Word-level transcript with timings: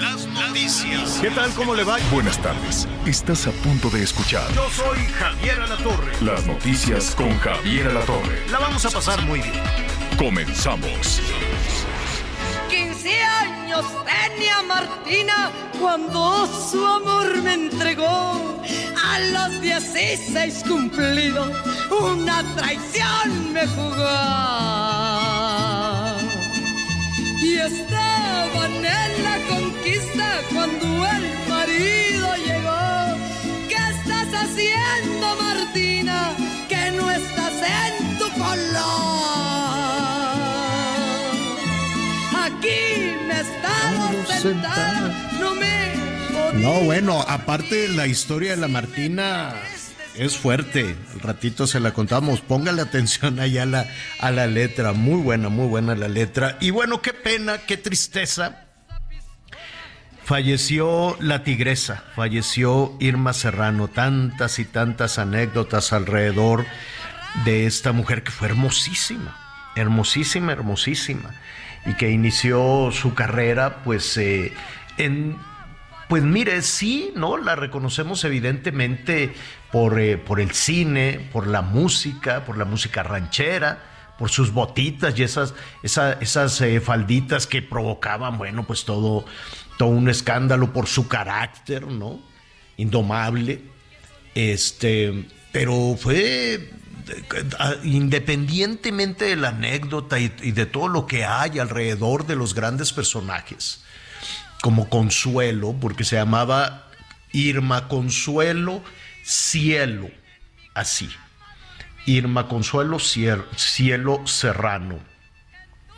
Las 0.00 0.26
noticias. 0.26 1.18
¿Qué 1.20 1.30
tal? 1.30 1.50
¿Cómo 1.52 1.74
le 1.74 1.84
va? 1.84 1.98
Buenas 2.10 2.38
tardes. 2.40 2.88
Estás 3.06 3.46
a 3.46 3.50
punto 3.52 3.90
de 3.90 4.02
escuchar 4.02 4.50
Yo 4.54 4.68
soy 4.70 4.98
Javier 5.18 5.60
Alatorre. 5.60 6.12
las 6.22 6.46
noticias 6.46 7.14
con 7.14 7.36
Javier 7.38 7.88
Alatorre. 7.88 8.46
La 8.50 8.58
vamos 8.58 8.84
a 8.86 8.90
pasar 8.90 9.20
muy 9.26 9.40
bien. 9.40 9.54
Comenzamos. 10.18 11.20
15 12.70 13.22
años 13.22 13.84
tenía 14.06 14.62
Martina 14.62 15.50
cuando 15.78 16.46
su 16.70 16.84
amor 16.86 17.42
me 17.42 17.54
entregó. 17.54 18.62
A 19.04 19.18
los 19.18 19.60
16 19.60 20.62
cumplidos, 20.68 21.50
una 21.90 22.42
traición 22.54 23.52
me 23.52 23.66
jugó. 23.66 24.16
Y 27.42 27.56
estaban 28.30 28.72
en 28.76 29.24
la 29.24 29.38
conquista 29.48 30.40
cuando 30.52 30.86
el 30.86 31.48
marido 31.48 32.36
llegó. 32.36 33.18
¿Qué 33.68 33.74
estás 33.74 34.28
haciendo, 34.42 35.36
Martina? 35.36 36.32
Que 36.68 36.90
no 36.92 37.10
estás 37.10 37.54
en 37.62 38.18
tu 38.18 38.28
color. 38.38 38.70
Aquí 42.46 43.16
me 43.26 43.40
estaba 43.40 44.38
sentada, 44.40 45.30
no 45.38 45.54
me 45.54 45.92
podía 46.32 46.68
No, 46.68 46.80
bueno, 46.84 47.20
aparte 47.26 47.88
la 47.88 48.06
historia 48.06 48.52
de 48.52 48.56
la 48.58 48.68
Martina 48.68 49.54
es 50.20 50.36
fuerte. 50.36 50.96
Al 51.14 51.20
ratito 51.20 51.66
se 51.66 51.80
la 51.80 51.92
contamos. 51.92 52.42
Póngale 52.42 52.82
atención 52.82 53.40
ahí 53.40 53.56
a 53.56 53.64
la, 53.64 53.86
a 54.18 54.30
la 54.30 54.46
letra. 54.46 54.92
Muy 54.92 55.22
buena, 55.22 55.48
muy 55.48 55.66
buena 55.66 55.94
la 55.94 56.08
letra. 56.08 56.58
Y 56.60 56.70
bueno, 56.70 57.00
qué 57.00 57.14
pena, 57.14 57.58
qué 57.66 57.78
tristeza. 57.78 58.66
Falleció 60.22 61.16
la 61.20 61.42
tigresa, 61.42 62.04
falleció 62.14 62.96
Irma 63.00 63.32
Serrano. 63.32 63.88
Tantas 63.88 64.58
y 64.58 64.66
tantas 64.66 65.18
anécdotas 65.18 65.94
alrededor 65.94 66.66
de 67.46 67.64
esta 67.64 67.92
mujer 67.92 68.22
que 68.22 68.30
fue 68.30 68.48
hermosísima, 68.48 69.72
hermosísima, 69.74 70.52
hermosísima. 70.52 71.30
Y 71.86 71.94
que 71.94 72.10
inició 72.10 72.90
su 72.92 73.14
carrera, 73.14 73.82
pues, 73.84 74.18
eh, 74.18 74.52
en 74.98 75.38
pues 76.10 76.24
mire, 76.24 76.60
sí, 76.62 77.12
¿no? 77.14 77.36
La 77.36 77.54
reconocemos 77.54 78.24
evidentemente 78.24 79.32
por, 79.72 80.00
eh, 80.00 80.16
por 80.18 80.40
el 80.40 80.50
cine, 80.52 81.28
por 81.32 81.46
la 81.46 81.62
música, 81.62 82.44
por 82.44 82.56
la 82.58 82.64
música 82.64 83.02
ranchera, 83.02 83.78
por 84.18 84.30
sus 84.30 84.52
botitas 84.52 85.18
y 85.18 85.22
esas, 85.22 85.54
esa- 85.82 86.12
esas 86.14 86.60
eh, 86.60 86.80
falditas 86.80 87.46
que 87.46 87.62
provocaban, 87.62 88.36
bueno, 88.36 88.64
pues 88.66 88.84
todo, 88.84 89.24
todo 89.78 89.88
un 89.90 90.08
escándalo 90.08 90.72
por 90.72 90.86
su 90.86 91.08
carácter, 91.08 91.86
¿no? 91.86 92.20
Indomable. 92.76 93.62
Este, 94.34 95.26
pero 95.52 95.96
fue 95.98 96.70
independientemente 97.84 99.24
de 99.26 99.36
la 99.36 99.48
anécdota 99.48 100.18
y 100.18 100.28
de 100.28 100.66
todo 100.66 100.88
lo 100.88 101.06
que 101.06 101.24
hay 101.24 101.58
alrededor 101.58 102.26
de 102.26 102.36
los 102.36 102.54
grandes 102.54 102.92
personajes, 102.92 103.82
como 104.62 104.88
Consuelo, 104.88 105.74
porque 105.80 106.04
se 106.04 106.16
llamaba 106.16 106.88
Irma 107.32 107.88
Consuelo 107.88 108.82
Cielo, 109.22 110.10
así. 110.74 111.08
Irma 112.06 112.48
Consuelo 112.48 112.98
Cielo 112.98 114.26
Serrano, 114.26 114.98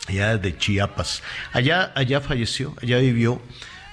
allá 0.09 0.37
de 0.37 0.56
Chiapas. 0.56 1.22
Allá, 1.53 1.93
allá 1.94 2.21
falleció, 2.21 2.75
allá 2.83 2.99
vivió. 2.99 3.41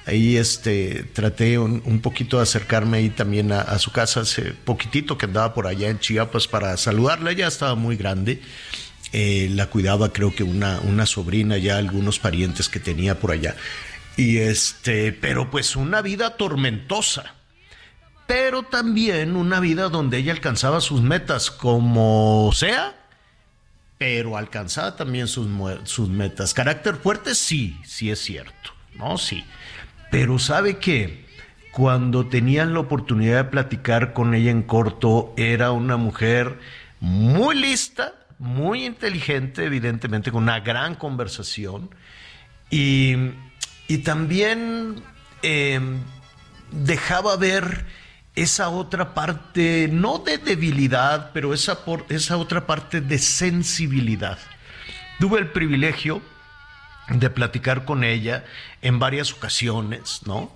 Ahí 0.06 0.38
este, 0.38 1.04
traté 1.14 1.60
un, 1.60 1.84
un 1.86 2.02
poquito 2.02 2.38
de 2.38 2.44
acercarme 2.44 2.98
ahí 2.98 3.10
también 3.10 3.52
a, 3.52 3.78
su 3.78 3.92
casa 3.92 4.22
hace 4.22 4.54
poquitito 4.54 5.18
que 5.18 5.26
andaba 5.26 5.54
por 5.54 5.68
allá 5.68 5.90
en 5.90 6.00
Chiapas 6.00 6.48
para 6.48 6.76
saludarla. 6.78 7.32
Ya 7.32 7.48
estaba 7.48 7.76
muy 7.76 7.96
grande. 7.96 8.42
Eh, 9.12 9.50
la 9.52 9.68
cuidaba 9.68 10.12
creo 10.12 10.34
que 10.34 10.44
una, 10.44 10.80
una 10.82 11.06
sobrina, 11.06 11.58
ya 11.58 11.78
algunos 11.78 12.20
parientes 12.20 12.70
que 12.70 12.80
tenía 12.80 13.20
por 13.20 13.32
allá. 13.32 13.56
Y 14.18 14.38
este, 14.38 15.14
pero 15.14 15.52
pues 15.52 15.76
una 15.76 16.02
vida 16.02 16.38
tormentosa 16.38 17.36
pero 18.30 18.62
también 18.62 19.36
una 19.36 19.60
vida 19.60 19.90
donde 19.90 20.20
ella 20.20 20.32
alcanzaba 20.34 20.82
sus 20.82 21.02
metas 21.02 21.50
como 21.50 22.52
sea, 22.54 22.96
pero 23.98 24.38
alcanzaba 24.38 24.96
también 24.96 25.28
sus, 25.28 25.48
sus 25.86 26.10
metas. 26.10 26.54
Carácter 26.54 26.98
fuerte, 26.98 27.34
sí, 27.34 27.76
sí 27.84 28.12
es 28.12 28.20
cierto, 28.20 28.70
¿no? 28.94 29.18
Sí. 29.18 29.44
Pero 30.12 30.38
sabe 30.38 30.78
que 30.78 31.26
cuando 31.72 32.28
tenían 32.28 32.76
la 32.76 32.82
oportunidad 32.82 33.46
de 33.46 33.50
platicar 33.50 34.14
con 34.14 34.36
ella 34.36 34.52
en 34.52 34.62
corto, 34.62 35.34
era 35.36 35.72
una 35.72 35.98
mujer 35.98 36.60
muy 37.00 37.56
lista, 37.56 38.14
muy 38.38 38.86
inteligente, 38.86 39.66
evidentemente, 39.66 40.32
con 40.32 40.44
una 40.44 40.60
gran 40.60 40.94
conversación. 40.94 41.90
Y, 42.70 43.16
y 43.88 43.98
también 44.04 45.02
eh, 45.42 45.82
dejaba 46.72 47.36
ver 47.38 47.86
esa 48.36 48.70
otra 48.70 49.14
parte, 49.14 49.90
no 49.92 50.20
de 50.20 50.38
debilidad, 50.38 51.32
pero 51.34 51.54
esa, 51.54 51.80
esa 52.10 52.38
otra 52.38 52.66
parte 52.66 53.02
de 53.02 53.18
sensibilidad. 53.18 54.38
Tuve 55.20 55.40
el 55.40 55.48
privilegio 55.52 56.22
de 57.10 57.30
platicar 57.30 57.86
con 57.86 58.04
ella 58.04 58.46
en 58.82 59.00
varias 59.00 59.34
ocasiones, 59.34 60.22
¿no? 60.26 60.56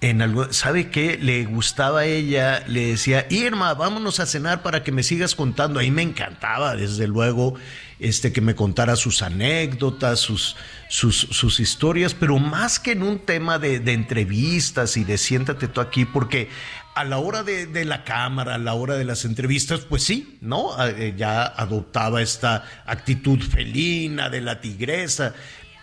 En 0.00 0.20
algo, 0.20 0.52
¿Sabe 0.52 0.90
qué? 0.90 1.16
Le 1.16 1.44
gustaba 1.44 2.00
a 2.00 2.04
ella, 2.06 2.64
le 2.66 2.88
decía, 2.88 3.24
Irma, 3.30 3.72
vámonos 3.74 4.18
a 4.18 4.26
cenar 4.26 4.62
para 4.62 4.82
que 4.82 4.90
me 4.90 5.04
sigas 5.04 5.36
contando. 5.36 5.78
Ahí 5.78 5.92
me 5.92 6.02
encantaba, 6.02 6.74
desde 6.74 7.06
luego, 7.06 7.54
este, 8.00 8.32
que 8.32 8.40
me 8.40 8.56
contara 8.56 8.96
sus 8.96 9.22
anécdotas, 9.22 10.18
sus, 10.18 10.56
sus, 10.88 11.16
sus 11.16 11.60
historias, 11.60 12.14
pero 12.14 12.40
más 12.40 12.80
que 12.80 12.92
en 12.92 13.04
un 13.04 13.20
tema 13.20 13.60
de, 13.60 13.78
de 13.78 13.92
entrevistas 13.92 14.96
y 14.96 15.04
de 15.04 15.18
siéntate 15.18 15.68
tú 15.68 15.80
aquí, 15.80 16.04
porque 16.04 16.50
a 16.94 17.04
la 17.04 17.18
hora 17.18 17.42
de, 17.42 17.66
de 17.66 17.84
la 17.84 18.04
cámara, 18.04 18.56
a 18.56 18.58
la 18.58 18.74
hora 18.74 18.94
de 18.96 19.04
las 19.04 19.24
entrevistas, 19.24 19.80
pues 19.80 20.02
sí, 20.04 20.38
¿no? 20.40 20.70
Eh, 20.86 21.14
Ya 21.16 21.44
adoptaba 21.44 22.20
esta 22.20 22.64
actitud 22.86 23.40
felina 23.40 24.28
de 24.28 24.40
la 24.40 24.60
tigresa. 24.60 25.34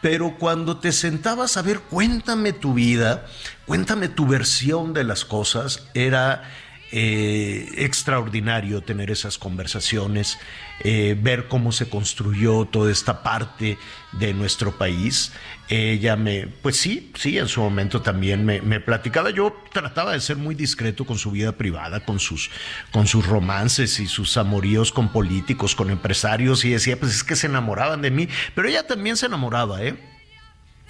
Pero 0.02 0.38
cuando 0.38 0.78
te 0.78 0.92
sentabas 0.94 1.58
a 1.58 1.62
ver, 1.62 1.82
cuéntame 1.82 2.54
tu 2.54 2.74
vida, 2.74 3.26
cuéntame 3.66 4.08
tu 4.08 4.26
versión 4.26 4.94
de 4.94 5.04
las 5.04 5.26
cosas, 5.26 5.88
era 5.94 6.44
eh, 6.92 7.70
extraordinario 7.78 8.82
tener 8.82 9.12
esas 9.12 9.38
conversaciones, 9.38 10.40
eh, 10.80 11.16
ver 11.22 11.48
cómo 11.48 11.72
se 11.72 11.88
construyó 11.88 12.66
toda 12.66 12.92
esta 12.92 13.22
parte 13.22 13.78
de 14.14 14.34
nuestro 14.34 14.78
país. 14.78 15.32
Ella 15.68 16.16
me, 16.16 16.48
pues 16.48 16.78
sí, 16.78 17.12
sí, 17.16 17.38
en 17.38 17.48
su 17.48 17.62
momento 17.62 18.02
también 18.02 18.44
me, 18.44 18.62
me 18.62 18.80
platicaba. 18.80 19.30
Yo 19.30 19.56
trataba 19.72 20.14
de 20.14 20.20
ser 20.20 20.38
muy 20.38 20.56
discreto 20.56 21.06
con 21.06 21.20
su 21.20 21.30
vida 21.30 21.52
privada, 21.52 22.00
con 22.04 22.20
sus, 22.20 22.50
con 22.92 23.06
sus 23.06 23.26
romances 23.28 24.00
y 24.00 24.08
sus 24.08 24.36
amoríos 24.38 24.92
con 24.92 25.12
políticos, 25.12 25.76
con 25.76 25.92
empresarios, 25.92 26.66
y 26.66 26.72
decía, 26.72 27.00
pues 27.00 27.14
es 27.14 27.24
que 27.24 27.36
se 27.36 27.48
enamoraban 27.48 28.02
de 28.02 28.10
mí, 28.10 28.28
pero 28.56 28.68
ella 28.68 28.88
también 28.88 29.16
se 29.16 29.28
enamoraba, 29.28 29.84
¿eh? 29.84 29.96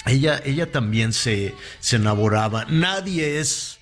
Ella, 0.06 0.42
ella 0.46 0.72
también 0.72 1.12
se, 1.12 1.54
se 1.82 1.98
enamoraba. 1.98 2.64
Nadie 2.70 3.40
es 3.40 3.79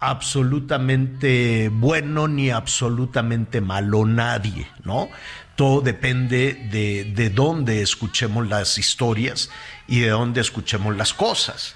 absolutamente 0.00 1.68
bueno 1.68 2.26
ni 2.26 2.50
absolutamente 2.50 3.60
malo, 3.60 4.06
nadie, 4.06 4.66
¿no? 4.82 5.08
Todo 5.56 5.82
depende 5.82 6.54
de, 6.72 7.04
de 7.04 7.30
dónde 7.30 7.82
escuchemos 7.82 8.48
las 8.48 8.78
historias 8.78 9.50
y 9.86 10.00
de 10.00 10.08
dónde 10.08 10.40
escuchemos 10.40 10.96
las 10.96 11.12
cosas. 11.12 11.74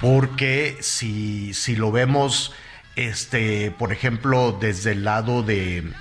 Porque 0.00 0.76
si, 0.80 1.54
si 1.54 1.76
lo 1.76 1.90
vemos, 1.90 2.52
este, 2.96 3.70
por 3.72 3.92
ejemplo, 3.92 4.56
desde 4.60 4.92
el 4.92 5.04
lado 5.04 5.42
de, 5.42 5.92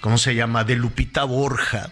¿cómo 0.00 0.18
se 0.18 0.34
llama? 0.34 0.64
De 0.64 0.76
Lupita 0.76 1.24
Borja, 1.24 1.90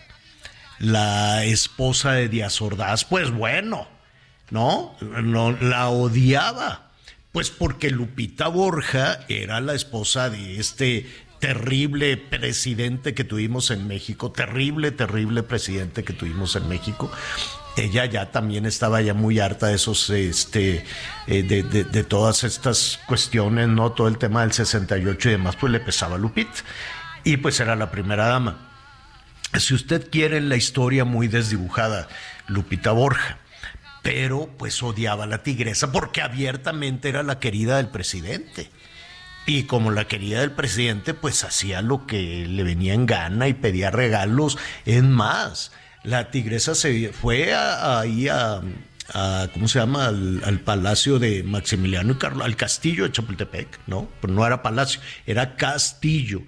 la 0.79 1.45
esposa 1.45 2.13
de 2.13 2.29
Díaz 2.29 2.61
Ordaz, 2.63 3.05
pues 3.05 3.31
bueno, 3.31 3.89
¿no? 4.51 4.97
No 5.01 5.53
la 5.53 5.89
odiaba. 5.89 6.88
Pues 7.33 7.51
porque 7.51 7.91
Lupita 7.91 8.49
Borja 8.49 9.21
era 9.29 9.61
la 9.61 9.75
esposa 9.75 10.31
de 10.31 10.59
este 10.59 11.07
terrible 11.39 12.17
presidente 12.17 13.15
que 13.15 13.25
tuvimos 13.25 13.71
en 13.71 13.87
México, 13.87 14.33
terrible, 14.33 14.91
terrible 14.91 15.43
presidente 15.43 16.05
que 16.05 16.13
tuvimos 16.13 16.57
en 16.57 16.69
México. 16.69 17.11
Ella 17.77 18.07
ya 18.07 18.33
también 18.33 18.67
estaba 18.67 19.01
ya 19.03 19.15
muy 19.15 19.39
harta 19.39 19.69
de 19.69 19.75
esos, 19.75 20.11
este, 20.11 20.85
eh, 21.29 21.43
de, 21.45 21.63
de, 21.63 22.05
todas 22.05 22.43
estas 22.43 22.99
cuestiones, 23.07 23.69
¿no? 23.69 23.93
Todo 23.93 24.09
el 24.09 24.19
tema 24.19 24.41
del 24.41 24.53
68 24.53 25.29
y 25.29 25.33
demás, 25.33 25.55
pues 25.55 25.71
le 25.71 25.79
pesaba 25.79 26.19
Lupita. 26.19 26.51
Y 27.23 27.37
pues 27.37 27.61
era 27.61 27.77
la 27.77 27.91
primera 27.91 28.27
dama. 28.27 28.71
Si 29.55 29.75
usted 29.75 30.11
quiere 30.11 30.41
la 30.41 30.57
historia 30.57 31.05
muy 31.05 31.29
desdibujada, 31.29 32.09
Lupita 32.49 32.91
Borja 32.91 33.39
pero 34.09 34.49
pues 34.57 34.83
odiaba 34.83 35.25
a 35.25 35.27
la 35.27 35.43
tigresa 35.43 35.93
porque 35.93 36.23
abiertamente 36.23 37.11
era 37.11 37.23
la 37.23 37.39
querida 37.39 37.77
del 37.77 37.89
presidente. 37.89 38.71
Y 39.45 39.65
como 39.65 39.91
la 39.91 40.07
querida 40.07 40.41
del 40.41 40.53
presidente, 40.53 41.13
pues 41.13 41.45
hacía 41.45 41.83
lo 41.83 42.07
que 42.07 42.47
le 42.49 42.63
venía 42.63 42.95
en 42.95 43.05
gana 43.05 43.49
y 43.49 43.53
pedía 43.53 43.91
regalos. 43.91 44.57
Es 44.87 45.03
más, 45.03 45.73
la 46.05 46.31
tigresa 46.31 46.75
se 46.75 47.13
fue 47.13 47.53
ahí 47.55 48.29
a, 48.29 48.63
¿cómo 49.53 49.69
se 49.69 49.79
llama? 49.79 50.07
Al, 50.07 50.61
palacio 50.65 51.19
de 51.19 51.43
Maximiliano 51.43 52.15
y 52.15 52.17
Carlos, 52.17 52.47
al 52.47 52.57
castillo 52.57 53.05
de 53.05 53.13
Chapultepec, 53.13 53.79
¿no? 53.89 54.09
Pero 54.23 54.33
no 54.33 54.47
era 54.47 54.63
palacio, 54.63 55.03
era 55.27 55.55
castillo 55.57 56.45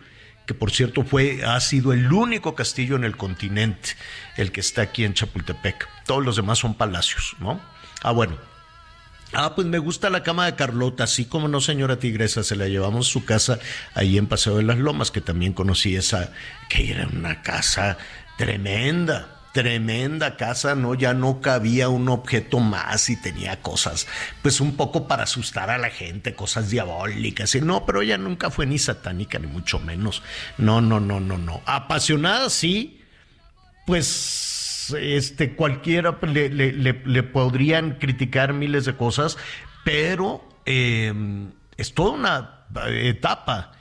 que 0.50 0.54
por 0.54 0.72
cierto 0.72 1.04
fue, 1.04 1.44
ha 1.44 1.60
sido 1.60 1.92
el 1.92 2.12
único 2.12 2.56
castillo 2.56 2.96
en 2.96 3.04
el 3.04 3.16
continente, 3.16 3.90
el 4.36 4.50
que 4.50 4.58
está 4.58 4.82
aquí 4.82 5.04
en 5.04 5.14
Chapultepec. 5.14 5.86
Todos 6.10 6.24
los 6.24 6.34
demás 6.34 6.58
son 6.58 6.74
palacios, 6.74 7.36
¿no? 7.38 7.60
Ah, 8.02 8.10
bueno. 8.10 8.36
Ah, 9.32 9.54
pues 9.54 9.68
me 9.68 9.78
gusta 9.78 10.10
la 10.10 10.24
cama 10.24 10.46
de 10.46 10.56
Carlota, 10.56 11.04
así 11.04 11.26
como 11.26 11.46
no, 11.46 11.60
señora 11.60 12.00
Tigresa, 12.00 12.42
se 12.42 12.56
la 12.56 12.66
llevamos 12.66 13.06
a 13.06 13.12
su 13.12 13.24
casa 13.24 13.60
ahí 13.94 14.18
en 14.18 14.26
Paseo 14.26 14.56
de 14.56 14.64
las 14.64 14.76
Lomas, 14.76 15.12
que 15.12 15.20
también 15.20 15.52
conocí 15.52 15.94
esa, 15.94 16.32
que 16.68 16.90
era 16.90 17.06
una 17.06 17.42
casa 17.42 17.96
tremenda 18.36 19.36
tremenda 19.52 20.36
casa, 20.36 20.74
¿no? 20.74 20.94
Ya 20.94 21.14
no 21.14 21.40
cabía 21.40 21.88
un 21.88 22.08
objeto 22.08 22.58
más 22.58 23.08
y 23.08 23.14
tenía 23.14 23.62
cosas, 23.62 24.08
pues 24.42 24.60
un 24.60 24.74
poco 24.74 25.06
para 25.06 25.22
asustar 25.22 25.70
a 25.70 25.78
la 25.78 25.90
gente, 25.90 26.34
cosas 26.34 26.70
diabólicas. 26.70 27.54
Y 27.54 27.60
no, 27.60 27.86
pero 27.86 28.02
ella 28.02 28.18
nunca 28.18 28.50
fue 28.50 28.66
ni 28.66 28.80
satánica, 28.80 29.38
ni 29.38 29.46
mucho 29.46 29.78
menos. 29.78 30.24
No, 30.58 30.80
no, 30.80 30.98
no, 30.98 31.20
no, 31.20 31.38
no. 31.38 31.62
Apasionada, 31.66 32.50
sí, 32.50 33.00
pues 33.86 34.59
este, 34.92 35.54
cualquiera 35.54 36.18
le, 36.22 36.48
le, 36.50 37.22
podrían 37.22 37.98
criticar 37.98 38.52
miles 38.52 38.84
de 38.84 38.96
cosas, 38.96 39.38
pero 39.84 40.46
em, 40.64 41.50
es 41.76 41.94
toda 41.94 42.12
una 42.12 42.64
etapa. 42.86 43.72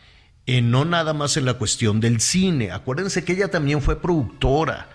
Eh, 0.45 0.61
no 0.61 0.83
nada 0.83 1.13
más 1.13 1.37
en 1.37 1.45
la 1.45 1.53
cuestión 1.53 1.99
del 1.99 2.21
cine. 2.21 2.71
Acuérdense 2.71 3.23
que 3.23 3.33
ella 3.33 3.49
también 3.51 3.81
fue 3.81 4.01
productora 4.01 4.89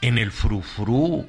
en 0.00 0.18
el 0.18 0.32
frufru. 0.32 1.28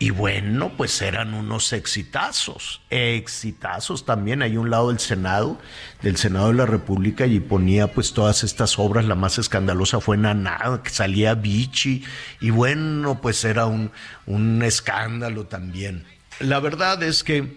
Y 0.00 0.10
bueno, 0.10 0.72
pues 0.76 1.00
eran 1.02 1.34
unos 1.34 1.72
exitazos, 1.72 2.82
exitazos 2.90 4.04
también. 4.04 4.42
Hay 4.42 4.56
un 4.56 4.68
lado 4.68 4.88
del 4.88 4.98
Senado, 4.98 5.58
del 6.02 6.16
Senado 6.16 6.48
de 6.48 6.54
la 6.54 6.66
República, 6.66 7.26
y 7.26 7.38
ponía 7.38 7.86
pues 7.86 8.12
todas 8.12 8.42
estas 8.42 8.78
obras. 8.78 9.04
La 9.04 9.14
más 9.14 9.38
escandalosa 9.38 10.00
fue 10.00 10.16
Naná, 10.16 10.80
que 10.82 10.90
salía 10.90 11.34
Vichy, 11.34 12.04
y 12.40 12.50
bueno, 12.50 13.20
pues 13.20 13.44
era 13.44 13.66
un, 13.66 13.92
un 14.26 14.62
escándalo 14.62 15.46
también. 15.46 16.04
La 16.40 16.58
verdad 16.58 17.02
es 17.02 17.22
que 17.22 17.56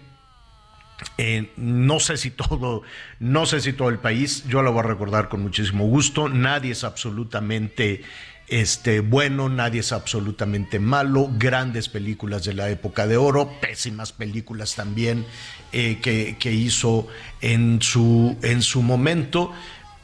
eh, 1.16 1.52
no 1.56 2.00
sé 2.00 2.16
si 2.16 2.30
todo, 2.30 2.82
no 3.18 3.46
sé 3.46 3.60
si 3.60 3.72
todo 3.72 3.88
el 3.88 3.98
país, 3.98 4.44
yo 4.48 4.62
lo 4.62 4.72
voy 4.72 4.80
a 4.80 4.88
recordar 4.88 5.28
con 5.28 5.42
muchísimo 5.42 5.86
gusto. 5.86 6.28
Nadie 6.28 6.72
es 6.72 6.84
absolutamente 6.84 8.02
este, 8.48 9.00
bueno, 9.00 9.48
nadie 9.48 9.80
es 9.80 9.92
absolutamente 9.92 10.78
malo, 10.78 11.30
grandes 11.32 11.88
películas 11.88 12.44
de 12.44 12.54
la 12.54 12.70
época 12.70 13.06
de 13.06 13.16
oro, 13.16 13.52
pésimas 13.60 14.12
películas 14.12 14.74
también 14.74 15.26
eh, 15.72 15.98
que, 16.00 16.52
hizo 16.52 17.08
en 17.42 17.82
su, 17.82 18.38
en 18.42 18.62
su 18.62 18.82
momento, 18.82 19.52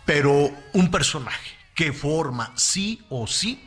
pero 0.05 0.50
un 0.75 0.91
personaje 0.91 1.50
que 1.75 1.93
forma 1.93 2.52
sí 2.55 3.02
o 3.08 3.26
sí 3.26 3.64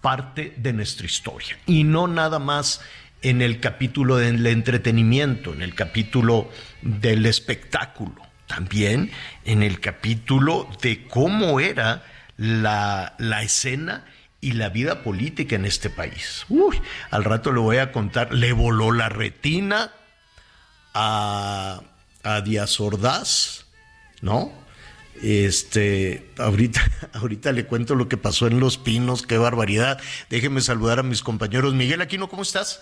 parte 0.00 0.54
de 0.58 0.72
nuestra 0.72 1.06
historia. 1.06 1.58
Y 1.66 1.82
no 1.82 2.06
nada 2.06 2.38
más 2.38 2.82
en 3.22 3.42
el 3.42 3.58
capítulo 3.58 4.16
del 4.16 4.46
entretenimiento, 4.46 5.52
en 5.52 5.62
el 5.62 5.74
capítulo 5.74 6.50
del 6.82 7.26
espectáculo, 7.26 8.22
también 8.46 9.10
en 9.44 9.62
el 9.62 9.80
capítulo 9.80 10.68
de 10.82 11.04
cómo 11.06 11.58
era 11.58 12.04
la, 12.36 13.14
escena 13.42 14.04
y 14.40 14.52
la 14.52 14.68
vida 14.68 15.02
política 15.02 15.56
en 15.56 15.64
este 15.64 15.90
país. 15.90 16.44
Uy, 16.48 16.80
al 17.10 17.24
rato 17.24 17.52
le 17.52 17.60
voy 17.60 17.78
a 17.78 17.92
contar, 17.92 18.34
le 18.34 18.52
voló 18.52 18.92
la 18.92 19.08
retina 19.08 19.92
a, 20.92 21.80
a 22.22 22.40
Díaz 22.40 22.80
Ordaz, 22.80 23.66
¿no? 24.20 24.52
Este, 25.22 26.30
ahorita, 26.38 26.82
ahorita 27.14 27.52
le 27.52 27.66
cuento 27.66 27.94
lo 27.94 28.08
que 28.08 28.16
pasó 28.16 28.46
en 28.46 28.60
Los 28.60 28.78
Pinos, 28.78 29.22
qué 29.22 29.38
barbaridad. 29.38 30.00
Déjenme 30.28 30.60
saludar 30.60 30.98
a 30.98 31.02
mis 31.02 31.22
compañeros. 31.22 31.74
Miguel 31.74 32.00
Aquino, 32.00 32.28
¿cómo 32.28 32.42
estás? 32.42 32.80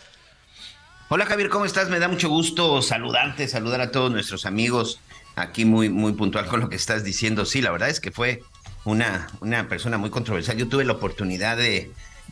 Hola 1.08 1.26
Javier, 1.26 1.50
¿cómo 1.50 1.66
estás? 1.66 1.90
Me 1.90 1.98
da 1.98 2.08
mucho 2.08 2.30
gusto 2.30 2.80
saludarte, 2.80 3.46
saludar 3.46 3.82
a 3.82 3.90
todos 3.90 4.10
nuestros 4.10 4.46
amigos. 4.46 4.98
Aquí 5.36 5.64
muy, 5.64 5.90
muy 5.90 6.12
puntual 6.12 6.46
con 6.46 6.60
lo 6.60 6.68
que 6.68 6.76
estás 6.76 7.04
diciendo. 7.04 7.44
Sí, 7.44 7.60
la 7.60 7.70
verdad 7.70 7.90
es 7.90 8.00
que 8.00 8.10
fue 8.10 8.42
una, 8.84 9.28
una 9.40 9.68
persona 9.68 9.98
muy 9.98 10.10
controversial. 10.10 10.56
Yo 10.56 10.68
tuve 10.68 10.84
la 10.84 10.92
oportunidad 10.92 11.56
de, 11.56 11.90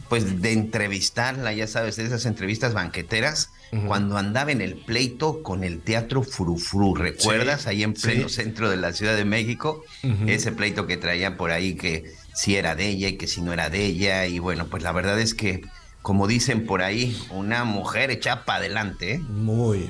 pues, 0.08 0.42
de 0.42 0.52
entrevistarla, 0.52 1.52
ya 1.52 1.66
sabes, 1.66 1.96
de 1.96 2.04
esas 2.04 2.26
entrevistas 2.26 2.74
banqueteras, 2.74 3.50
cuando 3.86 4.18
andaba 4.18 4.50
en 4.50 4.62
el 4.62 4.74
pleito 4.74 5.44
con 5.44 5.62
el 5.62 5.80
Teatro 5.80 6.24
Frufru. 6.24 6.96
¿Recuerdas? 6.96 7.68
Ahí 7.68 7.84
en 7.84 7.94
pleno 7.94 8.28
centro 8.28 8.68
de 8.68 8.76
la 8.76 8.92
Ciudad 8.92 9.14
de 9.14 9.24
México, 9.24 9.84
ese 10.26 10.50
pleito 10.50 10.88
que 10.88 10.96
traía 10.96 11.36
por 11.36 11.52
ahí 11.52 11.76
que 11.76 12.12
si 12.34 12.56
era 12.56 12.74
de 12.74 12.88
ella 12.88 13.08
y 13.08 13.16
que 13.16 13.28
si 13.28 13.40
no 13.42 13.52
era 13.52 13.70
de 13.70 13.84
ella. 13.86 14.26
Y 14.26 14.40
bueno, 14.40 14.66
pues 14.66 14.82
la 14.82 14.90
verdad 14.90 15.20
es 15.20 15.34
que, 15.34 15.62
como 16.02 16.26
dicen 16.26 16.66
por 16.66 16.82
ahí, 16.82 17.16
una 17.30 17.62
mujer 17.62 18.10
echada 18.10 18.44
para 18.44 18.58
adelante. 18.58 19.14
¿eh? 19.14 19.18
Muy, 19.20 19.88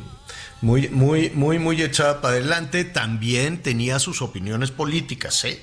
muy, 0.61 0.89
muy, 0.91 1.31
muy, 1.31 1.59
muy 1.59 1.81
echada 1.81 2.21
para 2.21 2.35
adelante. 2.35 2.85
También 2.85 3.63
tenía 3.63 3.99
sus 3.99 4.21
opiniones 4.21 4.71
políticas, 4.73 5.43
¿eh? 5.47 5.63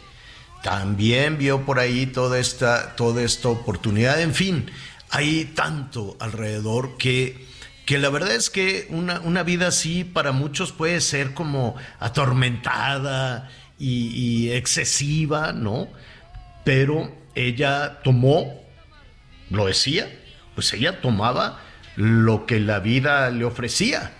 También 0.63 1.37
vio 1.37 1.65
por 1.65 1.79
ahí 1.79 2.07
toda 2.07 2.39
esta, 2.39 2.95
toda 2.95 3.23
esta 3.23 3.49
oportunidad. 3.49 4.21
En 4.21 4.33
fin, 4.33 4.69
hay 5.09 5.45
tanto 5.45 6.17
alrededor 6.19 6.97
que, 6.97 7.45
que 7.85 7.97
la 7.97 8.09
verdad 8.09 8.31
es 8.31 8.49
que 8.49 8.87
una, 8.89 9.19
una 9.21 9.43
vida 9.43 9.67
así 9.67 10.03
para 10.03 10.31
muchos 10.31 10.71
puede 10.71 11.01
ser 11.01 11.33
como 11.33 11.75
atormentada 11.99 13.49
y, 13.79 14.49
excesiva, 14.51 15.53
¿no? 15.53 15.87
Pero 16.63 17.15
ella 17.35 17.99
tomó, 18.03 18.61
lo 19.49 19.67
decía, 19.67 20.11
pues 20.55 20.73
ella 20.73 21.01
tomaba 21.01 21.61
lo 21.95 22.45
que 22.45 22.59
la 22.59 22.79
vida 22.79 23.29
le 23.29 23.45
ofrecía. 23.45 24.11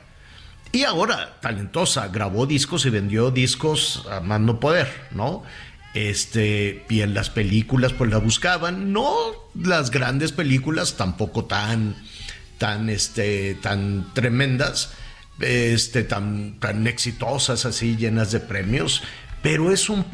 Y 0.71 0.83
ahora, 0.83 1.37
talentosa, 1.41 2.07
grabó 2.09 2.45
discos 2.45 2.85
y 2.85 2.89
vendió 2.89 3.31
discos 3.31 4.05
a 4.11 4.19
mando 4.19 4.59
poder, 4.59 5.07
¿no? 5.11 5.43
Este, 5.97 6.85
y 6.89 7.01
en 7.01 7.15
las 7.15 7.31
películas 7.31 7.91
pues 7.91 8.11
la 8.11 8.19
buscaban, 8.19 8.93
no 8.93 9.15
las 9.55 9.89
grandes 9.89 10.31
películas, 10.31 10.95
tampoco 10.95 11.45
tan, 11.45 11.95
tan, 12.59 12.91
este, 12.91 13.55
tan 13.55 14.13
tremendas, 14.13 14.93
este, 15.39 16.03
tan, 16.03 16.59
tan 16.59 16.85
exitosas 16.85 17.65
así, 17.65 17.97
llenas 17.97 18.31
de 18.31 18.39
premios, 18.39 19.01
pero 19.41 19.71
es 19.71 19.89
un, 19.89 20.05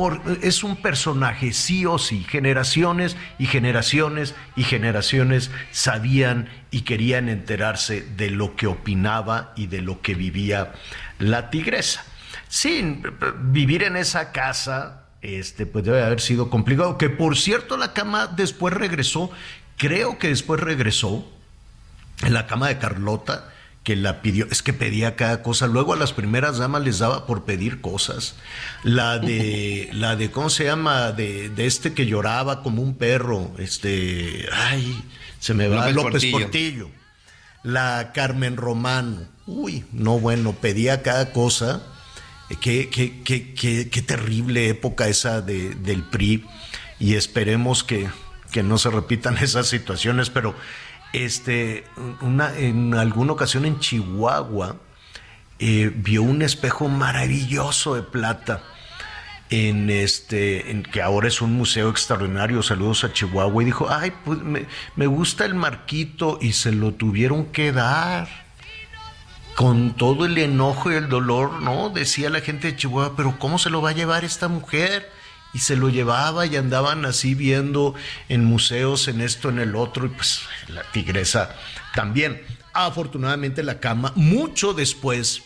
es 0.41 0.63
un 0.63 0.77
personaje 0.77 1.51
sí 1.51 1.85
o 1.85 1.97
sí. 1.97 2.25
Generaciones 2.29 3.17
y 3.37 3.47
generaciones 3.47 4.35
y 4.55 4.63
generaciones 4.63 5.51
sabían 5.71 6.47
y 6.71 6.83
querían 6.83 7.27
enterarse 7.27 7.99
de 8.15 8.29
lo 8.29 8.55
que 8.55 8.67
opinaba 8.67 9.51
y 9.57 9.67
de 9.67 9.81
lo 9.81 10.01
que 10.01 10.15
vivía 10.15 10.71
la 11.19 11.49
tigresa. 11.49 12.05
Sin 12.47 13.03
vivir 13.51 13.83
en 13.83 13.97
esa 13.97 14.31
casa 14.31 15.02
este, 15.23 15.65
pues 15.65 15.83
debe 15.85 16.03
haber 16.03 16.21
sido 16.21 16.49
complicado. 16.49 16.97
Que 16.97 17.09
por 17.09 17.37
cierto, 17.37 17.77
la 17.77 17.93
cama 17.93 18.27
después 18.27 18.73
regresó, 18.73 19.31
creo 19.77 20.19
que 20.19 20.29
después 20.29 20.59
regresó, 20.59 21.25
en 22.21 22.33
la 22.33 22.45
cama 22.45 22.67
de 22.67 22.77
Carlota, 22.77 23.49
que 23.83 23.95
la 23.95 24.21
pidió, 24.21 24.47
es 24.51 24.61
que 24.61 24.73
pedía 24.73 25.15
cada 25.15 25.41
cosa. 25.41 25.67
Luego 25.67 25.93
a 25.93 25.97
las 25.97 26.13
primeras 26.13 26.57
damas 26.57 26.83
les 26.83 26.99
daba 26.99 27.25
por 27.25 27.43
pedir 27.43 27.81
cosas. 27.81 28.35
La 28.83 29.17
de, 29.17 29.89
la 29.93 30.15
de, 30.15 30.29
¿cómo 30.31 30.49
se 30.49 30.65
llama? 30.65 31.11
De, 31.11 31.49
de 31.49 31.65
este 31.65 31.93
que 31.93 32.05
lloraba 32.05 32.61
como 32.61 32.81
un 32.81 32.95
perro, 32.95 33.51
este, 33.57 34.47
ay, 34.53 35.03
se 35.39 35.53
me 35.53 35.67
va, 35.67 35.89
López, 35.89 36.25
Portillo. 36.27 36.89
La 37.63 38.11
Carmen 38.13 38.57
Romano 38.57 39.33
uy, 39.45 39.85
no 39.91 40.19
bueno, 40.19 40.53
pedía 40.53 41.01
cada 41.01 41.31
cosa. 41.31 41.83
Qué, 42.61 42.89
qué, 42.89 43.21
qué, 43.23 43.89
qué 43.89 44.01
terrible 44.01 44.69
época 44.69 45.07
esa 45.07 45.41
de, 45.41 45.75
del 45.75 46.03
PRI 46.03 46.45
y 46.99 47.15
esperemos 47.15 47.83
que, 47.83 48.09
que 48.51 48.63
no 48.63 48.77
se 48.77 48.89
repitan 48.89 49.37
esas 49.41 49.67
situaciones, 49.67 50.29
pero 50.29 50.55
este, 51.13 51.83
una, 52.21 52.57
en 52.57 52.93
alguna 52.95 53.33
ocasión 53.33 53.65
en 53.65 53.79
Chihuahua 53.79 54.77
eh, 55.59 55.91
vio 55.93 56.23
un 56.23 56.41
espejo 56.41 56.87
maravilloso 56.87 57.95
de 57.95 58.03
plata 58.03 58.63
en 59.49 59.89
este, 59.89 60.83
que 60.91 61.01
ahora 61.01 61.27
es 61.27 61.41
un 61.41 61.53
museo 61.53 61.89
extraordinario, 61.89 62.63
saludos 62.63 63.03
a 63.03 63.13
Chihuahua, 63.13 63.61
y 63.61 63.65
dijo, 63.67 63.87
ay, 63.89 64.11
pues 64.25 64.39
me, 64.41 64.65
me 64.95 65.05
gusta 65.05 65.45
el 65.45 65.53
marquito, 65.53 66.39
y 66.41 66.53
se 66.53 66.71
lo 66.71 66.93
tuvieron 66.93 67.45
que 67.47 67.71
dar 67.71 68.27
con 69.55 69.95
todo 69.95 70.25
el 70.25 70.37
enojo 70.37 70.91
y 70.91 70.95
el 70.95 71.09
dolor, 71.09 71.61
¿no? 71.61 71.89
Decía 71.89 72.29
la 72.29 72.41
gente 72.41 72.67
de 72.67 72.75
Chihuahua, 72.75 73.15
pero 73.15 73.37
¿cómo 73.37 73.59
se 73.59 73.69
lo 73.69 73.81
va 73.81 73.91
a 73.91 73.93
llevar 73.93 74.25
esta 74.25 74.47
mujer? 74.47 75.11
Y 75.53 75.59
se 75.59 75.75
lo 75.75 75.89
llevaba 75.89 76.47
y 76.47 76.55
andaban 76.55 77.05
así 77.05 77.35
viendo 77.35 77.93
en 78.29 78.43
museos, 78.43 79.07
en 79.07 79.21
esto, 79.21 79.49
en 79.49 79.59
el 79.59 79.75
otro, 79.75 80.07
y 80.07 80.09
pues 80.09 80.41
la 80.67 80.81
tigresa 80.91 81.55
también. 81.93 82.41
Afortunadamente 82.73 83.61
la 83.61 83.79
cama, 83.79 84.13
mucho 84.15 84.73
después, 84.73 85.43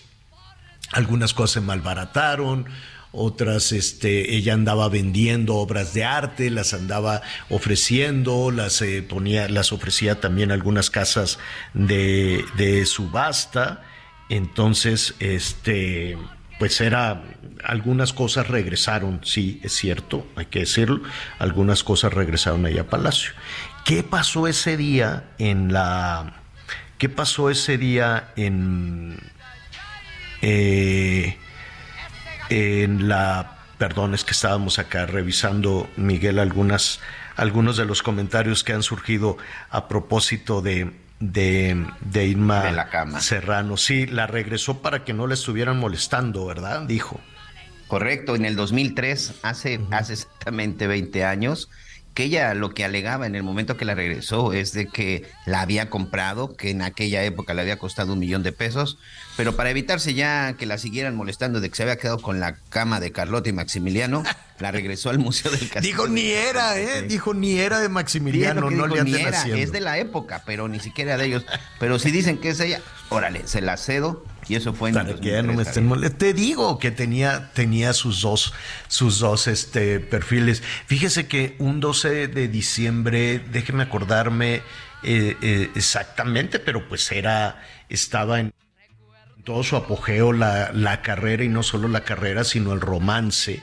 algunas 0.93 1.33
cosas 1.33 1.55
se 1.55 1.61
malbarataron, 1.61 2.67
otras 3.11 3.73
este 3.73 4.35
ella 4.35 4.53
andaba 4.53 4.87
vendiendo 4.87 5.55
obras 5.55 5.93
de 5.93 6.05
arte, 6.05 6.49
las 6.49 6.73
andaba 6.73 7.21
ofreciendo, 7.49 8.51
las 8.51 8.81
eh, 8.81 9.01
ponía, 9.01 9.49
las 9.49 9.73
ofrecía 9.73 10.21
también 10.21 10.51
algunas 10.53 10.89
casas 10.89 11.39
de, 11.73 12.45
de 12.55 12.85
subasta 12.85 13.81
entonces, 14.29 15.15
este, 15.19 16.17
pues 16.59 16.81
era, 16.81 17.23
algunas 17.63 18.13
cosas 18.13 18.47
regresaron, 18.47 19.21
sí, 19.23 19.59
es 19.63 19.73
cierto, 19.73 20.27
hay 20.35 20.47
que 20.47 20.59
decirlo, 20.59 21.01
algunas 21.39 21.83
cosas 21.83 22.13
regresaron 22.13 22.65
ahí 22.65 22.77
a 22.77 22.89
Palacio. 22.89 23.31
¿Qué 23.85 24.03
pasó 24.03 24.47
ese 24.47 24.75
día 24.75 25.29
en 25.37 25.71
la, 25.71 26.41
qué 26.97 27.09
pasó 27.09 27.49
ese 27.49 27.77
día 27.77 28.31
en, 28.35 29.17
eh, 30.41 31.37
en 32.49 33.07
la, 33.07 33.59
perdón, 33.77 34.13
es 34.13 34.25
que 34.25 34.31
estábamos 34.31 34.79
acá 34.79 35.05
revisando, 35.05 35.89
Miguel, 35.95 36.39
algunas, 36.39 36.99
algunos 37.35 37.77
de 37.77 37.85
los 37.85 38.03
comentarios 38.03 38.63
que 38.63 38.73
han 38.73 38.83
surgido 38.83 39.37
a 39.69 39.87
propósito 39.87 40.61
de, 40.61 40.91
de, 41.19 41.85
de 42.01 42.25
Irma 42.25 42.63
de 42.63 42.71
la 42.71 42.89
cama. 42.89 43.21
Serrano. 43.21 43.77
Sí, 43.77 44.05
la 44.05 44.27
regresó 44.27 44.81
para 44.81 45.03
que 45.03 45.13
no 45.13 45.27
la 45.27 45.33
estuvieran 45.33 45.79
molestando, 45.79 46.45
¿verdad? 46.45 46.83
Dijo. 46.83 47.19
Correcto, 47.87 48.35
en 48.35 48.45
el 48.45 48.55
2003, 48.55 49.35
hace, 49.43 49.79
hace 49.91 50.13
exactamente 50.13 50.87
20 50.87 51.23
años, 51.23 51.69
que 52.13 52.25
ella 52.25 52.53
lo 52.53 52.71
que 52.71 52.83
alegaba 52.83 53.27
en 53.27 53.35
el 53.35 53.43
momento 53.43 53.77
que 53.77 53.85
la 53.85 53.95
regresó 53.95 54.51
es 54.51 54.73
de 54.73 54.87
que 54.87 55.29
la 55.45 55.61
había 55.61 55.89
comprado, 55.89 56.55
que 56.55 56.71
en 56.71 56.81
aquella 56.81 57.23
época 57.23 57.53
le 57.53 57.61
había 57.61 57.77
costado 57.77 58.13
un 58.13 58.19
millón 58.19 58.43
de 58.43 58.51
pesos, 58.51 58.97
pero 59.37 59.55
para 59.55 59.69
evitarse 59.69 60.15
ya 60.15 60.53
que 60.53 60.65
la 60.65 60.79
siguieran 60.79 61.15
molestando 61.15 61.61
de 61.61 61.69
que 61.69 61.75
se 61.75 61.83
había 61.83 61.97
quedado 61.97 62.19
con 62.19 62.39
la 62.39 62.55
cama 62.69 62.99
de 62.99 63.11
Carlota 63.11 63.49
y 63.49 63.53
Maximiliano, 63.53 64.23
la 64.59 64.71
regresó 64.71 65.09
al 65.09 65.19
Museo 65.19 65.51
del 65.51 65.69
Castillo. 65.69 65.81
Dijo 65.81 66.07
ni 66.07 66.31
era, 66.31 66.79
¿eh? 66.79 67.03
Dijo 67.03 67.33
ni 67.33 67.59
era 67.59 67.79
de 67.79 67.89
Maximiliano, 67.89 68.69
no 68.69 68.87
le 68.87 68.99
anden 68.99 69.27
haciendo. 69.27 69.61
Es 69.61 69.71
de 69.71 69.81
la 69.81 69.97
época, 69.97 70.43
pero 70.45 70.67
ni 70.67 70.79
siquiera 70.79 71.17
de 71.17 71.25
ellos. 71.25 71.45
Pero 71.79 71.99
si 71.99 72.11
dicen 72.11 72.37
que 72.39 72.49
es 72.49 72.59
ella, 72.59 72.81
órale, 73.09 73.47
se 73.47 73.61
la 73.61 73.77
cedo 73.77 74.23
y 74.49 74.55
eso 74.55 74.73
fue 74.73 74.89
en 74.89 74.95
Para 74.95 75.15
que 75.15 75.31
ya 75.31 75.41
no 75.41 75.53
me 75.53 75.63
estén 75.63 75.85
molestando. 75.85 76.17
Te 76.17 76.33
digo 76.33 76.79
que 76.79 76.91
tenía, 76.91 77.51
tenía 77.53 77.93
sus 77.93 78.21
dos, 78.21 78.53
sus 78.87 79.19
dos 79.19 79.47
este, 79.47 79.99
perfiles. 79.99 80.63
Fíjese 80.85 81.27
que 81.27 81.55
un 81.59 81.79
12 81.79 82.27
de 82.27 82.47
diciembre, 82.47 83.39
déjeme 83.51 83.83
acordarme 83.83 84.61
eh, 85.03 85.35
eh, 85.41 85.69
exactamente, 85.75 86.59
pero 86.59 86.87
pues 86.87 87.11
era, 87.11 87.61
estaba 87.89 88.39
en 88.39 88.53
todo 89.43 89.63
su 89.63 89.75
apogeo 89.75 90.33
la, 90.33 90.71
la, 90.73 91.01
carrera 91.01 91.43
y 91.43 91.49
no 91.49 91.63
solo 91.63 91.87
la 91.87 92.01
carrera, 92.01 92.43
sino 92.43 92.73
el 92.73 92.81
romance 92.81 93.61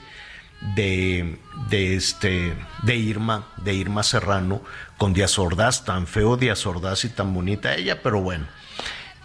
de, 0.75 1.39
de, 1.69 1.95
este, 1.95 2.55
de 2.83 2.97
Irma, 2.97 3.49
de 3.59 3.75
Irma 3.75 4.03
Serrano 4.03 4.63
con 4.97 5.13
Díaz 5.13 5.39
Ordaz, 5.39 5.85
tan 5.85 6.07
feo 6.07 6.37
Díaz 6.37 6.67
Ordaz 6.67 7.05
y 7.05 7.11
tan 7.11 7.35
bonita 7.35 7.75
ella, 7.75 8.03
pero 8.03 8.21
bueno. 8.21 8.47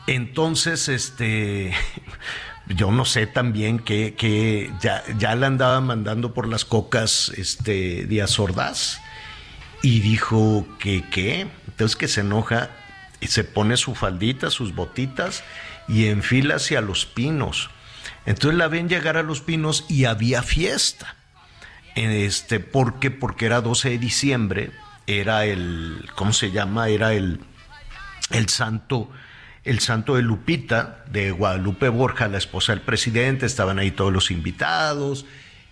Entonces, 0.08 0.90
este, 0.90 1.74
yo 2.68 2.92
no 2.92 3.06
sé 3.06 3.28
también 3.28 3.80
que, 3.80 4.16
que 4.16 4.72
ya, 4.82 5.04
ya 5.18 5.36
la 5.36 5.48
andaba 5.48 5.80
mandando 5.82 6.34
por 6.34 6.48
las 6.48 6.66
cocas 6.66 7.32
este, 7.38 8.06
Díaz 8.06 8.38
Ordaz 8.40 9.00
y 9.82 10.02
dijo 10.02 10.68
que 10.80 11.04
qué, 11.10 11.48
entonces 11.68 11.96
que 11.96 12.08
se 12.08 12.22
enoja 12.22 12.70
y 13.22 13.28
se 13.28 13.44
pone 13.44 13.78
su 13.78 13.96
faldita, 13.96 14.50
sus 14.50 14.76
botitas 14.76 15.44
y 15.88 16.08
enfila 16.08 16.56
hacia 16.56 16.82
los 16.82 17.06
pinos. 17.06 17.70
Entonces 18.26 18.58
la 18.58 18.68
ven 18.68 18.90
llegar 18.90 19.18
a 19.18 19.24
los 19.24 19.42
pinos 19.42 19.86
y 19.88 20.06
había 20.06 20.44
fiesta. 20.44 21.16
Este, 21.96 22.60
¿Por 22.60 23.00
qué? 23.00 23.12
Porque 23.12 23.46
era 23.46 23.62
12 23.62 23.90
de 23.90 23.98
diciembre, 23.98 24.72
era 25.08 25.46
el, 25.46 26.06
¿cómo 26.16 26.34
se 26.34 26.52
llama? 26.52 26.90
Era 26.90 27.14
el, 27.14 27.40
el 28.32 28.50
santo, 28.50 29.10
el 29.64 29.80
santo 29.80 30.16
de 30.16 30.22
Lupita, 30.22 31.04
de 31.12 31.32
Guadalupe 31.32 31.90
Borja, 31.90 32.28
la 32.28 32.38
esposa 32.38 32.74
del 32.74 32.82
presidente, 32.82 33.46
estaban 33.46 33.80
ahí 33.80 33.92
todos 33.92 34.14
los 34.14 34.32
invitados, 34.32 35.26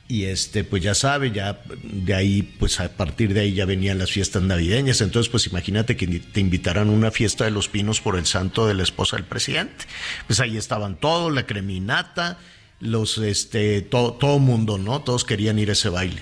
y 0.09 0.25
este, 0.25 0.63
pues 0.63 0.81
ya 0.81 0.95
sabe, 0.95 1.31
ya 1.31 1.59
de 1.83 2.13
ahí, 2.13 2.41
pues 2.41 2.79
a 2.79 2.87
partir 2.87 3.33
de 3.33 3.41
ahí 3.41 3.53
ya 3.53 3.65
venían 3.65 3.97
las 3.97 4.09
fiestas 4.09 4.41
navideñas. 4.41 5.01
Entonces, 5.01 5.29
pues 5.29 5.47
imagínate 5.47 5.97
que 5.97 6.07
te 6.07 6.39
invitaran 6.39 6.87
a 6.87 6.91
una 6.91 7.11
fiesta 7.11 7.43
de 7.43 7.51
los 7.51 7.67
pinos 7.67 7.99
por 7.99 8.17
el 8.17 8.25
santo 8.25 8.67
de 8.67 8.73
la 8.73 8.83
esposa 8.83 9.17
del 9.17 9.25
presidente. 9.25 9.85
Pues 10.25 10.39
ahí 10.39 10.55
estaban 10.55 10.95
todos, 10.95 11.33
la 11.33 11.45
creminata, 11.45 12.37
los, 12.79 13.17
este, 13.17 13.81
todo, 13.81 14.13
todo 14.13 14.39
mundo, 14.39 14.77
¿no? 14.77 15.01
Todos 15.01 15.25
querían 15.25 15.59
ir 15.59 15.69
a 15.69 15.73
ese 15.73 15.89
baile. 15.89 16.21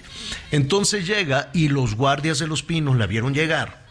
Entonces 0.52 1.06
llega 1.06 1.50
y 1.54 1.70
los 1.70 1.96
guardias 1.96 2.40
de 2.40 2.48
los 2.48 2.64
pinos 2.64 2.98
la 2.98 3.08
vieron 3.08 3.34
llegar 3.34 3.86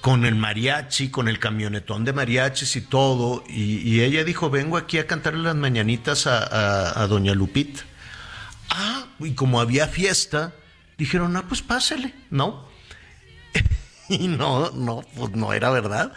con 0.00 0.24
el 0.24 0.36
mariachi, 0.36 1.10
con 1.10 1.26
el 1.26 1.40
camionetón 1.40 2.04
de 2.04 2.12
mariachis 2.12 2.76
y 2.76 2.80
todo. 2.82 3.42
Y, 3.48 4.00
ella 4.00 4.22
dijo, 4.22 4.50
vengo 4.50 4.76
aquí 4.76 4.98
a 4.98 5.06
cantarle 5.06 5.42
las 5.42 5.56
mañanitas 5.56 6.26
a, 6.26 6.44
a, 6.44 7.02
a 7.02 7.06
doña 7.08 7.34
Lupita. 7.34 7.82
Ah, 8.70 9.06
y 9.18 9.32
como 9.32 9.60
había 9.60 9.88
fiesta, 9.88 10.52
dijeron, 10.98 11.36
ah, 11.36 11.44
pues 11.48 11.62
pásele, 11.62 12.14
¿no? 12.30 12.68
y 14.08 14.28
no, 14.28 14.70
no, 14.70 15.02
pues 15.16 15.32
no 15.32 15.52
era 15.52 15.70
verdad. 15.70 16.12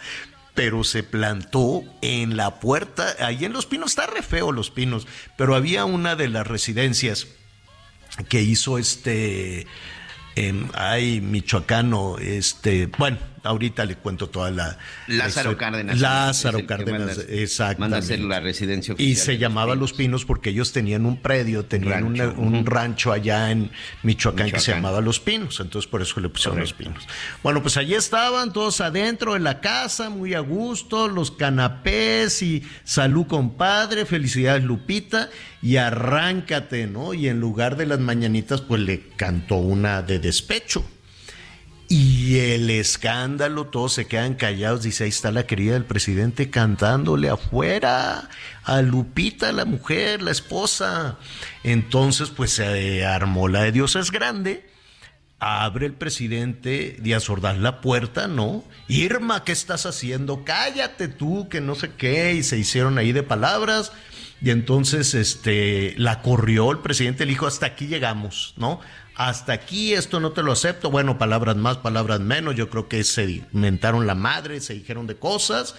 Pero 0.54 0.84
se 0.84 1.02
plantó 1.02 1.82
en 2.02 2.36
la 2.36 2.60
puerta, 2.60 3.14
ahí 3.20 3.44
en 3.44 3.52
Los 3.52 3.66
Pinos, 3.66 3.92
está 3.92 4.06
re 4.06 4.22
feo 4.22 4.52
Los 4.52 4.70
Pinos, 4.70 5.06
pero 5.36 5.54
había 5.54 5.84
una 5.84 6.16
de 6.16 6.28
las 6.28 6.46
residencias 6.46 7.28
que 8.28 8.42
hizo 8.42 8.78
este, 8.78 9.66
eh, 10.36 10.66
ay, 10.74 11.20
michoacano, 11.20 12.18
este, 12.18 12.86
bueno, 12.98 13.18
ahorita 13.42 13.84
le 13.84 13.96
cuento 13.96 14.28
toda 14.28 14.50
la... 14.50 14.78
Lázaro 15.06 15.56
Cárdenas. 15.56 15.98
Lázaro 16.00 16.66
Cárdenas, 16.66 17.18
exacto. 17.28 17.80
Manda 17.80 17.98
hacer 17.98 18.20
la 18.20 18.40
residencia 18.40 18.94
Y 18.98 19.16
se 19.16 19.38
llamaba 19.38 19.74
Los 19.74 19.92
Pinos 19.92 20.24
porque 20.24 20.50
ellos 20.50 20.72
tenían 20.72 21.06
un 21.06 21.16
predio, 21.20 21.64
tenían 21.64 22.02
Rancho. 22.14 22.34
una- 22.36 22.58
un 22.58 22.66
rancho 22.66 23.12
allá 23.12 23.50
en 23.50 23.70
Michoacán, 24.02 24.50
que 24.50 24.60
se 24.60 24.72
llamaba 24.72 25.00
Los 25.00 25.20
Pinos, 25.20 25.60
entonces 25.60 25.90
por 25.90 26.02
eso 26.02 26.20
le 26.20 26.28
pusieron 26.28 26.58
Correcto. 26.58 26.82
Los 26.84 26.94
Pinos. 27.04 27.08
Bueno, 27.42 27.62
pues 27.62 27.76
allí 27.76 27.94
estaban 27.94 28.52
todos 28.52 28.80
adentro 28.80 29.34
de 29.34 29.40
la 29.40 29.60
casa, 29.60 30.10
muy 30.10 30.34
a 30.34 30.40
gusto, 30.40 31.08
los 31.08 31.30
canapés 31.30 32.42
y 32.42 32.62
salud 32.84 33.26
compadre, 33.26 34.04
felicidades 34.06 34.64
Lupita 34.64 35.28
y 35.62 35.76
arráncate, 35.76 36.86
¿no? 36.86 37.14
Y 37.14 37.28
en 37.28 37.40
lugar 37.40 37.76
de 37.76 37.86
las 37.86 37.98
mañanitas, 38.00 38.60
pues 38.60 38.80
le 38.80 39.08
cantó 39.16 39.56
una 39.56 40.02
de 40.02 40.18
despecho. 40.18 40.84
Y 41.92 42.38
el 42.38 42.70
escándalo, 42.70 43.66
todos 43.66 43.94
se 43.94 44.06
quedan 44.06 44.34
callados. 44.34 44.84
Dice, 44.84 45.02
ahí 45.02 45.10
está 45.10 45.32
la 45.32 45.48
querida 45.48 45.72
del 45.72 45.84
presidente 45.84 46.48
cantándole 46.48 47.28
afuera 47.28 48.28
a 48.62 48.80
Lupita, 48.80 49.50
la 49.50 49.64
mujer, 49.64 50.22
la 50.22 50.30
esposa. 50.30 51.18
Entonces, 51.64 52.30
pues 52.30 52.52
se 52.52 53.04
armó 53.04 53.48
la 53.48 53.62
de 53.62 53.72
Dios 53.72 53.96
es 53.96 54.12
grande. 54.12 54.70
Abre 55.40 55.86
el 55.86 55.94
presidente 55.94 56.96
Díaz 57.00 57.28
Ordaz 57.28 57.58
la 57.58 57.80
puerta, 57.80 58.28
¿no? 58.28 58.62
Irma, 58.86 59.42
¿qué 59.42 59.50
estás 59.50 59.84
haciendo? 59.84 60.44
Cállate 60.44 61.08
tú, 61.08 61.48
que 61.48 61.60
no 61.60 61.74
sé 61.74 61.90
qué. 61.96 62.34
Y 62.34 62.44
se 62.44 62.56
hicieron 62.56 62.98
ahí 62.98 63.10
de 63.10 63.24
palabras. 63.24 63.90
Y 64.40 64.50
entonces 64.50 65.14
este, 65.14 65.94
la 65.96 66.22
corrió 66.22 66.70
el 66.70 66.78
presidente, 66.78 67.24
le 67.24 67.32
dijo, 67.32 67.48
hasta 67.48 67.66
aquí 67.66 67.88
llegamos, 67.88 68.54
¿no? 68.56 68.80
Hasta 69.20 69.52
aquí 69.52 69.92
esto 69.92 70.18
no 70.18 70.32
te 70.32 70.42
lo 70.42 70.50
acepto. 70.50 70.90
Bueno, 70.90 71.18
palabras 71.18 71.54
más, 71.54 71.76
palabras 71.76 72.20
menos. 72.20 72.54
Yo 72.54 72.70
creo 72.70 72.88
que 72.88 73.04
se 73.04 73.44
inventaron 73.52 74.06
la 74.06 74.14
madre, 74.14 74.62
se 74.62 74.72
dijeron 74.72 75.06
de 75.06 75.16
cosas. 75.16 75.74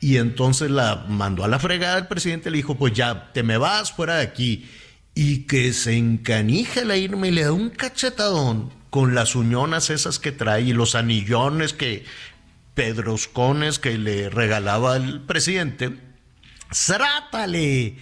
y 0.00 0.16
entonces 0.16 0.70
la 0.70 1.04
mandó 1.06 1.44
a 1.44 1.48
la 1.48 1.58
fregada 1.58 1.98
el 1.98 2.06
presidente, 2.06 2.50
le 2.50 2.56
dijo, 2.56 2.76
pues 2.76 2.94
ya, 2.94 3.30
te 3.34 3.42
me 3.42 3.58
vas 3.58 3.92
fuera 3.92 4.16
de 4.16 4.22
aquí. 4.22 4.70
Y 5.14 5.40
que 5.40 5.74
se 5.74 5.98
encanija 5.98 6.82
la 6.82 6.96
Irma 6.96 7.28
y 7.28 7.30
le 7.30 7.42
da 7.42 7.52
un 7.52 7.68
cachetadón 7.68 8.72
con 8.88 9.14
las 9.14 9.34
uñonas 9.34 9.90
esas 9.90 10.18
que 10.18 10.32
trae 10.32 10.62
y 10.62 10.72
los 10.72 10.94
anillones 10.94 11.74
que, 11.74 12.06
pedroscones 12.72 13.78
que 13.78 13.98
le 13.98 14.30
regalaba 14.30 14.96
el 14.96 15.20
presidente. 15.20 15.94
¡Srátale! 16.70 17.98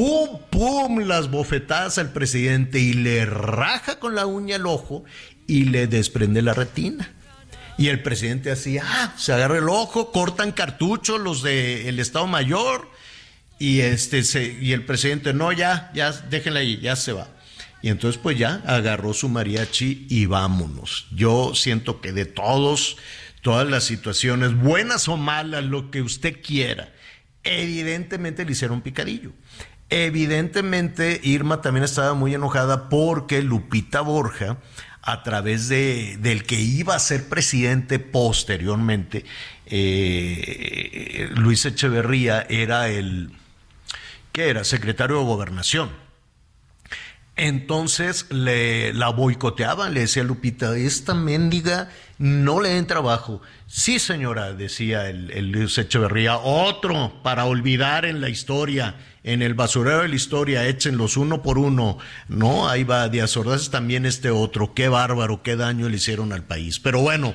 ¡Pum, 0.00 0.40
pum! 0.48 1.00
Las 1.00 1.30
bofetadas 1.30 1.98
al 1.98 2.10
presidente 2.10 2.78
y 2.78 2.94
le 2.94 3.26
raja 3.26 3.98
con 3.98 4.14
la 4.14 4.24
uña 4.24 4.56
el 4.56 4.64
ojo 4.64 5.04
y 5.46 5.64
le 5.64 5.88
desprende 5.88 6.40
la 6.40 6.54
retina. 6.54 7.12
Y 7.76 7.88
el 7.88 8.02
presidente 8.02 8.50
así, 8.50 8.78
ah, 8.78 9.12
se 9.18 9.34
agarra 9.34 9.58
el 9.58 9.68
ojo, 9.68 10.10
cortan 10.10 10.52
cartuchos 10.52 11.20
los 11.20 11.42
del 11.42 12.00
Estado 12.00 12.26
Mayor 12.26 12.90
y 13.58 13.80
este 13.80 14.22
y 14.58 14.72
el 14.72 14.86
presidente, 14.86 15.34
no, 15.34 15.52
ya, 15.52 15.90
ya, 15.92 16.12
déjenla 16.12 16.60
ahí, 16.60 16.80
ya 16.80 16.96
se 16.96 17.12
va. 17.12 17.28
Y 17.82 17.90
entonces 17.90 18.18
pues 18.22 18.38
ya 18.38 18.62
agarró 18.64 19.12
su 19.12 19.28
mariachi 19.28 20.06
y 20.08 20.24
vámonos. 20.24 21.08
Yo 21.14 21.54
siento 21.54 22.00
que 22.00 22.12
de 22.12 22.24
todos, 22.24 22.96
todas 23.42 23.68
las 23.68 23.84
situaciones, 23.84 24.54
buenas 24.54 25.08
o 25.08 25.18
malas, 25.18 25.64
lo 25.64 25.90
que 25.90 26.00
usted 26.00 26.40
quiera, 26.40 26.90
evidentemente 27.44 28.46
le 28.46 28.52
hicieron 28.52 28.80
picadillo. 28.80 29.32
Evidentemente 29.90 31.20
Irma 31.22 31.60
también 31.60 31.84
estaba 31.84 32.14
muy 32.14 32.34
enojada 32.34 32.88
porque 32.88 33.42
Lupita 33.42 34.00
Borja 34.00 34.56
a 35.02 35.22
través 35.22 35.68
de, 35.68 36.16
del 36.20 36.44
que 36.44 36.60
iba 36.60 36.94
a 36.94 36.98
ser 36.98 37.28
presidente 37.28 37.98
posteriormente, 37.98 39.24
eh, 39.66 41.30
Luis 41.34 41.64
Echeverría 41.64 42.46
era 42.48 42.88
el, 42.88 43.32
¿qué 44.32 44.48
era? 44.50 44.64
Secretario 44.64 45.18
de 45.18 45.24
Gobernación. 45.24 45.90
Entonces 47.42 48.26
le, 48.28 48.92
la 48.92 49.08
boicoteaban, 49.08 49.94
le 49.94 50.00
decía 50.00 50.22
Lupita, 50.22 50.76
esta 50.76 51.14
mendiga 51.14 51.88
no 52.18 52.60
le 52.60 52.68
den 52.68 52.86
trabajo. 52.86 53.40
Sí, 53.66 53.98
señora, 53.98 54.52
decía 54.52 55.08
el, 55.08 55.50
Luis 55.50 55.78
Echeverría, 55.78 56.36
otro 56.36 57.22
para 57.22 57.46
olvidar 57.46 58.04
en 58.04 58.20
la 58.20 58.28
historia 58.28 58.94
en 59.24 59.40
el 59.40 59.54
basurero 59.54 60.02
de 60.02 60.08
la 60.08 60.16
historia, 60.16 60.68
échenlos 60.68 61.16
uno 61.16 61.40
por 61.40 61.56
uno. 61.56 61.96
No, 62.28 62.68
ahí 62.68 62.84
va 62.84 63.08
Díaz 63.08 63.34
Ordaz, 63.38 63.70
también 63.70 64.04
este 64.04 64.28
otro. 64.28 64.74
Qué 64.74 64.90
bárbaro, 64.90 65.42
qué 65.42 65.56
daño 65.56 65.88
le 65.88 65.96
hicieron 65.96 66.34
al 66.34 66.44
país. 66.44 66.78
Pero 66.78 67.00
bueno, 67.00 67.34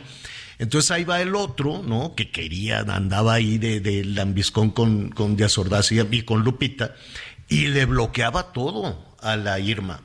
entonces 0.59 0.91
ahí 0.91 1.03
va 1.03 1.19
el 1.19 1.33
otro, 1.33 1.81
¿no? 1.81 2.13
Que 2.13 2.29
quería, 2.29 2.81
andaba 2.81 3.33
ahí 3.33 3.57
de, 3.57 3.79
de 3.79 4.45
con, 4.53 4.69
con 5.09 5.35
Díaz 5.35 5.57
Ordaz 5.57 5.91
y 5.91 6.21
con 6.21 6.43
Lupita, 6.43 6.93
y 7.49 7.69
le 7.69 7.85
bloqueaba 7.85 8.53
todo 8.53 9.14
a 9.25 9.35
la 9.35 9.59
Irma 9.59 10.01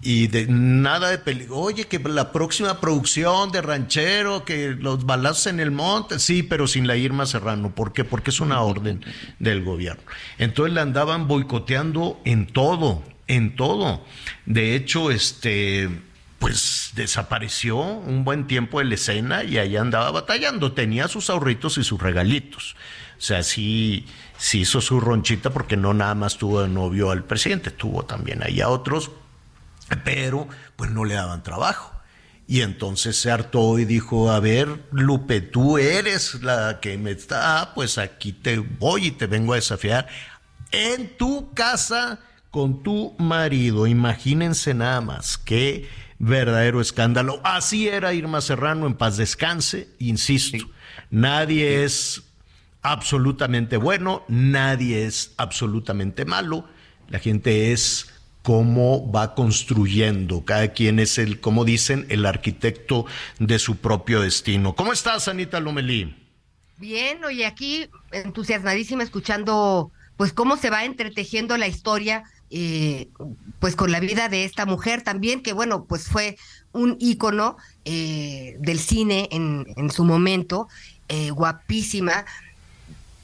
y 0.00 0.28
de 0.28 0.46
nada 0.46 1.10
de 1.10 1.18
peligro. 1.18 1.56
Oye, 1.56 1.86
que 1.86 1.98
la 1.98 2.30
próxima 2.30 2.80
producción 2.80 3.50
de 3.50 3.62
ranchero, 3.62 4.44
que 4.44 4.70
los 4.70 5.04
balazos 5.04 5.48
en 5.48 5.60
el 5.60 5.70
monte, 5.70 6.18
sí, 6.18 6.42
pero 6.42 6.66
sin 6.68 6.86
la 6.86 6.96
Irma 6.96 7.26
Serrano. 7.26 7.74
¿Por 7.74 7.92
qué? 7.92 8.04
Porque 8.04 8.30
es 8.30 8.40
una 8.40 8.60
orden 8.60 9.04
del 9.38 9.64
gobierno. 9.64 10.02
Entonces 10.38 10.74
la 10.74 10.82
andaban 10.82 11.26
boicoteando 11.26 12.20
en 12.24 12.46
todo, 12.46 13.02
en 13.26 13.56
todo. 13.56 14.04
De 14.46 14.76
hecho, 14.76 15.10
este, 15.10 15.88
pues 16.38 16.92
desapareció 16.94 17.78
un 17.78 18.24
buen 18.24 18.46
tiempo 18.46 18.78
de 18.78 18.84
la 18.84 18.94
escena 18.94 19.42
y 19.42 19.58
ahí 19.58 19.76
andaba 19.76 20.12
batallando. 20.12 20.72
Tenía 20.72 21.08
sus 21.08 21.28
ahorritos 21.28 21.76
y 21.78 21.82
sus 21.82 22.00
regalitos. 22.00 22.76
O 23.18 23.20
sea, 23.20 23.42
sí, 23.42 24.06
sí 24.36 24.60
hizo 24.60 24.80
su 24.80 25.00
ronchita 25.00 25.50
porque 25.50 25.76
no 25.76 25.92
nada 25.92 26.14
más 26.14 26.38
tuvo 26.38 26.62
de 26.62 26.68
novio 26.68 27.10
al 27.10 27.24
presidente, 27.24 27.70
tuvo 27.70 28.04
también 28.04 28.42
ahí 28.42 28.60
a 28.60 28.68
otros 28.68 29.10
pero 30.04 30.48
pues 30.76 30.90
no 30.90 31.04
le 31.04 31.14
daban 31.14 31.42
trabajo. 31.42 31.92
Y 32.46 32.62
entonces 32.62 33.16
se 33.20 33.30
hartó 33.30 33.78
y 33.78 33.84
dijo, 33.84 34.30
a 34.30 34.40
ver, 34.40 34.84
Lupe, 34.90 35.42
tú 35.42 35.76
eres 35.76 36.42
la 36.42 36.80
que 36.80 36.96
me 36.96 37.10
está, 37.10 37.60
ah, 37.60 37.74
pues 37.74 37.98
aquí 37.98 38.32
te 38.32 38.58
voy 38.58 39.08
y 39.08 39.10
te 39.10 39.26
vengo 39.26 39.52
a 39.52 39.56
desafiar 39.56 40.08
en 40.70 41.16
tu 41.18 41.52
casa 41.52 42.20
con 42.50 42.82
tu 42.82 43.14
marido. 43.18 43.86
Imagínense 43.86 44.72
nada 44.72 45.02
más, 45.02 45.36
qué 45.36 45.88
verdadero 46.18 46.80
escándalo. 46.80 47.38
Así 47.44 47.86
era 47.86 48.14
Irma 48.14 48.40
Serrano, 48.40 48.86
en 48.86 48.94
paz 48.94 49.18
descanse, 49.18 49.90
insisto, 49.98 50.64
nadie 51.10 51.84
es 51.84 52.22
absolutamente 52.82 53.76
bueno, 53.76 54.24
nadie 54.28 55.04
es 55.04 55.34
absolutamente 55.36 56.24
malo, 56.24 56.64
la 57.08 57.18
gente 57.18 57.72
es 57.72 58.12
cómo 58.42 59.10
va 59.10 59.34
construyendo. 59.34 60.44
Cada 60.44 60.72
quien 60.72 60.98
es 60.98 61.18
el, 61.18 61.40
como 61.40 61.64
dicen, 61.64 62.06
el 62.08 62.24
arquitecto 62.24 63.04
de 63.38 63.58
su 63.58 63.76
propio 63.76 64.20
destino. 64.20 64.74
¿Cómo 64.74 64.92
estás, 64.92 65.28
Anita 65.28 65.60
Lomelí? 65.60 66.16
Bien, 66.78 67.22
oye, 67.24 67.44
aquí 67.44 67.90
entusiasmadísima 68.12 69.02
escuchando, 69.02 69.90
pues 70.16 70.32
cómo 70.32 70.56
se 70.56 70.70
va 70.70 70.84
entretejiendo 70.84 71.58
la 71.58 71.66
historia, 71.66 72.22
eh, 72.50 73.08
pues 73.58 73.76
con 73.76 73.92
la 73.92 74.00
vida 74.00 74.28
de 74.28 74.44
esta 74.44 74.64
mujer 74.64 75.02
también, 75.02 75.42
que 75.42 75.52
bueno, 75.52 75.84
pues 75.84 76.08
fue 76.08 76.38
un 76.72 76.96
ícono 77.00 77.56
eh, 77.84 78.56
del 78.60 78.78
cine 78.78 79.28
en, 79.32 79.66
en 79.76 79.90
su 79.90 80.04
momento, 80.04 80.68
eh, 81.08 81.30
guapísima, 81.30 82.24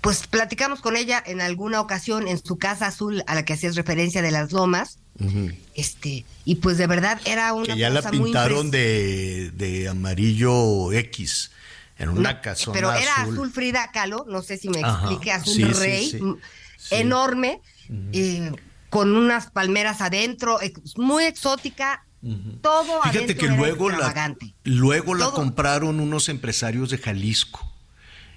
pues 0.05 0.27
platicamos 0.27 0.83
con 0.83 0.99
ella 0.99 1.23
en 1.25 1.41
alguna 1.41 1.81
ocasión 1.81 2.29
en 2.29 2.37
su 2.37 2.59
casa 2.59 2.89
azul 2.89 3.25
a 3.27 3.35
la 3.35 3.47
que 3.47 3.55
hacías 3.55 3.75
referencia 3.75 4.21
de 4.21 4.31
las 4.31 4.53
lomas. 4.53 4.99
Este, 5.75 6.27
y 6.45 6.57
pues 6.57 6.77
de 6.77 6.87
verdad 6.87 7.19
era 7.25 7.55
una 7.55 7.73
que 7.73 7.79
ya 7.79 7.89
la 7.89 8.03
pintaron 8.03 8.71
de, 8.71 9.51
de, 9.55 9.89
amarillo 9.89 10.93
X 10.93 11.53
en 11.97 12.11
una 12.11 12.43
casa 12.43 12.71
Pero 12.73 12.93
era 12.93 13.15
azul. 13.23 13.51
Frida 13.51 13.91
Kahlo, 13.93 14.27
no 14.29 14.43
sé 14.43 14.59
si 14.59 14.69
me 14.69 14.81
explique, 14.81 15.33
azul 15.33 15.75
rey, 15.75 16.21
enorme, 16.91 17.63
eh, 18.13 18.53
con 18.91 19.17
unas 19.17 19.51
palmeras 19.53 20.03
adentro, 20.03 20.59
muy 20.97 21.25
exótica, 21.25 22.05
todo 22.61 23.01
Fíjate 23.05 23.37
que 23.37 23.47
luego 23.47 23.89
la, 23.89 24.37
luego 24.65 25.15
la 25.15 25.31
compraron 25.31 25.99
unos 25.99 26.29
empresarios 26.29 26.91
de 26.91 26.99
Jalisco 26.99 27.74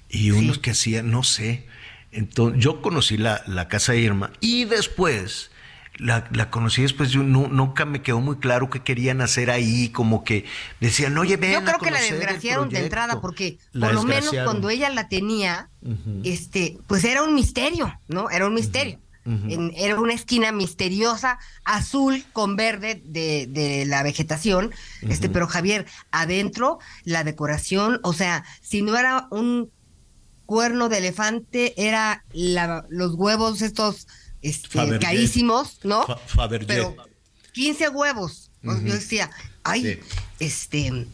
y 0.10 0.32
unos 0.32 0.60
que 0.60 0.72
hacían, 0.72 1.12
no 1.12 1.24
sé. 1.24 1.68
Entonces, 2.12 2.62
yo 2.64 2.82
conocí 2.82 3.18
la, 3.18 3.44
la 3.48 3.68
casa 3.68 3.92
de 3.94 4.00
Irma 4.00 4.32
y 4.40 4.66
después 4.66 5.52
la, 6.00 6.28
la, 6.32 6.50
conocí 6.50 6.82
después, 6.82 7.12
yo 7.12 7.24
nunca 7.24 7.86
me 7.86 8.02
quedó 8.02 8.20
muy 8.22 8.38
claro 8.38 8.70
qué 8.70 8.82
querían 8.82 9.22
hacer 9.22 9.50
ahí, 9.50 9.90
como 9.90 10.24
que 10.24 10.46
decían, 10.80 11.18
oye, 11.18 11.38
ven 11.38 11.54
Yo 11.54 11.64
creo 11.64 11.80
que 11.80 11.92
la 11.92 12.00
desgraciaron 12.00 12.70
de 12.70 12.80
entrada, 12.80 13.20
porque 13.20 13.58
por 13.74 13.94
lo 13.94 14.04
menos 14.04 14.34
cuando 14.44 14.70
ella 14.70 14.90
la 14.90 15.08
tenía, 15.10 15.70
este, 16.24 16.78
pues 16.88 17.04
era 17.04 17.24
un 17.24 17.34
misterio, 17.34 18.00
¿no? 18.08 18.30
Era 18.30 18.48
un 18.48 18.54
misterio. 18.54 19.00
era 19.76 20.00
una 20.00 20.14
esquina 20.14 20.52
misteriosa, 20.52 21.40
azul 21.66 22.24
con 22.32 22.56
verde 22.56 23.02
de, 23.04 23.48
de 23.48 23.86
la 23.86 24.04
vegetación, 24.04 24.72
este, 25.02 25.30
pero 25.30 25.48
Javier, 25.48 25.86
adentro, 26.12 26.80
la 27.04 27.24
decoración, 27.24 28.00
o 28.04 28.14
sea, 28.14 28.44
si 28.62 28.82
no 28.82 28.98
era 28.98 29.28
un 29.32 29.72
cuerno 30.48 30.90
de 30.90 30.98
elefante, 30.98 31.76
era 31.78 32.24
la, 32.32 32.86
los 32.90 33.14
huevos 33.14 33.62
estos 33.62 34.08
este, 34.42 34.98
carísimos, 34.98 35.80
¿no? 35.84 36.08
Pero 36.66 36.96
15 37.52 37.90
huevos. 37.90 38.50
Yo 38.64 38.94
decía, 38.94 39.30
ay, 39.64 40.00
este, 40.40 41.08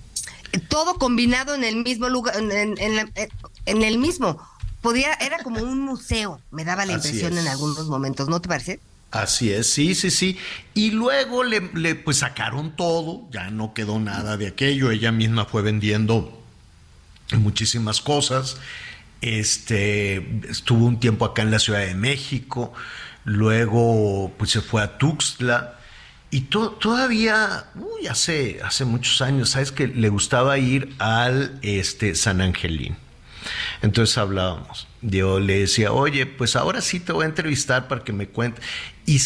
todo 0.69 0.98
combinado 0.98 1.54
en 1.56 1.63
el 1.63 1.84
mismo 1.84 2.08
lugar, 2.08 2.36
en, 2.38 3.84
el 3.84 3.98
mismo. 3.98 4.41
Podía, 4.82 5.13
era 5.13 5.39
como 5.43 5.62
un 5.62 5.82
museo, 5.82 6.41
me 6.52 6.65
daba 6.65 6.86
la 6.86 6.93
impresión 6.93 7.38
en 7.38 7.48
algunos 7.48 7.88
momentos, 7.88 8.28
¿no 8.28 8.41
te 8.41 8.50
parece? 8.50 8.80
Así 9.12 9.52
es, 9.52 9.69
sí, 9.69 9.93
sí, 9.93 10.10
sí. 10.10 10.38
Y 10.74 10.91
luego 10.91 11.43
le, 11.43 11.69
le, 11.74 11.96
pues 11.96 12.17
sacaron 12.17 12.76
todo, 12.76 13.30
ya 13.32 13.52
no 13.52 13.74
quedó 13.74 14.00
nada 14.00 14.38
de 14.38 14.48
aquello, 14.48 14.89
ella 14.89 15.12
misma 15.12 15.46
fue 15.46 15.62
vendiendo 15.62 16.43
muchísimas 17.38 18.02
cosas. 18.02 18.58
Este, 19.24 20.42
estuvo 20.50 20.86
un 20.86 21.00
tiempo 21.00 21.24
acá 21.24 21.44
en 21.44 21.52
la 21.52 21.60
Ciudad 21.60 21.80
de 21.80 21.96
México, 21.96 22.74
luego 23.24 24.34
pues 24.38 24.52
se 24.52 24.60
fue 24.60 24.84
a 24.84 24.98
Tuxtla 24.98 25.80
y 26.30 26.42
todavía, 26.42 27.68
uy, 27.76 28.08
hace, 28.08 28.60
hace 28.66 28.84
muchos 28.84 29.22
años, 29.22 29.52
¿sabes 29.52 29.72
que 29.72 29.88
le 29.88 30.10
gustaba 30.10 30.58
ir 30.58 30.94
al 31.00 31.58
este, 31.62 32.16
San 32.16 32.42
Angelín? 32.42 32.98
Entonces 33.82 34.18
hablábamos. 34.18 34.90
Yo 35.02 35.40
le 35.40 35.60
decía, 35.60 35.94
oye, 35.94 36.26
pues 36.26 36.58
ahora 36.58 36.82
sí 36.82 37.00
te 37.00 37.14
voy 37.14 37.24
a 37.24 37.28
entrevistar 37.30 37.88
para 37.88 38.04
que 38.04 38.12
me 38.12 38.28
cuente. 38.28 38.62
Y 39.06 39.20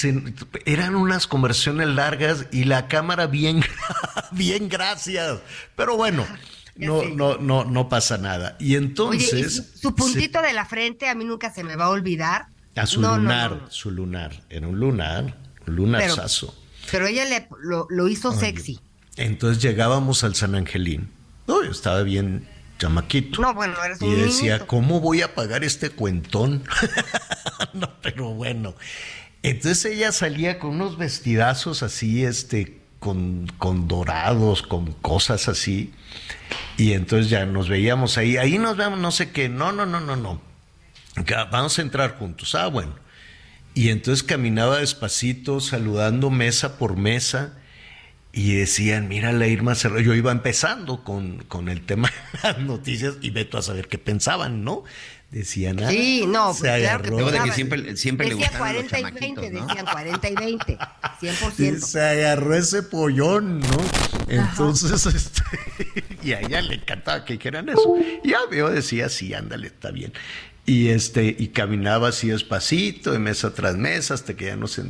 eran 0.65 0.95
unas 0.95 1.25
conversaciones 1.25 1.87
largas 1.87 2.45
y 2.51 2.65
la 2.65 2.87
cámara 2.87 3.25
bien, 3.25 3.63
bien, 4.31 4.69
gracias. 4.69 5.39
Pero 5.75 5.97
bueno, 5.97 6.23
no, 6.77 7.03
no, 7.03 7.37
no, 7.37 7.65
no 7.65 7.89
pasa 7.89 8.17
nada. 8.17 8.55
Y 8.59 8.75
entonces. 8.75 9.71
su, 9.75 9.95
puntito 9.95 10.41
de 10.41 10.53
la 10.53 10.65
frente 10.65 11.07
a 11.07 11.15
mí 11.15 11.25
nunca 11.25 11.53
se 11.53 11.63
me 11.63 11.75
va 11.75 11.85
a 11.85 11.89
olvidar. 11.89 12.47
A 12.75 12.85
su 12.85 13.01
lunar, 13.01 13.65
su 13.69 13.91
lunar. 13.91 14.43
Era 14.49 14.67
un 14.67 14.79
lunar, 14.79 15.35
un 15.65 15.75
lunarzazo. 15.75 16.55
Pero, 16.91 17.07
ella 17.07 17.25
le, 17.25 17.47
lo, 17.61 18.07
hizo 18.07 18.31
sexy. 18.31 18.79
Entonces 19.15 19.61
llegábamos 19.61 20.23
al 20.23 20.35
San 20.35 20.55
Angelín. 20.55 21.09
No, 21.47 21.63
yo 21.63 21.71
estaba 21.71 22.03
bien 22.03 22.47
chamaquito. 22.77 23.41
No, 23.41 23.53
bueno, 23.53 23.73
eres 23.83 24.01
un 24.01 24.13
Y 24.13 24.15
decía, 24.15 24.67
¿cómo 24.67 24.99
voy 24.99 25.21
a 25.21 25.33
pagar 25.33 25.63
este 25.63 25.89
cuentón? 25.89 26.63
no, 27.73 27.89
pero 28.01 28.33
bueno. 28.33 28.75
Entonces 29.43 29.85
ella 29.85 30.11
salía 30.11 30.59
con 30.59 30.71
unos 30.71 30.97
vestidazos 30.97 31.83
así, 31.83 32.23
este, 32.23 32.79
con, 32.99 33.47
con 33.57 33.87
dorados, 33.87 34.61
con 34.61 34.93
cosas 34.93 35.47
así. 35.47 35.93
Y 36.77 36.93
entonces 36.93 37.29
ya 37.29 37.45
nos 37.45 37.69
veíamos 37.69 38.17
ahí, 38.17 38.37
ahí 38.37 38.57
nos 38.57 38.77
vemos, 38.77 38.99
no 38.99 39.11
sé 39.11 39.31
qué, 39.31 39.49
no, 39.49 39.71
no, 39.71 39.85
no, 39.85 39.99
no, 39.99 40.15
no. 40.15 40.41
Vamos 41.51 41.77
a 41.79 41.81
entrar 41.81 42.17
juntos. 42.17 42.55
Ah, 42.55 42.67
bueno. 42.67 42.93
Y 43.73 43.89
entonces 43.89 44.23
caminaba 44.23 44.79
despacito, 44.79 45.59
saludando 45.59 46.29
mesa 46.29 46.77
por 46.77 46.97
mesa 46.97 47.53
y 48.31 48.53
decían, 48.53 49.07
mira 49.07 49.31
la 49.31 49.47
Irma 49.47 49.75
Serrano, 49.75 50.01
yo 50.01 50.13
iba 50.13 50.31
empezando 50.31 51.03
con, 51.03 51.43
con 51.47 51.69
el 51.69 51.81
tema 51.85 52.11
de 52.33 52.39
las 52.43 52.59
noticias 52.59 53.15
y 53.21 53.31
veto 53.31 53.57
a 53.57 53.61
saber 53.61 53.87
qué 53.87 53.97
pensaban, 53.97 54.63
¿no? 54.63 54.83
Decían, 55.31 55.83
ah, 55.83 55.89
sí, 55.89 56.23
no, 56.25 56.53
se 56.53 56.61
pues 56.61 56.71
agarró. 56.71 57.17
Claro 57.17 57.43
que, 57.43 57.51
siempre, 57.51 57.97
siempre 57.97 58.29
decía 58.29 58.49
le 58.49 58.57
40 58.57 58.99
y 58.99 59.03
20, 59.03 59.49
decían 59.49 59.85
40 59.85 60.29
y 60.29 60.35
20, 60.35 60.77
100%. 61.21 61.79
se 61.79 62.01
agarró 62.01 62.55
ese 62.55 62.81
pollón, 62.83 63.59
¿no? 63.59 63.77
Entonces, 64.29 65.05
este, 65.13 65.43
y 66.23 66.31
a 66.31 66.39
ella 66.39 66.61
le 66.61 66.75
encantaba 66.75 67.25
que 67.25 67.33
dijeran 67.33 67.67
eso. 67.67 67.97
Y 68.23 68.29
ya 68.29 68.39
veo, 68.49 68.69
decía, 68.69 69.09
sí, 69.09 69.33
ándale, 69.33 69.67
está 69.67 69.91
bien 69.91 70.13
y 70.67 70.89
este 70.89 71.33
y 71.39 71.47
caminaba 71.47 72.09
así 72.09 72.27
despacito 72.27 73.13
de 73.13 73.19
mesa 73.19 73.53
tras 73.53 73.77
mesa 73.77 74.13
hasta 74.13 74.35
que 74.35 74.47
ya 74.47 74.57
no 74.57 74.67
se, 74.67 74.83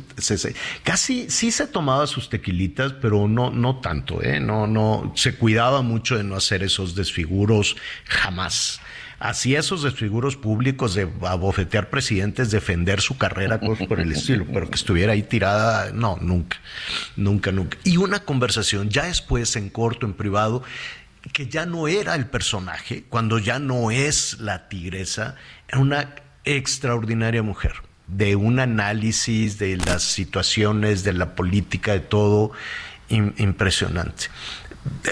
casi 0.82 1.30
sí 1.30 1.52
se 1.52 1.68
tomaba 1.68 2.08
sus 2.08 2.28
tequilitas 2.28 2.94
pero 2.94 3.28
no 3.28 3.50
no 3.50 3.76
tanto 3.76 4.20
eh 4.20 4.40
no 4.40 4.66
no 4.66 5.12
se 5.14 5.36
cuidaba 5.36 5.80
mucho 5.82 6.16
de 6.16 6.24
no 6.24 6.34
hacer 6.34 6.64
esos 6.64 6.96
desfiguros 6.96 7.76
jamás 8.04 8.80
hacía 9.20 9.60
esos 9.60 9.82
desfiguros 9.82 10.36
públicos 10.36 10.94
de 10.94 11.08
abofetear 11.22 11.90
presidentes 11.90 12.50
defender 12.50 13.00
su 13.00 13.18
carrera 13.18 13.58
cosas 13.60 13.86
por 13.86 14.00
el 14.00 14.12
estilo 14.12 14.46
pero 14.52 14.68
que 14.68 14.76
estuviera 14.76 15.12
ahí 15.12 15.22
tirada 15.22 15.90
no 15.92 16.18
nunca 16.20 16.58
nunca 17.16 17.50
nunca 17.50 17.78
y 17.84 17.96
una 17.96 18.20
conversación 18.20 18.90
ya 18.90 19.04
después 19.06 19.56
en 19.56 19.70
corto 19.70 20.06
en 20.06 20.14
privado 20.14 20.62
que 21.32 21.48
ya 21.48 21.66
no 21.66 21.88
era 21.88 22.14
el 22.14 22.26
personaje, 22.26 23.04
cuando 23.08 23.38
ya 23.38 23.58
no 23.58 23.90
es 23.90 24.38
la 24.40 24.68
tigresa, 24.68 25.36
era 25.68 25.78
una 25.78 26.14
extraordinaria 26.44 27.42
mujer, 27.42 27.74
de 28.06 28.36
un 28.36 28.60
análisis 28.60 29.58
de 29.58 29.76
las 29.76 30.02
situaciones, 30.02 31.04
de 31.04 31.12
la 31.12 31.34
política, 31.34 31.92
de 31.92 32.00
todo, 32.00 32.52
impresionante. 33.08 34.26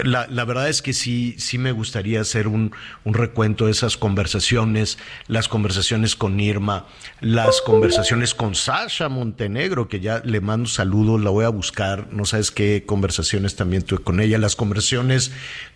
La, 0.03 0.45
verdad 0.45 0.69
es 0.69 0.81
que 0.81 0.93
sí, 0.93 1.35
sí 1.37 1.57
me 1.57 1.71
gustaría 1.71 2.21
hacer 2.21 2.47
un, 2.47 2.71
recuento 3.05 3.65
de 3.65 3.71
esas 3.71 3.97
conversaciones, 3.97 4.97
las 5.27 5.47
conversaciones 5.47 6.15
con 6.15 6.39
Irma, 6.39 6.85
las 7.19 7.61
conversaciones 7.61 8.33
con 8.35 8.55
Sasha 8.55 9.09
Montenegro, 9.09 9.87
que 9.87 9.99
ya 9.99 10.21
le 10.23 10.41
mando 10.41 10.69
saludos, 10.69 11.21
la 11.21 11.29
voy 11.29 11.45
a 11.45 11.49
buscar, 11.49 12.13
no 12.13 12.25
sabes 12.25 12.51
qué 12.51 12.83
conversaciones 12.85 13.55
también 13.55 13.83
tuve 13.83 14.03
con 14.03 14.19
ella, 14.19 14.37
las 14.37 14.55
conversaciones 14.55 15.31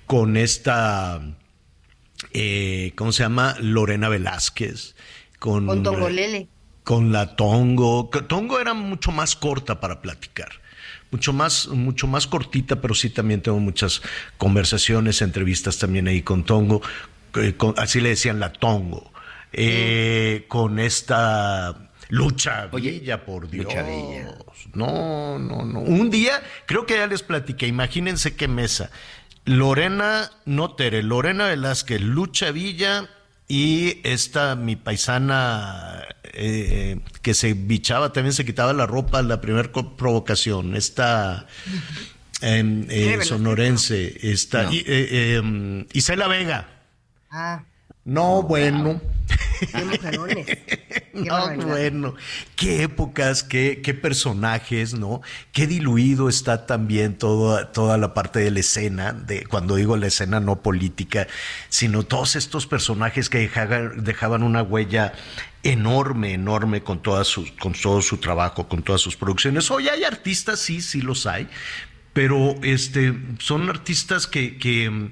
con 0.06 0.38
esta, 0.38 1.22
eh, 2.34 2.94
¿cómo 2.96 3.12
se 3.12 3.24
llama? 3.24 3.56
Lorena 3.60 4.10
Velázquez. 4.10 4.96
Con, 5.40 5.66
con 5.66 5.84
Tongolele. 5.84 6.48
Con 6.84 7.12
la 7.12 7.36
Tongo. 7.36 8.10
Tongo 8.28 8.60
era 8.60 8.74
mucho 8.74 9.12
más 9.12 9.36
corta 9.36 9.80
para 9.80 10.02
platicar. 10.02 10.61
Mucho 11.12 11.34
más, 11.34 11.68
mucho 11.68 12.08
más 12.08 12.26
cortita, 12.26 12.80
pero 12.82 12.94
sí 12.94 13.10
también 13.10 13.42
tengo 13.42 13.60
muchas 13.60 14.02
conversaciones, 14.38 15.22
entrevistas 15.22 15.78
también 15.78 16.08
ahí 16.08 16.22
con 16.22 16.46
Tongo. 16.46 16.82
Eh, 17.36 17.56
así 17.78 18.00
le 18.00 18.10
decían 18.10 18.40
la 18.40 18.54
Tongo. 18.54 19.12
Eh, 19.54 20.46
con 20.48 20.80
esta 20.80 21.92
Lucha 22.10 22.68
Villa, 22.68 23.26
por 23.26 23.50
Dios. 23.50 23.74
No, 24.74 25.40
no, 25.40 25.66
no. 25.66 25.80
Un 25.80 26.10
día, 26.10 26.42
creo 26.66 26.86
que 26.86 26.96
ya 26.96 27.08
les 27.08 27.24
platiqué, 27.24 27.68
imagínense 27.68 28.36
qué 28.36 28.48
mesa. 28.48 28.92
Lorena 29.46 30.30
Notere, 30.46 31.04
Lorena 31.04 31.48
Velázquez, 31.48 32.02
Lucha 32.02 32.52
Villa 32.52 33.10
y 33.52 34.00
esta 34.04 34.56
mi 34.56 34.78
paisana 34.78 36.08
eh, 36.24 37.02
que 37.22 37.34
se 37.34 37.54
bichaba, 37.54 38.14
también 38.14 38.32
se 38.32 38.46
quitaba 38.46 38.72
la 38.72 38.86
ropa, 38.86 39.22
la 39.22 39.42
primera 39.42 39.70
provocación, 39.74 40.74
esta 40.78 41.48
em, 42.40 42.86
eh, 42.90 43.20
sonorense, 43.26 44.18
esta 44.24 44.72
eh, 44.72 45.36
em, 45.36 45.86
Isela 45.92 46.30
Vega. 46.30 46.66
Ah. 47.30 47.66
No, 48.04 48.42
bueno. 48.42 49.00
no, 51.14 51.56
bueno. 51.58 52.16
Qué 52.56 52.84
épocas, 52.84 53.44
qué, 53.44 53.82
qué, 53.84 53.94
personajes, 53.94 54.96
¿no? 54.96 55.22
Qué 55.52 55.68
diluido 55.68 56.28
está 56.28 56.66
también 56.66 57.18
toda, 57.18 57.72
toda 57.72 58.00
la 58.00 58.16
parte 58.16 58.40
de 58.40 58.50
la 58.50 58.60
escena, 58.62 59.14
de, 59.14 59.46
cuando 59.46 59.76
digo 59.76 59.98
la 59.98 60.08
escena 60.08 60.40
no 60.40 60.64
política, 60.64 61.28
sino 61.70 62.02
todos 62.04 62.36
estos 62.36 62.66
personajes 62.66 63.30
que 63.30 63.38
dejaban, 63.38 64.04
dejaban 64.04 64.42
una 64.42 64.64
huella 64.64 65.14
enorme, 65.62 66.34
enorme 66.34 66.82
con, 66.82 67.04
toda 67.04 67.24
su, 67.24 67.46
con 67.58 67.74
todo 67.74 68.02
su 68.02 68.18
trabajo, 68.18 68.68
con 68.68 68.82
todas 68.82 69.02
sus 69.02 69.16
producciones. 69.16 69.70
Hoy 69.70 69.90
hay 69.90 70.06
artistas, 70.06 70.60
sí, 70.60 70.82
sí 70.82 71.02
los 71.02 71.28
hay, 71.28 71.48
pero 72.14 72.56
este, 72.64 73.14
son 73.38 73.70
artistas 73.70 74.26
que, 74.26 74.58
que 74.58 75.12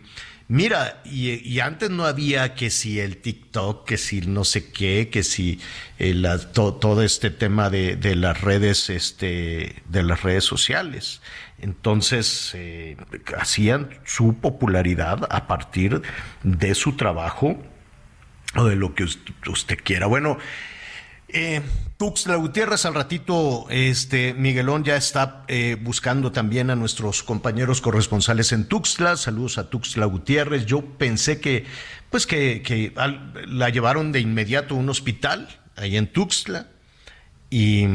Mira, 0.52 1.00
y, 1.06 1.60
antes 1.60 1.92
no 1.92 2.06
había 2.06 2.56
que 2.56 2.72
si 2.72 3.00
el 3.00 3.18
TikTok, 3.18 3.88
que 3.88 3.98
si 3.98 4.22
no 4.22 4.44
sé 4.44 4.72
qué, 4.72 5.10
que 5.12 5.22
si 5.22 5.60
eh, 6.00 6.20
todo 6.52 7.04
este 7.04 7.30
tema 7.30 7.70
de, 7.70 8.16
las 8.16 8.42
redes, 8.42 8.90
este, 8.90 9.76
de 9.88 10.02
las 10.02 10.24
redes 10.24 10.46
sociales. 10.46 11.22
Entonces 11.60 12.54
eh, 12.56 12.98
hacían 13.38 13.90
su 14.06 14.38
popularidad 14.40 15.28
a 15.30 15.46
partir 15.46 16.02
de 16.42 16.74
su 16.74 16.96
trabajo 16.96 17.56
o 18.56 18.66
de 18.66 18.76
lo 18.76 18.96
que 18.96 19.04
usted 19.04 19.78
quiera. 19.84 20.08
Bueno, 20.08 20.40
eh, 21.28 21.62
Tuxtla 22.00 22.38
Gutiérrez, 22.38 22.86
al 22.86 22.96
ratito, 22.96 23.66
este 23.70 24.34
Miguelón 24.34 24.86
ya 24.86 24.96
está 24.96 25.44
eh, 25.50 25.76
buscando 25.82 26.32
también 26.32 26.70
a 26.70 26.78
nuestros 26.78 27.24
compañeros 27.24 27.82
corresponsales 27.82 28.54
en 28.54 28.70
Tuxtla. 28.70 29.18
Saludos 29.18 29.58
a 29.58 29.70
Tuxtla 29.70 30.06
Gutiérrez. 30.06 30.66
Yo 30.66 30.82
pensé 30.82 31.42
que, 31.42 31.66
pues 32.10 32.26
que, 32.26 32.94
la 33.50 33.68
llevaron 33.68 34.14
de 34.14 34.22
inmediato 34.22 34.76
a 34.76 34.78
un 34.78 34.88
hospital 34.88 35.50
ahí 35.76 35.98
en 35.98 36.08
Tuxtla 36.08 36.68
y, 37.50 37.86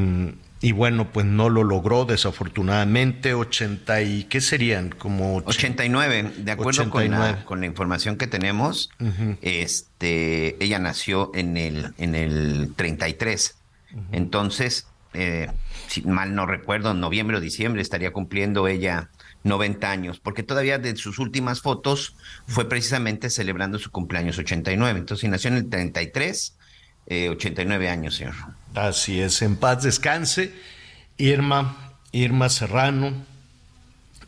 y, 0.60 0.72
bueno, 0.72 1.10
pues 1.10 1.24
no 1.24 1.48
lo 1.48 1.64
logró 1.64 2.04
desafortunadamente. 2.04 3.32
80 3.32 4.02
y 4.02 4.24
qué 4.24 4.42
serían 4.42 4.90
como 4.90 5.36
89, 5.46 6.32
de 6.36 6.52
acuerdo 6.52 6.90
Con, 6.90 7.10
la, 7.10 7.46
con 7.46 7.60
la 7.60 7.66
información 7.66 8.18
que 8.18 8.26
tenemos. 8.26 8.90
Este, 9.40 10.62
ella 10.62 10.78
nació 10.78 11.30
en 11.34 11.56
el 11.56 11.94
en 11.96 12.14
el 12.14 12.74
33. 12.76 13.63
Entonces, 14.12 14.86
eh, 15.14 15.48
si 15.86 16.02
mal 16.02 16.34
no 16.34 16.46
recuerdo, 16.46 16.90
en 16.90 17.00
noviembre 17.00 17.36
o 17.36 17.40
diciembre 17.40 17.80
estaría 17.80 18.12
cumpliendo 18.12 18.66
ella 18.66 19.10
90 19.44 19.90
años, 19.90 20.20
porque 20.20 20.42
todavía 20.42 20.78
de 20.78 20.96
sus 20.96 21.18
últimas 21.18 21.60
fotos 21.60 22.16
fue 22.46 22.68
precisamente 22.68 23.30
celebrando 23.30 23.78
su 23.78 23.90
cumpleaños 23.90 24.38
89. 24.38 24.98
Entonces, 24.98 25.20
si 25.20 25.28
nació 25.28 25.50
en 25.50 25.56
el 25.56 25.68
33, 25.68 26.56
89 27.30 27.84
eh, 27.84 27.88
años, 27.88 28.16
señor. 28.16 28.34
Así 28.74 29.20
es, 29.20 29.40
en 29.42 29.56
paz 29.56 29.82
descanse. 29.82 30.52
Irma, 31.16 31.94
Irma 32.12 32.48
Serrano. 32.48 33.12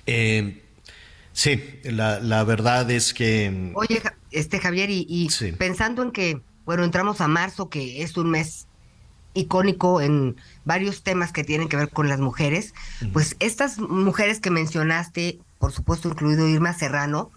Eh, 0.06 0.62
sí, 1.32 1.80
la, 1.84 2.44
verdad 2.44 2.90
es 2.90 3.12
que... 3.12 3.72
Oye, 3.74 4.02
este 4.30 4.60
Javier, 4.60 4.90
y, 4.90 5.28
pensando 5.58 6.02
en 6.02 6.12
que, 6.12 6.40
bueno, 6.64 6.84
entramos 6.84 7.20
a 7.20 7.26
marzo, 7.26 7.68
que 7.68 8.02
es 8.02 8.16
un 8.16 8.30
mes 8.30 8.66
icónico 9.36 10.00
en 10.00 10.36
varios 10.64 11.02
temas 11.02 11.30
que 11.30 11.44
tienen 11.44 11.68
que 11.68 11.76
ver 11.76 11.90
con 11.90 12.08
las 12.08 12.18
mujeres, 12.18 12.74
pues 13.12 13.36
estas 13.38 13.78
mujeres 13.78 14.40
que 14.40 14.50
mencionaste, 14.50 15.38
por 15.58 15.72
supuesto 15.72 16.08
incluido 16.08 16.48
Irma 16.48 16.72
Serrano, 16.72 17.30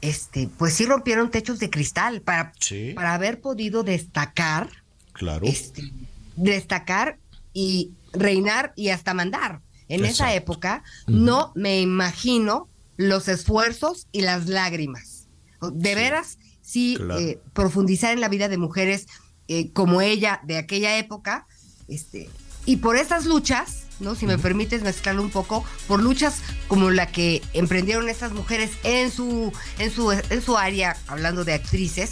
este, 0.00 0.48
pues 0.58 0.74
sí 0.74 0.84
rompieron 0.84 1.30
techos 1.30 1.58
de 1.58 1.70
cristal 1.70 2.20
para, 2.20 2.52
para 2.94 3.14
haber 3.14 3.40
podido 3.40 3.82
destacar, 3.82 4.68
claro. 5.12 5.46
Este, 5.46 5.90
destacar 6.36 7.18
y 7.54 7.92
reinar 8.12 8.72
y 8.76 8.90
hasta 8.90 9.14
mandar. 9.14 9.60
En 9.88 10.04
esa 10.04 10.34
época 10.34 10.82
no 11.06 11.52
me 11.54 11.80
imagino 11.80 12.68
los 12.96 13.28
esfuerzos 13.28 14.08
y 14.10 14.22
las 14.22 14.48
lágrimas. 14.48 15.28
De 15.60 15.94
veras, 15.94 16.38
sí, 16.60 16.98
eh, 17.18 17.40
profundizar 17.52 18.12
en 18.12 18.20
la 18.20 18.28
vida 18.28 18.48
de 18.48 18.58
mujeres 18.58 19.06
eh, 19.48 19.70
como 19.72 20.00
ella 20.00 20.40
de 20.44 20.58
aquella 20.58 20.98
época, 20.98 21.46
este, 21.88 22.28
y 22.64 22.76
por 22.76 22.96
esas 22.96 23.26
luchas, 23.26 23.84
¿no? 24.00 24.14
Si 24.14 24.26
me 24.26 24.38
permites 24.38 24.82
mezclarlo 24.82 25.22
un 25.22 25.30
poco, 25.30 25.64
por 25.86 26.02
luchas 26.02 26.40
como 26.68 26.90
la 26.90 27.06
que 27.06 27.42
emprendieron 27.52 28.08
estas 28.08 28.32
mujeres 28.32 28.72
en 28.82 29.10
su, 29.10 29.52
en 29.78 29.90
su, 29.90 30.10
en 30.12 30.42
su 30.42 30.56
área, 30.56 30.96
hablando 31.06 31.44
de 31.44 31.54
actrices, 31.54 32.10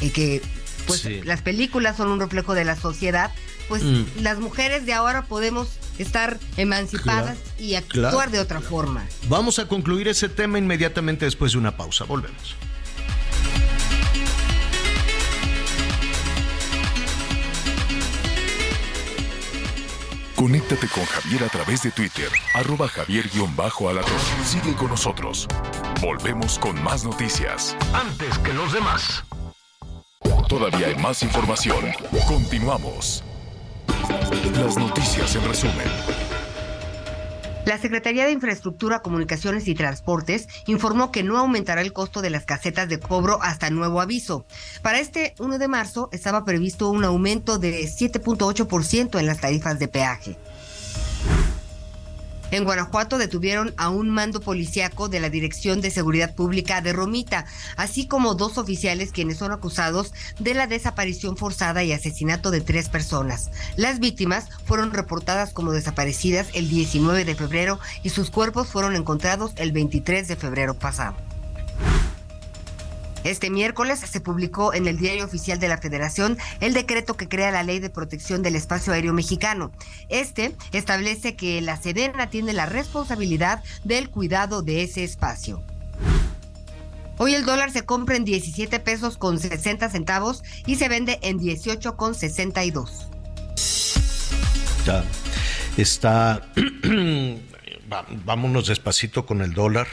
y 0.00 0.10
que 0.10 0.42
pues 0.86 1.06
las 1.24 1.40
películas 1.40 1.96
son 1.96 2.08
un 2.08 2.20
reflejo 2.20 2.54
de 2.54 2.64
la 2.64 2.76
sociedad, 2.76 3.30
pues 3.68 3.82
mm. 3.82 4.04
las 4.20 4.38
mujeres 4.38 4.84
de 4.84 4.92
ahora 4.92 5.22
podemos 5.22 5.68
estar 5.98 6.38
emancipadas 6.56 7.38
y 7.58 7.74
actuar 7.76 8.30
de 8.30 8.40
otra 8.40 8.60
forma. 8.60 9.06
Vamos 9.28 9.58
a 9.58 9.68
concluir 9.68 10.08
ese 10.08 10.28
tema 10.28 10.58
inmediatamente 10.58 11.24
después 11.24 11.52
de 11.52 11.58
una 11.58 11.76
pausa. 11.76 12.04
Volvemos. 12.04 12.56
Conéctate 20.44 20.88
con 20.88 21.06
Javier 21.06 21.42
a 21.42 21.48
través 21.48 21.82
de 21.84 21.90
Twitter, 21.90 22.28
arroba 22.52 22.86
javier-alatón. 22.86 24.18
Sigue 24.44 24.74
con 24.74 24.88
nosotros. 24.88 25.48
Volvemos 26.02 26.58
con 26.58 26.84
más 26.84 27.02
noticias. 27.02 27.74
Antes 27.94 28.38
que 28.40 28.52
los 28.52 28.74
demás. 28.74 29.24
Todavía 30.46 30.88
hay 30.88 30.96
más 30.96 31.22
información. 31.22 31.86
Continuamos. 32.28 33.24
Las 34.60 34.76
noticias 34.76 35.34
en 35.34 35.48
resumen. 35.48 36.13
La 37.64 37.78
Secretaría 37.78 38.26
de 38.26 38.32
Infraestructura, 38.32 39.00
Comunicaciones 39.00 39.68
y 39.68 39.74
Transportes 39.74 40.48
informó 40.66 41.10
que 41.10 41.22
no 41.22 41.38
aumentará 41.38 41.80
el 41.80 41.94
costo 41.94 42.20
de 42.20 42.28
las 42.28 42.44
casetas 42.44 42.90
de 42.90 43.00
cobro 43.00 43.38
hasta 43.42 43.70
nuevo 43.70 44.02
aviso. 44.02 44.44
Para 44.82 45.00
este 45.00 45.34
1 45.38 45.58
de 45.58 45.68
marzo 45.68 46.10
estaba 46.12 46.44
previsto 46.44 46.90
un 46.90 47.04
aumento 47.04 47.58
de 47.58 47.84
7.8% 47.84 49.18
en 49.18 49.26
las 49.26 49.40
tarifas 49.40 49.78
de 49.78 49.88
peaje. 49.88 50.36
En 52.54 52.62
Guanajuato 52.62 53.18
detuvieron 53.18 53.74
a 53.76 53.88
un 53.88 54.10
mando 54.10 54.40
policíaco 54.40 55.08
de 55.08 55.18
la 55.18 55.28
Dirección 55.28 55.80
de 55.80 55.90
Seguridad 55.90 56.36
Pública 56.36 56.80
de 56.80 56.92
Romita, 56.92 57.46
así 57.76 58.06
como 58.06 58.36
dos 58.36 58.58
oficiales 58.58 59.10
quienes 59.10 59.38
son 59.38 59.50
acusados 59.50 60.12
de 60.38 60.54
la 60.54 60.68
desaparición 60.68 61.36
forzada 61.36 61.82
y 61.82 61.90
asesinato 61.90 62.52
de 62.52 62.60
tres 62.60 62.88
personas. 62.88 63.50
Las 63.74 63.98
víctimas 63.98 64.46
fueron 64.66 64.92
reportadas 64.92 65.52
como 65.52 65.72
desaparecidas 65.72 66.46
el 66.54 66.68
19 66.68 67.24
de 67.24 67.34
febrero 67.34 67.80
y 68.04 68.10
sus 68.10 68.30
cuerpos 68.30 68.68
fueron 68.68 68.94
encontrados 68.94 69.50
el 69.56 69.72
23 69.72 70.28
de 70.28 70.36
febrero 70.36 70.74
pasado. 70.74 71.16
Este 73.24 73.48
miércoles 73.48 74.00
se 74.00 74.20
publicó 74.20 74.74
en 74.74 74.86
el 74.86 74.98
Diario 74.98 75.24
Oficial 75.24 75.58
de 75.58 75.68
la 75.68 75.78
Federación 75.78 76.36
el 76.60 76.74
decreto 76.74 77.16
que 77.16 77.26
crea 77.26 77.50
la 77.50 77.62
Ley 77.62 77.78
de 77.78 77.88
Protección 77.88 78.42
del 78.42 78.54
Espacio 78.54 78.92
Aéreo 78.92 79.14
Mexicano. 79.14 79.72
Este 80.10 80.54
establece 80.72 81.34
que 81.34 81.62
la 81.62 81.78
Sedena 81.78 82.28
tiene 82.28 82.52
la 82.52 82.66
responsabilidad 82.66 83.64
del 83.82 84.10
cuidado 84.10 84.60
de 84.60 84.82
ese 84.82 85.04
espacio. 85.04 85.62
Hoy 87.16 87.34
el 87.34 87.46
dólar 87.46 87.70
se 87.70 87.86
compra 87.86 88.16
en 88.16 88.26
17 88.26 88.78
pesos 88.80 89.16
con 89.16 89.38
60 89.38 89.88
centavos 89.88 90.42
y 90.66 90.76
se 90.76 90.88
vende 90.88 91.18
en 91.22 91.38
18 91.38 91.96
con 91.96 92.14
62. 92.14 93.08
Ya 94.84 95.02
está, 95.78 96.42
vámonos 98.26 98.66
despacito 98.66 99.24
con 99.24 99.40
el 99.40 99.54
dólar. 99.54 99.86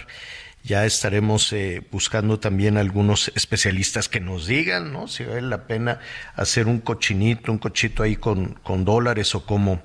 Ya 0.63 0.85
estaremos 0.85 1.51
eh, 1.53 1.81
buscando 1.91 2.39
también 2.39 2.77
algunos 2.77 3.31
especialistas 3.35 4.07
que 4.07 4.19
nos 4.19 4.45
digan, 4.45 4.93
¿no? 4.93 5.07
Si 5.07 5.23
vale 5.23 5.41
la 5.41 5.65
pena 5.65 5.99
hacer 6.35 6.67
un 6.67 6.79
cochinito, 6.79 7.51
un 7.51 7.57
cochito 7.57 8.03
ahí 8.03 8.15
con, 8.15 8.59
con 8.63 8.85
dólares 8.85 9.33
o 9.33 9.45
cómo, 9.45 9.81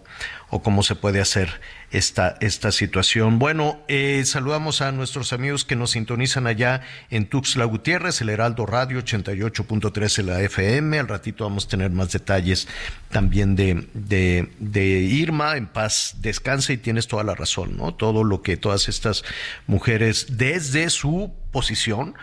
o 0.48 0.62
cómo 0.62 0.82
se 0.82 0.94
puede 0.94 1.20
hacer 1.20 1.60
esta, 1.90 2.36
esta 2.40 2.70
situación. 2.70 3.38
Bueno, 3.38 3.78
eh, 3.88 4.22
saludamos 4.24 4.80
a 4.80 4.92
nuestros 4.92 5.32
amigos 5.32 5.64
que 5.64 5.76
nos 5.76 5.92
sintonizan 5.92 6.46
allá 6.46 6.82
en 7.10 7.26
Tuxtla 7.26 7.64
Gutiérrez, 7.64 8.20
el 8.20 8.28
Heraldo 8.28 8.64
Radio 8.64 9.00
88.3 9.00 10.20
en 10.20 10.26
la 10.26 10.40
FM. 10.42 10.98
Al 10.98 11.08
ratito 11.08 11.44
vamos 11.44 11.66
a 11.66 11.68
tener 11.68 11.90
más 11.90 12.12
detalles 12.12 12.68
también 13.10 13.56
de, 13.56 13.88
de, 13.94 14.52
de 14.58 14.84
Irma. 15.00 15.56
En 15.56 15.66
paz 15.66 16.16
descanse 16.20 16.74
y 16.74 16.78
tienes 16.78 17.08
toda 17.08 17.24
la 17.24 17.34
razón, 17.34 17.76
¿no? 17.76 17.94
Todo 17.94 18.22
lo 18.22 18.42
que 18.42 18.56
todas 18.56 18.88
estas 18.88 19.24
mujeres 19.66 20.38
desde 20.38 20.90
su 20.90 21.32
posición, 21.50 22.14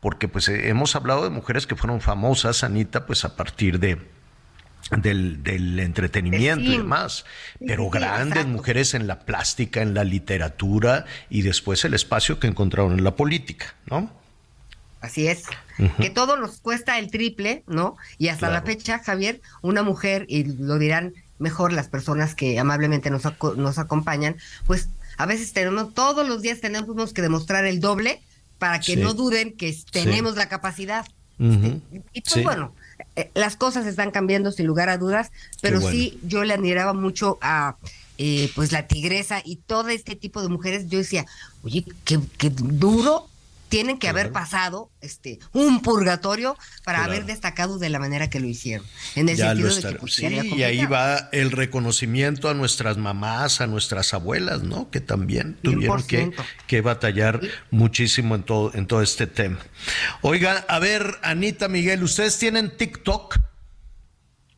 porque 0.00 0.28
pues 0.28 0.48
eh, 0.48 0.68
hemos 0.68 0.94
hablado 0.94 1.24
de 1.24 1.30
mujeres 1.30 1.66
que 1.66 1.76
fueron 1.76 2.00
famosas, 2.00 2.62
Anita, 2.62 3.06
pues 3.06 3.24
a 3.24 3.34
partir 3.36 3.80
de 3.80 4.21
del, 4.98 5.42
del 5.42 5.78
entretenimiento 5.78 6.64
y 6.64 6.76
demás, 6.78 7.24
pero 7.66 7.88
grandes 7.90 8.46
mujeres 8.46 8.94
en 8.94 9.06
la 9.06 9.20
plástica, 9.20 9.82
en 9.82 9.94
la 9.94 10.04
literatura 10.04 11.04
y 11.30 11.42
después 11.42 11.84
el 11.84 11.94
espacio 11.94 12.38
que 12.38 12.46
encontraron 12.46 12.92
en 12.92 13.04
la 13.04 13.16
política, 13.16 13.74
¿no? 13.86 14.10
Así 15.00 15.26
es, 15.26 15.44
que 15.98 16.10
todo 16.10 16.36
nos 16.36 16.60
cuesta 16.60 16.98
el 16.98 17.10
triple, 17.10 17.64
¿no? 17.66 17.96
Y 18.18 18.28
hasta 18.28 18.50
la 18.50 18.62
fecha, 18.62 19.00
Javier, 19.00 19.40
una 19.60 19.82
mujer, 19.82 20.26
y 20.28 20.44
lo 20.44 20.78
dirán 20.78 21.14
mejor 21.40 21.72
las 21.72 21.88
personas 21.88 22.36
que 22.36 22.58
amablemente 22.60 23.10
nos, 23.10 23.24
nos 23.56 23.78
acompañan, 23.78 24.36
pues 24.64 24.88
a 25.18 25.26
veces 25.26 25.52
tenemos, 25.52 25.92
todos 25.92 26.26
los 26.28 26.40
días 26.40 26.60
tenemos 26.60 27.12
que 27.12 27.20
demostrar 27.20 27.66
el 27.66 27.80
doble 27.80 28.22
para 28.58 28.78
que 28.78 28.96
no 28.96 29.12
duden 29.12 29.56
que 29.56 29.76
tenemos 29.90 30.36
la 30.36 30.48
capacidad. 30.48 31.04
Y 31.38 32.20
pues 32.20 32.44
bueno, 32.44 32.72
eh, 33.16 33.30
las 33.34 33.56
cosas 33.56 33.86
están 33.86 34.10
cambiando 34.10 34.52
sin 34.52 34.66
lugar 34.66 34.88
a 34.88 34.98
dudas, 34.98 35.32
pero 35.60 35.80
sí 35.80 36.18
yo 36.22 36.44
le 36.44 36.54
admiraba 36.54 36.92
mucho 36.92 37.38
a 37.40 37.76
eh, 38.18 38.50
pues 38.54 38.72
la 38.72 38.86
tigresa 38.86 39.42
y 39.44 39.56
todo 39.56 39.88
este 39.88 40.16
tipo 40.16 40.42
de 40.42 40.48
mujeres. 40.48 40.88
Yo 40.88 40.98
decía, 40.98 41.26
oye, 41.62 41.84
qué, 42.04 42.20
qué 42.38 42.50
duro 42.50 43.28
tienen 43.72 43.98
que 43.98 44.06
haber 44.06 44.32
pasado 44.32 44.90
este 45.00 45.38
un 45.54 45.80
purgatorio 45.80 46.58
para 46.84 47.04
haber 47.04 47.24
destacado 47.24 47.78
de 47.78 47.88
la 47.88 47.98
manera 47.98 48.28
que 48.28 48.38
lo 48.38 48.46
hicieron. 48.46 48.86
En 49.14 49.30
el 49.30 49.38
sentido 49.38 49.74
de 49.74 49.82
que 49.82 49.94
pues, 49.94 50.12
sí, 50.12 50.26
y 50.26 50.62
ahí 50.62 50.84
va 50.84 51.30
el 51.32 51.50
reconocimiento 51.50 52.50
a 52.50 52.54
nuestras 52.54 52.98
mamás, 52.98 53.62
a 53.62 53.66
nuestras 53.66 54.12
abuelas, 54.12 54.62
¿no? 54.62 54.90
Que 54.90 55.00
también 55.00 55.56
tuvieron 55.62 56.02
que, 56.02 56.32
que, 56.66 56.82
batallar 56.82 57.40
muchísimo 57.70 58.34
en 58.34 58.42
todo, 58.42 58.74
en 58.74 58.86
todo 58.86 59.00
este 59.00 59.26
tema. 59.26 59.60
Oiga, 60.20 60.66
a 60.68 60.78
ver, 60.78 61.18
Anita 61.22 61.68
Miguel, 61.68 62.02
¿ustedes 62.02 62.38
tienen 62.38 62.76
TikTok? 62.76 63.38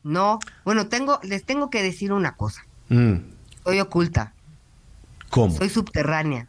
No, 0.03 0.41
bueno, 0.65 0.89
tengo, 0.89 1.21
les 1.23 1.45
tengo 1.45 1.71
que 1.71 1.85
decir 1.85 2.13
una 2.13 2.35
cosa. 2.35 2.67
Mm. 2.89 3.19
Soy 3.63 3.79
oculta. 3.79 4.35
¿Cómo? 5.31 5.57
Soy 5.57 5.69
subterránea. 5.69 6.49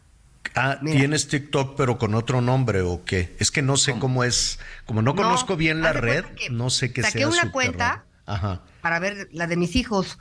Ah, 0.58 0.80
¿tienes 0.82 1.28
TikTok 1.28 1.76
pero 1.76 1.98
con 1.98 2.14
otro 2.14 2.40
nombre 2.40 2.80
o 2.80 3.04
qué? 3.04 3.36
Es 3.38 3.50
que 3.50 3.60
no 3.60 3.76
sé 3.76 3.98
cómo, 3.98 4.24
es, 4.24 4.58
como 4.86 5.02
no, 5.02 5.14
conozco 5.14 5.54
bien 5.54 5.82
la 5.82 5.92
red, 5.92 6.24
no 6.50 6.70
sé 6.70 6.94
qué 6.94 7.02
saqué 7.02 7.18
sea. 7.18 7.28
una 7.28 7.52
cuenta 7.52 8.06
para 8.80 8.98
ver 8.98 9.28
la 9.32 9.46
de 9.46 9.56
mis 9.56 9.76
hijos, 9.76 10.18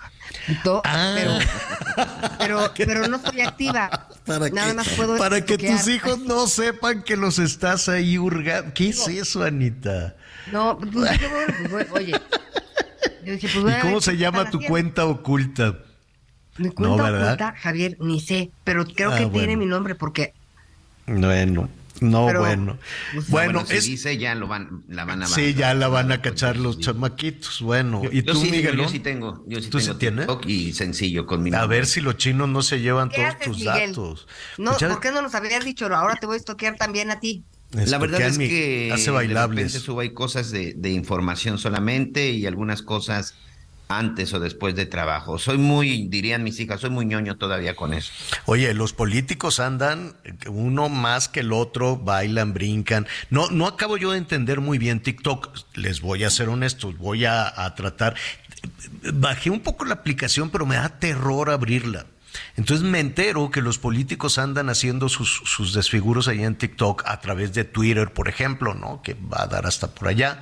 ah. 0.83 1.15
pero, 2.37 2.71
pero, 2.77 3.07
no 3.07 3.19
soy 3.19 3.41
activa. 3.41 4.09
¿Para 4.25 4.49
Nada 4.49 4.73
más 4.73 4.89
puedo 4.89 5.17
Para 5.17 5.45
que 5.45 5.57
tus 5.57 5.87
hijos 5.87 6.19
no 6.19 6.47
sepan 6.47 7.03
que 7.03 7.15
los 7.15 7.39
estás 7.39 7.87
ahí 7.87 8.17
hurgando. 8.17 8.73
¿Qué 8.73 8.89
es 8.89 9.07
eso, 9.07 9.43
Anita? 9.43 10.15
No, 10.51 10.77
pues, 10.77 11.19
pues, 11.69 11.87
oye. 11.91 12.19
Pues, 13.23 13.43
¿Y 13.43 13.81
cómo 13.81 14.01
se 14.01 14.17
llama 14.17 14.49
tu 14.49 14.59
cuenta 14.61 15.05
oculta? 15.05 15.79
Mi 16.57 16.69
cuenta 16.69 17.11
oculta, 17.11 17.55
Javier, 17.57 17.97
ni 17.99 18.21
sé, 18.21 18.51
pero 18.63 18.85
creo 18.85 19.11
ah, 19.11 19.17
que 19.17 19.25
tiene 19.27 19.57
mi 19.57 19.65
nombre 19.65 19.95
porque. 19.95 20.33
Bueno. 21.07 21.69
No, 22.01 22.23
bueno. 22.33 22.77
Pues, 23.13 23.29
bueno, 23.29 23.63
es... 23.69 23.85
dice 23.85 24.17
ya 24.17 24.35
lo 24.35 24.47
van, 24.47 24.83
la 24.89 25.05
van 25.05 25.23
a 25.23 25.27
Sí, 25.27 25.53
ya 25.53 25.73
la 25.73 25.87
van 25.87 26.11
a 26.11 26.21
cachar 26.21 26.57
los 26.57 26.79
chamaquitos. 26.79 27.61
Bueno, 27.61 28.01
¿y 28.11 28.21
tú, 28.21 28.35
sí, 28.35 28.51
Miguel? 28.51 28.75
Yo 28.75 28.89
sí 28.89 28.99
tengo, 28.99 29.43
yo 29.47 29.61
sí 29.61 29.69
¿Tú 29.69 29.79
tengo 29.79 29.97
tienes? 29.97 30.27
y 30.45 30.73
sencillo 30.73 31.25
con 31.25 31.41
mi 31.41 31.53
A 31.53 31.65
ver 31.65 31.85
si 31.85 32.01
los 32.01 32.17
chinos 32.17 32.49
no 32.49 32.61
se 32.61 32.81
llevan 32.81 33.09
todos 33.09 33.39
tus 33.39 33.63
datos. 33.63 34.27
No, 34.57 34.71
pues 34.77 34.91
¿por 34.91 34.99
qué 34.99 35.11
no 35.11 35.21
nos 35.21 35.35
habías 35.35 35.63
dicho? 35.63 35.85
Ahora 35.85 36.15
te 36.15 36.25
voy 36.25 36.35
a 36.35 36.37
estoquear 36.37 36.75
también 36.75 37.11
a 37.11 37.19
ti. 37.19 37.43
La 37.71 37.97
verdad 37.97 38.21
es 38.21 38.37
que 38.37 38.91
hace 38.93 39.11
bailables. 39.11 39.55
de 39.55 39.63
repente 39.63 39.79
subo 39.85 40.01
hay 40.01 40.13
cosas 40.13 40.51
de, 40.51 40.73
de 40.75 40.91
información 40.91 41.57
solamente 41.57 42.31
y 42.31 42.45
algunas 42.45 42.81
cosas 42.81 43.35
antes 43.87 44.33
o 44.33 44.39
después 44.39 44.75
de 44.75 44.85
trabajo. 44.85 45.37
Soy 45.37 45.57
muy, 45.57 46.07
dirían 46.07 46.43
mis 46.43 46.59
hijas, 46.59 46.81
soy 46.81 46.89
muy 46.89 47.05
ñoño 47.05 47.37
todavía 47.37 47.75
con 47.75 47.93
eso. 47.93 48.11
Oye, 48.45 48.73
los 48.73 48.93
políticos 48.93 49.59
andan 49.59 50.15
uno 50.47 50.89
más 50.89 51.29
que 51.29 51.41
el 51.41 51.53
otro, 51.53 51.97
bailan, 51.97 52.53
brincan. 52.53 53.07
No, 53.29 53.49
no 53.51 53.67
acabo 53.67 53.97
yo 53.97 54.11
de 54.11 54.17
entender 54.17 54.61
muy 54.61 54.77
bien 54.77 55.01
TikTok. 55.01 55.55
Les 55.75 56.01
voy 56.01 56.23
a 56.23 56.29
ser 56.29 56.49
honestos, 56.49 56.97
voy 56.97 57.25
a, 57.25 57.53
tratar. 57.75 58.15
Bajé 59.13 59.49
un 59.49 59.59
poco 59.59 59.85
la 59.85 59.95
aplicación, 59.95 60.49
pero 60.49 60.65
me 60.65 60.75
da 60.75 60.89
terror 60.89 61.49
abrirla. 61.49 62.05
Entonces 62.57 62.85
me 62.85 62.99
entero 62.99 63.49
que 63.49 63.61
los 63.61 63.77
políticos 63.77 64.37
andan 64.37 64.69
haciendo 64.69 65.07
sus, 65.07 65.41
sus 65.45 65.73
desfiguros 65.73 66.27
ahí 66.27 66.43
en 66.43 66.55
TikTok 66.55 67.03
a 67.05 67.21
través 67.21 67.53
de 67.53 67.63
Twitter, 67.63 68.11
por 68.11 68.27
ejemplo, 68.27 68.73
¿no? 68.73 69.01
Que 69.01 69.13
va 69.13 69.43
a 69.43 69.47
dar 69.47 69.65
hasta 69.65 69.93
por 69.93 70.09
allá. 70.09 70.41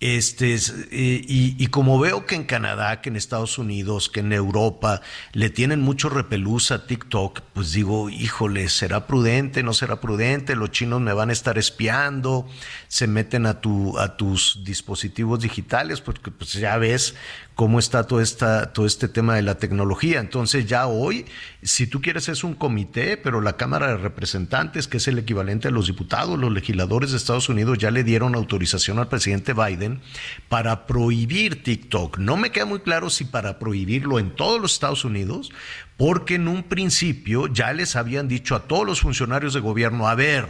Este, 0.00 0.54
eh, 0.54 1.24
y, 1.26 1.66
como 1.68 1.98
veo 1.98 2.24
que 2.24 2.36
en 2.36 2.44
Canadá, 2.44 3.00
que 3.00 3.08
en 3.08 3.16
Estados 3.16 3.58
Unidos, 3.58 4.08
que 4.08 4.20
en 4.20 4.32
Europa 4.32 5.00
le 5.32 5.50
tienen 5.50 5.80
mucho 5.80 6.08
repelús 6.08 6.70
a 6.70 6.86
TikTok, 6.86 7.40
pues 7.52 7.72
digo, 7.72 8.08
híjole, 8.08 8.68
¿será 8.68 9.08
prudente? 9.08 9.64
¿No 9.64 9.74
será 9.74 10.00
prudente? 10.00 10.54
Los 10.54 10.70
chinos 10.70 11.00
me 11.00 11.12
van 11.12 11.30
a 11.30 11.32
estar 11.32 11.58
espiando, 11.58 12.46
se 12.86 13.08
meten 13.08 13.44
a, 13.46 13.60
tu, 13.60 13.98
a 13.98 14.16
tus 14.16 14.60
dispositivos 14.62 15.40
digitales, 15.40 16.00
porque 16.00 16.30
pues 16.30 16.52
ya 16.52 16.78
ves 16.78 17.16
cómo 17.58 17.80
está 17.80 18.04
todo, 18.04 18.20
esta, 18.20 18.72
todo 18.72 18.86
este 18.86 19.08
tema 19.08 19.34
de 19.34 19.42
la 19.42 19.56
tecnología. 19.56 20.20
Entonces 20.20 20.66
ya 20.66 20.86
hoy, 20.86 21.26
si 21.60 21.88
tú 21.88 22.00
quieres, 22.00 22.28
es 22.28 22.44
un 22.44 22.54
comité, 22.54 23.16
pero 23.16 23.40
la 23.40 23.56
Cámara 23.56 23.88
de 23.88 23.96
Representantes, 23.96 24.86
que 24.86 24.98
es 24.98 25.08
el 25.08 25.18
equivalente 25.18 25.66
a 25.66 25.72
los 25.72 25.88
diputados, 25.88 26.38
los 26.38 26.52
legisladores 26.52 27.10
de 27.10 27.16
Estados 27.16 27.48
Unidos, 27.48 27.76
ya 27.78 27.90
le 27.90 28.04
dieron 28.04 28.36
autorización 28.36 29.00
al 29.00 29.08
presidente 29.08 29.54
Biden 29.54 30.00
para 30.48 30.86
prohibir 30.86 31.64
TikTok. 31.64 32.18
No 32.18 32.36
me 32.36 32.52
queda 32.52 32.64
muy 32.64 32.78
claro 32.78 33.10
si 33.10 33.24
para 33.24 33.58
prohibirlo 33.58 34.20
en 34.20 34.36
todos 34.36 34.60
los 34.60 34.74
Estados 34.74 35.04
Unidos, 35.04 35.50
porque 35.96 36.36
en 36.36 36.46
un 36.46 36.62
principio 36.62 37.48
ya 37.48 37.72
les 37.72 37.96
habían 37.96 38.28
dicho 38.28 38.54
a 38.54 38.68
todos 38.68 38.86
los 38.86 39.00
funcionarios 39.00 39.52
de 39.52 39.58
gobierno, 39.58 40.06
a 40.06 40.14
ver, 40.14 40.46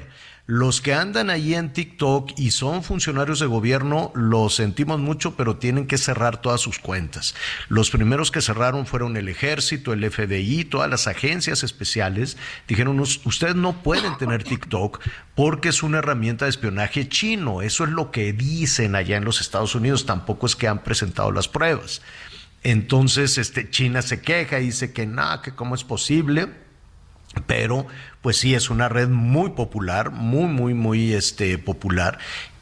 los 0.49 0.81
que 0.81 0.95
andan 0.95 1.29
ahí 1.29 1.55
en 1.55 1.75
TikTok 1.75 2.31
y 2.39 2.53
son 2.53 2.83
funcionarios 2.83 3.39
de 3.39 3.45
gobierno, 3.45 4.13
lo 4.15 4.49
sentimos 4.49 4.99
mucho, 4.99 5.37
pero 5.37 5.59
tienen 5.59 5.87
que 5.87 5.99
cerrar 5.99 6.41
todas 6.41 6.63
sus 6.63 6.79
cuentas. 6.79 7.35
Los 7.69 7.91
primeros 7.91 8.31
que 8.31 8.41
cerraron 8.41 8.87
fueron 8.87 9.19
el 9.19 9.29
ejército, 9.29 9.93
el 9.93 10.11
FBI, 10.11 10.65
todas 10.65 10.89
las 10.89 11.07
agencias 11.07 11.65
especiales. 11.65 12.39
Dijeron, 12.67 12.99
ustedes 12.99 13.57
no 13.57 13.83
pueden 13.83 14.17
tener 14.17 14.43
TikTok 14.43 15.01
porque 15.35 15.69
es 15.69 15.83
una 15.83 15.99
herramienta 15.99 16.47
de 16.47 16.51
espionaje 16.51 17.11
chino. 17.11 17.61
Eso 17.61 17.85
es 17.85 17.91
lo 17.91 18.11
que 18.11 18.33
dicen 18.33 18.97
allá 18.97 19.19
en 19.19 19.27
los 19.27 19.43
Estados 19.43 19.75
Unidos. 19.75 20.07
Tampoco 20.07 20.47
es 20.47 20.57
que 20.57 20.67
han 20.67 20.83
presentado 20.83 21.31
las 21.31 21.47
pruebas. 21.47 22.01
Entonces, 22.63 23.37
este, 23.37 23.69
China 23.69 24.01
se 24.01 24.23
queja 24.23 24.61
y 24.61 24.65
dice 24.65 24.95
que 24.95 25.05
nada, 25.05 25.43
que 25.43 25.55
cómo 25.55 25.75
es 25.75 25.85
posible 25.85 26.49
pero 27.47 27.87
pues 28.23 28.37
sí 28.37 28.55
es 28.55 28.71
una 28.71 28.89
red 28.89 29.09
muy 29.09 29.51
popular, 29.51 30.11
muy 30.11 30.47
muy 30.47 30.75
muy 30.75 31.13
este 31.13 31.59
popular 31.59 32.19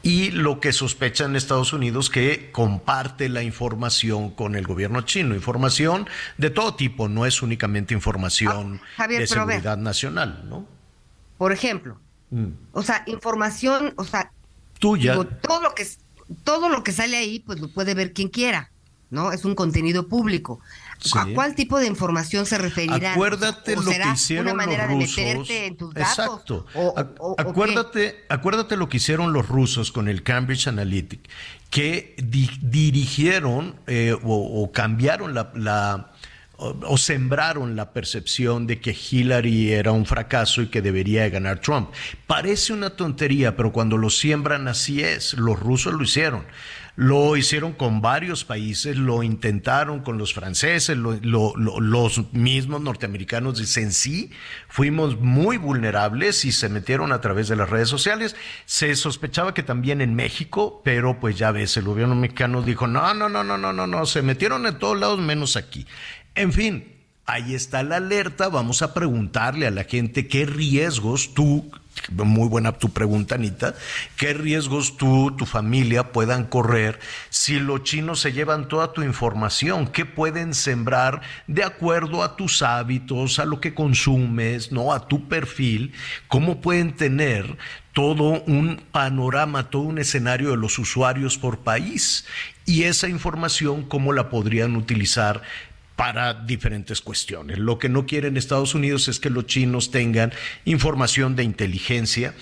y 0.07 0.31
lo 0.31 0.61
que 0.61 0.71
sospecha 0.71 1.25
en 1.25 1.35
Estados 1.35 1.73
Unidos 1.73 2.09
que 2.09 2.49
comparte 2.53 3.27
la 3.27 3.43
información 3.43 4.29
con 4.29 4.55
el 4.55 4.65
gobierno 4.65 5.01
chino, 5.01 5.35
información 5.35 6.07
de 6.37 6.49
todo 6.49 6.75
tipo, 6.75 7.09
no 7.09 7.25
es 7.25 7.41
únicamente 7.41 7.93
información 7.93 8.79
ah, 8.97 9.07
de 9.07 9.27
seguridad 9.27 9.77
nacional, 9.77 10.45
¿no? 10.47 10.65
Por 11.37 11.51
ejemplo, 11.51 11.99
mm. 12.29 12.47
o 12.71 12.83
sea, 12.83 13.03
información, 13.07 13.93
o 13.97 14.05
sea, 14.05 14.31
tuya. 14.79 15.13
todo 15.41 15.61
lo 15.61 15.75
que 15.75 15.85
todo 16.45 16.69
lo 16.69 16.83
que 16.83 16.93
sale 16.93 17.17
ahí 17.17 17.39
pues 17.39 17.59
lo 17.59 17.67
puede 17.67 17.93
ver 17.93 18.13
quien 18.13 18.29
quiera, 18.29 18.71
¿no? 19.09 19.33
Es 19.33 19.43
un 19.43 19.55
contenido 19.55 20.07
público. 20.07 20.61
¿A 21.15 21.27
cuál 21.33 21.55
tipo 21.55 21.79
de 21.79 21.87
información 21.87 22.45
se 22.45 22.57
referirá? 22.57 23.13
Acuérdate 23.13 23.75
lo 23.75 23.83
que 23.83 24.01
hicieron 24.13 24.47
una 24.47 24.55
manera 24.55 24.87
los 24.87 24.95
rusos. 24.95 25.15
De 25.15 25.25
meterte 25.25 25.65
en 25.65 25.77
tus 25.77 25.93
datos? 25.93 26.09
Exacto. 26.11 26.65
acuérdate, 27.37 28.25
acuérdate 28.29 28.77
lo 28.77 28.89
que 28.89 28.97
hicieron 28.97 29.33
los 29.33 29.47
rusos 29.47 29.91
con 29.91 30.07
el 30.07 30.23
Cambridge 30.23 30.67
Analytic, 30.67 31.29
que 31.69 32.15
dirigieron 32.17 33.75
eh, 33.87 34.15
o, 34.23 34.71
cambiaron 34.71 35.33
la, 35.33 36.11
o, 36.57 36.97
sembraron 36.97 37.75
la 37.75 37.91
percepción 37.91 38.65
de 38.65 38.79
que 38.79 38.95
Hillary 38.99 39.73
era 39.73 39.91
un 39.91 40.05
fracaso 40.05 40.61
y 40.61 40.67
que 40.67 40.81
debería 40.81 41.29
ganar 41.29 41.59
Trump. 41.59 41.89
Parece 42.25 42.73
una 42.73 42.91
tontería, 42.91 43.55
pero 43.55 43.71
cuando 43.71 43.97
lo 43.97 44.09
siembran 44.09 44.67
así 44.67 45.03
es. 45.03 45.33
Los 45.33 45.59
rusos 45.59 45.93
lo 45.93 46.03
hicieron. 46.03 46.45
Lo 46.99 47.37
hicieron 47.37 47.73
con 47.73 48.01
varios 48.01 48.43
países, 48.43 48.97
lo 48.97 49.21
intentaron 49.21 49.99
con 49.99 50.17
los 50.17 50.33
franceses, 50.33 50.97
los 50.97 52.21
mismos 52.31 52.81
norteamericanos 52.81 53.59
dicen 53.59 53.91
sí, 53.91 54.31
fuimos 54.67 55.19
muy 55.19 55.57
vulnerables 55.57 56.43
y 56.43 56.51
se 56.51 56.69
metieron 56.69 57.11
a 57.11 57.21
través 57.21 57.49
de 57.49 57.55
las 57.55 57.69
redes 57.69 57.87
sociales. 57.87 58.35
Se 58.65 58.95
sospechaba 58.95 59.53
que 59.53 59.61
también 59.61 60.01
en 60.01 60.15
México, 60.15 60.81
pero 60.83 61.19
pues 61.19 61.37
ya 61.37 61.51
ves, 61.51 61.77
el 61.77 61.83
gobierno 61.83 62.15
mexicano 62.15 62.63
dijo, 62.63 62.87
no, 62.87 63.13
no, 63.13 63.29
no, 63.29 63.43
no, 63.43 63.59
no, 63.59 63.71
no, 63.71 63.85
no, 63.85 64.05
se 64.07 64.23
metieron 64.23 64.65
en 64.65 64.79
todos 64.79 64.99
lados 64.99 65.19
menos 65.19 65.55
aquí. 65.55 65.85
En 66.33 66.51
fin, 66.51 66.95
ahí 67.27 67.53
está 67.53 67.83
la 67.83 67.97
alerta, 67.97 68.49
vamos 68.49 68.81
a 68.81 68.95
preguntarle 68.95 69.67
a 69.67 69.71
la 69.71 69.83
gente 69.83 70.27
qué 70.27 70.47
riesgos 70.47 71.35
tú 71.35 71.69
muy 72.11 72.47
buena 72.47 72.71
tu 72.73 72.89
pregunta, 72.89 73.35
Anita. 73.35 73.75
¿Qué 74.15 74.33
riesgos 74.33 74.97
tú, 74.97 75.35
tu 75.37 75.45
familia 75.45 76.11
puedan 76.11 76.45
correr 76.45 76.99
si 77.29 77.59
los 77.59 77.83
chinos 77.83 78.19
se 78.19 78.33
llevan 78.33 78.67
toda 78.67 78.93
tu 78.93 79.01
información? 79.03 79.87
¿Qué 79.87 80.05
pueden 80.05 80.53
sembrar 80.53 81.21
de 81.47 81.63
acuerdo 81.63 82.23
a 82.23 82.35
tus 82.35 82.61
hábitos, 82.61 83.39
a 83.39 83.45
lo 83.45 83.59
que 83.59 83.73
consumes, 83.73 84.71
no, 84.71 84.93
a 84.93 85.07
tu 85.07 85.27
perfil? 85.27 85.93
¿Cómo 86.27 86.61
pueden 86.61 86.95
tener 86.95 87.57
todo 87.93 88.43
un 88.43 88.83
panorama, 88.91 89.69
todo 89.69 89.83
un 89.83 89.97
escenario 89.97 90.51
de 90.51 90.57
los 90.57 90.77
usuarios 90.79 91.37
por 91.37 91.59
país? 91.59 92.25
Y 92.65 92.83
esa 92.83 93.07
información, 93.07 93.83
¿cómo 93.83 94.11
la 94.11 94.29
podrían 94.29 94.75
utilizar 94.75 95.41
para 95.97 96.35
diferentes 96.35 97.01
cuestiones. 97.01 97.57
Lo 97.57 97.79
que 97.79 97.89
no 97.89 98.05
quieren 98.05 98.37
Estados 98.37 98.75
Unidos 98.75 99.07
es 99.07 99.19
que 99.19 99.31
los 99.31 99.47
chinos 99.47 99.89
tengan 99.89 100.31
información 100.63 101.35
de 101.35 101.43
inteligencia 101.43 102.35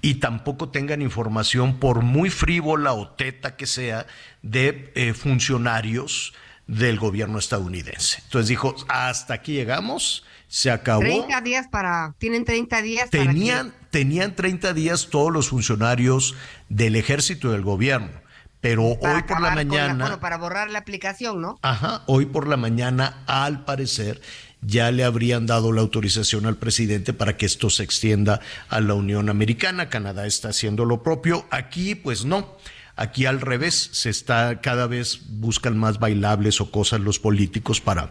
y 0.00 0.14
tampoco 0.14 0.68
tengan 0.68 1.02
información, 1.02 1.80
por 1.80 2.02
muy 2.02 2.30
frívola 2.30 2.92
o 2.92 3.08
teta 3.08 3.56
que 3.56 3.66
sea, 3.66 4.06
de 4.42 4.92
eh, 4.94 5.12
funcionarios 5.12 6.34
del 6.68 7.00
gobierno 7.00 7.40
estadounidense. 7.40 8.22
Entonces 8.26 8.48
dijo, 8.48 8.76
hasta 8.86 9.34
aquí 9.34 9.54
llegamos, 9.54 10.24
se 10.46 10.70
acabó. 10.70 11.00
30 11.00 11.40
días 11.40 11.66
para, 11.66 12.14
tienen 12.18 12.44
30 12.44 12.80
días. 12.80 13.10
Tenían, 13.10 13.74
tenían 13.90 14.36
30 14.36 14.72
días 14.72 15.08
todos 15.10 15.32
los 15.32 15.48
funcionarios 15.48 16.36
del 16.68 16.94
ejército 16.94 17.48
y 17.48 17.52
del 17.52 17.62
gobierno 17.62 18.29
pero 18.60 18.84
hoy 18.84 19.22
por 19.26 19.40
la 19.40 19.54
mañana... 19.54 20.04
bueno, 20.04 20.20
para 20.20 20.36
borrar 20.36 20.70
la 20.70 20.80
aplicación, 20.80 21.40
¿no? 21.40 21.58
Ajá, 21.62 22.02
hoy 22.06 22.26
por 22.26 22.46
la 22.46 22.56
mañana, 22.56 23.22
al 23.26 23.64
parecer, 23.64 24.20
ya 24.60 24.90
le 24.90 25.04
habrían 25.04 25.46
dado 25.46 25.72
la 25.72 25.80
autorización 25.80 26.46
al 26.46 26.56
presidente 26.56 27.12
para 27.12 27.36
que 27.36 27.46
esto 27.46 27.70
se 27.70 27.82
extienda 27.82 28.40
a 28.68 28.80
la 28.80 28.94
Unión 28.94 29.30
Americana. 29.30 29.88
Canadá 29.88 30.26
está 30.26 30.50
haciendo 30.50 30.84
lo 30.84 31.02
propio. 31.02 31.46
Aquí, 31.50 31.94
pues 31.94 32.24
no. 32.24 32.56
Aquí 32.96 33.24
al 33.24 33.40
revés, 33.40 33.90
se 33.92 34.10
está, 34.10 34.60
cada 34.60 34.86
vez 34.86 35.20
buscan 35.28 35.78
más 35.78 35.98
bailables 35.98 36.60
o 36.60 36.70
cosas 36.70 37.00
los 37.00 37.18
políticos 37.18 37.80
para 37.80 38.10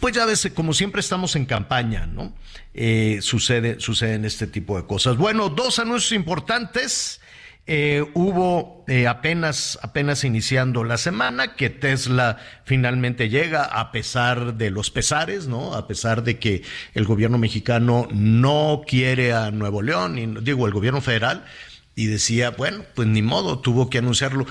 pues 0.00 0.14
ya 0.14 0.26
ves, 0.26 0.50
como 0.54 0.74
siempre 0.74 1.00
estamos 1.00 1.36
en 1.36 1.46
campaña, 1.46 2.06
¿no? 2.06 2.32
Eh, 2.74 3.18
sucede, 3.22 3.80
suceden 3.80 4.24
este 4.24 4.46
tipo 4.46 4.76
de 4.76 4.86
cosas. 4.86 5.16
Bueno, 5.16 5.48
dos 5.48 5.78
anuncios 5.78 6.12
importantes. 6.12 7.20
Eh, 7.64 8.04
hubo 8.14 8.84
eh, 8.88 9.06
apenas, 9.06 9.78
apenas 9.82 10.24
iniciando 10.24 10.82
la 10.82 10.98
semana 10.98 11.54
que 11.54 11.70
Tesla 11.70 12.38
finalmente 12.64 13.28
llega 13.28 13.62
a 13.62 13.92
pesar 13.92 14.54
de 14.54 14.70
los 14.70 14.90
pesares, 14.90 15.46
¿no? 15.46 15.74
A 15.74 15.86
pesar 15.86 16.24
de 16.24 16.40
que 16.40 16.62
el 16.94 17.04
gobierno 17.04 17.38
mexicano 17.38 18.08
no 18.10 18.82
quiere 18.86 19.32
a 19.32 19.52
Nuevo 19.52 19.80
León, 19.80 20.18
y, 20.18 20.26
digo, 20.42 20.66
el 20.66 20.72
gobierno 20.72 21.00
federal, 21.00 21.44
y 21.94 22.06
decía, 22.06 22.50
bueno, 22.50 22.84
pues 22.96 23.06
ni 23.06 23.22
modo, 23.22 23.60
tuvo 23.60 23.88
que 23.88 23.98
anunciarlo. 23.98 24.44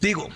Digo, 0.00 0.28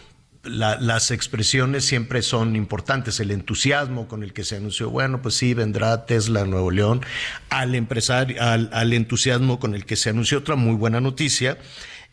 las 0.43 1.11
expresiones 1.11 1.85
siempre 1.85 2.23
son 2.23 2.57
importantes, 2.57 3.21
el 3.21 3.31
entusiasmo 3.31 4.09
con 4.09 4.23
el 4.23 4.33
que 4.33 4.45
se 4.45 4.57
anunció, 4.57 4.89
bueno, 4.89 5.21
pues 5.21 5.35
sí, 5.35 5.53
vendrá 5.53 6.07
Tesla 6.07 6.43
a 6.43 6.47
Nuevo 6.47 6.71
León, 6.71 7.03
al 7.51 7.75
empresario, 7.75 8.43
al, 8.43 8.71
al 8.73 8.95
entusiasmo 8.95 9.61
con 9.61 9.75
el 9.75 9.85
que 9.85 9.97
se 9.97 10.09
anunció 10.09 10.39
otra 10.39 10.57
muy 10.57 10.77
buena 10.77 11.03
noticia, 11.03 11.59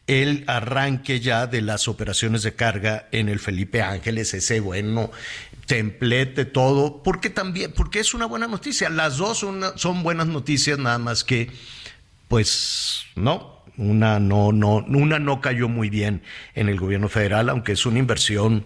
el 0.08 0.45
arranque 0.47 1.20
ya 1.20 1.47
de 1.47 1.62
las 1.62 1.88
operaciones 1.88 2.41
de 2.43 2.55
carga 2.55 3.08
en 3.12 3.30
el 3.30 3.39
Felipe 3.39 3.82
Ángeles, 3.82 4.34
ese 4.34 4.62
bueno 4.62 5.12
templete, 5.66 6.45
todo, 6.45 7.03
porque 7.03 7.30
también, 7.30 7.74
porque 7.74 7.99
es 7.99 8.14
una 8.14 8.26
buena 8.26 8.47
noticia. 8.47 8.89
Las 8.89 9.18
dos 9.18 9.39
son, 9.39 9.62
son 9.76 10.01
buenas 10.01 10.28
noticias, 10.28 10.80
nada 10.80 10.97
más 10.97 11.26
que, 11.26 11.51
pues, 12.30 13.03
no, 13.16 13.64
una 13.76 14.20
no, 14.20 14.53
no, 14.53 14.78
una 14.78 15.20
no 15.20 15.41
cayó 15.41 15.68
muy 15.68 15.89
bien 15.89 16.24
en 16.55 16.70
el 16.70 16.80
gobierno 16.80 17.10
federal, 17.10 17.49
aunque 17.49 17.74
es 17.74 17.86
una 17.86 17.99
inversión 17.99 18.66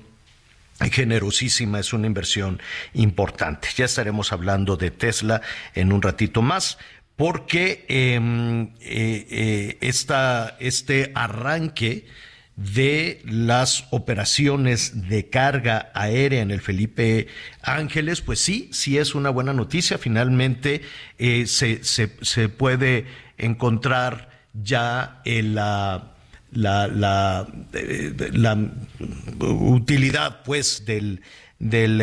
generosísima, 0.92 1.80
es 1.80 1.92
una 1.92 2.08
inversión 2.08 2.62
importante. 2.94 3.70
Ya 3.76 3.86
estaremos 3.86 4.32
hablando 4.32 4.78
de 4.78 4.92
Tesla 4.92 5.42
en 5.74 5.92
un 5.92 6.02
ratito 6.02 6.42
más 6.42 6.78
porque 7.22 7.86
em, 7.88 8.70
eh, 8.82 9.28
eh, 9.30 9.78
este 10.60 11.12
arranque 11.14 12.08
de 12.56 13.22
las 13.26 13.86
operaciones 13.92 15.08
de 15.08 15.30
carga 15.30 15.92
aérea 15.94 16.42
en 16.42 16.50
el 16.50 16.62
Felipe 16.62 17.28
Ángeles, 17.62 18.22
pues 18.22 18.40
sí, 18.40 18.72
sí 18.74 18.98
es 18.98 19.14
una 19.14 19.30
buena 19.30 19.54
noticia. 19.54 20.00
Finalmente 20.00 20.82
eh, 21.20 21.46
se, 21.46 21.84
se, 21.84 22.50
puede 22.50 23.06
encontrar 23.38 24.32
ya 24.56 25.22
la, 25.24 26.14
la, 26.52 26.88
la, 26.88 27.48
la 28.34 28.58
utilidad 29.42 30.42
pues 30.44 30.86
del, 30.88 31.22
del, 31.60 32.00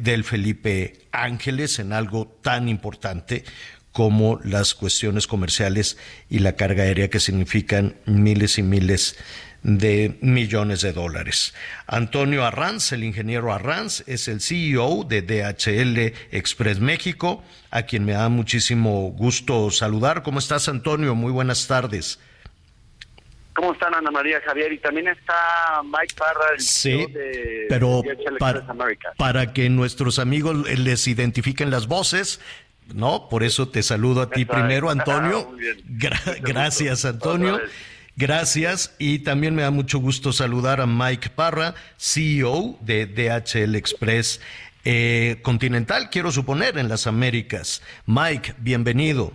del 0.00 0.22
Felipe 0.22 1.08
Ángeles 1.10 1.80
en 1.80 1.92
algo 1.92 2.38
tan 2.40 2.68
importante 2.68 3.42
como 3.92 4.40
las 4.44 4.74
cuestiones 4.74 5.26
comerciales 5.26 5.98
y 6.28 6.40
la 6.40 6.52
carga 6.56 6.84
aérea 6.84 7.10
que 7.10 7.20
significan 7.20 7.96
miles 8.06 8.58
y 8.58 8.62
miles 8.62 9.16
de 9.62 10.16
millones 10.20 10.80
de 10.80 10.92
dólares. 10.92 11.54
Antonio 11.86 12.44
Arranz, 12.44 12.92
el 12.92 13.04
ingeniero 13.04 13.52
Arranz, 13.52 14.04
es 14.06 14.28
el 14.28 14.40
CEO 14.40 15.04
de 15.04 15.22
DHL 15.22 16.14
Express 16.34 16.80
México, 16.80 17.42
a 17.70 17.82
quien 17.82 18.04
me 18.04 18.12
da 18.12 18.28
muchísimo 18.28 19.10
gusto 19.10 19.70
saludar. 19.70 20.22
¿Cómo 20.22 20.38
estás, 20.38 20.68
Antonio? 20.68 21.14
Muy 21.14 21.32
buenas 21.32 21.66
tardes. 21.66 22.18
¿Cómo 23.54 23.72
están 23.72 23.94
Ana 23.94 24.10
María 24.10 24.40
Javier? 24.40 24.72
Y 24.72 24.78
también 24.78 25.08
está 25.08 25.82
Mike 25.84 26.14
Parra, 26.16 26.54
el 26.54 26.60
sí, 26.60 27.06
pero 27.68 28.02
para, 28.38 28.66
para 29.18 29.52
que 29.52 29.68
nuestros 29.68 30.18
amigos 30.18 30.66
les 30.78 31.06
identifiquen 31.06 31.70
las 31.70 31.86
voces, 31.86 32.40
¿no? 32.94 33.28
Por 33.28 33.42
eso 33.42 33.68
te 33.68 33.82
saludo 33.82 34.22
a 34.22 34.30
ti 34.30 34.44
primero, 34.44 34.90
Antonio. 34.90 35.50
gracias, 36.42 37.04
Antonio. 37.04 37.60
Gracias 38.16 38.94
y 38.98 39.20
también 39.20 39.54
me 39.54 39.62
da 39.62 39.70
mucho 39.70 39.98
gusto 39.98 40.32
saludar 40.32 40.80
a 40.80 40.86
Mike 40.86 41.30
Parra, 41.30 41.74
CEO 41.96 42.76
de 42.80 43.06
DHL 43.06 43.76
Express 43.76 44.40
eh, 44.84 45.38
Continental, 45.42 46.10
quiero 46.10 46.32
suponer, 46.32 46.78
en 46.78 46.88
las 46.88 47.06
Américas. 47.06 47.82
Mike, 48.06 48.54
bienvenido. 48.58 49.32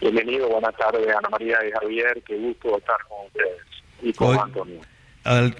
Bienvenido, 0.00 0.48
buenas 0.48 0.76
tardes 0.76 1.08
Ana 1.08 1.28
María 1.30 1.56
y 1.66 1.72
Javier, 1.72 2.22
qué 2.26 2.36
gusto 2.36 2.76
estar 2.76 2.98
con 3.08 3.26
ustedes 3.26 3.62
y 4.02 4.12
con 4.12 4.38
Antonio. 4.38 4.80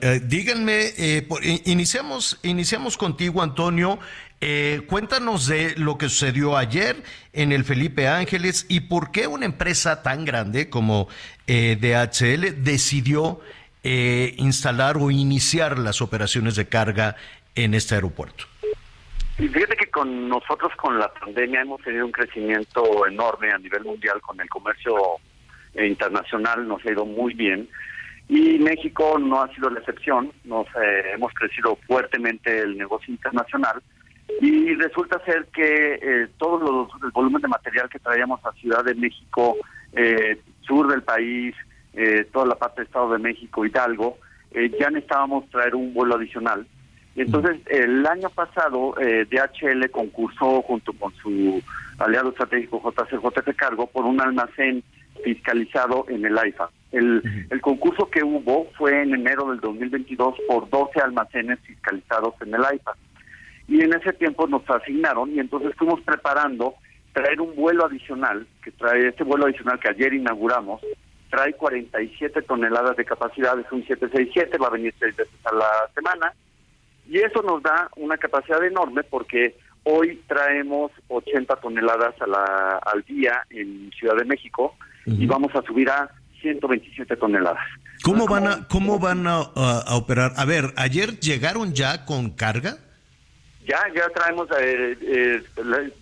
Eh, 0.01 0.20
díganme, 0.22 0.93
eh, 0.97 1.26
iniciamos, 1.64 2.39
iniciamos 2.45 2.97
contigo, 2.97 3.43
Antonio. 3.43 3.99
Eh, 4.41 4.82
cuéntanos 4.87 5.47
de 5.47 5.74
lo 5.76 5.97
que 5.97 6.09
sucedió 6.09 6.57
ayer 6.57 6.97
en 7.32 7.53
el 7.53 7.64
Felipe 7.64 8.09
Ángeles 8.09 8.66
y 8.68 8.80
por 8.80 9.11
qué 9.11 9.26
una 9.26 9.47
empresa 9.47 10.03
tan 10.03 10.24
grande 10.24 10.68
como 10.68 11.09
DHL 11.47 12.62
decidió 12.62 13.41
instalar 13.82 14.97
o 14.97 15.12
iniciar 15.12 15.78
las 15.78 16.03
operaciones 16.03 16.57
de 16.57 16.68
carga 16.68 17.14
en 17.55 17.72
este 17.72 17.95
aeropuerto. 17.95 18.47
Fíjate 19.37 19.76
que 19.76 19.91
con 19.91 20.28
nosotros, 20.28 20.72
con 20.76 20.99
la 20.99 21.12
pandemia, 21.12 21.61
hemos 21.61 21.80
tenido 21.82 22.07
un 22.07 22.12
crecimiento 22.12 23.07
enorme 23.07 23.53
a 23.53 23.59
nivel 23.59 23.84
mundial 23.84 24.20
con 24.20 24.41
el 24.41 24.49
comercio 24.49 24.95
internacional, 25.74 26.66
nos 26.66 26.84
ha 26.84 26.91
ido 26.91 27.05
muy 27.05 27.34
bien 27.34 27.68
y 28.28 28.59
México 28.59 29.18
no 29.18 29.43
ha 29.43 29.55
sido 29.55 29.70
la 29.70 29.80
excepción. 29.80 30.32
Nos 30.45 30.66
eh, 30.68 31.12
hemos 31.14 31.32
crecido 31.34 31.78
fuertemente 31.87 32.61
el 32.61 32.76
negocio 32.76 33.12
internacional 33.12 33.82
y 34.41 34.74
resulta 34.74 35.24
ser 35.24 35.47
que 35.47 35.99
eh, 36.03 36.29
todos 36.39 36.61
los 36.62 37.03
el 37.03 37.11
volumen 37.11 37.43
de 37.43 37.49
material 37.49 37.89
que 37.89 37.99
traíamos 37.99 38.45
a 38.45 38.53
Ciudad 38.53 38.85
de 38.85 38.95
México, 38.95 39.57
eh, 39.93 40.39
sur 40.62 40.89
del 40.89 41.03
país, 41.03 41.55
eh, 41.95 42.27
toda 42.33 42.47
la 42.47 42.55
parte 42.57 42.81
de 42.81 42.87
Estado 42.87 43.12
de 43.12 43.18
México, 43.18 43.64
Hidalgo, 43.64 44.18
ya 44.53 44.89
necesitábamos 44.89 45.49
traer 45.51 45.74
un 45.74 45.93
vuelo 45.93 46.14
adicional. 46.14 46.66
Entonces 47.14 47.59
el 47.66 48.07
año 48.07 48.31
pasado 48.31 48.95
DHL 48.97 49.91
concursó 49.91 50.62
junto 50.62 50.95
con 50.95 51.12
su 51.16 51.62
aliado 51.99 52.31
estratégico 52.31 52.83
JCJ 52.83 53.55
Cargo 53.55 53.87
por 53.87 54.07
un 54.07 54.18
almacén 54.18 54.83
fiscalizado 55.22 56.07
en 56.09 56.24
el 56.24 56.39
AIFA. 56.39 56.70
El, 56.93 57.22
el 57.51 57.61
concurso 57.61 58.09
que 58.09 58.22
hubo 58.22 58.70
fue 58.79 59.03
en 59.03 59.14
enero 59.14 59.51
del 59.51 59.61
2022 59.61 60.37
por 60.49 60.70
12 60.70 61.01
almacenes 61.01 61.59
fiscalizados 61.61 62.35
en 62.41 62.55
el 62.55 62.64
AIFA. 62.64 62.95
Y 63.69 63.81
en 63.81 63.93
ese 63.93 64.12
tiempo 64.12 64.47
nos 64.47 64.69
asignaron 64.69 65.35
y 65.35 65.41
entonces 65.41 65.75
fuimos 65.77 66.01
preparando 66.03 66.75
traer 67.12 67.41
un 67.41 67.57
vuelo 67.57 67.87
adicional, 67.87 68.47
que 68.62 68.71
trae 68.73 69.09
este 69.09 69.25
vuelo 69.25 69.47
adicional 69.47 69.81
que 69.81 69.89
ayer 69.89 70.12
inauguramos, 70.12 70.83
trae 71.31 71.55
47 71.55 72.43
toneladas 72.43 72.97
de 72.97 73.05
capacidad, 73.05 73.59
es 73.59 73.71
un 73.73 73.87
767, 73.87 74.59
va 74.59 74.69
a 74.69 74.71
venir 74.71 74.95
seis 74.99 75.17
veces 75.17 75.35
a 75.45 75.55
la 75.55 75.69
semana, 75.95 76.33
y 77.09 77.19
eso 77.19 77.43
nos 77.43 77.62
da 77.62 77.89
una 77.97 78.19
capacidad 78.19 78.62
enorme 78.62 79.03
porque 79.03 79.57
hoy 79.85 80.21
traemos 80.27 80.93
80 81.09 81.57
toneladas 81.57 82.21
a 82.21 82.27
la, 82.27 82.81
al 82.85 83.03
día 83.03 83.43
en 83.51 83.91
Ciudad 83.99 84.17
de 84.17 84.25
México, 84.25 84.77
y 85.07 85.25
vamos 85.25 85.55
a 85.55 85.62
subir 85.62 85.89
a 85.89 86.11
127 86.43 87.17
toneladas. 87.17 87.64
¿Cómo 88.03 88.27
van 88.27 88.47
a 88.47 88.69
cómo 88.69 88.99
van 88.99 89.27
a, 89.27 89.41
operar? 89.95 90.33
A 90.37 90.45
ver, 90.45 90.73
ayer 90.77 91.19
llegaron 91.21 91.75
ya 91.75 92.05
con 92.05 92.31
carga. 92.31 92.79
Ya, 93.67 93.85
ya 93.95 94.09
traemos 94.11 94.49
eh, 94.61 94.97
eh, 95.01 95.43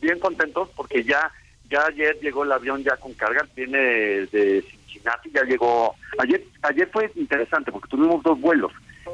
bien 0.00 0.18
contentos 0.18 0.68
porque 0.76 1.02
ya 1.02 1.32
ya 1.70 1.86
ayer 1.86 2.18
llegó 2.20 2.44
el 2.44 2.52
avión 2.52 2.82
ya 2.84 2.96
con 2.98 3.14
carga, 3.14 3.46
viene 3.56 3.78
de 3.78 4.62
Cincinnati, 4.68 5.30
ya 5.30 5.42
llegó. 5.44 5.94
Ayer 6.18 6.44
ayer 6.62 6.88
fue 6.92 7.10
interesante 7.14 7.72
porque 7.72 7.88
tuvimos 7.88 8.22
dos 8.22 8.38
vuelos. 8.38 8.70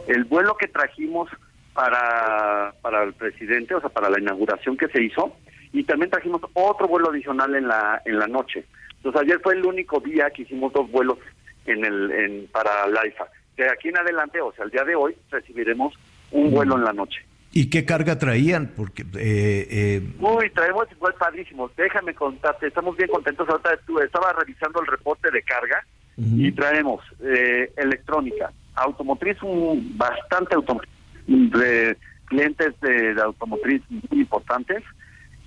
El 0.08 0.24
vuelo 0.24 0.56
que 0.56 0.66
trajimos 0.66 1.30
para 1.74 2.74
para 2.82 3.04
el 3.04 3.12
presidente, 3.12 3.76
o 3.76 3.80
sea, 3.80 3.88
para 3.88 4.10
la 4.10 4.18
inauguración 4.18 4.76
que 4.76 4.88
se 4.88 5.00
hizo, 5.00 5.36
y 5.72 5.84
también 5.84 6.10
trajimos 6.10 6.42
otro 6.54 6.88
vuelo 6.88 7.10
adicional 7.10 7.54
en 7.54 7.68
la 7.68 8.02
en 8.04 8.18
la 8.18 8.26
noche. 8.26 8.64
Entonces 8.96 9.22
ayer 9.22 9.40
fue 9.40 9.54
el 9.54 9.64
único 9.64 10.00
día 10.00 10.28
que 10.30 10.42
hicimos 10.42 10.72
dos 10.72 10.90
vuelos 10.90 11.18
en 11.66 11.84
el 11.84 12.10
en, 12.10 12.48
para 12.48 12.88
la 12.88 13.06
IFA. 13.06 13.28
De 13.56 13.70
aquí 13.70 13.90
en 13.90 13.98
adelante, 13.98 14.40
o 14.40 14.52
sea, 14.52 14.64
el 14.64 14.72
día 14.72 14.84
de 14.84 14.96
hoy, 14.96 15.14
recibiremos 15.30 15.94
un 16.32 16.50
vuelo 16.50 16.76
en 16.76 16.84
la 16.84 16.92
noche. 16.92 17.24
¿Y 17.52 17.68
qué 17.68 17.84
carga 17.84 18.18
traían? 18.18 18.72
Porque 18.76 19.02
eh, 19.02 19.66
eh... 19.70 20.12
Uy, 20.20 20.50
traemos 20.50 20.86
igual 20.92 21.14
padrísimos. 21.18 21.74
Déjame 21.76 22.14
contarte, 22.14 22.68
estamos 22.68 22.96
bien 22.96 23.10
contentos. 23.10 23.48
Ahorita 23.48 23.74
estaba 24.04 24.32
revisando 24.32 24.80
el 24.80 24.86
reporte 24.86 25.30
de 25.30 25.42
carga 25.42 25.84
y 26.16 26.52
traemos 26.52 27.02
eh, 27.24 27.72
electrónica, 27.78 28.52
automotriz, 28.74 29.42
un, 29.42 29.96
bastante 29.96 30.54
automotriz, 30.54 30.92
de 31.26 31.96
clientes 32.26 32.78
de 32.82 33.20
automotriz 33.22 33.82
muy 33.88 34.20
importantes 34.20 34.84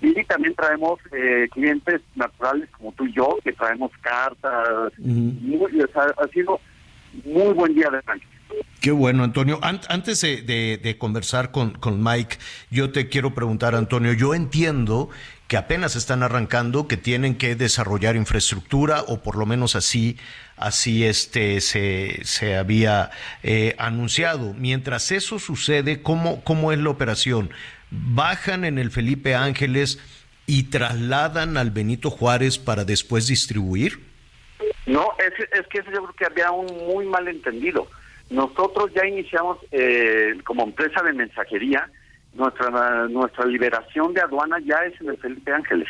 y 0.04 0.24
también 0.24 0.54
traemos 0.54 1.00
eh, 1.12 1.48
clientes 1.52 2.00
naturales 2.14 2.68
como 2.76 2.92
tú 2.92 3.06
y 3.06 3.12
yo, 3.12 3.38
que 3.42 3.52
traemos 3.52 3.90
cartas. 4.02 4.92
ha 4.92 6.28
sido 6.32 6.60
muy 7.24 7.52
buen 7.54 7.74
día 7.74 7.88
de 7.90 8.02
Frank. 8.02 8.22
Qué 8.80 8.90
bueno, 8.90 9.24
Antonio. 9.24 9.58
antes 9.62 10.20
de, 10.20 10.96
conversar 10.98 11.50
con, 11.50 11.78
Mike, 12.02 12.36
yo 12.70 12.90
te 12.90 13.08
quiero 13.08 13.34
preguntar, 13.34 13.74
Antonio, 13.74 14.12
yo 14.12 14.34
entiendo 14.34 15.08
que 15.48 15.56
apenas 15.56 15.96
están 15.96 16.22
arrancando, 16.22 16.86
que 16.86 16.96
tienen 16.96 17.36
que 17.36 17.54
desarrollar 17.54 18.16
infraestructura, 18.16 19.02
o 19.02 19.22
por 19.22 19.36
lo 19.36 19.46
menos 19.46 19.76
así, 19.76 20.18
así 20.56 21.04
este, 21.04 21.60
se, 21.60 22.20
se 22.24 22.56
había 22.56 23.10
eh, 23.42 23.74
anunciado. 23.78 24.54
Mientras 24.54 25.12
eso 25.12 25.38
sucede, 25.38 26.02
¿cómo, 26.02 26.42
¿cómo 26.44 26.72
es 26.72 26.78
la 26.78 26.90
operación? 26.90 27.50
bajan 27.94 28.64
en 28.64 28.78
el 28.78 28.90
Felipe 28.90 29.34
Ángeles 29.34 29.98
y 30.46 30.64
trasladan 30.64 31.56
al 31.56 31.70
Benito 31.70 32.10
Juárez 32.10 32.58
para 32.58 32.84
después 32.84 33.26
distribuir? 33.26 34.00
No, 34.86 35.12
es, 35.18 35.32
es 35.58 35.66
que 35.68 35.78
yo 35.78 36.02
creo 36.02 36.14
que 36.16 36.26
había 36.26 36.50
un 36.50 36.66
muy 36.86 37.06
mal 37.06 37.28
entendido. 37.28 37.88
Nosotros 38.30 38.90
ya 38.94 39.06
iniciamos 39.06 39.58
eh, 39.70 40.34
como 40.44 40.64
empresa 40.64 41.02
de 41.02 41.12
mensajería, 41.12 41.88
nuestra, 42.34 43.08
nuestra 43.08 43.46
liberación 43.46 44.12
de 44.12 44.22
aduana 44.22 44.58
ya 44.64 44.76
es 44.86 45.00
en 45.00 45.10
el 45.10 45.18
Felipe 45.18 45.52
Ángeles. 45.52 45.88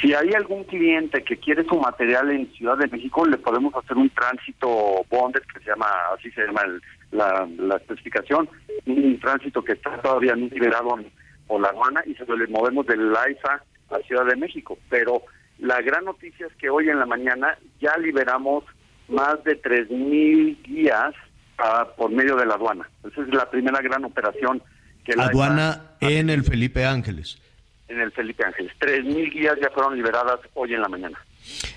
Si 0.00 0.12
hay 0.12 0.32
algún 0.34 0.64
cliente 0.64 1.22
que 1.22 1.36
quiere 1.36 1.64
su 1.64 1.76
material 1.76 2.30
en 2.30 2.50
Ciudad 2.52 2.76
de 2.76 2.88
México, 2.88 3.24
le 3.24 3.38
podemos 3.38 3.72
hacer 3.76 3.96
un 3.96 4.10
tránsito 4.10 5.04
bonded, 5.08 5.42
que 5.52 5.60
se 5.60 5.70
llama, 5.70 5.86
así 6.12 6.30
se 6.32 6.44
llama 6.44 6.62
la, 7.12 7.48
la 7.58 7.76
especificación, 7.76 8.48
un 8.86 9.20
tránsito 9.20 9.62
que 9.62 9.72
está 9.72 9.96
todavía 10.02 10.34
no 10.34 10.48
liberado 10.48 10.98
por 11.46 11.60
la 11.60 11.68
aduana 11.68 12.02
y 12.06 12.14
se 12.14 12.26
lo 12.26 12.36
movemos 12.48 12.86
del 12.86 13.12
LAIFA 13.12 13.62
a 13.90 13.98
Ciudad 14.06 14.26
de 14.26 14.36
México. 14.36 14.76
Pero 14.90 15.22
la 15.58 15.80
gran 15.80 16.04
noticia 16.04 16.46
es 16.46 16.54
que 16.54 16.70
hoy 16.70 16.88
en 16.88 16.98
la 16.98 17.06
mañana 17.06 17.56
ya 17.80 17.96
liberamos 17.98 18.64
más 19.08 19.42
de 19.44 19.60
3.000 19.60 20.62
guías 20.62 21.14
por 21.96 22.10
medio 22.10 22.36
de 22.36 22.46
la 22.46 22.54
aduana. 22.54 22.88
Esa 23.08 23.22
es 23.22 23.28
la 23.28 23.50
primera 23.50 23.80
gran 23.80 24.04
operación 24.04 24.62
que 25.04 25.14
la 25.14 25.26
aduana 25.26 25.82
en 26.00 26.30
el 26.30 26.44
Felipe 26.44 26.84
Ángeles 26.84 27.38
en 27.88 28.00
el 28.00 28.12
Felipe 28.12 28.44
Ángeles. 28.44 28.72
3.000 28.80 29.32
guías 29.32 29.56
ya 29.60 29.70
fueron 29.70 29.96
liberadas 29.96 30.40
hoy 30.54 30.74
en 30.74 30.80
la 30.80 30.88
mañana. 30.88 31.18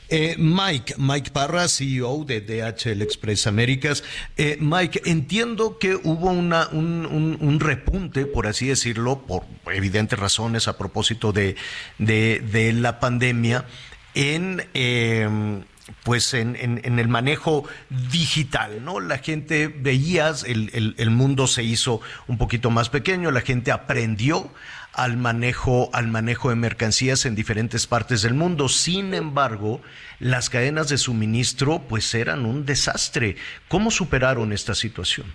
Eh, 0.10 0.36
Mike, 0.38 0.96
Mike 0.98 1.32
Parra, 1.32 1.68
CEO 1.68 2.24
de 2.24 2.40
DHL 2.42 3.02
Express 3.02 3.48
Américas. 3.48 4.04
Eh, 4.38 4.58
Mike, 4.62 5.02
entiendo 5.06 5.78
que 5.78 5.96
hubo 5.96 6.32
una, 6.32 6.70
un, 6.70 7.60
repunte, 7.60 8.26
por 8.26 8.48
así 8.48 8.68
decirlo, 8.68 9.24
por 9.28 9.44
evidentes 9.74 10.18
razones 10.18 10.68
a 10.68 10.78
propósito 10.78 11.34
de, 11.34 11.56
de, 11.98 12.74
la 12.74 13.00
pandemia, 13.00 13.66
en... 14.14 14.66
Em, 14.74 15.64
pues 16.04 16.34
en, 16.34 16.56
en, 16.56 17.00
el 17.00 17.08
manejo 17.08 17.64
digital, 18.12 18.84
¿no? 18.84 19.00
La 19.00 19.20
gente 19.20 19.68
veías, 19.68 20.44
el, 20.44 20.70
el, 20.74 20.96
el, 20.98 21.10
mundo 21.10 21.48
se 21.48 21.64
hizo 21.64 22.02
un 22.28 22.38
poquito 22.38 22.70
más 22.70 22.90
pequeño, 22.90 23.32
la 23.32 23.42
gente 23.42 23.72
aprendió 23.72 24.52
al 24.94 25.16
manejo, 25.16 25.90
al 25.94 26.08
manejo 26.08 26.50
de 26.50 26.56
mercancías 26.56 27.26
en 27.26 27.36
diferentes 27.36 27.86
partes 27.88 28.24
del 28.24 28.34
mundo. 28.34 28.68
Sin 28.68 29.14
embargo, 29.14 29.82
las 30.20 30.50
cadenas 30.50 30.90
de 30.90 30.98
suministro 30.98 31.84
pues 31.88 32.14
eran 32.16 32.46
un 32.46 32.66
desastre. 32.66 33.38
¿Cómo 33.68 33.92
superaron 33.92 34.52
esta 34.52 34.74
situación? 34.74 35.28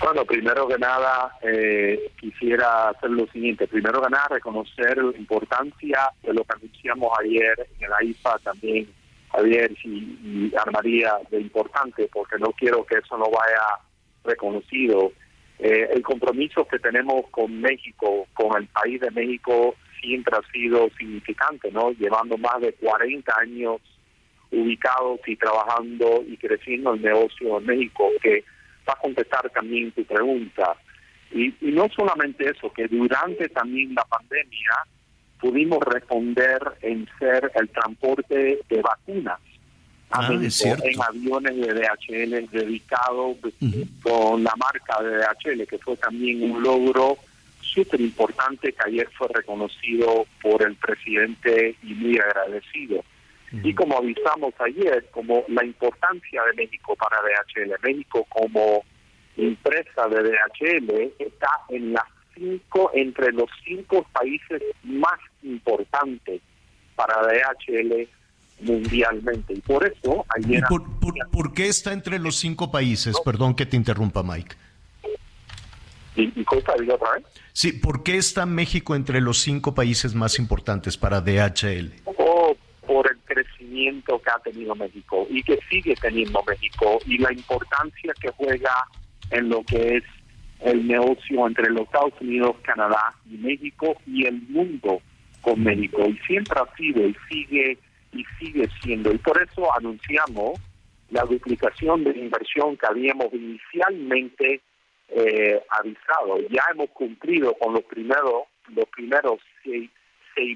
Bueno, 0.00 0.24
primero 0.24 0.68
que 0.68 0.78
nada, 0.78 1.36
eh, 1.42 2.12
quisiera 2.20 2.90
hacer 2.90 3.10
lo 3.10 3.26
siguiente. 3.28 3.66
Primero 3.66 4.00
que 4.00 4.10
nada, 4.10 4.28
reconocer 4.30 4.96
la 4.96 5.16
importancia 5.18 6.10
de 6.22 6.32
lo 6.34 6.44
que 6.44 6.54
anunciamos 6.54 7.10
ayer 7.18 7.68
en 7.78 7.84
el 7.84 7.92
AIFA 7.92 8.38
también, 8.38 8.88
Javier 9.32 9.72
y, 9.82 10.52
Armaría, 10.56 11.14
de 11.30 11.40
importante, 11.40 12.08
porque 12.12 12.38
no 12.38 12.52
quiero 12.52 12.86
que 12.86 12.98
eso 12.98 13.18
no 13.18 13.24
vaya 13.24 13.60
reconocido 14.24 15.12
eh, 15.58 15.88
el 15.92 16.02
compromiso 16.02 16.64
que 16.66 16.78
tenemos 16.78 17.26
con 17.30 17.60
México, 17.60 18.28
con 18.34 18.56
el 18.56 18.68
país 18.68 19.00
de 19.00 19.10
México, 19.10 19.74
siempre 20.00 20.36
ha 20.36 20.52
sido 20.52 20.88
significante, 20.96 21.72
¿no? 21.72 21.90
Llevando 21.90 22.38
más 22.38 22.60
de 22.60 22.72
40 22.74 23.34
años 23.40 23.80
ubicados 24.52 25.18
y 25.26 25.34
trabajando 25.34 26.22
y 26.26 26.36
creciendo 26.36 26.94
el 26.94 27.02
negocio 27.02 27.58
en 27.58 27.66
México, 27.66 28.08
que 28.22 28.44
va 28.88 28.94
a 28.94 29.00
contestar 29.00 29.50
también 29.50 29.92
tu 29.92 30.04
pregunta. 30.04 30.76
Y, 31.30 31.54
y 31.60 31.72
no 31.72 31.88
solamente 31.94 32.50
eso, 32.50 32.72
que 32.72 32.88
durante 32.88 33.48
también 33.50 33.94
la 33.94 34.04
pandemia 34.04 34.72
pudimos 35.40 35.80
responder 35.80 36.60
en 36.82 37.06
ser 37.18 37.50
el 37.54 37.68
transporte 37.68 38.60
de 38.68 38.82
vacunas 38.82 39.38
Ah, 40.10 40.30
en 40.32 41.02
aviones 41.02 41.56
de 41.56 41.74
DHL 41.74 42.50
dedicados 42.50 43.36
con 44.02 44.42
la 44.42 44.54
marca 44.56 45.02
de 45.02 45.18
DHL, 45.18 45.66
que 45.66 45.78
fue 45.78 45.96
también 45.98 46.50
un 46.50 46.62
logro 46.62 47.18
súper 47.60 48.00
importante 48.00 48.72
que 48.72 48.88
ayer 48.88 49.08
fue 49.18 49.28
reconocido 49.28 50.26
por 50.40 50.62
el 50.62 50.76
presidente 50.76 51.76
y 51.82 51.92
muy 51.92 52.18
agradecido. 52.18 53.04
Y 53.52 53.74
como 53.74 53.96
avisamos 53.96 54.52
ayer, 54.60 55.06
como 55.10 55.44
la 55.48 55.64
importancia 55.64 56.42
de 56.44 56.64
México 56.64 56.94
para 56.96 57.16
DHL, 57.22 57.74
México 57.82 58.26
como 58.28 58.84
empresa 59.36 60.06
de 60.08 60.22
DHL 60.22 61.12
está 61.18 61.48
en 61.70 61.94
las 61.94 62.04
cinco, 62.34 62.90
entre 62.94 63.32
los 63.32 63.48
cinco 63.64 64.06
países 64.12 64.62
más 64.82 65.18
importantes 65.42 66.42
para 66.94 67.14
DHL 67.22 68.08
mundialmente. 68.60 69.54
Y 69.54 69.60
por 69.60 69.86
eso 69.86 70.26
ayer... 70.36 70.62
por, 71.30 71.54
qué 71.54 71.68
está 71.68 71.92
entre 71.92 72.18
los 72.18 72.36
cinco 72.36 72.70
países? 72.70 73.16
Perdón 73.24 73.54
que 73.54 73.66
te 73.66 73.76
interrumpa, 73.76 74.22
Mike. 74.22 74.56
¿Y, 76.16 76.24
y 76.24 76.44
otra 76.90 77.12
vez? 77.12 77.24
Sí, 77.52 77.72
¿por 77.72 78.02
qué 78.02 78.16
está 78.16 78.44
México 78.44 78.96
entre 78.96 79.20
los 79.20 79.38
cinco 79.38 79.74
países 79.74 80.14
más 80.14 80.38
importantes 80.38 80.96
para 80.96 81.20
DHL? 81.20 81.92
Crecimiento 83.88 84.20
que 84.20 84.30
ha 84.30 84.38
tenido 84.40 84.74
México 84.74 85.26
y 85.30 85.42
que 85.42 85.58
sigue 85.70 85.94
teniendo 85.96 86.42
México 86.46 86.98
y 87.06 87.18
la 87.18 87.32
importancia 87.32 88.12
que 88.20 88.30
juega 88.30 88.86
en 89.30 89.48
lo 89.48 89.62
que 89.64 89.96
es 89.96 90.04
el 90.60 90.86
negocio 90.86 91.46
entre 91.46 91.70
los 91.70 91.82
Estados 91.82 92.12
Unidos, 92.20 92.56
Canadá 92.62 93.14
y 93.30 93.36
México 93.36 93.96
y 94.06 94.26
el 94.26 94.42
mundo 94.48 95.00
con 95.40 95.62
México. 95.62 96.04
Y 96.06 96.18
siempre 96.26 96.60
ha 96.60 96.76
sido 96.76 97.06
y 97.06 97.16
sigue 97.30 97.78
y 98.12 98.24
sigue 98.38 98.68
siendo. 98.82 99.12
Y 99.12 99.18
por 99.18 99.40
eso 99.42 99.72
anunciamos 99.74 100.58
la 101.10 101.22
duplicación 101.22 102.04
de 102.04 102.10
inversión 102.10 102.76
que 102.76 102.86
habíamos 102.86 103.32
inicialmente 103.32 104.60
eh, 105.08 105.62
avisado. 105.70 106.40
Ya 106.50 106.62
hemos 106.72 106.90
cumplido 106.90 107.54
con 107.54 107.74
los 107.74 107.84
primeros 107.84 108.44
los 108.74 108.84
primeros 108.90 109.40
seis, 109.64 109.88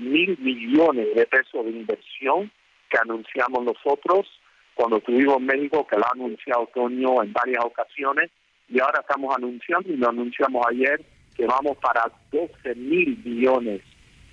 mil 0.00 0.36
millones 0.38 1.14
de 1.14 1.26
pesos 1.26 1.64
de 1.64 1.70
inversión 1.70 2.50
que 2.92 2.98
anunciamos 2.98 3.64
nosotros 3.64 4.26
cuando 4.74 5.00
tuvimos 5.00 5.40
México, 5.40 5.86
que 5.86 5.96
lo 5.96 6.04
ha 6.04 6.10
anunciado 6.12 6.68
Toño 6.74 7.22
en 7.22 7.32
varias 7.32 7.64
ocasiones, 7.64 8.30
y 8.68 8.80
ahora 8.80 9.00
estamos 9.00 9.34
anunciando, 9.34 9.88
y 9.88 9.96
lo 9.96 10.10
anunciamos 10.10 10.66
ayer, 10.70 11.02
que 11.34 11.46
vamos 11.46 11.76
para 11.78 12.10
12 12.30 12.74
mil 12.74 13.18
millones 13.24 13.80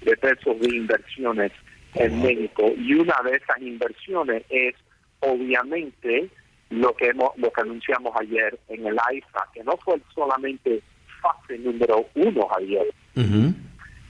de 0.02 0.16
pesos 0.18 0.60
de 0.60 0.76
inversiones 0.76 1.52
en 1.96 2.22
México. 2.22 2.72
Y 2.78 2.94
una 2.94 3.16
de 3.24 3.38
esas 3.38 3.62
inversiones 3.62 4.44
es 4.50 4.76
obviamente 5.22 6.30
lo 6.70 6.94
que 6.96 7.08
hemos, 7.08 7.38
lo 7.38 7.52
que 7.52 7.62
anunciamos 7.62 8.14
ayer 8.20 8.58
en 8.70 8.86
el 8.86 8.98
AIFA, 9.08 9.48
que 9.54 9.64
no 9.64 9.76
fue 9.78 10.00
solamente 10.14 10.82
fase 11.22 11.58
número 11.58 12.06
uno 12.16 12.48
ayer, 12.58 12.94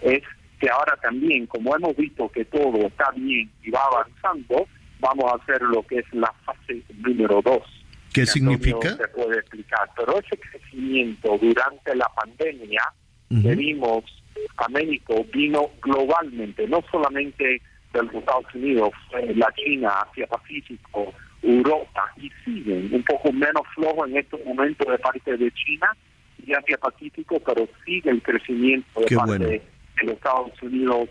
es 0.02 0.22
que 0.60 0.70
ahora 0.70 0.98
también, 1.02 1.48
como 1.48 1.76
hemos 1.76 1.96
visto 1.96 2.30
que 2.30 2.46
todo 2.46 2.88
está 2.88 3.12
bien 3.16 3.50
y 3.64 3.72
va 3.72 3.82
avanzando, 3.92 4.68
vamos 5.00 5.26
a 5.32 5.36
hacer 5.36 5.62
lo 5.62 5.82
que 5.84 6.00
es 6.00 6.14
la 6.14 6.34
fase 6.46 6.82
número 6.98 7.42
dos. 7.42 7.64
¿Qué 8.14 8.26
significa? 8.26 8.96
Se 8.96 9.08
puede 9.10 9.40
explicar, 9.40 9.90
pero 9.96 10.20
ese 10.20 10.38
crecimiento 10.38 11.38
durante 11.38 11.96
la 11.96 12.10
pandemia 12.10 12.82
que 13.30 13.56
vimos 13.56 14.04
a 14.58 14.68
México 14.70 15.24
vino 15.32 15.70
globalmente, 15.82 16.68
no 16.68 16.84
solamente 16.92 17.62
de 17.94 18.04
los 18.04 18.14
Estados 18.16 18.46
Unidos, 18.54 18.90
la 19.36 19.52
China, 19.54 19.90
Asia 20.10 20.28
Pacífico, 20.28 21.14
Europa, 21.42 22.12
y 22.18 22.30
siguen 22.44 22.90
un 22.94 23.04
poco 23.04 23.32
menos 23.32 23.62
flojo 23.76 24.06
en 24.06 24.18
estos 24.18 24.44
momentos 24.46 24.88
de 24.88 24.98
parte 24.98 25.38
de 25.38 25.52
China 25.52 25.96
y 26.46 26.54
Asia 26.54 26.78
Pacífico, 26.78 27.40
pero 27.40 27.68
sigue 27.86 28.10
el 28.10 28.22
crecimiento 28.22 29.02
de 29.02 29.16
parte 29.16 29.38
de 29.46 29.62
los 30.04 30.16
Estados 30.16 30.52
Unidos, 30.62 31.10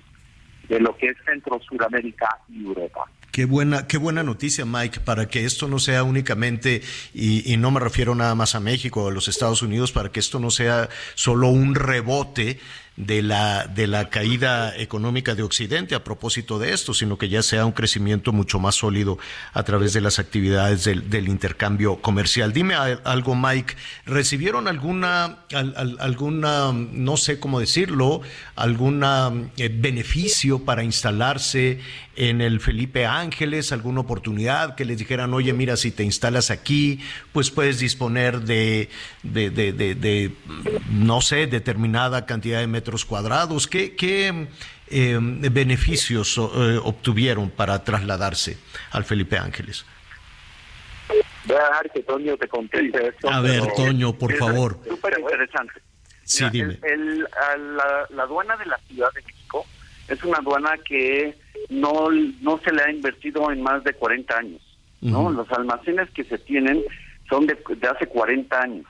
de 0.68 0.80
lo 0.80 0.96
que 0.96 1.08
es 1.08 1.16
Centro, 1.24 1.60
Suramérica 1.60 2.38
y 2.48 2.64
Europa. 2.64 3.10
Qué 3.32 3.44
buena, 3.44 3.86
qué 3.86 3.98
buena 3.98 4.22
noticia, 4.22 4.64
Mike, 4.64 5.00
para 5.00 5.28
que 5.28 5.44
esto 5.44 5.68
no 5.68 5.78
sea 5.78 6.02
únicamente, 6.02 6.82
y, 7.14 7.56
no 7.58 7.70
me 7.70 7.78
refiero 7.78 8.14
nada 8.14 8.34
más 8.34 8.54
a 8.54 8.60
México 8.60 9.04
o 9.04 9.08
a 9.08 9.12
los 9.12 9.28
Estados 9.28 9.62
Unidos, 9.62 9.92
para 9.92 10.10
que 10.10 10.18
esto 10.18 10.40
no 10.40 10.50
sea 10.50 10.88
solo 11.14 11.48
un 11.48 11.74
rebote 11.74 12.58
de 12.98 13.22
la, 13.22 13.68
de 13.68 13.86
la 13.86 14.10
caída 14.10 14.76
económica 14.76 15.36
de 15.36 15.44
Occidente 15.44 15.94
a 15.94 16.02
propósito 16.02 16.58
de 16.58 16.72
esto, 16.72 16.92
sino 16.92 17.16
que 17.16 17.28
ya 17.28 17.44
sea 17.44 17.64
un 17.64 17.70
crecimiento 17.70 18.32
mucho 18.32 18.58
más 18.58 18.74
sólido 18.74 19.18
a 19.52 19.62
través 19.62 19.92
de 19.92 20.00
las 20.00 20.18
actividades 20.18 20.84
del, 20.84 21.28
intercambio 21.28 21.96
comercial. 21.96 22.52
Dime 22.52 22.74
algo, 22.74 23.36
Mike, 23.36 23.76
¿recibieron 24.04 24.66
alguna, 24.66 25.38
alguna 26.00 26.72
no 26.72 27.16
sé 27.16 27.38
cómo 27.38 27.60
decirlo, 27.60 28.20
algún 28.56 29.04
eh, 29.04 29.70
beneficio 29.72 30.64
para 30.64 30.82
instalarse 30.82 31.78
en 32.18 32.40
el 32.40 32.58
Felipe 32.58 33.06
Ángeles, 33.06 33.70
alguna 33.70 34.00
oportunidad 34.00 34.74
que 34.74 34.84
les 34.84 34.98
dijeran, 34.98 35.32
oye, 35.34 35.52
mira, 35.52 35.76
si 35.76 35.92
te 35.92 36.02
instalas 36.02 36.50
aquí, 36.50 37.00
pues 37.32 37.52
puedes 37.52 37.78
disponer 37.78 38.40
de, 38.40 38.88
de, 39.22 39.50
de, 39.50 39.72
de 39.72 40.32
no 40.90 41.20
sé, 41.20 41.46
determinada 41.46 42.26
cantidad 42.26 42.58
de 42.58 42.66
metros 42.66 43.04
cuadrados. 43.04 43.68
¿Qué, 43.68 43.94
qué 43.94 44.48
eh, 44.88 45.18
beneficios 45.20 46.36
eh, 46.38 46.80
obtuvieron 46.82 47.50
para 47.50 47.84
trasladarse 47.84 48.58
al 48.90 49.04
Felipe 49.04 49.38
Ángeles? 49.38 49.86
Voy 51.44 51.56
a 51.56 51.68
dejar 51.68 51.90
que 51.92 52.02
Toño 52.02 52.36
te 52.36 52.48
conteste 52.48 53.12
A 53.30 53.40
ver, 53.40 53.62
Toño, 53.76 54.12
por 54.14 54.34
favor. 54.34 54.80
Súper 54.88 55.20
interesante. 55.20 55.80
Sí, 56.24 56.44
dime. 56.50 56.80
la, 58.10 58.22
aduana 58.24 58.56
de 58.56 58.66
la 58.66 58.76
Ciudad 58.88 59.08
de 59.14 59.22
México 59.22 59.64
es 60.08 60.22
una 60.24 60.38
aduana 60.38 60.70
que 60.84 61.34
no, 61.68 62.10
no 62.40 62.58
se 62.58 62.72
le 62.72 62.82
ha 62.82 62.90
invertido 62.90 63.50
en 63.50 63.62
más 63.62 63.84
de 63.84 63.92
40 63.92 64.36
años. 64.36 64.60
¿no? 65.00 65.30
Los 65.30 65.50
almacenes 65.52 66.10
que 66.10 66.24
se 66.24 66.38
tienen 66.38 66.82
son 67.28 67.46
de, 67.46 67.56
de 67.76 67.88
hace 67.88 68.06
40 68.06 68.60
años. 68.60 68.86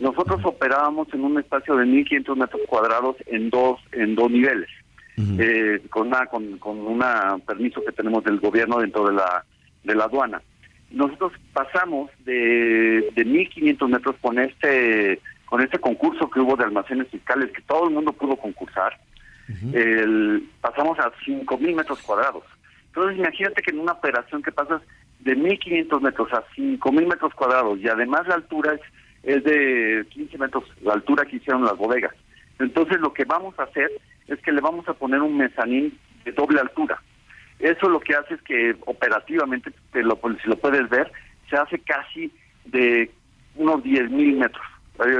Nosotros 0.00 0.40
operábamos 0.44 1.08
en 1.12 1.24
un 1.24 1.38
espacio 1.38 1.76
de 1.76 1.84
1.500 1.84 2.36
metros 2.36 2.62
cuadrados 2.66 3.16
en 3.26 3.48
dos 3.50 3.80
en 3.92 4.16
dos 4.16 4.28
niveles, 4.30 4.68
eh, 5.16 5.80
con 5.88 6.08
una 6.08 6.26
con, 6.26 6.58
con 6.58 6.78
una 6.80 7.38
permiso 7.46 7.80
que 7.84 7.92
tenemos 7.92 8.24
del 8.24 8.40
gobierno 8.40 8.80
dentro 8.80 9.06
de 9.06 9.14
la 9.14 9.44
de 9.84 9.94
la 9.94 10.04
aduana. 10.04 10.42
Nosotros 10.90 11.32
pasamos 11.52 12.10
de, 12.24 13.12
de 13.14 13.26
1.500 13.26 13.88
metros 13.88 14.16
con 14.20 14.38
este 14.40 15.20
con 15.46 15.60
este 15.60 15.78
concurso 15.78 16.28
que 16.28 16.40
hubo 16.40 16.56
de 16.56 16.64
almacenes 16.64 17.08
fiscales 17.08 17.52
que 17.52 17.62
todo 17.62 17.88
el 17.88 17.94
mundo 17.94 18.12
pudo 18.12 18.36
concursar. 18.36 18.98
El, 19.48 20.48
pasamos 20.60 20.98
a 20.98 21.12
5.000 21.26 21.74
metros 21.74 22.00
cuadrados 22.02 22.44
Entonces 22.86 23.18
imagínate 23.18 23.62
que 23.62 23.70
en 23.72 23.80
una 23.80 23.92
operación 23.92 24.42
que 24.42 24.52
pasas 24.52 24.80
de 25.20 25.36
1.500 25.36 26.00
metros 26.00 26.32
a 26.32 26.44
5.000 26.56 27.06
metros 27.06 27.34
cuadrados 27.34 27.78
y 27.80 27.88
además 27.88 28.26
la 28.26 28.36
altura 28.36 28.78
es, 29.22 29.44
de 29.44 30.06
15 30.10 30.38
metros, 30.38 30.64
la 30.82 30.94
altura 30.94 31.24
que 31.24 31.36
hicieron 31.36 31.64
las 31.64 31.76
bodegas. 31.76 32.14
Entonces 32.58 33.00
lo 33.00 33.12
que 33.12 33.24
vamos 33.24 33.58
a 33.58 33.64
hacer 33.64 33.90
es 34.28 34.38
que 34.40 34.52
le 34.52 34.60
vamos 34.60 34.88
a 34.88 34.94
poner 34.94 35.20
un 35.20 35.36
mezanín 35.36 35.98
de 36.24 36.32
doble 36.32 36.60
altura. 36.60 37.00
Eso 37.58 37.88
lo 37.88 38.00
que 38.00 38.14
hace 38.14 38.34
es 38.34 38.42
que 38.42 38.76
operativamente, 38.86 39.70
te 39.92 40.02
lo, 40.02 40.20
si 40.42 40.48
lo 40.48 40.56
puedes 40.56 40.88
ver, 40.90 41.10
se 41.48 41.56
hace 41.56 41.78
casi 41.78 42.32
de 42.64 43.10
unos 43.56 43.82
10.000 43.82 44.36
metros. 44.36 44.64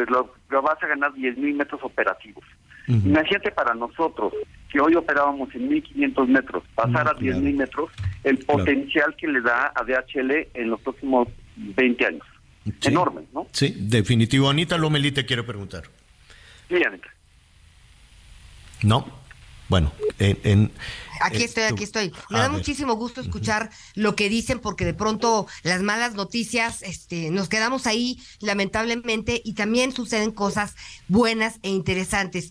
Lo, 0.08 0.62
vas 0.62 0.82
a 0.82 0.86
ganar 0.86 1.12
10.000 1.12 1.54
metros 1.54 1.82
operativos. 1.82 2.44
Imagínate 2.86 3.50
para 3.50 3.74
nosotros, 3.74 4.32
que 4.70 4.80
hoy 4.80 4.94
operábamos 4.94 5.54
en 5.54 5.70
1.500 5.70 6.26
metros, 6.28 6.64
pasar 6.74 7.08
a 7.08 7.14
10.000 7.14 7.54
metros, 7.54 7.90
el 8.24 8.38
potencial 8.38 9.14
que 9.16 9.28
le 9.28 9.40
da 9.40 9.72
a 9.74 9.84
DHL 9.84 10.48
en 10.54 10.70
los 10.70 10.80
próximos 10.80 11.28
20 11.56 12.06
años. 12.06 12.26
Enorme, 12.82 13.22
¿no? 13.32 13.46
Sí, 13.52 13.74
definitivo. 13.78 14.48
Anita 14.48 14.78
Lomelí 14.78 15.12
te 15.12 15.26
quiere 15.26 15.42
preguntar. 15.42 15.84
Sí, 16.68 16.76
Anita. 16.82 17.08
No. 18.82 19.23
Bueno, 19.68 19.92
en, 20.18 20.70
aquí 21.20 21.42
estoy, 21.42 21.64
aquí 21.64 21.84
estoy. 21.84 22.12
Me 22.30 22.38
da 22.38 22.48
muchísimo 22.48 22.94
gusto 22.94 23.20
escuchar 23.20 23.70
lo 23.94 24.14
que 24.14 24.28
dicen 24.28 24.58
porque 24.58 24.84
de 24.84 24.94
pronto 24.94 25.46
las 25.62 25.82
malas 25.82 26.14
noticias, 26.14 26.82
este, 26.82 27.30
nos 27.30 27.48
quedamos 27.48 27.86
ahí 27.86 28.20
lamentablemente 28.40 29.40
y 29.44 29.54
también 29.54 29.92
suceden 29.92 30.32
cosas 30.32 30.74
buenas 31.08 31.60
e 31.62 31.70
interesantes. 31.70 32.50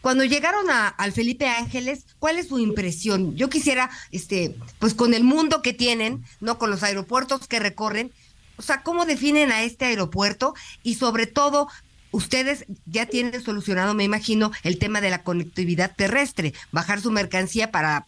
Cuando 0.00 0.24
llegaron 0.24 0.68
a, 0.70 0.88
al 0.88 1.12
Felipe 1.12 1.48
Ángeles, 1.48 2.04
¿cuál 2.18 2.38
es 2.38 2.48
su 2.48 2.58
impresión? 2.58 3.36
Yo 3.36 3.48
quisiera, 3.48 3.90
este, 4.10 4.54
pues 4.78 4.92
con 4.92 5.14
el 5.14 5.24
mundo 5.24 5.62
que 5.62 5.72
tienen, 5.72 6.24
no, 6.40 6.58
con 6.58 6.70
los 6.70 6.82
aeropuertos 6.82 7.48
que 7.48 7.58
recorren, 7.58 8.12
o 8.56 8.62
sea, 8.62 8.82
¿cómo 8.82 9.04
definen 9.04 9.50
a 9.50 9.62
este 9.62 9.86
aeropuerto? 9.86 10.54
Y 10.82 10.94
sobre 10.96 11.26
todo, 11.26 11.68
ustedes 12.14 12.64
ya 12.86 13.06
tienen 13.06 13.42
solucionado, 13.42 13.92
me 13.92 14.04
imagino, 14.04 14.52
el 14.62 14.78
tema 14.78 15.00
de 15.00 15.10
la 15.10 15.24
conectividad 15.24 15.94
terrestre, 15.96 16.52
bajar 16.70 17.00
su 17.00 17.10
mercancía 17.10 17.72
para 17.72 18.06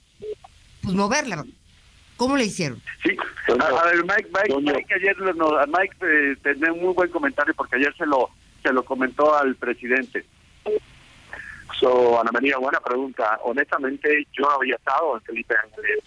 pues, 0.82 0.94
moverla. 0.94 1.44
¿Cómo 2.16 2.36
le 2.36 2.44
hicieron? 2.44 2.80
Sí, 3.02 3.16
a, 3.48 3.84
ver, 3.84 4.04
Mike, 4.04 4.30
Mike, 4.32 4.72
Mike 4.72 4.94
ayer 4.94 5.16
no, 5.34 5.50
Mike 5.66 5.96
eh, 6.02 6.36
tenía 6.42 6.72
un 6.72 6.82
muy 6.82 6.94
buen 6.94 7.10
comentario 7.10 7.52
porque 7.54 7.76
ayer 7.76 7.94
se 7.96 8.06
lo 8.06 8.30
se 8.62 8.72
lo 8.72 8.84
comentó 8.84 9.36
al 9.36 9.54
presidente. 9.56 10.24
So, 11.78 12.18
Ana 12.18 12.30
María, 12.32 12.56
buena 12.58 12.80
pregunta. 12.80 13.38
Honestamente, 13.42 14.26
yo 14.32 14.50
había 14.50 14.76
estado 14.76 15.16
en 15.16 15.22
Felipe 15.22 15.54
Ángeles 15.62 16.04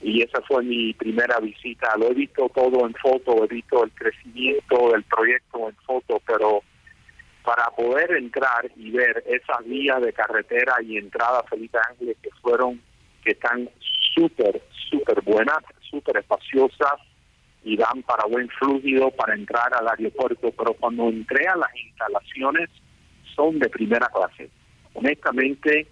y 0.00 0.22
esa 0.22 0.40
fue 0.42 0.64
mi 0.64 0.92
primera 0.94 1.38
visita. 1.38 1.96
Lo 1.96 2.08
he 2.08 2.14
visto 2.14 2.50
todo 2.52 2.84
en 2.86 2.94
foto, 2.94 3.44
he 3.44 3.46
visto 3.46 3.84
el 3.84 3.92
crecimiento 3.92 4.90
del 4.92 5.04
proyecto 5.04 5.68
en 5.68 5.76
foto, 5.86 6.20
pero 6.26 6.62
para 7.44 7.66
poder 7.70 8.12
entrar 8.12 8.70
y 8.74 8.90
ver 8.90 9.22
esas 9.26 9.64
vías 9.66 10.00
de 10.00 10.12
carretera 10.12 10.76
y 10.82 10.96
entrada 10.96 11.44
Felipe 11.44 11.78
Ángeles 11.90 12.16
que 12.22 12.30
fueron, 12.40 12.80
que 13.22 13.32
están 13.32 13.68
súper, 14.14 14.62
súper 14.90 15.20
buenas, 15.22 15.58
súper 15.90 16.16
espaciosas 16.16 17.00
y 17.62 17.76
dan 17.76 18.02
para 18.02 18.24
buen 18.26 18.48
fluido 18.48 19.10
para 19.10 19.34
entrar 19.34 19.74
al 19.74 19.88
aeropuerto, 19.88 20.52
pero 20.56 20.74
cuando 20.74 21.08
entré 21.08 21.46
a 21.46 21.56
las 21.56 21.74
instalaciones 21.76 22.70
son 23.34 23.58
de 23.58 23.68
primera 23.68 24.08
clase. 24.08 24.48
Honestamente, 24.94 25.86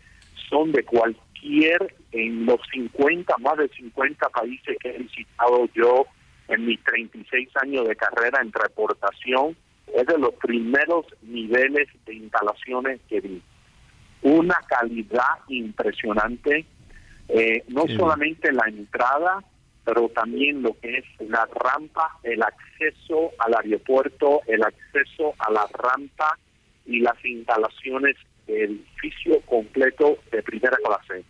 son 0.49 0.73
de 0.73 0.85
cualquier, 0.85 1.95
en 2.13 2.47
los 2.47 2.61
50, 2.73 3.37
más 3.39 3.59
de 3.59 3.69
50 3.69 4.29
países 4.31 4.77
que 4.81 4.91
he 4.91 4.99
visitado 4.99 5.67
yo 5.75 6.07
en 6.49 6.67
mis 6.67 6.83
36 6.85 7.49
años 7.63 7.89
de 7.89 7.97
carrera 7.97 8.41
en 8.43 8.53
transportación, 8.53 9.57
es 9.95 10.07
de 10.07 10.19
los 10.19 10.35
primeros 10.35 11.07
niveles 11.23 11.89
de 12.07 12.15
instalaciones 12.15 13.01
que 13.09 13.21
vi. 13.21 13.43
Una 14.23 14.57
calidad 14.69 15.39
impresionante, 15.49 16.65
eh, 17.29 17.65
no 17.69 17.87
solamente 17.89 18.53
la 18.53 18.65
entrada, 18.69 19.43
pero 19.85 20.09
también 20.11 20.63
lo 20.63 20.79
que 20.81 20.99
es 20.99 21.05
la 21.29 21.47
rampa, 21.47 22.19
el 22.23 22.43
acceso 22.43 23.33
al 23.39 23.55
aeropuerto, 23.55 24.41
el 24.47 24.63
acceso 24.63 25.35
a 25.39 25.51
la 25.51 25.67
rampa 25.73 26.39
y 26.87 27.01
las 27.01 27.23
instalaciones 27.25 28.17
del 28.47 28.83
edificio 29.03 29.41
completo 29.43 30.19
de 30.31 30.43
primera 30.43 30.77
clase. 30.85 31.25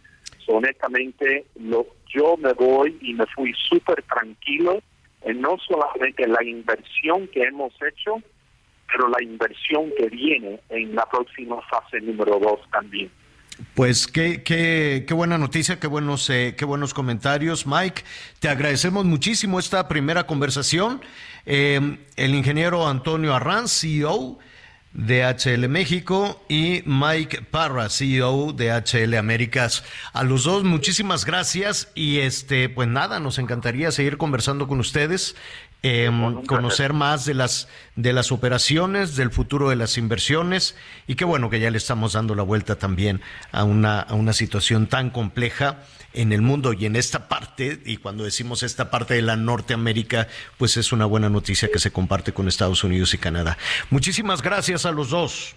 honestamente, 0.48 1.46
lo, 1.56 1.86
yo 2.08 2.36
me 2.36 2.52
voy 2.52 2.98
y 3.00 3.14
me 3.14 3.26
fui 3.26 3.52
súper 3.68 4.02
tranquilo 4.02 4.82
en 5.22 5.40
no 5.40 5.56
solamente 5.58 6.26
la 6.26 6.42
inversión 6.42 7.28
que 7.28 7.44
hemos 7.44 7.72
hecho, 7.82 8.20
pero 8.92 9.08
la 9.08 9.22
inversión 9.22 9.90
que 9.96 10.08
viene 10.08 10.60
en 10.68 10.94
la 10.94 11.06
próxima 11.06 11.56
fase 11.62 12.00
número 12.00 12.38
dos 12.38 12.60
también. 12.70 13.10
Pues 13.74 14.06
qué, 14.06 14.42
qué, 14.42 15.04
qué 15.06 15.14
buena 15.14 15.38
noticia, 15.38 15.78
qué 15.78 15.86
buenos, 15.86 16.28
eh, 16.30 16.54
qué 16.56 16.64
buenos 16.64 16.94
comentarios, 16.94 17.66
Mike. 17.66 18.02
Te 18.38 18.48
agradecemos 18.48 19.04
muchísimo 19.04 19.58
esta 19.58 19.88
primera 19.88 20.26
conversación. 20.26 21.00
Eh, 21.46 21.98
el 22.16 22.34
ingeniero 22.34 22.86
Antonio 22.88 23.34
Arranz, 23.34 23.80
CEO 23.80 24.38
de 24.92 25.24
HL 25.24 25.68
México, 25.68 26.44
y 26.48 26.82
Mike 26.84 27.42
Parra, 27.50 27.88
CEO 27.88 28.52
de 28.52 28.70
HL 28.72 29.14
Américas. 29.16 29.84
A 30.12 30.22
los 30.22 30.44
dos, 30.44 30.64
muchísimas 30.64 31.24
gracias 31.24 31.90
y 31.94 32.18
este, 32.18 32.68
pues 32.68 32.88
nada, 32.88 33.20
nos 33.20 33.38
encantaría 33.38 33.90
seguir 33.90 34.18
conversando 34.18 34.68
con 34.68 34.80
ustedes 34.80 35.34
eh, 35.82 36.10
conocer 36.46 36.92
más 36.92 37.24
de 37.24 37.34
las 37.34 37.68
de 37.96 38.12
las 38.12 38.30
operaciones, 38.30 39.16
del 39.16 39.30
futuro 39.30 39.68
de 39.68 39.76
las 39.76 39.98
inversiones 39.98 40.76
y 41.06 41.16
qué 41.16 41.24
bueno 41.24 41.50
que 41.50 41.60
ya 41.60 41.70
le 41.70 41.78
estamos 41.78 42.12
dando 42.12 42.34
la 42.34 42.44
vuelta 42.44 42.76
también 42.76 43.20
a 43.50 43.64
una 43.64 44.00
a 44.00 44.14
una 44.14 44.32
situación 44.32 44.86
tan 44.86 45.10
compleja 45.10 45.82
en 46.12 46.32
el 46.32 46.42
mundo 46.42 46.72
y 46.72 46.86
en 46.86 46.96
esta 46.96 47.28
parte 47.28 47.80
y 47.84 47.96
cuando 47.96 48.24
decimos 48.24 48.62
esta 48.62 48.90
parte 48.90 49.14
de 49.14 49.22
la 49.22 49.36
Norteamérica, 49.36 50.28
pues 50.58 50.76
es 50.76 50.92
una 50.92 51.06
buena 51.06 51.28
noticia 51.28 51.68
que 51.72 51.78
se 51.78 51.90
comparte 51.90 52.32
con 52.32 52.48
Estados 52.48 52.84
Unidos 52.84 53.14
y 53.14 53.18
Canadá. 53.18 53.58
Muchísimas 53.90 54.42
gracias 54.42 54.86
a 54.86 54.92
los 54.92 55.10
dos. 55.10 55.54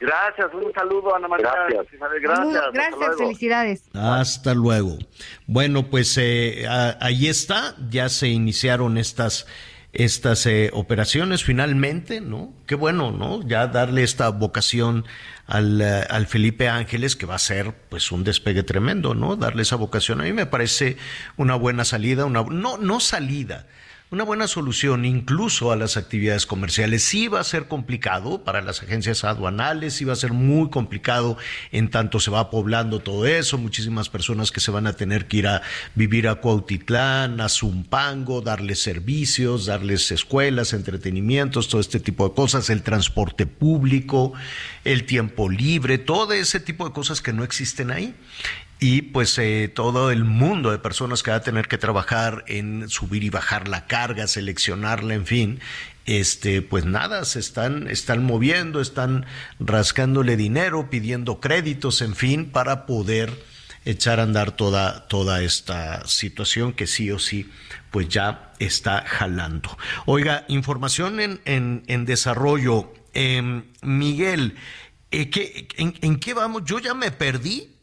Gracias, 0.00 0.52
un 0.52 0.72
saludo 0.72 1.14
Ana 1.14 1.28
María. 1.28 1.52
Gracias, 1.68 1.86
gracias, 2.20 2.64
gracias 2.72 3.16
felicidades. 3.16 3.84
Hasta 3.94 4.54
luego. 4.54 4.98
Bueno, 5.46 5.84
pues 5.84 6.18
eh, 6.18 6.66
ahí 7.00 7.28
está, 7.28 7.74
ya 7.90 8.08
se 8.08 8.28
iniciaron 8.28 8.98
estas 8.98 9.46
estas 9.94 10.44
eh, 10.46 10.70
operaciones 10.72 11.44
finalmente, 11.44 12.20
¿no? 12.20 12.52
Qué 12.66 12.74
bueno, 12.74 13.12
¿no? 13.12 13.46
Ya 13.46 13.68
darle 13.68 14.02
esta 14.02 14.28
vocación 14.28 15.04
al, 15.46 15.80
eh, 15.80 16.04
al, 16.10 16.26
Felipe 16.26 16.68
Ángeles, 16.68 17.14
que 17.14 17.26
va 17.26 17.36
a 17.36 17.38
ser 17.38 17.72
pues 17.88 18.10
un 18.10 18.24
despegue 18.24 18.64
tremendo, 18.64 19.14
¿no? 19.14 19.36
Darle 19.36 19.62
esa 19.62 19.76
vocación. 19.76 20.20
A 20.20 20.24
mí 20.24 20.32
me 20.32 20.46
parece 20.46 20.96
una 21.36 21.54
buena 21.54 21.84
salida, 21.84 22.24
una 22.24 22.42
no, 22.42 22.76
no 22.76 22.98
salida, 22.98 23.66
una 24.14 24.22
buena 24.22 24.46
solución 24.46 25.04
incluso 25.04 25.72
a 25.72 25.76
las 25.76 25.96
actividades 25.96 26.46
comerciales. 26.46 27.02
Sí 27.02 27.26
va 27.26 27.40
a 27.40 27.44
ser 27.44 27.66
complicado 27.66 28.44
para 28.44 28.62
las 28.62 28.80
agencias 28.80 29.24
aduanales, 29.24 29.94
sí 29.94 30.04
va 30.04 30.12
a 30.12 30.16
ser 30.16 30.32
muy 30.32 30.70
complicado 30.70 31.36
en 31.72 31.90
tanto 31.90 32.20
se 32.20 32.30
va 32.30 32.48
poblando 32.48 33.00
todo 33.00 33.26
eso, 33.26 33.58
muchísimas 33.58 34.08
personas 34.08 34.52
que 34.52 34.60
se 34.60 34.70
van 34.70 34.86
a 34.86 34.92
tener 34.92 35.26
que 35.26 35.38
ir 35.38 35.48
a 35.48 35.62
vivir 35.96 36.28
a 36.28 36.36
Cuautitlán, 36.36 37.40
a 37.40 37.48
Zumpango, 37.48 38.40
darles 38.40 38.80
servicios, 38.80 39.66
darles 39.66 40.12
escuelas, 40.12 40.74
entretenimientos, 40.74 41.68
todo 41.68 41.80
este 41.80 41.98
tipo 41.98 42.28
de 42.28 42.36
cosas, 42.36 42.70
el 42.70 42.82
transporte 42.82 43.46
público, 43.46 44.32
el 44.84 45.06
tiempo 45.06 45.50
libre, 45.50 45.98
todo 45.98 46.34
ese 46.34 46.60
tipo 46.60 46.86
de 46.86 46.92
cosas 46.92 47.20
que 47.20 47.32
no 47.32 47.42
existen 47.42 47.90
ahí 47.90 48.14
y 48.84 49.00
pues 49.00 49.38
eh, 49.38 49.72
todo 49.74 50.10
el 50.10 50.26
mundo 50.26 50.70
de 50.70 50.78
personas 50.78 51.22
que 51.22 51.30
va 51.30 51.38
a 51.38 51.42
tener 51.42 51.68
que 51.68 51.78
trabajar 51.78 52.44
en 52.48 52.90
subir 52.90 53.24
y 53.24 53.30
bajar 53.30 53.66
la 53.66 53.86
carga, 53.86 54.26
seleccionarla, 54.26 55.14
en 55.14 55.24
fin, 55.24 55.60
este, 56.04 56.60
pues 56.60 56.84
nada, 56.84 57.24
se 57.24 57.40
están, 57.40 57.88
están 57.88 58.22
moviendo, 58.24 58.82
están 58.82 59.24
rascándole 59.58 60.36
dinero, 60.36 60.90
pidiendo 60.90 61.40
créditos, 61.40 62.02
en 62.02 62.14
fin, 62.14 62.50
para 62.50 62.84
poder 62.84 63.32
echar 63.86 64.20
a 64.20 64.24
andar 64.24 64.50
toda, 64.50 65.08
toda 65.08 65.42
esta 65.42 66.06
situación 66.06 66.74
que 66.74 66.86
sí 66.86 67.10
o 67.10 67.18
sí, 67.18 67.50
pues 67.90 68.10
ya 68.10 68.52
está 68.58 69.02
jalando. 69.06 69.78
Oiga, 70.04 70.44
información 70.48 71.20
en, 71.20 71.40
en, 71.46 71.84
en 71.86 72.04
desarrollo. 72.04 72.92
Eh, 73.14 73.62
Miguel, 73.80 74.56
eh, 75.10 75.30
¿qué, 75.30 75.68
en, 75.78 75.94
¿en 76.02 76.18
qué 76.18 76.34
vamos? 76.34 76.64
Yo 76.66 76.80
ya 76.80 76.92
me 76.92 77.10
perdí 77.12 77.73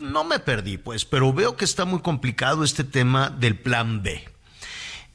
no 0.00 0.24
me 0.24 0.38
perdí, 0.38 0.78
pues, 0.78 1.04
pero 1.04 1.32
veo 1.32 1.56
que 1.56 1.64
está 1.64 1.84
muy 1.84 2.00
complicado 2.00 2.64
este 2.64 2.84
tema 2.84 3.30
del 3.30 3.58
plan 3.58 4.02
B. 4.02 4.24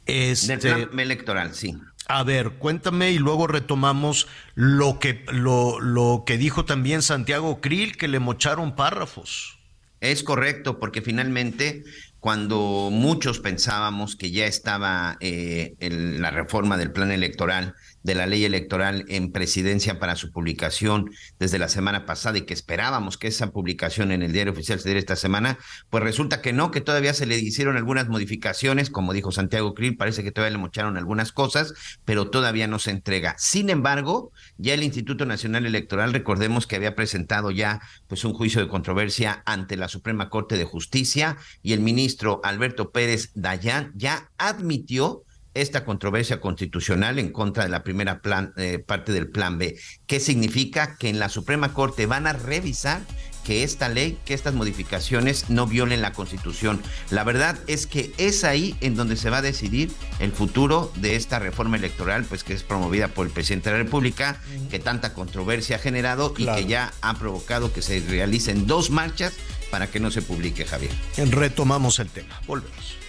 Este, 0.05 0.57
del 0.57 0.87
plan 0.87 0.89
B 0.95 1.03
electoral, 1.03 1.53
sí. 1.53 1.77
A 2.07 2.23
ver, 2.23 2.51
cuéntame 2.51 3.11
y 3.11 3.19
luego 3.19 3.47
retomamos 3.47 4.27
lo 4.55 4.99
que, 4.99 5.23
lo, 5.31 5.79
lo 5.79 6.23
que 6.25 6.37
dijo 6.37 6.65
también 6.65 7.01
Santiago 7.01 7.61
Krill, 7.61 7.95
que 7.95 8.07
le 8.07 8.19
mocharon 8.19 8.75
párrafos. 8.75 9.59
Es 10.01 10.23
correcto, 10.23 10.79
porque 10.79 11.01
finalmente 11.01 11.83
cuando 12.19 12.89
muchos 12.91 13.39
pensábamos 13.39 14.15
que 14.15 14.29
ya 14.29 14.45
estaba 14.45 15.17
eh, 15.21 15.75
la 15.79 16.29
reforma 16.29 16.77
del 16.77 16.91
plan 16.91 17.11
electoral 17.11 17.75
de 18.03 18.15
la 18.15 18.25
ley 18.25 18.45
electoral 18.45 19.05
en 19.07 19.31
presidencia 19.31 19.99
para 19.99 20.15
su 20.15 20.31
publicación 20.31 21.11
desde 21.39 21.59
la 21.59 21.67
semana 21.67 22.05
pasada 22.05 22.37
y 22.37 22.41
que 22.41 22.53
esperábamos 22.53 23.17
que 23.17 23.27
esa 23.27 23.51
publicación 23.51 24.11
en 24.11 24.23
el 24.23 24.31
diario 24.31 24.53
oficial 24.53 24.79
se 24.79 24.89
diera 24.89 24.99
esta 24.99 25.15
semana, 25.15 25.57
pues 25.89 26.03
resulta 26.03 26.41
que 26.41 26.53
no, 26.53 26.71
que 26.71 26.81
todavía 26.81 27.13
se 27.13 27.25
le 27.25 27.37
hicieron 27.37 27.77
algunas 27.77 28.09
modificaciones, 28.09 28.89
como 28.89 29.13
dijo 29.13 29.31
Santiago 29.31 29.73
Krill, 29.73 29.97
parece 29.97 30.23
que 30.23 30.31
todavía 30.31 30.57
le 30.57 30.61
mocharon 30.61 30.97
algunas 30.97 31.31
cosas, 31.31 31.73
pero 32.05 32.29
todavía 32.29 32.67
no 32.67 32.79
se 32.79 32.91
entrega. 32.91 33.35
Sin 33.37 33.69
embargo, 33.69 34.31
ya 34.57 34.73
el 34.73 34.83
Instituto 34.83 35.25
Nacional 35.25 35.65
Electoral, 35.65 36.13
recordemos 36.13 36.67
que 36.67 36.75
había 36.75 36.95
presentado 36.95 37.51
ya 37.51 37.81
pues 38.07 38.23
un 38.25 38.33
juicio 38.33 38.61
de 38.61 38.67
controversia 38.67 39.43
ante 39.45 39.77
la 39.77 39.87
Suprema 39.87 40.29
Corte 40.29 40.57
de 40.57 40.65
Justicia 40.65 41.37
y 41.61 41.73
el 41.73 41.81
ministro 41.81 42.41
Alberto 42.43 42.91
Pérez 42.91 43.31
Dayán 43.35 43.91
ya 43.95 44.29
admitió 44.37 45.23
esta 45.53 45.83
controversia 45.83 46.39
constitucional 46.39 47.19
en 47.19 47.31
contra 47.31 47.63
de 47.63 47.69
la 47.69 47.83
primera 47.83 48.21
plan, 48.21 48.53
eh, 48.57 48.79
parte 48.79 49.11
del 49.11 49.29
Plan 49.29 49.57
B. 49.57 49.77
¿Qué 50.07 50.19
significa? 50.19 50.97
Que 50.97 51.09
en 51.09 51.19
la 51.19 51.29
Suprema 51.29 51.73
Corte 51.73 52.05
van 52.05 52.27
a 52.27 52.33
revisar 52.33 53.01
que 53.43 53.63
esta 53.63 53.89
ley, 53.89 54.17
que 54.25 54.33
estas 54.33 54.53
modificaciones 54.53 55.49
no 55.49 55.65
violen 55.65 56.01
la 56.01 56.13
Constitución. 56.13 56.81
La 57.09 57.23
verdad 57.23 57.57
es 57.67 57.87
que 57.87 58.13
es 58.17 58.43
ahí 58.43 58.75
en 58.81 58.95
donde 58.95 59.17
se 59.17 59.29
va 59.29 59.37
a 59.37 59.41
decidir 59.41 59.91
el 60.19 60.31
futuro 60.31 60.91
de 60.95 61.15
esta 61.15 61.39
reforma 61.39 61.77
electoral, 61.77 62.23
pues 62.25 62.43
que 62.43 62.53
es 62.53 62.63
promovida 62.63 63.07
por 63.09 63.25
el 63.25 63.33
presidente 63.33 63.69
de 63.69 63.77
la 63.77 63.83
República, 63.83 64.39
que 64.69 64.79
tanta 64.79 65.13
controversia 65.13 65.77
ha 65.77 65.79
generado 65.79 66.33
y 66.37 66.45
que 66.45 66.65
ya 66.65 66.93
ha 67.01 67.15
provocado 67.15 67.73
que 67.73 67.81
se 67.81 67.99
realicen 68.01 68.67
dos 68.67 68.89
marchas 68.89 69.33
para 69.71 69.87
que 69.87 69.99
no 69.99 70.11
se 70.11 70.21
publique, 70.21 70.65
Javier. 70.65 70.91
Retomamos 71.17 71.99
el 71.99 72.09
tema. 72.09 72.39
Volvemos. 72.45 73.00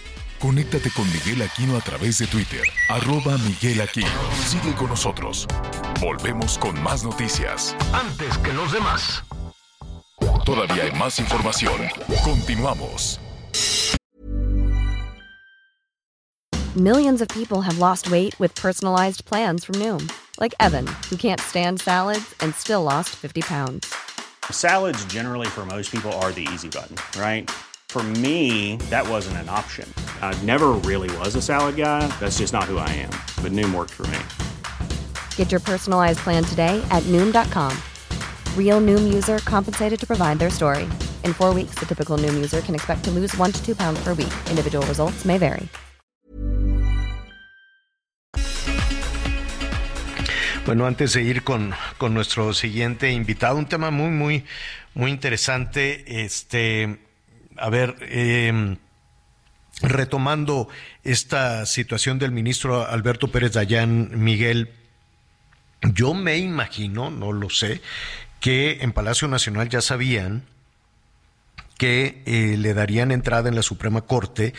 Conéctate 0.43 0.91
con 0.91 1.05
Miguel 1.09 1.41
Aquino 1.41 1.77
a 1.77 1.79
través 1.79 2.17
de 2.17 2.27
Twitter, 2.27 2.63
arroba 2.89 3.37
Miguel 3.37 3.79
Aquino. 3.79 4.09
Sigue 4.45 4.75
con 4.75 4.89
nosotros. 4.89 5.47
Volvemos 6.01 6.57
con 6.57 6.77
más 6.83 7.05
noticias. 7.05 7.73
Antes 7.93 8.37
que 8.39 8.51
los 8.51 8.73
demás. 8.73 9.23
Todavía 10.43 10.83
hay 10.83 10.91
más 10.99 11.17
información. 11.19 11.87
Continuamos. 12.25 13.21
Millions 16.75 17.21
of 17.21 17.29
people 17.29 17.61
have 17.61 17.79
lost 17.79 18.11
weight 18.11 18.37
with 18.37 18.53
personalized 18.55 19.23
plans 19.23 19.63
from 19.63 19.75
Noom. 19.75 20.11
Like 20.41 20.53
Evan, 20.59 20.87
who 21.09 21.15
can't 21.15 21.39
stand 21.39 21.79
salads 21.79 22.35
and 22.41 22.53
still 22.53 22.83
lost 22.83 23.15
50 23.15 23.43
pounds. 23.43 23.95
Salads 24.51 25.05
generally 25.05 25.47
for 25.47 25.65
most 25.65 25.89
people 25.89 26.11
are 26.21 26.33
the 26.33 26.45
easy 26.51 26.67
button, 26.67 26.97
right? 27.17 27.49
For 27.93 28.01
me, 28.01 28.77
that 28.89 29.07
wasn't 29.07 29.37
an 29.37 29.49
option. 29.49 29.87
I 30.19 30.33
never 30.41 30.69
really 30.71 31.15
was 31.19 31.35
a 31.35 31.43
salad 31.43 31.75
guy. 31.75 32.07
That's 32.19 32.39
just 32.39 32.51
not 32.51 32.63
who 32.63 32.79
I 32.79 32.89
am. 32.89 33.11
But 33.43 33.51
Noom 33.51 33.71
worked 33.71 33.91
for 33.91 34.07
me. 34.07 34.17
Get 35.35 35.51
your 35.51 35.59
personalized 35.59 36.17
plan 36.25 36.43
today 36.43 36.81
at 36.89 37.03
Noom.com. 37.03 37.71
Real 38.57 38.81
Noom 38.81 39.13
user 39.13 39.37
compensated 39.45 39.99
to 39.99 40.07
provide 40.07 40.39
their 40.39 40.49
story. 40.49 40.85
In 41.23 41.33
four 41.33 41.53
weeks, 41.53 41.75
the 41.77 41.85
typical 41.85 42.17
Noom 42.17 42.33
user 42.33 42.61
can 42.61 42.73
expect 42.73 43.03
to 43.03 43.11
lose 43.11 43.37
one 43.37 43.51
to 43.51 43.63
two 43.63 43.75
pounds 43.75 44.03
per 44.03 44.15
week. 44.15 44.33
Individual 44.49 44.83
results 44.87 45.23
may 45.23 45.37
vary. 45.37 45.69
Bueno, 50.65 50.87
antes 50.87 51.13
de 51.13 51.21
ir 51.21 51.43
con, 51.43 51.75
con 51.99 52.15
nuestro 52.15 52.55
siguiente 52.55 53.11
invitado, 53.11 53.59
un 53.59 53.67
tema 53.67 53.91
muy, 53.91 54.09
muy, 54.09 54.45
muy 54.95 55.11
interesante. 55.11 56.23
Este. 56.23 57.12
A 57.57 57.69
ver, 57.69 57.95
em, 58.01 58.77
retomando 59.81 60.67
esta 61.03 61.65
situación 61.65 62.19
del 62.19 62.31
ministro 62.31 62.87
Alberto 62.87 63.29
Pérez 63.29 63.53
Dayán, 63.53 64.23
Miguel, 64.23 64.69
yo 65.81 66.13
me 66.13 66.37
imagino, 66.37 67.09
no 67.09 67.31
lo 67.31 67.49
sé, 67.49 67.81
que 68.39 68.79
en 68.81 68.91
Palacio 68.91 69.27
Nacional 69.27 69.69
ya 69.69 69.81
sabían 69.81 70.43
que 71.77 72.21
eh, 72.25 72.55
le 72.57 72.73
darían 72.73 73.11
entrada 73.11 73.49
en 73.49 73.55
la 73.55 73.63
Suprema 73.63 74.01
Corte 74.01 74.53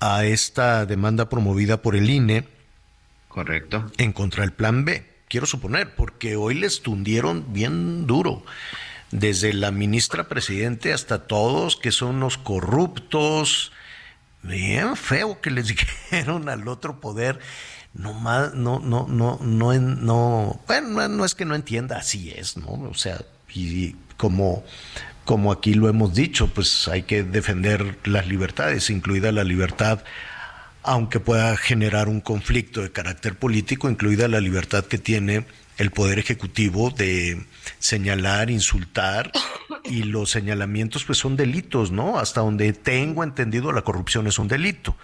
a 0.00 0.24
esta 0.24 0.86
demanda 0.86 1.28
promovida 1.28 1.82
por 1.82 1.96
el 1.96 2.08
INE. 2.08 2.44
Correcto. 3.28 3.90
En 3.98 4.12
contra 4.12 4.42
del 4.42 4.52
Plan 4.52 4.84
B, 4.84 5.04
quiero 5.28 5.46
suponer, 5.46 5.94
porque 5.94 6.36
hoy 6.36 6.54
les 6.54 6.82
tundieron 6.82 7.52
bien 7.52 8.06
duro 8.06 8.44
desde 9.14 9.52
la 9.52 9.70
ministra 9.70 10.24
presidente 10.24 10.92
hasta 10.92 11.28
todos 11.28 11.76
que 11.76 11.92
son 11.92 12.18
los 12.18 12.36
corruptos, 12.36 13.70
bien 14.42 14.96
feo 14.96 15.40
que 15.40 15.52
les 15.52 15.68
dijeron 16.10 16.48
al 16.48 16.66
otro 16.66 17.00
poder, 17.00 17.38
no 17.94 18.12
no, 18.12 18.80
no, 18.80 19.06
no, 19.06 19.38
no, 19.40 19.72
no, 19.78 20.60
bueno, 20.66 21.08
no 21.08 21.24
es 21.24 21.34
que 21.36 21.44
no 21.44 21.54
entienda, 21.54 21.98
así 21.98 22.32
es, 22.36 22.56
¿no? 22.56 22.72
O 22.90 22.94
sea, 22.94 23.20
y 23.54 23.94
como, 24.16 24.64
como 25.24 25.52
aquí 25.52 25.74
lo 25.74 25.88
hemos 25.88 26.12
dicho, 26.12 26.52
pues 26.52 26.88
hay 26.88 27.04
que 27.04 27.22
defender 27.22 27.98
las 28.04 28.26
libertades, 28.26 28.90
incluida 28.90 29.30
la 29.30 29.44
libertad 29.44 30.00
aunque 30.86 31.18
pueda 31.18 31.56
generar 31.56 32.08
un 32.08 32.20
conflicto 32.20 32.82
de 32.82 32.92
carácter 32.92 33.38
político, 33.38 33.88
incluida 33.88 34.28
la 34.28 34.42
libertad 34.42 34.84
que 34.84 34.98
tiene 34.98 35.46
el 35.78 35.90
Poder 35.90 36.18
Ejecutivo 36.18 36.90
de 36.90 37.44
señalar, 37.78 38.50
insultar, 38.50 39.32
y 39.84 40.04
los 40.04 40.30
señalamientos 40.30 41.04
pues 41.04 41.18
son 41.18 41.36
delitos, 41.36 41.90
¿no? 41.90 42.18
Hasta 42.18 42.40
donde 42.40 42.72
tengo 42.72 43.24
entendido 43.24 43.72
la 43.72 43.82
corrupción 43.82 44.26
es 44.26 44.38
un 44.38 44.48
delito. 44.48 44.96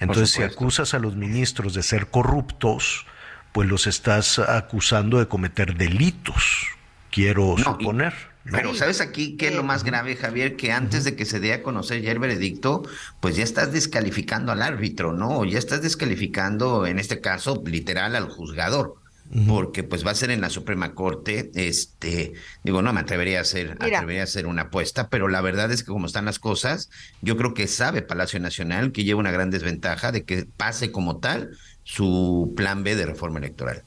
Entonces, 0.00 0.30
si 0.30 0.42
acusas 0.42 0.94
a 0.94 0.98
los 0.98 1.16
ministros 1.16 1.74
de 1.74 1.82
ser 1.82 2.08
corruptos, 2.08 3.06
pues 3.52 3.68
los 3.68 3.86
estás 3.86 4.38
acusando 4.38 5.18
de 5.18 5.28
cometer 5.28 5.76
delitos, 5.76 6.66
quiero 7.10 7.56
suponer. 7.58 8.14
Pero 8.50 8.74
¿sabes 8.74 9.00
aquí 9.00 9.36
qué 9.36 9.48
es 9.48 9.54
lo 9.54 9.62
más 9.62 9.84
grave, 9.84 10.16
Javier? 10.16 10.56
Que 10.56 10.72
antes 10.72 11.04
de 11.04 11.14
que 11.14 11.24
se 11.24 11.38
dé 11.38 11.52
a 11.52 11.62
conocer 11.62 12.00
ya 12.00 12.10
el 12.10 12.18
veredicto, 12.18 12.82
pues 13.20 13.36
ya 13.36 13.44
estás 13.44 13.70
descalificando 13.72 14.50
al 14.50 14.62
árbitro, 14.62 15.12
¿no? 15.12 15.44
Ya 15.44 15.58
estás 15.58 15.82
descalificando, 15.82 16.86
en 16.86 16.98
este 16.98 17.20
caso, 17.20 17.62
literal 17.64 18.16
al 18.16 18.28
juzgador 18.28 19.01
porque 19.48 19.82
pues 19.82 20.06
va 20.06 20.10
a 20.10 20.14
ser 20.14 20.30
en 20.30 20.42
la 20.42 20.50
Suprema 20.50 20.94
Corte, 20.94 21.50
este, 21.54 22.34
digo, 22.64 22.82
no 22.82 22.92
me 22.92 23.00
atrevería 23.00 23.38
a 23.38 23.42
hacer, 23.42 23.78
atrevería 23.80 24.20
a 24.20 24.24
hacer 24.24 24.46
una 24.46 24.62
apuesta, 24.62 25.08
pero 25.08 25.28
la 25.28 25.40
verdad 25.40 25.72
es 25.72 25.82
que 25.82 25.90
como 25.90 26.06
están 26.06 26.26
las 26.26 26.38
cosas, 26.38 26.90
yo 27.22 27.36
creo 27.38 27.54
que 27.54 27.66
sabe 27.66 28.02
Palacio 28.02 28.40
Nacional 28.40 28.92
que 28.92 29.04
lleva 29.04 29.20
una 29.20 29.30
gran 29.30 29.50
desventaja 29.50 30.12
de 30.12 30.24
que 30.24 30.44
pase 30.44 30.92
como 30.92 31.16
tal 31.18 31.56
su 31.82 32.52
plan 32.56 32.84
B 32.84 32.94
de 32.94 33.06
reforma 33.06 33.38
electoral. 33.38 33.84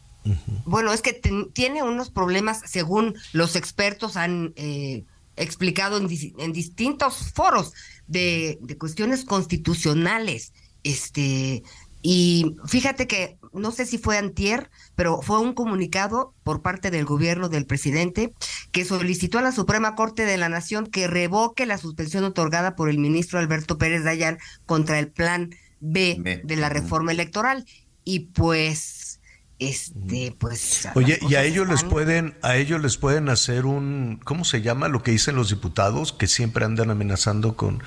Bueno, 0.66 0.92
es 0.92 1.04
que 1.04 1.14
tiene 1.54 1.84
unos 1.84 2.10
problemas, 2.10 2.62
según 2.66 3.16
los 3.32 3.56
expertos 3.56 4.18
han 4.18 4.54
eh, 4.56 5.04
explicado 5.36 5.98
en, 5.98 6.08
en, 6.40 6.54
distintos 6.54 7.32
foros, 7.34 7.74
de, 8.08 8.58
de 8.62 8.78
cuestiones 8.78 9.24
constitucionales. 9.26 10.54
Este, 10.84 11.64
y 12.02 12.56
fíjate 12.68 13.08
que 13.08 13.38
no 13.56 13.72
sé 13.72 13.86
si 13.86 13.98
fue 13.98 14.18
antier, 14.18 14.70
pero 14.96 15.22
fue 15.22 15.40
un 15.40 15.54
comunicado 15.54 16.34
por 16.44 16.62
parte 16.62 16.92
del 16.92 17.06
gobierno 17.06 17.50
del 17.50 17.66
presidente 17.66 18.34
que 18.72 18.86
solicitó 18.86 19.40
a 19.40 19.42
la 19.42 19.52
Suprema 19.52 19.96
Corte 19.96 20.26
de 20.26 20.38
la 20.38 20.50
Nación 20.50 20.88
que 20.88 21.08
revoque 21.08 21.66
la 21.66 21.78
suspensión 21.78 22.24
otorgada 22.24 22.76
por 22.76 22.90
el 22.90 23.00
ministro 23.00 23.40
Alberto 23.40 23.78
Pérez 23.78 24.04
Dayán 24.04 24.38
contra 24.66 25.00
el 25.00 25.08
plan 25.08 25.52
B, 25.80 26.42
de 26.44 26.56
la 26.56 26.70
reforma 26.70 27.12
electoral. 27.12 27.66
Y 28.04 28.20
pues 28.20 29.20
este 29.58 30.36
pues 30.38 30.86
oye 30.96 31.18
y 31.30 31.36
a 31.36 31.44
ellos 31.44 31.66
les 31.70 31.86
pueden 31.86 32.36
a 32.42 32.58
ellos 32.58 32.82
les 32.82 32.98
pueden 32.98 33.30
hacer 33.30 33.66
un 33.66 34.20
cómo 34.22 34.44
se 34.44 34.62
llama 34.62 34.90
lo 34.90 35.02
que 35.02 35.12
dicen 35.12 35.38
los 35.38 35.50
diputados 35.50 36.12
que 36.12 36.28
siempre 36.28 36.66
andan 36.66 36.92
amenazando 36.92 37.56
con 37.56 37.82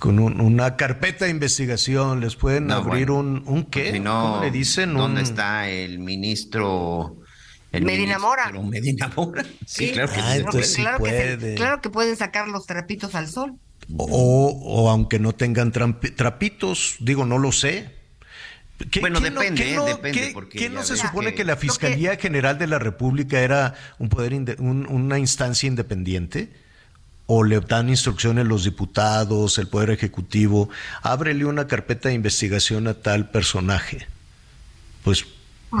con 0.00 0.18
una 0.18 0.76
carpeta 0.76 1.26
de 1.26 1.30
investigación, 1.30 2.20
les 2.20 2.34
pueden 2.34 2.70
abrir 2.70 3.10
un, 3.10 3.42
un 3.44 3.66
qué, 3.66 3.92
si 3.92 4.00
no, 4.00 4.40
le 4.40 4.50
dicen? 4.50 4.94
¿Dónde 4.94 5.20
está 5.20 5.68
el 5.68 5.98
ministro? 5.98 7.18
Medina 7.70 8.18
Mora. 8.18 8.50
Medina 8.50 9.12
Mora. 9.14 9.44
Sí, 9.66 9.92
claro 9.92 10.10
que, 10.10 10.62
sí. 10.64 10.80
claro, 10.80 11.04
que 11.04 11.54
claro 11.54 11.80
que 11.82 11.90
pueden 11.90 12.16
sacar 12.16 12.48
los 12.48 12.64
trapitos 12.64 13.14
al 13.14 13.28
sol. 13.28 13.56
O, 13.98 14.58
o 14.64 14.88
aunque 14.88 15.18
no 15.18 15.34
tengan 15.34 15.70
trapitos, 15.70 16.96
digo, 17.00 17.26
no 17.26 17.36
lo 17.36 17.52
sé. 17.52 17.94
bueno, 19.00 19.20
depende, 19.20 19.74
no, 19.74 19.84
depende. 19.84 20.34
¿qué, 20.50 20.70
no 20.70 20.82
se 20.82 20.96
supone 20.96 21.34
que, 21.34 21.44
la 21.44 21.56
Fiscalía 21.56 22.16
General 22.16 22.58
de 22.58 22.68
la 22.68 22.78
República 22.78 23.40
era 23.40 23.74
un 23.98 24.08
poder, 24.08 24.32
una 24.60 25.18
instancia 25.18 25.66
independiente? 25.66 26.48
O 27.32 27.44
le 27.44 27.60
dan 27.60 27.88
instrucciones 27.88 28.44
los 28.44 28.64
diputados, 28.64 29.56
el 29.58 29.68
Poder 29.68 29.90
Ejecutivo, 29.90 30.68
ábrele 31.00 31.44
una 31.44 31.68
carpeta 31.68 32.08
de 32.08 32.16
investigación 32.16 32.88
a 32.88 32.94
tal 32.94 33.30
personaje. 33.30 34.08
Pues, 35.04 35.26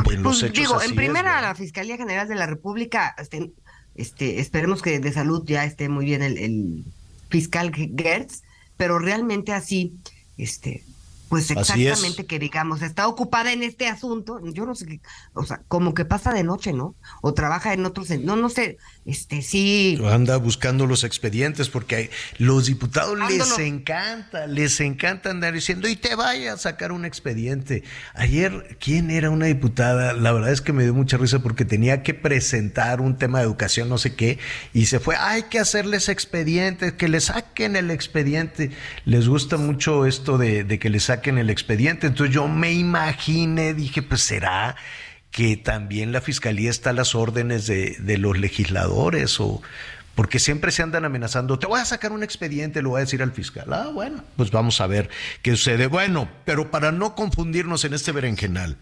pues 0.04 0.20
los 0.20 0.44
hechos 0.44 0.54
digo, 0.54 0.80
en 0.80 0.94
primera 0.94 1.40
la 1.40 1.56
Fiscalía 1.56 1.96
General 1.96 2.28
de 2.28 2.36
la 2.36 2.46
República, 2.46 3.16
este, 3.18 3.50
este, 3.96 4.38
esperemos 4.38 4.80
que 4.80 5.00
de 5.00 5.12
salud 5.12 5.42
ya 5.44 5.64
esté 5.64 5.88
muy 5.88 6.04
bien 6.04 6.22
el, 6.22 6.84
fiscal 7.30 7.72
Gertz, 7.74 8.44
pero 8.76 9.00
realmente 9.00 9.52
así, 9.52 9.96
este, 10.38 10.84
pues 11.30 11.48
exactamente 11.48 12.26
que 12.26 12.40
digamos, 12.40 12.82
está 12.82 13.06
ocupada 13.06 13.52
en 13.52 13.62
este 13.62 13.86
asunto, 13.86 14.40
yo 14.52 14.66
no 14.66 14.74
sé 14.74 14.84
qué, 14.84 15.00
o 15.32 15.44
sea, 15.44 15.62
como 15.68 15.94
que 15.94 16.04
pasa 16.04 16.32
de 16.32 16.42
noche, 16.42 16.72
¿no? 16.72 16.96
O 17.22 17.34
trabaja 17.34 17.72
en 17.72 17.86
otros, 17.86 18.10
no, 18.18 18.34
no 18.34 18.48
sé, 18.48 18.78
este, 19.06 19.40
sí. 19.40 19.96
Anda 20.10 20.38
buscando 20.38 20.88
los 20.88 21.04
expedientes 21.04 21.68
porque 21.68 22.10
los 22.38 22.66
diputados 22.66 23.16
les 23.30 23.60
encanta, 23.60 24.48
les 24.48 24.80
encanta 24.80 25.30
andar 25.30 25.54
diciendo, 25.54 25.86
y 25.86 25.94
te 25.94 26.16
vaya 26.16 26.54
a 26.54 26.56
sacar 26.56 26.90
un 26.90 27.04
expediente. 27.04 27.84
Ayer, 28.14 28.76
¿quién 28.80 29.12
era 29.12 29.30
una 29.30 29.46
diputada? 29.46 30.12
La 30.14 30.32
verdad 30.32 30.50
es 30.50 30.60
que 30.60 30.72
me 30.72 30.82
dio 30.82 30.94
mucha 30.94 31.16
risa 31.16 31.38
porque 31.38 31.64
tenía 31.64 32.02
que 32.02 32.12
presentar 32.12 33.00
un 33.00 33.18
tema 33.18 33.38
de 33.38 33.44
educación, 33.44 33.88
no 33.88 33.98
sé 33.98 34.16
qué, 34.16 34.40
y 34.72 34.86
se 34.86 34.98
fue, 34.98 35.14
hay 35.14 35.44
que 35.44 35.60
hacerles 35.60 36.08
expedientes, 36.08 36.94
que 36.94 37.06
le 37.06 37.20
saquen 37.20 37.76
el 37.76 37.92
expediente. 37.92 38.72
Les 39.04 39.28
gusta 39.28 39.58
mucho 39.58 40.06
esto 40.06 40.36
de, 40.36 40.64
de 40.64 40.80
que 40.80 40.90
le 40.90 40.98
saquen 40.98 41.19
en 41.28 41.38
el 41.38 41.50
expediente. 41.50 42.06
Entonces 42.06 42.34
yo 42.34 42.48
me 42.48 42.72
imaginé, 42.72 43.74
dije, 43.74 44.00
pues 44.00 44.22
será 44.22 44.76
que 45.30 45.56
también 45.56 46.12
la 46.12 46.20
fiscalía 46.20 46.70
está 46.70 46.90
a 46.90 46.94
las 46.94 47.14
órdenes 47.14 47.66
de, 47.66 47.96
de 48.00 48.18
los 48.18 48.38
legisladores 48.38 49.38
o 49.40 49.60
porque 50.14 50.38
siempre 50.38 50.70
se 50.70 50.82
andan 50.82 51.04
amenazando, 51.04 51.58
te 51.58 51.66
voy 51.66 51.80
a 51.80 51.84
sacar 51.84 52.12
un 52.12 52.22
expediente, 52.22 52.82
lo 52.82 52.90
voy 52.90 52.98
a 52.98 53.04
decir 53.04 53.22
al 53.22 53.32
fiscal. 53.32 53.72
Ah, 53.72 53.90
bueno, 53.92 54.22
pues 54.36 54.50
vamos 54.50 54.80
a 54.80 54.86
ver 54.86 55.08
qué 55.40 55.52
sucede. 55.52 55.86
Bueno, 55.86 56.28
pero 56.44 56.70
para 56.70 56.92
no 56.92 57.14
confundirnos 57.14 57.84
en 57.84 57.94
este 57.94 58.12
berenjenal, 58.12 58.76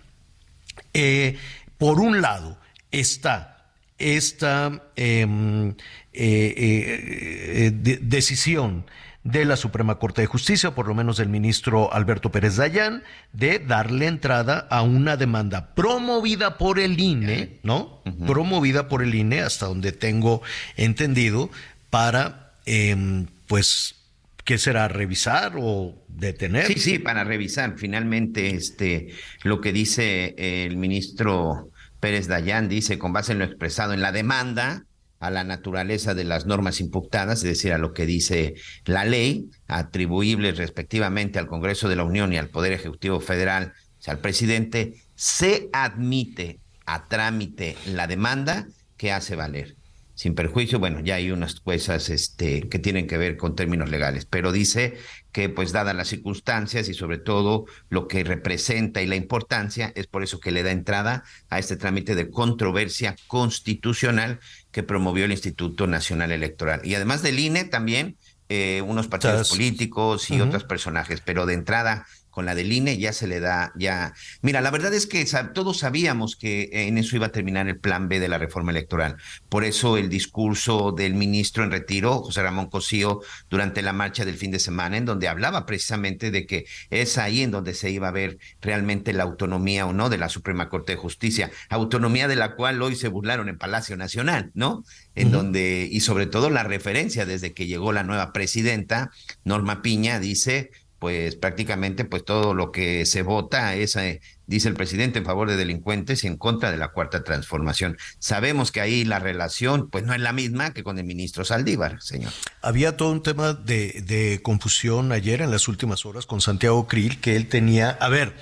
eh, 0.95 1.39
por 1.77 2.01
un 2.01 2.21
lado 2.23 2.59
está 2.91 3.71
esta 3.99 4.83
em, 4.97 5.71
eh, 5.71 5.75
eh, 6.15 7.71
decisión 8.01 8.87
de 9.31 9.45
la 9.45 9.57
Suprema 9.57 9.99
Corte 9.99 10.23
de 10.23 10.27
Justicia, 10.27 10.75
por 10.75 10.89
lo 10.89 10.95
menos 10.95 11.19
del 11.19 11.29
ministro 11.29 11.93
Alberto 11.93 12.31
Pérez 12.31 12.57
Dayán, 12.57 13.03
de 13.33 13.59
darle 13.59 14.07
entrada 14.07 14.67
a 14.71 14.81
una 14.81 15.19
demanda 15.19 15.75
promovida 15.75 16.57
por 16.57 16.79
el 16.79 16.99
INE, 16.99 17.59
¿no? 17.63 18.03
Promovida 18.27 18.89
por 18.89 19.03
el 19.03 19.15
INE, 19.15 19.41
hasta 19.41 19.67
donde 19.67 19.93
tengo 19.93 20.41
entendido, 20.77 21.51
para, 21.91 22.53
em, 22.65 23.27
pues, 23.47 23.97
¿qué 24.45 24.57
será? 24.57 24.89
¿Revisar 24.89 25.53
o 25.59 25.95
detener? 26.09 26.67
Sí, 26.67 26.79
sí, 26.79 26.99
para 26.99 27.23
revisar. 27.23 27.75
Finalmente, 27.77 28.55
este, 28.55 29.09
lo 29.43 29.61
que 29.61 29.75
dice 29.75 30.35
el 30.39 30.79
ministro 30.79 31.71
Pérez 32.01 32.29
Dayán, 32.29 32.69
dice, 32.71 32.99
con 32.99 33.13
base 33.13 33.33
en 33.33 33.41
lo 33.41 33.45
expresado 33.45 33.93
en 33.93 34.01
la 34.01 34.11
demanda, 34.11 34.85
a 35.21 35.31
la 35.31 35.45
naturaleza 35.45 36.15
de 36.15 36.25
las 36.25 36.47
normas 36.47 36.81
impugnadas, 36.81 37.39
es 37.39 37.51
decir, 37.51 37.73
a 37.73 37.79
lo 37.79 37.93
que 37.93 38.07
dice 38.07 38.55
la 38.85 39.05
ley, 39.05 39.51
atribuibles 39.67 40.59
respectivamente 40.59 41.39
al 41.39 41.47
Congreso 41.47 41.89
de 41.89 41.97
la 41.97 42.05
Unión 42.05 42.33
y 42.33 42.39
al 42.39 42.49
Poder 42.49 42.73
Ejecutivo 42.73 43.21
Federal, 43.21 43.73
o 43.99 44.03
sea, 44.03 44.15
al 44.15 44.21
presidente, 44.21 44.95
se 45.15 45.69
admite 45.73 46.61
a 46.87 47.09
trámite 47.09 47.77
la 47.87 48.07
demanda 48.07 48.69
que 48.97 49.13
hace 49.13 49.37
valer. 49.37 49.77
Sin 50.15 50.35
perjuicio, 50.35 50.81
bueno, 50.81 51.01
ya 51.01 51.15
hay 51.15 51.31
unas 51.31 51.61
cosas 51.61 52.11
este, 52.11 52.69
que 52.69 52.81
tienen 52.81 53.07
que 53.07 53.19
ver 53.19 53.37
con 53.37 53.55
términos 53.55 53.89
legales, 53.89 54.25
pero 54.25 54.51
dice 54.51 54.97
que 55.39 55.49
pues 55.49 55.71
dadas 55.71 55.95
las 55.95 56.09
circunstancias 56.09 56.89
y 56.89 56.95
sobre 56.95 57.17
todo 57.17 57.67
lo 57.91 58.09
que 58.09 58.25
representa 58.25 59.03
y 59.03 59.07
la 59.07 59.15
importancia, 59.15 59.93
es 59.95 60.09
por 60.09 60.25
eso 60.25 60.41
que 60.41 60.51
le 60.51 60.65
da 60.65 60.73
entrada 60.73 61.23
a 61.49 61.61
este 61.61 61.77
trámite 61.77 62.17
de 62.17 62.29
controversia 62.29 63.15
constitucional 63.29 64.41
que 64.73 64.83
promovió 64.83 65.27
el 65.27 65.31
Instituto 65.31 65.87
Nacional 65.87 66.33
Electoral. 66.33 66.81
Y 66.83 66.97
además 66.97 67.23
del 67.23 67.39
INE 67.39 67.63
también 67.63 68.17
eh, 68.49 68.83
unos 68.85 69.07
partidos 69.07 69.51
políticos 69.51 70.29
y 70.29 70.41
otros 70.41 70.65
personajes, 70.65 71.21
pero 71.25 71.47
de 71.47 71.55
entrada 71.55 72.09
con 72.39 72.47
la 72.47 72.55
del 72.55 72.73
INE 72.73 72.97
ya 72.99 73.13
se 73.13 73.27
le 73.27 73.41
da, 73.41 73.73
ya. 73.75 74.15
Mira, 74.43 74.61
la 74.61 74.71
verdad 74.71 74.95
es 74.95 75.09
que 75.09 75.27
todos 75.55 75.79
sabíamos 75.79 76.37
que 76.37 76.69
en 76.71 76.97
eso 76.97 77.17
iba 77.17 77.27
a 77.27 77.33
terminar 77.33 77.67
el 77.67 77.81
plan 77.81 78.09
B 78.09 78.21
de 78.21 78.29
la 78.29 78.39
reforma 78.39 78.71
electoral. 78.71 79.17
Por 79.49 79.65
eso 79.65 79.97
el 79.97 80.09
discurso 80.09 80.93
del 80.93 81.15
ministro 81.15 81.65
en 81.65 81.73
retiro, 81.73 82.23
José 82.23 82.45
Ramón 82.45 82.71
Cosío, 82.71 83.23
durante 83.51 83.83
la 83.83 83.93
marcha 83.93 84.25
del 84.25 84.37
fin 84.37 84.53
de 84.53 84.61
semana, 84.61 84.97
en 84.97 85.05
donde 85.05 85.27
hablaba 85.27 85.67
precisamente 85.67 86.31
de 86.31 86.47
que 86.47 86.67
es 86.91 87.19
ahí 87.19 87.43
en 87.43 87.51
donde 87.51 87.75
se 87.75 87.91
iba 87.91 88.07
a 88.07 88.13
ver 88.13 88.39
realmente 88.61 89.13
la 89.13 89.25
autonomía 89.25 89.87
o 89.87 89.93
no 89.93 90.09
de 90.09 90.19
la 90.19 90.29
Suprema 90.29 90.69
Corte 90.69 90.93
de 90.93 90.99
Justicia, 90.99 91.51
autonomía 91.71 92.29
de 92.29 92.37
la 92.37 92.55
cual 92.55 92.81
hoy 92.83 92.95
se 92.95 93.09
burlaron 93.09 93.49
en 93.49 93.59
Palacio 93.59 93.97
Nacional, 93.97 94.53
¿no? 94.55 94.85
En 95.17 95.33
donde, 95.33 95.89
y 95.91 95.99
sobre 96.03 96.27
todo 96.27 96.51
la 96.51 96.63
referencia 96.63 97.27
desde 97.27 97.53
que 97.53 97.67
llegó 97.67 97.93
la 97.93 98.05
nueva 98.05 98.33
presidenta, 98.33 99.11
Norma 99.43 99.83
Piña, 99.83 100.21
dice 100.21 100.71
pues 100.99 101.37
prácticamente 101.37 102.05
pues 102.05 102.25
todo 102.25 102.55
lo 102.55 102.73
que 102.73 103.07
se 103.07 103.23
vota 103.23 103.75
es, 103.75 103.97
eh, 103.97 104.21
dice 104.47 104.69
el 104.69 104.75
presidente, 104.75 105.19
en 105.19 105.25
favor 105.25 105.49
de 105.49 105.57
delincuentes 105.57 106.25
y 106.25 106.27
en 106.27 106.37
contra 106.37 106.71
de 106.71 106.77
la 106.77 106.89
cuarta 106.89 107.23
transformación. 107.23 107.97
Sabemos 108.19 108.73
que 108.73 108.81
ahí 108.81 109.05
la 109.05 109.19
relación 109.19 109.89
pues 109.91 110.05
no 110.05 110.15
es 110.15 110.21
la 110.21 110.33
misma 110.33 110.73
que 110.75 110.83
con 110.83 110.99
el 110.99 111.05
ministro 111.05 111.45
Saldívar, 111.45 112.03
señor. 112.03 112.33
Había 112.63 112.97
todo 112.97 113.13
un 113.13 113.23
tema 113.23 113.53
de, 113.53 114.03
de 114.07 114.41
confusión 114.43 115.13
ayer 115.13 115.43
en 115.43 115.51
las 115.51 115.69
últimas 115.69 116.05
horas 116.05 116.27
con 116.27 116.41
Santiago 116.41 116.87
Krill, 116.89 117.21
que 117.21 117.37
él 117.37 117.49
tenía, 117.49 117.91
a 117.91 118.09
ver, 118.09 118.35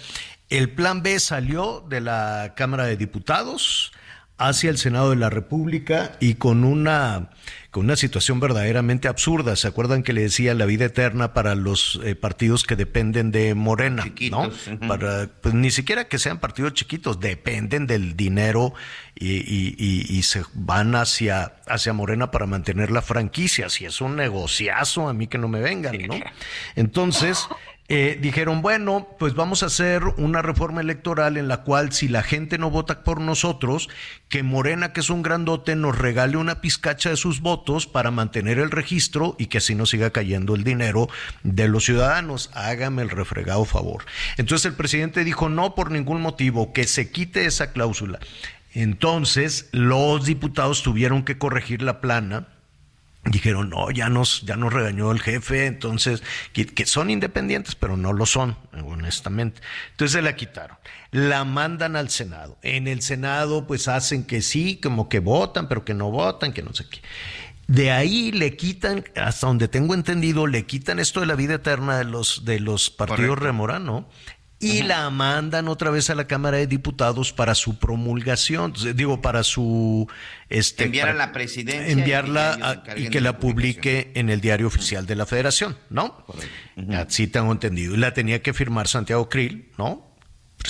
el 0.49 0.71
plan 0.71 1.03
B 1.03 1.19
salió 1.19 1.85
de 1.89 2.01
la 2.01 2.55
Cámara 2.57 2.87
de 2.87 2.97
Diputados 2.97 3.93
hacia 4.39 4.71
el 4.71 4.79
Senado 4.79 5.11
de 5.11 5.17
la 5.17 5.31
República 5.31 6.13
y 6.21 6.35
con 6.35 6.65
una 6.65 7.31
con 7.71 7.85
una 7.85 7.97
situación 7.97 8.41
verdaderamente 8.41 9.07
absurda. 9.07 9.55
¿Se 9.55 9.69
acuerdan 9.69 10.03
que 10.03 10.15
le 10.15 10.23
decía 10.23 10.55
la 10.55 10.65
vida 10.65 10.87
eterna 10.87 11.35
para 11.35 11.55
los 11.55 12.01
eh, 12.05 12.15
partidos 12.15 12.65
que 12.65 12.75
dependen 12.75 13.31
de 13.33 13.55
Morena? 13.55 14.11
¿no? 14.31 14.51
Para, 14.89 15.29
pues 15.43 15.55
ni 15.55 15.71
siquiera 15.71 16.09
que 16.09 16.19
sean 16.19 16.39
partidos 16.41 16.73
chiquitos, 16.73 17.21
dependen 17.21 17.87
del 17.87 18.17
dinero 18.17 18.73
y, 19.15 19.29
y, 19.29 20.07
y, 20.09 20.23
se 20.23 20.43
van 20.55 20.95
hacia, 20.95 21.57
hacia 21.67 21.93
Morena 21.93 22.31
para 22.31 22.47
mantener 22.47 22.91
la 22.91 23.03
franquicia. 23.03 23.69
Si 23.69 23.85
es 23.85 24.01
un 24.01 24.17
negociazo, 24.17 25.11
a 25.11 25.13
mí 25.13 25.27
que 25.27 25.37
no 25.37 25.49
me 25.49 25.61
vengan, 25.61 25.99
¿no? 26.07 26.15
Entonces, 26.77 27.47
eh, 27.89 28.19
dijeron, 28.21 28.63
bueno, 28.63 29.09
pues 29.19 29.35
vamos 29.35 29.63
a 29.63 29.67
hacer 29.67 30.03
una 30.17 30.43
reforma 30.43 30.81
electoral 30.81 31.37
en 31.37 31.47
la 31.47 31.63
cual 31.63 31.93
si 31.93 32.09
la 32.09 32.23
gente 32.23 32.59
no 32.59 32.71
vota 32.71 33.05
por 33.05 33.21
nosotros, 33.21 33.89
que 34.29 34.43
Morena, 34.43 34.93
que 34.93 35.01
es 35.01 35.11
un 35.11 35.23
grandote, 35.23 35.77
nos 35.77 35.97
regale 35.97 36.37
una 36.37 36.61
pizcacha 36.61 37.11
de 37.11 37.17
sus 37.17 37.41
votos 37.41 37.87
para 37.87 38.11
mantener 38.11 38.59
el 38.59 38.73
registro 38.73 39.37
y 39.39 39.47
que 39.47 39.59
así 39.59 39.77
no 39.77 39.87
siga 39.87 40.11
cayendo 40.11 40.57
el 40.57 40.65
dinero 40.65 41.09
de 41.45 41.69
los 41.69 41.85
ciudadanos. 41.85 42.51
Hágame 42.55 43.03
el 43.03 43.11
refregado 43.11 43.65
favor. 43.65 44.05
Entonces 44.37 44.67
el 44.67 44.75
presidente 44.75 45.23
dijo, 45.23 45.49
no 45.49 45.77
por 45.77 45.93
ningún 45.93 46.21
motivo, 46.21 46.73
que 46.73 46.85
se 46.85 47.11
quite 47.13 47.47
esa 47.47 47.73
cláusula. 47.73 48.19
Entonces 48.75 49.69
los 49.73 50.27
diputados 50.27 50.83
tuvieron 50.83 51.25
que 51.25 51.39
corregir 51.39 51.83
la 51.83 52.01
plana 52.01 52.49
dijeron, 53.31 53.71
no, 53.71 53.91
ya 53.91 54.09
nos, 54.09 54.43
ya 54.43 54.57
nos 54.57 54.73
regañó 54.73 55.11
el 55.13 55.21
jefe, 55.21 55.67
entonces, 55.67 56.23
que, 56.53 56.87
son 56.87 57.11
independientes, 57.11 57.75
pero 57.75 57.97
no 57.97 58.13
lo 58.13 58.27
son, 58.27 58.57
honestamente. 58.85 59.61
Entonces 59.91 60.13
se 60.13 60.23
la 60.23 60.37
quitaron. 60.37 60.77
La 61.11 61.45
mandan 61.45 61.97
al 61.97 62.11
Senado. 62.11 62.59
En 62.63 62.89
el 62.89 63.03
Senado, 63.03 63.67
pues 63.67 63.89
hacen 63.89 64.25
que 64.25 64.43
sí, 64.43 64.79
como 64.83 65.09
que 65.09 65.19
votan, 65.19 65.69
pero 65.69 65.85
que 65.85 65.95
no 65.95 66.11
votan, 66.11 66.53
que 66.53 66.63
no 66.63 66.73
sé 66.73 66.89
qué. 66.89 67.01
De 67.67 67.91
ahí 67.91 68.31
le 68.31 68.57
quitan, 68.57 69.05
hasta 69.17 69.49
donde 69.49 69.67
tengo 69.67 69.95
entendido, 69.95 70.47
le 70.47 70.67
quitan 70.67 71.01
esto 71.01 71.21
de 71.21 71.27
la 71.27 71.35
vida 71.35 71.55
eterna 71.55 71.99
de 71.99 72.05
los, 72.05 72.45
de 72.45 72.61
los 72.61 72.91
partidos 72.91 73.39
remorano 73.39 74.09
y 74.59 74.83
la 74.83 75.11
mandan 75.11 75.69
otra 75.69 75.91
vez 75.91 76.09
a 76.09 76.15
la 76.15 76.27
Cámara 76.27 76.57
de 76.57 76.67
Diputados 76.67 77.33
para 77.33 77.55
su 77.55 77.79
promulgación, 77.79 78.73
digo, 78.95 79.21
para 79.21 79.43
su... 79.43 80.09
Este, 80.49 80.85
Enviar 80.85 81.11
a 81.11 81.15
la 81.15 81.33
presidencia. 81.33 81.93
Enviarla 81.93 82.83
y 82.97 83.09
que, 83.09 83.21
la 83.21 83.39
publique 83.39 84.13
en 84.15 84.31
el 84.31 84.41
diario 84.41 84.67
oficial 84.67 85.07
de 85.07 85.15
la 85.17 85.27
federación, 85.27 85.77
¿no? 85.91 86.25
Así 86.95 87.27
tengo 87.27 87.53
entendido. 87.53 87.95
Y 87.95 87.99
la 87.99 88.15
tenía 88.15 88.43
que 88.43 88.55
firmar 88.55 88.89
Santiago 88.89 89.29
Krill, 89.29 89.71
¿no? 89.77 90.07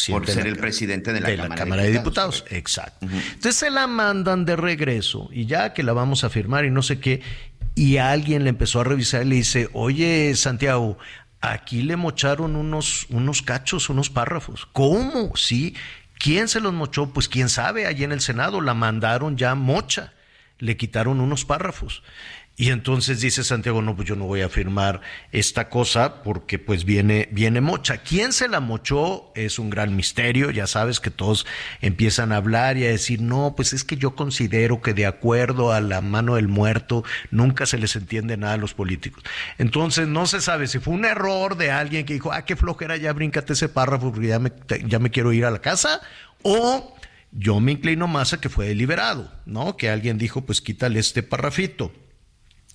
Por 0.09 0.27
ser 0.27 0.47
el 0.47 0.57
presidente 0.57 1.13
de 1.13 1.21
la, 1.21 1.49
Cámara, 1.55 1.83
de 1.83 1.93
Diputados. 1.93 2.45
Exacto. 2.51 3.07
Entonces 3.07 3.57
se 3.57 3.71
la 3.71 3.87
mandan 3.87 4.45
de 4.45 4.57
regreso 4.57 5.29
y 5.33 5.47
ya 5.47 5.73
que 5.73 5.83
la 5.83 5.93
vamos 5.93 6.25
a 6.25 6.29
firmar 6.29 6.65
y 6.65 6.71
no 6.71 6.83
sé 6.83 6.99
qué, 6.99 7.23
y 7.75 7.99
alguien 7.99 8.45
le 8.45 8.51
empezó 8.51 8.81
a 8.81 8.85
revisar 8.85 9.25
y 9.25 9.29
le 9.29 9.35
dice, 9.37 9.69
oye 9.73 10.35
Santiago, 10.35 10.99
aquí 11.41 11.83
le 11.83 11.97
mocharon 11.97 12.57
unos, 12.57 13.07
unos 13.11 13.43
cachos, 13.43 13.89
unos 13.89 14.11
párrafos. 14.11 14.67
¿Cómo? 14.73 15.37
Sí. 15.37 15.75
¿Quién 16.19 16.49
se 16.49 16.61
los 16.61 16.73
mochó? 16.73 17.13
Pues 17.13 17.29
quién 17.29 17.49
sabe, 17.49 17.87
allí 17.87 18.05
en 18.05 18.13
el 18.13 18.21
Senado 18.21 18.61
la 18.61 18.75
mandaron 18.75 19.37
ya 19.37 19.55
mocha, 19.55 20.15
le 20.59 20.77
quitaron 20.77 21.21
unos 21.21 21.45
párrafos. 21.45 22.03
Y 22.59 22.71
entonces 22.71 23.21
dice 23.21 23.45
Santiago, 23.45 23.83
no, 23.83 23.95
pues 23.95 24.09
yo 24.09 24.17
no 24.17 24.25
voy 24.25 24.41
a 24.41 24.49
firmar 24.49 25.03
esta 25.31 25.69
cosa 25.69 26.23
porque 26.23 26.59
pues 26.59 26.87
viene, 26.87 27.29
viene 27.31 27.61
mocha. 27.61 27.99
¿Quién 27.99 28.33
se 28.33 28.49
la 28.49 28.61
mochó? 28.61 29.31
Es 29.35 29.59
un 29.59 29.69
gran 29.69 29.95
misterio. 29.95 30.51
Ya 30.51 30.67
sabes 30.67 30.99
que 30.99 31.11
todos 31.11 31.45
empiezan 31.83 32.33
a 32.33 32.39
hablar 32.39 32.79
y 32.79 32.87
a 32.87 32.89
decir, 32.89 33.21
no, 33.21 33.53
pues 33.55 33.75
es 33.75 33.85
que 33.85 33.99
yo 33.99 34.15
considero 34.15 34.81
que 34.81 34.95
de 34.95 35.05
acuerdo 35.05 35.71
a 35.73 35.83
la 35.83 36.01
mano 36.01 36.37
del 36.37 36.49
muerto 36.49 37.05
nunca 37.31 37.67
se 37.67 37.77
les 37.77 37.95
entiende 37.95 38.39
nada 38.39 38.55
a 38.55 38.59
los 38.59 38.73
políticos. 38.73 39.23
Entonces 39.59 40.09
no 40.09 40.27
se 40.27 40.41
sabe 40.41 40.67
si 40.67 40.79
fue 40.79 40.95
un 40.95 41.05
error 41.05 41.59
de 41.59 41.71
alguien 41.71 42.07
que 42.07 42.15
dijo, 42.15 42.33
ah, 42.33 42.47
qué 42.47 42.57
flojera, 42.57 42.97
ya 42.97 43.13
bríncate 43.13 43.53
ese 43.53 43.69
párrafo 43.69 44.13
porque 44.13 44.29
ya 44.29 44.39
me, 44.39 44.51
ya 44.87 44.99
me 44.99 45.11
quiero 45.11 45.35
ir 45.35 45.45
a 45.45 45.51
la 45.51 45.61
casa. 45.61 46.01
O 46.41 46.97
yo 47.33 47.61
me 47.61 47.73
inclino 47.73 48.09
más 48.09 48.33
a 48.33 48.41
que 48.41 48.49
fue 48.49 48.69
deliberado, 48.69 49.31
¿no? 49.45 49.77
Que 49.77 49.91
alguien 49.91 50.17
dijo, 50.17 50.47
pues 50.47 50.63
quítale 50.63 51.01
este 51.01 51.23
parrafito. 51.23 51.93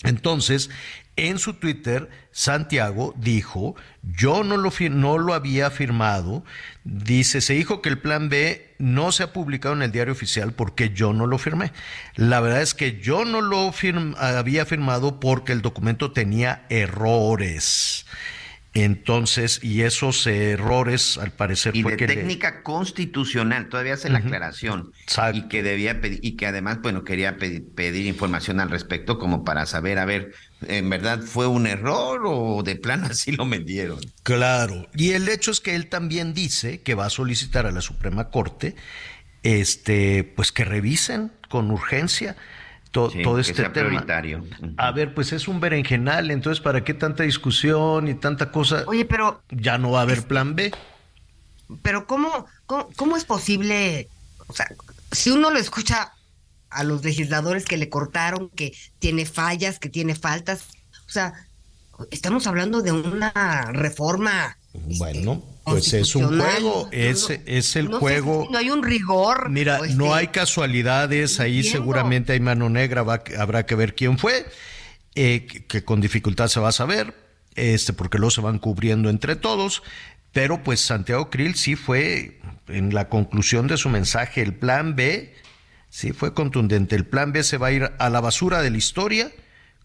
Entonces, 0.04 0.70
en 1.16 1.38
su 1.38 1.54
Twitter, 1.54 2.10
Santiago 2.32 3.14
dijo, 3.18 3.76
yo 4.02 4.44
no 4.44 4.58
lo, 4.58 4.72
no 4.90 5.18
lo 5.18 5.34
había 5.34 5.70
firmado, 5.70 6.44
dice, 6.84 7.42
se 7.42 7.54
dijo 7.54 7.82
que 7.82 7.90
el 7.90 8.00
plan 8.00 8.30
B 8.30 8.74
no 8.80 9.12
se 9.12 9.24
ha 9.24 9.34
publicado 9.34 9.76
en 9.76 9.84
el 9.84 9.92
diario 9.92 10.14
oficial 10.14 10.54
porque 10.54 10.90
yo 10.90 11.14
no 11.14 11.28
lo 11.28 11.38
firmé. 11.38 11.72
La 12.16 12.40
verdad 12.40 12.62
es 12.62 12.74
que 12.74 13.00
yo 13.00 13.26
no 13.26 13.42
lo 13.42 13.72
había 14.18 14.66
firmado 14.66 15.20
porque 15.20 15.52
el 15.52 15.62
documento 15.62 16.12
tenía 16.12 16.66
errores. 16.70 18.06
Entonces, 18.74 19.60
y 19.62 19.82
esos 19.82 20.26
errores, 20.28 21.18
al 21.18 21.32
parecer, 21.32 21.76
y 21.76 21.84
fue 21.84 21.98
de 21.98 22.08
técnica 22.08 22.64
constitucional, 22.64 23.68
todavía 23.68 23.96
hace 23.96 24.10
la 24.10 24.20
aclaración. 24.20 24.94
Y 25.34 25.50
que 25.50 25.62
debía 25.62 26.00
pedir, 26.00 26.20
y 26.24 26.38
que 26.38 26.48
además, 26.48 26.80
bueno, 26.82 27.04
quería 27.04 27.36
pedir, 27.36 28.06
información 28.06 28.62
al 28.62 28.70
respecto, 28.70 29.20
como 29.20 29.44
para 29.44 29.66
saber, 29.66 30.00
a 30.00 30.06
ver, 30.06 30.34
¿en 30.66 30.90
verdad 30.90 31.20
fue 31.20 31.48
un 31.48 31.68
error 31.68 32.22
o 32.26 32.64
de 32.64 32.78
plano 32.78 33.08
así 33.12 33.34
lo 33.34 33.48
vendieron? 33.48 34.00
Claro. 34.24 34.88
Y 34.96 35.12
el 35.12 35.28
hecho 35.28 35.52
es 35.52 35.60
que 35.60 35.76
él 35.76 35.88
también 35.88 36.34
dice 36.34 36.80
que 36.80 36.96
va 36.96 37.08
a 37.08 37.10
solicitar 37.10 37.66
a 37.66 37.72
la 37.72 37.82
Suprema 37.82 38.30
Corte, 38.30 38.76
este, 39.44 40.24
pues 40.24 40.54
que 40.54 40.64
revisen 40.64 41.34
con 41.50 41.72
urgencia 41.72 42.38
todo 42.92 43.40
este 43.40 43.70
tema. 43.70 44.06
A 44.78 44.92
ver, 44.92 45.14
pues 45.14 45.32
es 45.34 45.48
un 45.48 45.60
berenjenal, 45.60 46.30
entonces 46.30 46.62
¿para 46.62 46.84
qué 46.84 46.94
tanta 46.94 47.24
discusión 47.24 48.08
y 48.08 48.14
tanta 48.16 48.52
cosa? 48.52 48.84
Oye, 48.88 49.06
pero 49.06 49.42
ya 49.50 49.78
no 49.78 49.92
va 49.92 50.00
a 50.00 50.04
haber 50.04 50.28
plan 50.28 50.56
B. 50.56 50.72
Pero 51.82 52.06
cómo, 52.06 52.46
cómo, 52.66 53.16
es 53.16 53.24
posible, 53.24 54.10
o 54.48 54.54
sea, 54.54 54.68
si 55.12 55.32
uno 55.32 55.52
lo 55.52 55.58
escucha 55.58 56.14
a 56.70 56.84
los 56.84 57.04
legisladores 57.04 57.64
que 57.66 57.78
le 57.78 57.90
cortaron, 57.90 58.50
que 58.50 58.74
tiene 59.00 59.26
fallas, 59.26 59.80
que 59.80 59.90
tiene 59.90 60.16
faltas, 60.16 60.68
o 61.08 61.10
sea, 61.10 61.34
estamos 62.12 62.46
hablando 62.48 62.82
de 62.82 62.92
una 62.92 63.72
reforma. 63.72 64.58
Este, 64.74 64.98
bueno, 64.98 65.42
pues 65.64 65.94
es 65.94 66.16
un 66.16 66.40
juego, 66.40 66.90
es, 66.92 67.30
es 67.46 67.76
el 67.76 67.88
juego. 67.88 68.48
no 68.52 68.58
hay 68.58 68.70
un 68.70 68.84
rigor. 68.84 69.50
Mira, 69.50 69.80
no 69.80 69.86
este, 69.86 70.10
hay 70.10 70.28
casualidades, 70.28 71.40
ahí 71.40 71.64
seguramente 71.64 72.34
hay 72.34 72.40
mano 72.40 72.70
negra, 72.70 73.02
habrá 73.38 73.66
que 73.66 73.76
ver 73.76 73.94
quién 73.96 74.18
fue, 74.18 74.46
eh, 75.16 75.46
que, 75.68 75.84
con 75.84 76.02
dificultad 76.02 76.48
se 76.48 76.60
va 76.60 76.70
a 76.70 76.74
saber, 76.74 77.14
este, 77.56 77.94
porque 77.94 78.18
luego 78.18 78.32
se 78.32 78.42
van 78.42 78.60
cubriendo 78.60 79.10
entre 79.10 79.36
todos, 79.36 79.84
pero 80.32 80.64
pues 80.64 80.80
Santiago 80.80 81.30
Krill 81.30 81.56
sí 81.56 81.76
fue, 81.76 82.40
en 82.68 82.94
la 82.94 83.10
conclusión 83.10 83.68
de 83.68 83.78
su 83.78 83.90
mensaje, 83.90 84.42
el 84.42 84.56
plan 84.56 84.96
B, 84.96 85.36
sí 85.90 86.12
fue 86.14 86.34
contundente, 86.34 86.96
el 86.96 87.06
plan 87.06 87.34
B 87.34 87.44
se 87.44 87.58
va 87.58 87.68
a 87.68 87.72
ir 87.72 87.92
a 88.00 88.10
la 88.10 88.22
basura 88.22 88.62
de 88.62 88.72
la 88.72 88.78
historia 88.78 89.32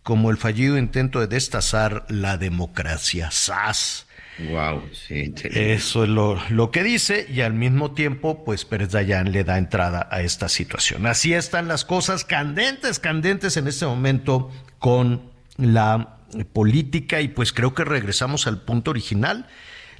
como 0.02 0.30
el 0.30 0.36
fallido 0.36 0.78
intento 0.78 1.18
de 1.18 1.26
destazar 1.26 2.06
la 2.08 2.36
democracia. 2.36 3.32
¡Sas! 3.32 4.05
Wow, 4.38 4.82
sí. 4.92 5.34
Eso 5.44 6.04
es 6.04 6.10
lo, 6.10 6.70
que 6.70 6.82
dice 6.82 7.26
y 7.28 7.40
al 7.40 7.54
mismo 7.54 7.92
tiempo, 7.92 8.44
pues 8.44 8.64
Pérez 8.64 8.90
Dayan 8.90 9.32
le 9.32 9.44
da 9.44 9.56
entrada 9.56 10.08
a 10.10 10.20
esta 10.20 10.48
situación. 10.48 11.06
Así 11.06 11.32
están 11.32 11.68
las 11.68 11.84
cosas 11.84 12.24
candentes, 12.24 12.98
candentes 12.98 13.56
en 13.56 13.66
este 13.66 13.86
momento 13.86 14.50
con 14.78 15.30
la 15.56 16.18
política 16.52 17.22
y 17.22 17.28
pues 17.28 17.52
creo 17.52 17.74
que 17.74 17.84
regresamos 17.84 18.46
al 18.46 18.60
punto 18.62 18.90
original. 18.90 19.46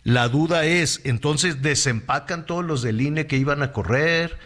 La 0.05 0.29
duda 0.29 0.67
es, 0.67 1.01
entonces, 1.05 1.63
¿desempacan 1.63 2.45
todos 2.47 2.65
los 2.65 2.83
del 2.83 3.01
INE 3.01 3.27
que 3.27 3.39
iban 3.39 3.63
a 3.63 3.73
correr 3.73 4.39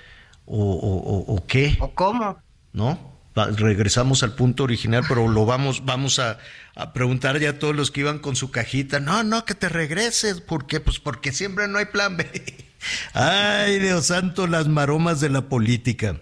o, 0.47 1.25
o 1.27 1.47
qué? 1.47 1.77
¿O 1.81 1.93
cómo? 1.95 2.39
¿No? 2.73 3.10
Regresamos 3.35 4.23
al 4.23 4.35
punto 4.35 4.65
original, 4.65 5.05
pero 5.09 5.29
lo 5.29 5.47
vamos, 5.47 5.85
vamos 5.85 6.19
a, 6.19 6.39
a, 6.75 6.93
preguntar 6.93 7.39
ya 7.39 7.51
a 7.51 7.59
todos 7.59 7.75
los 7.77 7.91
que 7.91 8.01
iban 8.01 8.19
con 8.19 8.37
su 8.37 8.51
cajita, 8.51 9.01
no, 9.01 9.23
no, 9.23 9.45
que 9.45 9.55
te 9.55 9.69
regreses, 9.69 10.41
¿por 10.41 10.67
qué? 10.67 10.81
Pues 10.81 10.99
porque 10.99 11.33
siempre 11.33 11.69
no 11.69 11.79
hay 11.79 11.87
plan 11.87 12.17
B. 12.17 12.29
Ay, 13.13 13.79
Dios 13.79 14.07
santo, 14.07 14.47
las 14.47 14.69
maromas 14.69 15.21
de 15.21 15.29
la 15.29 15.49
política. 15.49 16.21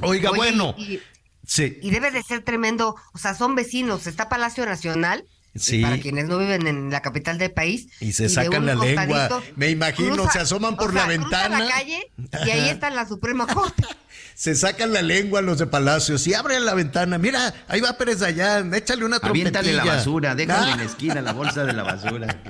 Oiga, 0.00 0.30
bueno. 0.30 0.74
Y, 0.78 1.00
sí. 1.46 1.78
Y 1.82 1.90
debe 1.90 2.10
de 2.10 2.22
ser 2.22 2.42
tremendo, 2.42 2.96
o 3.12 3.18
sea, 3.18 3.34
son 3.34 3.54
vecinos, 3.54 4.06
está 4.06 4.28
Palacio 4.28 4.66
Nacional, 4.66 5.24
Sí. 5.54 5.82
Para 5.82 5.98
quienes 5.98 6.26
no 6.28 6.38
viven 6.38 6.66
en 6.66 6.90
la 6.90 7.02
capital 7.02 7.36
del 7.36 7.50
país. 7.50 7.88
Y 8.00 8.12
se 8.12 8.28
sacan 8.28 8.64
la 8.64 8.74
lengua. 8.74 9.42
Me 9.56 9.68
imagino, 9.68 10.30
se 10.30 10.38
asoman 10.38 10.76
por 10.76 10.94
la 10.94 11.06
ventana. 11.06 11.60
la 11.60 11.70
calle 11.70 12.10
y 12.46 12.50
ahí 12.50 12.68
está 12.70 12.88
la 12.90 13.06
Suprema 13.06 13.46
Corte. 13.46 13.86
se 14.34 14.54
sacan 14.54 14.92
la 14.92 15.02
lengua 15.02 15.42
los 15.42 15.58
de 15.58 15.66
Palacios 15.66 16.26
y 16.26 16.34
abren 16.34 16.64
la 16.64 16.74
ventana. 16.74 17.18
Mira, 17.18 17.54
ahí 17.68 17.80
va 17.80 17.96
Pérez 17.96 18.20
Dayán, 18.20 18.72
échale 18.74 19.04
una 19.04 19.20
trompetilla. 19.20 19.60
Aviéntale 19.60 19.72
la 19.72 19.96
basura, 19.96 20.34
déjale 20.34 20.72
en 20.72 20.78
la 20.78 20.84
esquina 20.84 21.20
la 21.20 21.32
bolsa 21.32 21.64
de 21.64 21.72
la 21.72 21.82
basura. 21.82 22.42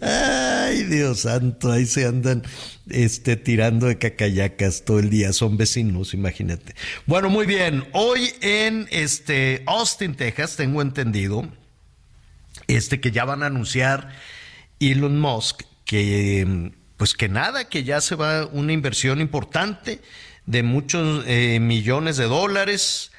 Ay, 0.00 0.84
Dios 0.84 1.20
santo, 1.20 1.72
ahí 1.72 1.86
se 1.86 2.06
andan 2.06 2.42
este, 2.88 3.36
tirando 3.36 3.86
de 3.86 3.98
cacayacas 3.98 4.84
todo 4.84 4.98
el 4.98 5.10
día. 5.10 5.32
Son 5.32 5.56
vecinos, 5.56 6.14
imagínate. 6.14 6.74
Bueno, 7.06 7.30
muy 7.30 7.46
bien. 7.46 7.84
Hoy 7.92 8.32
en 8.40 8.86
este 8.90 9.62
Austin, 9.66 10.14
Texas, 10.14 10.56
tengo 10.56 10.82
entendido 10.82 11.48
este 12.68 13.00
que 13.00 13.10
ya 13.10 13.24
van 13.24 13.42
a 13.42 13.46
anunciar 13.46 14.10
Elon 14.80 15.18
Musk 15.18 15.62
que 15.84 16.72
pues 16.96 17.14
que 17.14 17.28
nada, 17.28 17.68
que 17.68 17.82
ya 17.82 18.00
se 18.00 18.14
va 18.14 18.46
una 18.46 18.72
inversión 18.72 19.20
importante 19.20 20.00
de 20.46 20.62
muchos 20.62 21.24
eh, 21.26 21.58
millones 21.60 22.16
de 22.16 22.24
dólares 22.24 23.12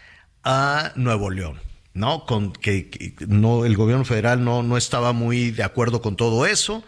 a 0.43 0.91
Nuevo 0.95 1.29
León. 1.29 1.59
¿no? 1.93 2.25
Con 2.25 2.53
que, 2.53 3.15
no 3.27 3.65
el 3.65 3.75
gobierno 3.77 4.05
federal 4.05 4.43
no, 4.43 4.63
no 4.63 4.77
estaba 4.77 5.13
muy 5.13 5.51
de 5.51 5.63
acuerdo 5.63 6.01
con 6.01 6.15
todo 6.15 6.45
eso, 6.45 6.83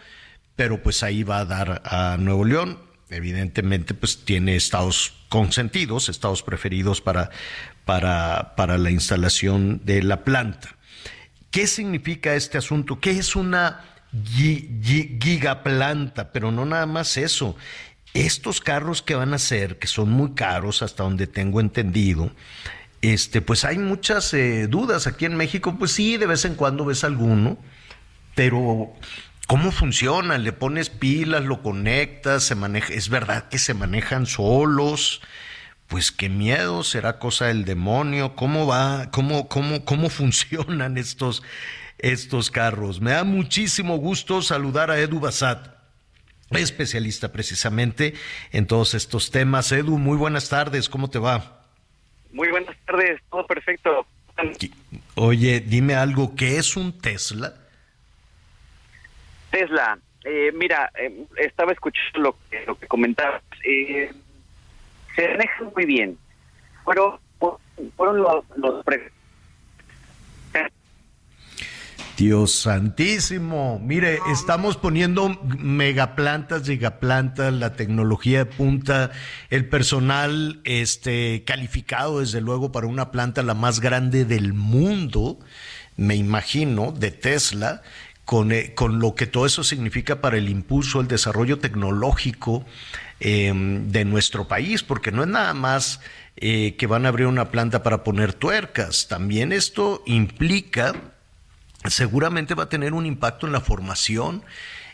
pero 0.56 0.82
pues 0.82 1.02
ahí 1.02 1.22
va 1.22 1.38
a 1.40 1.44
dar 1.44 1.82
a 1.84 2.16
Nuevo 2.18 2.44
León. 2.44 2.78
Evidentemente, 3.08 3.94
pues 3.94 4.24
tiene 4.24 4.56
estados 4.56 5.14
consentidos, 5.28 6.08
estados 6.08 6.42
preferidos 6.42 7.00
para, 7.00 7.30
para, 7.84 8.54
para 8.56 8.78
la 8.78 8.90
instalación 8.90 9.80
de 9.84 10.02
la 10.02 10.24
planta. 10.24 10.74
¿Qué 11.52 11.68
significa 11.68 12.34
este 12.34 12.58
asunto? 12.58 12.98
¿Qué 12.98 13.12
es 13.12 13.36
una 13.36 13.84
gigaplanta? 15.20 16.32
Pero 16.32 16.50
no 16.50 16.64
nada 16.64 16.86
más 16.86 17.16
eso. 17.16 17.56
Estos 18.16 18.60
carros 18.60 19.02
que 19.02 19.14
van 19.14 19.34
a 19.34 19.38
ser, 19.38 19.78
que 19.78 19.86
son 19.86 20.10
muy 20.10 20.32
caros 20.32 20.82
hasta 20.82 21.02
donde 21.02 21.26
tengo 21.26 21.60
entendido, 21.60 22.30
este, 23.02 23.42
pues 23.42 23.64
hay 23.64 23.78
muchas 23.78 24.32
eh, 24.32 24.66
dudas 24.68 25.06
aquí 25.06 25.26
en 25.26 25.36
México. 25.36 25.76
Pues 25.78 25.92
sí, 25.92 26.16
de 26.16 26.26
vez 26.26 26.44
en 26.44 26.54
cuando 26.54 26.84
ves 26.84 27.04
alguno, 27.04 27.58
pero 28.34 28.92
¿cómo 29.46 29.70
funciona? 29.70 30.38
Le 30.38 30.52
pones 30.52 30.88
pilas, 30.88 31.44
lo 31.44 31.62
conectas, 31.62 32.42
se 32.44 32.54
maneja. 32.54 32.92
Es 32.94 33.08
verdad 33.08 33.48
que 33.48 33.58
se 33.58 33.74
manejan 33.74 34.26
solos 34.26 35.20
pues 35.86 36.10
qué 36.10 36.28
miedo, 36.28 36.82
será 36.82 37.18
cosa 37.18 37.46
del 37.46 37.64
demonio, 37.64 38.34
cómo 38.34 38.66
va, 38.66 39.10
cómo, 39.10 39.48
cómo, 39.48 39.84
cómo 39.84 40.08
funcionan 40.10 40.98
estos, 40.98 41.42
estos 41.98 42.50
carros. 42.50 43.00
Me 43.00 43.12
da 43.12 43.24
muchísimo 43.24 43.96
gusto 43.96 44.42
saludar 44.42 44.90
a 44.90 44.98
Edu 44.98 45.20
Basat, 45.20 45.75
especialista 46.50 47.32
precisamente 47.32 48.14
en 48.52 48.66
todos 48.66 48.94
estos 48.94 49.30
temas. 49.30 49.72
Edu, 49.72 49.98
muy 49.98 50.16
buenas 50.16 50.48
tardes, 50.48 50.88
¿cómo 50.88 51.10
te 51.10 51.18
va? 51.18 51.62
Muy 52.32 52.48
buenas 52.50 52.76
tardes, 52.86 53.20
todo 53.30 53.46
perfecto. 53.46 54.06
Oye, 55.14 55.60
dime 55.60 55.94
algo, 55.94 56.34
¿qué 56.36 56.58
es 56.58 56.76
un 56.76 56.98
Tesla? 56.98 57.54
Tesla, 59.50 59.98
eh, 60.24 60.52
mira, 60.54 60.90
eh, 60.98 61.24
estaba 61.36 61.72
escuchando 61.72 62.18
lo 62.20 62.36
que, 62.50 62.64
lo 62.66 62.78
que 62.78 62.86
comentabas. 62.86 63.42
Eh, 63.64 64.12
se 65.14 65.28
manejan 65.28 65.70
muy 65.74 65.86
bien. 65.86 66.18
Pero 66.84 67.20
fueron 67.96 68.18
los, 68.18 68.44
los 68.56 68.84
Dios 72.16 72.52
santísimo. 72.52 73.78
Mire, 73.84 74.20
estamos 74.32 74.78
poniendo 74.78 75.38
megaplantas, 75.58 76.66
gigaplantas, 76.66 77.52
la 77.52 77.74
tecnología 77.74 78.38
de 78.38 78.46
punta, 78.46 79.10
el 79.50 79.68
personal 79.68 80.60
este, 80.64 81.44
calificado, 81.44 82.20
desde 82.20 82.40
luego, 82.40 82.72
para 82.72 82.86
una 82.86 83.10
planta 83.10 83.42
la 83.42 83.52
más 83.52 83.80
grande 83.80 84.24
del 84.24 84.54
mundo, 84.54 85.38
me 85.96 86.16
imagino, 86.16 86.90
de 86.92 87.10
Tesla. 87.10 87.82
Con, 88.24 88.50
eh, 88.50 88.74
con 88.74 88.98
lo 88.98 89.14
que 89.14 89.28
todo 89.28 89.46
eso 89.46 89.62
significa 89.62 90.20
para 90.20 90.36
el 90.36 90.48
impulso, 90.48 91.00
el 91.00 91.06
desarrollo 91.06 91.60
tecnológico 91.60 92.64
em, 93.20 93.92
de 93.92 94.04
nuestro 94.04 94.48
país, 94.48 94.82
porque 94.82 95.12
no 95.12 95.22
es 95.22 95.28
nada 95.28 95.54
más 95.54 96.00
eh, 96.36 96.74
que 96.76 96.88
van 96.88 97.06
a 97.06 97.10
abrir 97.10 97.28
una 97.28 97.52
planta 97.52 97.84
para 97.84 98.02
poner 98.02 98.34
tuercas, 98.34 99.06
también 99.06 99.52
esto 99.52 100.02
implica 100.06 101.15
seguramente 101.88 102.54
va 102.54 102.64
a 102.64 102.68
tener 102.68 102.92
un 102.92 103.06
impacto 103.06 103.46
en 103.46 103.52
la 103.52 103.60
formación, 103.60 104.42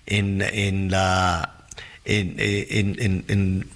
en, 0.06 0.42
en 0.42 0.90
la 0.90 1.58
en, 2.04 2.34
en, 2.38 3.24
en, 3.28 3.66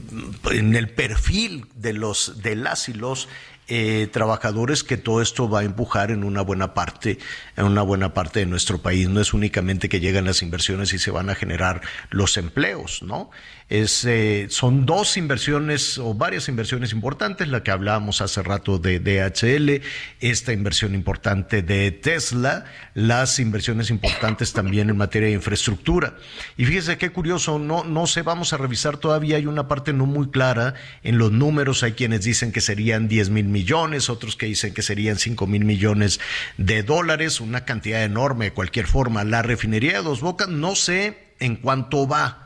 en, 0.50 0.74
el 0.74 0.88
perfil 0.88 1.66
de 1.76 1.92
los 1.92 2.42
de 2.42 2.56
las 2.56 2.88
y 2.88 2.94
los 2.94 3.28
eh, 3.68 4.08
trabajadores 4.12 4.84
que 4.84 4.96
todo 4.96 5.20
esto 5.20 5.48
va 5.48 5.60
a 5.60 5.64
empujar 5.64 6.10
en 6.12 6.22
una 6.22 6.42
buena 6.42 6.72
parte, 6.72 7.18
en 7.56 7.64
una 7.64 7.82
buena 7.82 8.14
parte 8.14 8.40
de 8.40 8.46
nuestro 8.46 8.78
país. 8.78 9.08
No 9.08 9.20
es 9.20 9.34
únicamente 9.34 9.88
que 9.88 10.00
llegan 10.00 10.24
las 10.24 10.42
inversiones 10.42 10.92
y 10.92 10.98
se 10.98 11.10
van 11.10 11.30
a 11.30 11.34
generar 11.34 11.80
los 12.10 12.36
empleos, 12.36 13.02
¿no? 13.02 13.30
Eh, 13.68 14.46
son 14.48 14.86
dos 14.86 15.16
inversiones 15.16 15.98
o 15.98 16.14
varias 16.14 16.48
inversiones 16.48 16.92
importantes, 16.92 17.48
la 17.48 17.64
que 17.64 17.72
hablábamos 17.72 18.20
hace 18.20 18.40
rato 18.44 18.78
de 18.78 19.00
DHL, 19.00 19.82
esta 20.20 20.52
inversión 20.52 20.94
importante 20.94 21.62
de 21.62 21.90
Tesla, 21.90 22.64
las 22.94 23.40
inversiones 23.40 23.90
importantes 23.90 24.52
también 24.52 24.88
en 24.88 24.96
materia 24.96 25.28
de 25.28 25.34
infraestructura. 25.34 26.14
Y 26.56 26.64
fíjese 26.64 26.96
qué 26.96 27.10
curioso, 27.10 27.58
no, 27.58 27.82
no 27.82 28.06
sé, 28.06 28.22
vamos 28.22 28.52
a 28.52 28.56
revisar 28.56 28.98
todavía, 28.98 29.36
hay 29.36 29.46
una 29.46 29.66
parte 29.66 29.92
no 29.92 30.06
muy 30.06 30.30
clara 30.30 30.74
en 31.02 31.18
los 31.18 31.32
números, 31.32 31.82
hay 31.82 31.92
quienes 31.92 32.22
dicen 32.22 32.52
que 32.52 32.60
serían 32.60 33.08
10 33.08 33.30
mil 33.30 33.46
millones, 33.46 34.08
otros 34.08 34.36
que 34.36 34.46
dicen 34.46 34.74
que 34.74 34.82
serían 34.82 35.18
5 35.18 35.44
mil 35.48 35.64
millones 35.64 36.20
de 36.56 36.84
dólares, 36.84 37.40
una 37.40 37.64
cantidad 37.64 38.04
enorme 38.04 38.46
de 38.46 38.52
cualquier 38.52 38.86
forma. 38.86 39.24
La 39.24 39.42
refinería 39.42 39.94
de 39.94 40.02
Dos 40.04 40.20
Bocas 40.20 40.48
no 40.48 40.76
sé 40.76 41.32
en 41.40 41.56
cuánto 41.56 42.06
va. 42.06 42.45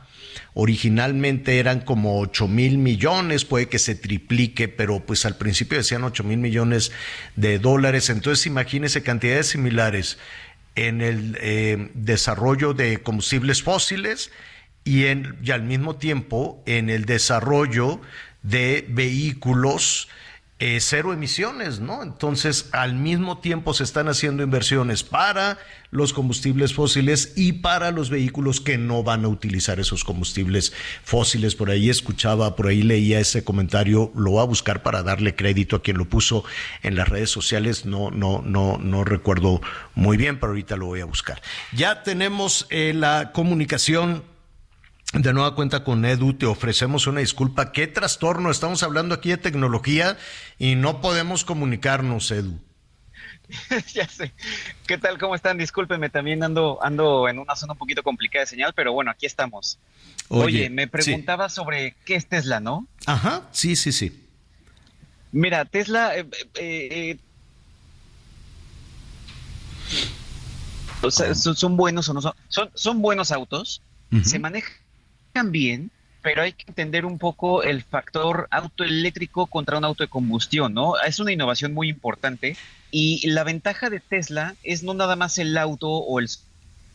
Originalmente 0.53 1.59
eran 1.59 1.79
como 1.79 2.19
8 2.19 2.47
mil 2.47 2.77
millones, 2.77 3.45
puede 3.45 3.69
que 3.69 3.79
se 3.79 3.95
triplique, 3.95 4.67
pero 4.67 4.99
pues 4.99 5.25
al 5.25 5.37
principio 5.37 5.77
decían 5.77 6.03
8 6.03 6.23
mil 6.25 6.39
millones 6.39 6.91
de 7.37 7.57
dólares. 7.57 8.09
Entonces 8.09 8.45
imagínese 8.45 9.01
cantidades 9.01 9.47
similares 9.47 10.17
en 10.75 11.01
el 11.01 11.37
eh, 11.39 11.89
desarrollo 11.93 12.73
de 12.73 13.01
combustibles 13.01 13.63
fósiles 13.63 14.31
y, 14.83 15.05
en, 15.05 15.37
y 15.41 15.51
al 15.51 15.63
mismo 15.63 15.95
tiempo 15.95 16.61
en 16.65 16.89
el 16.89 17.05
desarrollo 17.05 18.01
de 18.43 18.85
vehículos 18.89 20.09
eh, 20.63 20.77
cero 20.79 21.11
emisiones, 21.11 21.79
¿no? 21.79 22.03
Entonces, 22.03 22.69
al 22.71 22.93
mismo 22.93 23.39
tiempo 23.39 23.73
se 23.73 23.83
están 23.83 24.07
haciendo 24.07 24.43
inversiones 24.43 25.01
para 25.01 25.57
los 25.89 26.13
combustibles 26.13 26.75
fósiles 26.75 27.33
y 27.35 27.53
para 27.53 27.89
los 27.89 28.11
vehículos 28.11 28.61
que 28.61 28.77
no 28.77 29.01
van 29.01 29.25
a 29.25 29.27
utilizar 29.27 29.79
esos 29.79 30.03
combustibles 30.03 30.71
fósiles. 31.03 31.55
Por 31.55 31.71
ahí 31.71 31.89
escuchaba, 31.89 32.55
por 32.55 32.67
ahí 32.67 32.83
leía 32.83 33.19
ese 33.19 33.43
comentario, 33.43 34.11
lo 34.15 34.31
voy 34.31 34.41
a 34.41 34.45
buscar 34.45 34.83
para 34.83 35.01
darle 35.01 35.35
crédito 35.35 35.77
a 35.77 35.81
quien 35.81 35.97
lo 35.97 36.05
puso 36.05 36.43
en 36.83 36.95
las 36.95 37.09
redes 37.09 37.31
sociales. 37.31 37.87
No, 37.87 38.11
no, 38.11 38.43
no, 38.45 38.77
no 38.77 39.03
recuerdo 39.03 39.61
muy 39.95 40.15
bien, 40.15 40.39
pero 40.39 40.51
ahorita 40.51 40.75
lo 40.75 40.85
voy 40.85 40.99
a 41.01 41.05
buscar. 41.05 41.41
Ya 41.73 42.03
tenemos 42.03 42.67
eh, 42.69 42.93
la 42.95 43.31
comunicación 43.31 44.21
de 45.13 45.33
nueva 45.33 45.55
cuenta 45.55 45.83
con 45.83 46.05
Edu, 46.05 46.33
te 46.33 46.45
ofrecemos 46.45 47.05
una 47.07 47.19
disculpa. 47.19 47.71
¿Qué 47.71 47.87
trastorno? 47.87 48.49
Estamos 48.49 48.81
hablando 48.83 49.15
aquí 49.15 49.29
de 49.29 49.37
tecnología 49.37 50.17
y 50.57 50.75
no 50.75 51.01
podemos 51.01 51.43
comunicarnos, 51.43 52.31
Edu. 52.31 52.57
ya 53.93 54.07
sé. 54.07 54.31
¿Qué 54.87 54.97
tal? 54.97 55.17
¿Cómo 55.17 55.35
están? 55.35 55.57
Discúlpeme, 55.57 56.09
también 56.09 56.43
ando, 56.43 56.79
ando 56.81 57.27
en 57.27 57.39
una 57.39 57.55
zona 57.55 57.73
un 57.73 57.79
poquito 57.79 58.03
complicada 58.03 58.43
de 58.43 58.47
señal, 58.47 58.73
pero 58.73 58.93
bueno, 58.93 59.11
aquí 59.11 59.25
estamos. 59.25 59.79
Oye, 60.29 60.69
me 60.69 60.87
preguntaba 60.87 61.49
sobre 61.49 61.95
qué 62.05 62.15
es 62.15 62.27
Tesla, 62.27 62.61
¿no? 62.61 62.87
Ajá, 63.05 63.49
sí, 63.51 63.75
sí, 63.75 63.91
sí. 63.91 64.25
Mira, 65.33 65.65
Tesla... 65.65 66.15
Eh, 66.15 66.25
eh, 66.55 67.09
eh 67.11 67.17
son, 71.09 71.75
buenos 71.77 72.07
o 72.09 72.13
no 72.13 72.21
son, 72.21 72.33
son, 72.75 73.01
buenos 73.01 73.31
autos, 73.31 73.81
se 74.23 74.37
manejan 74.37 74.71
también, 75.31 75.91
pero 76.21 76.43
hay 76.43 76.53
que 76.53 76.65
entender 76.67 77.05
un 77.05 77.17
poco 77.17 77.63
el 77.63 77.83
factor 77.83 78.47
autoeléctrico 78.51 79.47
contra 79.47 79.77
un 79.77 79.85
auto 79.85 80.03
de 80.03 80.09
combustión, 80.09 80.73
¿no? 80.73 80.93
Es 81.01 81.19
una 81.19 81.31
innovación 81.31 81.73
muy 81.73 81.89
importante 81.89 82.55
y 82.91 83.27
la 83.29 83.43
ventaja 83.43 83.89
de 83.89 83.99
Tesla 83.99 84.55
es 84.63 84.83
no 84.83 84.93
nada 84.93 85.15
más 85.15 85.37
el 85.37 85.57
auto 85.57 85.89
o 85.89 86.19
el 86.19 86.29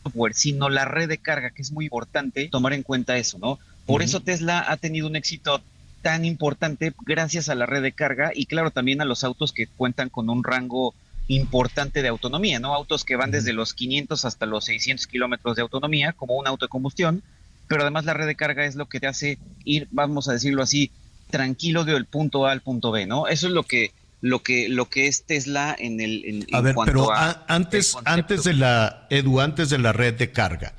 software, 0.03 0.33
sino 0.33 0.69
la 0.69 0.85
red 0.85 1.09
de 1.09 1.17
carga, 1.17 1.49
que 1.49 1.61
es 1.61 1.71
muy 1.71 1.85
importante 1.85 2.47
tomar 2.49 2.73
en 2.73 2.83
cuenta 2.83 3.17
eso, 3.17 3.37
¿no? 3.37 3.59
Por 3.85 4.01
eso 4.01 4.21
Tesla 4.21 4.65
ha 4.67 4.77
tenido 4.77 5.07
un 5.07 5.15
éxito 5.15 5.61
tan 6.01 6.23
importante 6.23 6.93
gracias 7.05 7.49
a 7.49 7.55
la 7.55 7.65
red 7.65 7.81
de 7.81 7.91
carga 7.91 8.31
y 8.33 8.45
claro 8.45 8.71
también 8.71 9.01
a 9.01 9.05
los 9.05 9.23
autos 9.23 9.51
que 9.51 9.67
cuentan 9.67 10.09
con 10.09 10.29
un 10.29 10.43
rango 10.43 10.93
importante 11.27 12.01
de 12.01 12.07
autonomía, 12.07 12.59
¿no? 12.59 12.73
Autos 12.73 13.03
que 13.03 13.15
van 13.15 13.31
desde 13.31 13.53
los 13.53 13.73
500 13.73 14.23
hasta 14.23 14.45
los 14.45 14.65
600 14.65 15.07
kilómetros 15.07 15.55
de 15.55 15.61
autonomía, 15.61 16.13
como 16.13 16.35
un 16.35 16.47
auto 16.47 16.65
de 16.65 16.69
combustión, 16.69 17.23
pero 17.67 17.81
además 17.81 18.05
la 18.05 18.13
red 18.13 18.27
de 18.27 18.35
carga 18.35 18.65
es 18.65 18.75
lo 18.75 18.87
que 18.87 18.99
te 18.99 19.07
hace 19.07 19.37
ir, 19.63 19.87
vamos 19.91 20.29
a 20.29 20.33
decirlo 20.33 20.63
así, 20.63 20.91
tranquilo 21.29 21.83
del 21.83 22.05
punto 22.05 22.45
A 22.45 22.51
al 22.51 22.61
punto 22.61 22.91
B, 22.91 23.05
¿no? 23.05 23.27
Eso 23.27 23.47
es 23.47 23.53
lo 23.53 23.63
que 23.63 23.91
lo 24.21 24.41
que 24.41 24.67
lo 24.69 24.89
que 24.89 25.07
es 25.07 25.23
Tesla 25.23 25.75
en 25.77 25.99
el 25.99 26.25
en, 26.25 26.55
a 26.55 26.61
ver, 26.61 26.75
pero 26.85 27.09
antes 27.47 27.95
antes 28.05 28.43
de 28.43 28.53
la 28.53 29.07
Edu 29.09 29.39
antes 29.39 29.69
de 29.69 29.77
la 29.77 29.93
red 29.93 30.15
de 30.15 30.31
carga, 30.31 30.73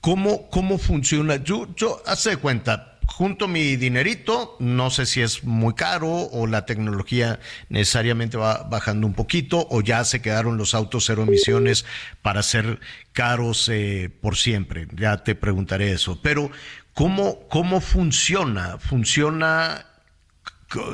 ¿cómo 0.00 0.48
cómo 0.50 0.78
funciona? 0.78 1.36
Yo 1.36 1.68
yo 1.74 2.02
hace 2.06 2.36
cuenta 2.36 2.95
junto 3.06 3.48
mi 3.48 3.76
dinerito, 3.76 4.56
no 4.58 4.90
sé 4.90 5.06
si 5.06 5.22
es 5.22 5.44
muy 5.44 5.74
caro 5.74 6.10
o 6.10 6.46
la 6.46 6.66
tecnología 6.66 7.40
necesariamente 7.68 8.36
va 8.36 8.64
bajando 8.64 9.06
un 9.06 9.14
poquito 9.14 9.66
o 9.70 9.80
ya 9.80 10.04
se 10.04 10.20
quedaron 10.20 10.56
los 10.56 10.74
autos 10.74 11.04
cero 11.06 11.22
emisiones 11.22 11.84
para 12.22 12.42
ser 12.42 12.80
caros 13.12 13.68
eh, 13.68 14.10
por 14.20 14.36
siempre. 14.36 14.88
Ya 14.92 15.24
te 15.24 15.34
preguntaré 15.34 15.92
eso. 15.92 16.20
Pero 16.22 16.50
¿cómo, 16.94 17.48
cómo 17.48 17.80
funciona? 17.80 18.78
¿Funciona 18.78 19.86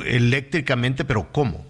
eléctricamente, 0.05 1.05
pero 1.05 1.31
cómo? 1.31 1.65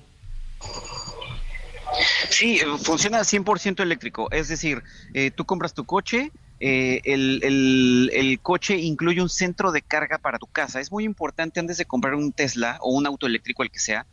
Sí, 2.29 2.59
funciona 2.83 3.19
100% 3.19 3.81
eléctrico. 3.81 4.29
Es 4.31 4.47
decir, 4.47 4.83
eh, 5.13 5.31
tú 5.31 5.45
compras 5.45 5.73
tu 5.73 5.85
coche, 5.85 6.31
eh, 6.65 7.01
el, 7.03 8.39
coche 8.41 8.77
incluye 8.77 9.21
un 9.21 9.27
centro 9.27 9.73
de 9.73 9.81
carga 9.81 10.17
para 10.17 10.39
tu 10.39 10.47
casa. 10.47 10.79
Es 10.79 10.93
muy 10.93 11.03
importante 11.03 11.59
antes 11.59 11.77
de 11.77 11.83
comprar 11.83 12.15
un 12.15 12.31
Tesla 12.31 12.77
o 12.79 12.93
un 12.93 13.05
auto 13.05 13.27
eléctrico, 13.27 13.63
el 13.63 13.69
que 13.69 13.79
sea, 13.79 14.05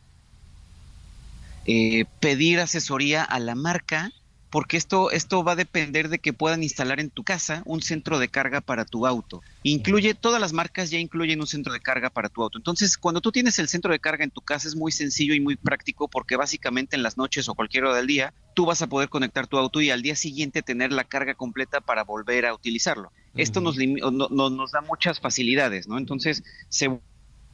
eh, 1.64 2.06
pedir 2.18 2.58
asesoría 2.58 3.22
a 3.22 3.38
la 3.38 3.54
marca 3.54 4.10
porque 4.50 4.76
esto, 4.76 5.10
esto 5.12 5.44
va 5.44 5.52
a 5.52 5.56
depender 5.56 6.08
de 6.08 6.18
que 6.18 6.32
puedan 6.32 6.62
instalar 6.62 6.98
en 6.98 7.10
tu 7.10 7.22
casa 7.22 7.62
un 7.64 7.82
centro 7.82 8.18
de 8.18 8.28
carga 8.28 8.60
para 8.60 8.84
tu 8.84 9.06
auto. 9.06 9.42
Incluye, 9.62 10.14
todas 10.14 10.40
las 10.40 10.52
marcas 10.52 10.90
ya 10.90 10.98
incluyen 10.98 11.40
un 11.40 11.46
centro 11.46 11.72
de 11.72 11.80
carga 11.80 12.10
para 12.10 12.28
tu 12.28 12.42
auto. 12.42 12.58
Entonces, 12.58 12.98
cuando 12.98 13.20
tú 13.20 13.30
tienes 13.30 13.58
el 13.60 13.68
centro 13.68 13.92
de 13.92 14.00
carga 14.00 14.24
en 14.24 14.30
tu 14.30 14.40
casa 14.40 14.66
es 14.66 14.74
muy 14.74 14.90
sencillo 14.90 15.34
y 15.34 15.40
muy 15.40 15.56
práctico 15.56 16.08
porque 16.08 16.36
básicamente 16.36 16.96
en 16.96 17.04
las 17.04 17.16
noches 17.16 17.48
o 17.48 17.54
cualquier 17.54 17.84
hora 17.84 17.96
del 17.96 18.08
día 18.08 18.34
tú 18.54 18.66
vas 18.66 18.82
a 18.82 18.88
poder 18.88 19.08
conectar 19.08 19.46
tu 19.46 19.56
auto 19.56 19.80
y 19.80 19.90
al 19.90 20.02
día 20.02 20.16
siguiente 20.16 20.62
tener 20.62 20.92
la 20.92 21.04
carga 21.04 21.34
completa 21.34 21.80
para 21.80 22.02
volver 22.02 22.46
a 22.46 22.54
utilizarlo. 22.54 23.12
Esto 23.36 23.60
nos, 23.60 23.76
nos 23.78 24.72
da 24.72 24.80
muchas 24.80 25.20
facilidades, 25.20 25.86
¿no? 25.86 25.96
Entonces, 25.98 26.42
se 26.68 26.88
un 26.88 27.00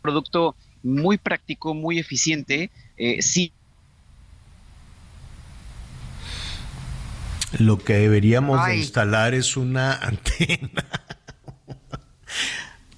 producto 0.00 0.56
muy 0.82 1.18
práctico, 1.18 1.74
muy 1.74 1.98
eficiente, 1.98 2.70
eh, 2.96 3.20
sí 3.20 3.52
Lo 7.58 7.78
que 7.78 7.94
deberíamos 7.94 8.68
instalar 8.72 9.34
es 9.34 9.56
una 9.56 9.92
antena. 10.02 10.84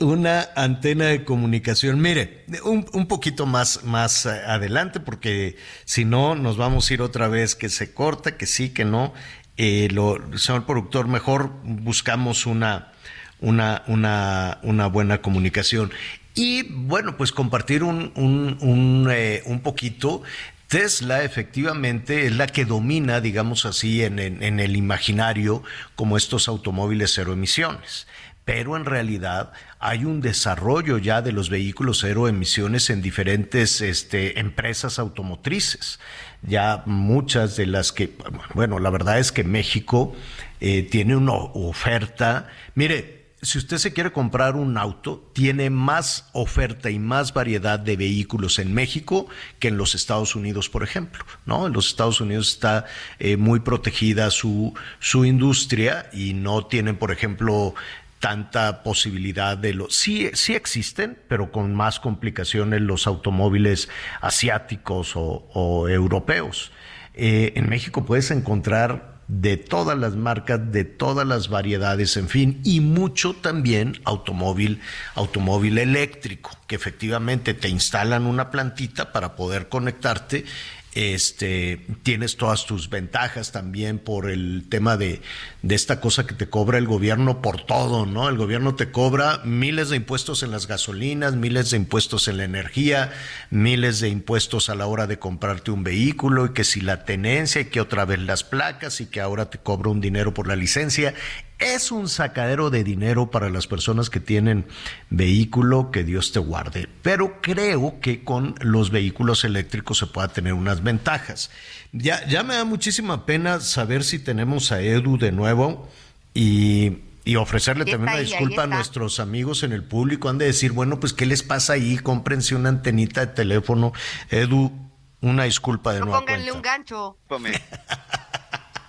una 0.01 0.49
antena 0.57 1.07
de 1.07 1.25
comunicación. 1.25 2.01
Mire, 2.01 2.45
un, 2.65 3.07
poquito 3.07 3.47
más, 3.47 3.85
más 3.85 4.27
adelante, 4.27 5.01
porque 5.01 5.57
si 5.85 6.05
no, 6.05 6.35
nos 6.35 6.57
vamos 6.57 6.91
a 6.91 6.95
ir 6.95 7.03
otra 7.03 7.29
vez 7.29 7.55
que 7.55 7.69
se 7.69 7.93
corta, 7.93 8.37
que 8.37 8.47
sí, 8.47 8.71
que 8.71 8.85
no. 8.85 9.13
Eh, 9.57 9.89
lo, 9.91 10.19
señor 10.39 10.67
productor, 10.67 11.09
mejor 11.09 11.53
buscamos 11.65 12.47
una, 12.47 12.93
una, 13.41 13.83
una, 13.87 14.59
una 14.63 14.87
buena 14.87 15.21
comunicación. 15.21 15.91
Y 16.35 16.63
bueno, 16.73 17.17
pues 17.17 17.33
compartir 17.33 17.83
un, 17.83 18.13
un, 18.15 18.59
un, 18.61 19.09
eh, 19.11 19.43
un 19.47 19.61
poquito 19.61 20.23
Tesla 20.69 21.25
efectivamente 21.25 22.27
es 22.27 22.37
la 22.37 22.47
que 22.47 22.67
domina, 22.67 23.23
digamos 23.23 23.65
así, 23.65 24.05
en, 24.05 24.19
el 24.19 24.77
imaginario 24.77 25.63
como 25.97 26.19
estos 26.19 26.47
automóviles 26.47 27.13
cero 27.15 27.33
emisiones 27.33 28.07
pero 28.45 28.79
en 28.79 28.87
realidad 28.87 29.53
hay 29.79 30.07
un 30.07 30.23
desarrollo 30.23 30.97
ya 30.97 31.21
de 31.21 31.33
los 31.33 31.51
vehículos 31.51 31.99
cero 32.01 32.29
emisiones 32.29 32.89
en 32.89 33.03
diferentes 33.03 33.83
este, 33.83 34.41
empresas 34.41 34.99
automotrices. 34.99 36.01
Ya 36.41 36.83
muchas 36.87 37.57
de 37.57 37.67
las 37.67 37.93
que, 37.93 38.17
bueno, 38.55 38.79
la 38.79 38.89
verdad 38.89 39.19
es 39.19 39.33
que 39.33 39.45
México 39.45 40.17
eh, 40.61 40.83
tiene 40.83 41.15
una 41.15 41.35
oferta. 41.35 42.49
Mire, 42.75 43.18
si 43.41 43.59
usted 43.59 43.79
se 43.79 43.93
quiere 43.93 44.11
comprar 44.11 44.57
un 44.57 44.77
auto, 44.77 45.31
tiene 45.33 45.71
más 45.71 46.29
oferta 46.33 46.91
y 46.91 46.99
más 46.99 47.33
variedad 47.33 47.79
de 47.79 47.97
vehículos 47.97 48.59
en 48.59 48.75
México 48.75 49.29
que 49.61 49.69
en 49.69 49.77
los 49.77 49.95
Estados 49.95 50.35
Unidos, 50.35 50.69
por 50.69 50.83
ejemplo. 50.83 51.25
¿no? 51.47 51.69
En 51.69 51.73
los 51.73 51.89
Estados 51.89 52.21
Unidos 52.21 52.51
está 52.51 52.87
eh, 53.19 53.37
muy 53.37 53.61
protegida 53.61 54.31
su, 54.31 54.75
su 54.99 55.25
industria 55.25 56.11
y 56.13 56.33
no 56.33 56.67
tienen, 56.67 56.97
por 56.97 57.13
ejemplo, 57.13 57.75
tanta 58.19 58.83
posibilidad 58.83 59.57
de 59.57 59.75
los... 59.75 59.95
Sí, 59.95 60.31
sí 60.35 60.55
existen, 60.55 61.19
pero 61.29 61.53
con 61.53 61.75
más 61.75 62.01
complicaciones 62.01 62.81
los 62.81 63.07
automóviles 63.07 63.89
asiáticos 64.21 65.13
o, 65.15 65.89
europeos. 65.89 66.73
Eh, 67.15 67.53
en 67.55 67.69
México 67.69 68.05
puedes 68.05 68.31
encontrar 68.31 69.18
de 69.29 69.59
todas 69.59 69.97
las 69.99 70.17
marcas, 70.17 70.73
de 70.73 70.85
todas 70.85 71.27
las 71.27 71.49
variedades, 71.49 72.17
en 72.17 72.29
fin, 72.29 72.61
y 72.65 72.81
mucho 72.81 73.35
también 73.35 74.01
automóvil, 74.05 74.81
automóvil 75.15 75.77
eléctrico, 75.77 76.51
que 76.67 76.77
efectivamente 76.77 77.53
te 77.53 77.69
instalan 77.69 78.27
una 78.27 78.51
plantita 78.51 79.13
para 79.13 79.37
poder 79.37 79.69
conectarte 79.69 80.47
este, 80.95 81.87
tienes 82.03 82.37
todas 82.37 82.67
tus 82.67 82.91
ventajas 82.91 83.53
también 83.53 83.99
por 83.99 84.31
el 84.31 84.65
tema 84.69 84.97
de, 84.97 85.21
de, 85.63 85.75
esta 85.75 86.01
cosa 86.01 86.27
que 86.27 86.35
te 86.35 86.49
cobra 86.49 86.79
el 86.79 86.87
gobierno 86.87 87.43
por 87.43 87.65
todo, 87.65 88.07
¿no? 88.07 88.29
El 88.29 88.37
gobierno 88.37 88.75
te 88.75 88.91
cobra 88.91 89.41
miles 89.45 89.91
de 89.91 89.97
impuestos 89.97 90.43
en 90.43 90.51
las 90.51 90.67
gasolinas, 90.67 91.37
miles 91.37 91.71
de 91.71 91.77
impuestos 91.77 92.27
en 92.29 92.39
la 92.39 92.45
energía, 92.45 93.13
miles 93.51 94.01
de 94.01 94.09
impuestos 94.09 94.71
a 94.71 94.75
la 94.75 94.87
hora 94.87 95.07
de 95.07 95.19
comprarte 95.19 95.71
un 95.71 95.85
vehículo 95.85 96.47
y 96.47 96.53
que 96.53 96.65
si 96.65 96.81
la 96.81 97.05
tenencia 97.05 97.61
y 97.61 97.67
que 97.67 97.81
otra 97.81 98.05
vez 98.05 98.21
las 98.21 98.43
placas 98.43 99.01
y 99.01 99.07
que 99.07 99.21
ahora 99.21 99.51
te 99.51 99.59
cobra 99.59 99.91
un 99.91 100.01
dinero 100.01 100.35
por 100.35 100.49
la 100.49 100.57
licencia 100.57 101.15
es 101.59 101.91
un 101.91 102.09
sacadero 102.09 102.71
de 102.71 102.85
dinero 102.85 103.31
para 103.31 103.51
las 103.51 103.67
personas 103.67 104.11
que 104.11 104.21
tienen 104.21 104.67
vehículo, 105.11 105.91
que 105.91 106.05
Dios 106.05 106.33
te 106.33 106.39
guarde. 106.39 106.89
Pero 107.03 107.41
creo 107.41 108.01
que 108.01 108.23
con 108.23 108.55
los 108.61 108.91
vehículos 108.91 109.45
eléctricos 109.45 109.99
se 109.99 110.07
pueda 110.07 110.29
tener 110.29 110.53
unas 110.53 110.83
ventajas. 110.83 111.51
Ya, 111.93 112.27
ya 112.27 112.43
me 112.43 112.55
da 112.55 112.65
muchísima 112.65 113.27
pena 113.27 113.61
saber 113.61 114.05
si 114.05 114.19
tenemos 114.19 114.71
a 114.73 114.81
Edu 114.81 115.19
de 115.19 115.33
nuevo 115.33 115.89
y, 116.35 116.99
ofrecerle 117.37 117.85
también 117.85 118.15
una 118.15 118.21
disculpa 118.21 118.63
a 118.63 118.67
nuestros 118.67 119.21
amigos 119.21 119.63
en 119.63 119.73
el 119.73 119.85
público. 119.85 120.31
Han 120.31 120.39
de 120.39 120.47
decir, 120.47 120.73
bueno, 120.73 120.99
pues, 120.99 121.13
¿qué 121.13 121.27
les 121.27 121.43
pasa 121.43 121.75
ahí? 121.75 121.99
Cómprense 121.99 122.55
una 122.55 122.71
antenita 122.71 123.21
de 123.21 123.27
teléfono. 123.35 123.93
Edu, 124.31 124.73
una 125.21 125.45
disculpa 125.45 125.93
de 125.93 126.01
nuevo. 126.01 126.21
Pónganle 126.21 126.53
un 126.53 126.63
gancho. 126.63 127.19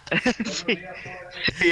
sí, 0.45 0.77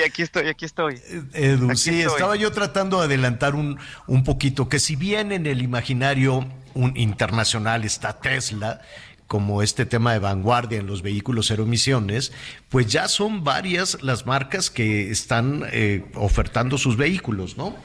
aquí 0.05 0.21
estoy, 0.21 0.47
aquí 0.47 0.65
estoy. 0.65 1.01
Edu, 1.33 1.75
sí, 1.75 2.01
estaba 2.01 2.35
yo 2.35 2.51
tratando 2.51 2.99
de 2.99 3.05
adelantar 3.05 3.55
un, 3.55 3.79
un 4.07 4.23
poquito, 4.23 4.69
que 4.69 4.79
si 4.79 4.95
bien 4.95 5.31
en 5.31 5.45
el 5.45 5.61
imaginario 5.61 6.47
un 6.73 6.95
internacional 6.95 7.83
está 7.83 8.19
Tesla, 8.19 8.81
como 9.27 9.61
este 9.61 9.85
tema 9.85 10.13
de 10.13 10.19
vanguardia 10.19 10.79
en 10.79 10.87
los 10.87 11.01
vehículos 11.01 11.47
cero 11.47 11.63
emisiones, 11.63 12.31
pues 12.69 12.87
ya 12.87 13.07
son 13.07 13.43
varias 13.43 14.01
las 14.01 14.25
marcas 14.25 14.69
que 14.69 15.11
están 15.11 15.63
eh, 15.71 16.09
ofertando 16.15 16.77
sus 16.77 16.95
vehículos, 16.95 17.57
¿no? 17.57 17.75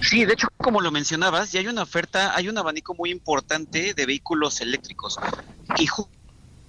Sí, 0.00 0.24
de 0.24 0.32
hecho, 0.32 0.48
como 0.58 0.80
lo 0.80 0.90
mencionabas, 0.90 1.52
ya 1.52 1.60
hay 1.60 1.66
una 1.66 1.82
oferta, 1.82 2.34
hay 2.36 2.48
un 2.48 2.56
abanico 2.58 2.94
muy 2.94 3.10
importante 3.10 3.94
de 3.94 4.06
vehículos 4.06 4.60
eléctricos. 4.60 5.18
Y 5.76 5.86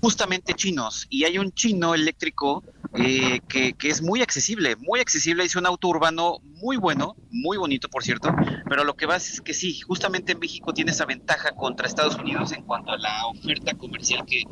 justamente 0.01 0.53
chinos 0.53 1.07
y 1.09 1.25
hay 1.25 1.37
un 1.37 1.51
chino 1.51 1.93
eléctrico 1.93 2.63
eh, 2.93 3.41
que, 3.47 3.73
que, 3.73 3.89
es 3.89 4.01
muy 4.01 4.21
accesible, 4.21 4.75
muy 4.77 4.99
accesible, 4.99 5.43
es 5.43 5.55
un 5.55 5.65
auto 5.65 5.89
urbano 5.89 6.39
muy 6.43 6.77
bueno, 6.77 7.15
muy 7.29 7.57
bonito 7.57 7.87
por 7.87 8.03
cierto, 8.03 8.33
pero 8.67 8.83
lo 8.83 8.95
que 8.95 9.05
va 9.05 9.17
es 9.17 9.41
que 9.41 9.53
sí, 9.53 9.79
justamente 9.81 10.31
en 10.31 10.39
México 10.39 10.73
tiene 10.73 10.91
esa 10.91 11.05
ventaja 11.05 11.51
contra 11.51 11.87
Estados 11.87 12.15
Unidos 12.15 12.51
en 12.51 12.63
cuanto 12.63 12.91
a 12.91 12.97
la 12.97 13.27
oferta 13.27 13.75
comercial 13.75 14.25
que, 14.25 14.43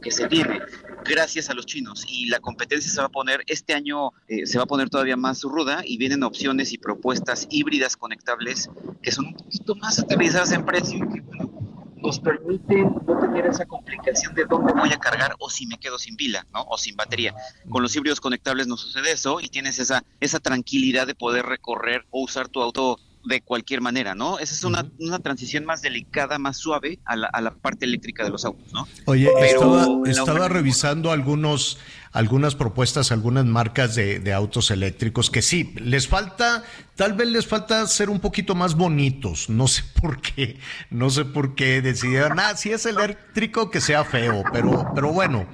que, 0.00 0.10
se 0.10 0.26
tiene 0.28 0.60
gracias 1.04 1.50
a 1.50 1.54
los 1.54 1.66
chinos 1.66 2.04
y 2.08 2.28
la 2.28 2.40
competencia 2.40 2.90
se 2.90 3.00
va 3.00 3.06
a 3.06 3.10
poner, 3.10 3.42
este 3.46 3.74
año 3.74 4.12
eh, 4.28 4.46
se 4.46 4.58
va 4.58 4.64
a 4.64 4.66
poner 4.66 4.88
todavía 4.88 5.16
más 5.16 5.42
ruda 5.42 5.82
y 5.84 5.98
vienen 5.98 6.22
opciones 6.22 6.72
y 6.72 6.78
propuestas 6.78 7.46
híbridas 7.50 7.96
conectables 7.96 8.70
que 9.02 9.12
son 9.12 9.26
un 9.26 9.34
poquito 9.34 9.74
más 9.76 9.98
aterrizadas 9.98 10.52
en 10.52 10.64
precio 10.64 10.96
y 10.96 11.12
que 11.12 11.20
bueno, 11.20 11.59
nos 12.02 12.18
permiten 12.18 12.94
no 13.06 13.18
tener 13.18 13.46
esa 13.46 13.66
complicación 13.66 14.34
de 14.34 14.44
dónde 14.44 14.72
voy 14.72 14.92
a 14.92 14.98
cargar 14.98 15.34
o 15.38 15.50
si 15.50 15.66
me 15.66 15.78
quedo 15.78 15.98
sin 15.98 16.16
pila, 16.16 16.46
¿no? 16.52 16.62
O 16.68 16.78
sin 16.78 16.96
batería. 16.96 17.34
Con 17.68 17.82
los 17.82 17.94
híbridos 17.94 18.20
conectables 18.20 18.66
no 18.66 18.76
sucede 18.76 19.12
eso 19.12 19.40
y 19.40 19.48
tienes 19.48 19.78
esa, 19.78 20.04
esa 20.20 20.40
tranquilidad 20.40 21.06
de 21.06 21.14
poder 21.14 21.46
recorrer 21.46 22.06
o 22.10 22.22
usar 22.22 22.48
tu 22.48 22.62
auto 22.62 22.98
de 23.24 23.42
cualquier 23.42 23.80
manera, 23.80 24.14
¿no? 24.14 24.38
Esa 24.38 24.54
es 24.54 24.64
una, 24.64 24.90
una 24.98 25.18
transición 25.18 25.64
más 25.64 25.82
delicada, 25.82 26.38
más 26.38 26.56
suave 26.56 26.98
a 27.04 27.16
la, 27.16 27.26
a 27.26 27.40
la, 27.40 27.54
parte 27.54 27.84
eléctrica 27.84 28.24
de 28.24 28.30
los 28.30 28.44
autos, 28.44 28.72
¿no? 28.72 28.88
Oye, 29.04 29.30
estaba, 29.42 29.86
estaba 30.06 30.48
revisando 30.48 31.12
algunos 31.12 31.78
algunas 32.12 32.56
propuestas, 32.56 33.12
algunas 33.12 33.44
marcas 33.46 33.94
de, 33.94 34.32
autos 34.32 34.70
eléctricos 34.70 35.30
que 35.30 35.42
sí, 35.42 35.72
les 35.76 36.08
falta, 36.08 36.64
tal 36.96 37.14
vez 37.14 37.28
les 37.28 37.46
falta 37.46 37.86
ser 37.86 38.10
un 38.10 38.20
poquito 38.20 38.54
más 38.54 38.74
bonitos, 38.74 39.48
no 39.48 39.68
sé 39.68 39.82
por 40.00 40.20
qué, 40.20 40.58
no 40.90 41.10
sé 41.10 41.24
por 41.24 41.54
qué 41.54 41.82
decidieron, 41.82 42.38
ah, 42.40 42.56
si 42.56 42.70
es 42.70 42.86
eléctrico 42.86 43.70
que 43.70 43.80
sea 43.80 44.04
feo, 44.04 44.42
pero, 44.52 44.90
pero 44.94 45.12
bueno, 45.12 45.46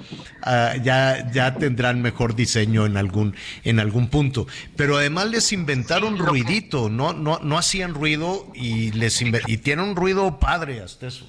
ah, 0.43 0.75
ya, 0.83 1.31
ya 1.33 1.55
tendrán 1.55 2.01
mejor 2.01 2.35
diseño 2.35 2.87
en 2.87 2.97
algún, 2.97 3.35
en 3.65 3.81
algún 3.81 4.09
punto. 4.09 4.47
Pero 4.77 4.97
además 4.97 5.29
les 5.29 5.53
inventaron 5.53 6.19
ruidito, 6.19 6.89
no, 6.89 7.13
no, 7.13 7.39
no 7.43 7.59
hacían 7.59 7.95
ruido 7.95 8.51
y 8.55 8.93
les 8.93 9.21
y 9.23 9.59
tienen 9.59 9.87
un 9.87 9.97
ruido 9.97 10.39
padre 10.39 10.81
hasta 10.81 11.07
eso. 11.07 11.27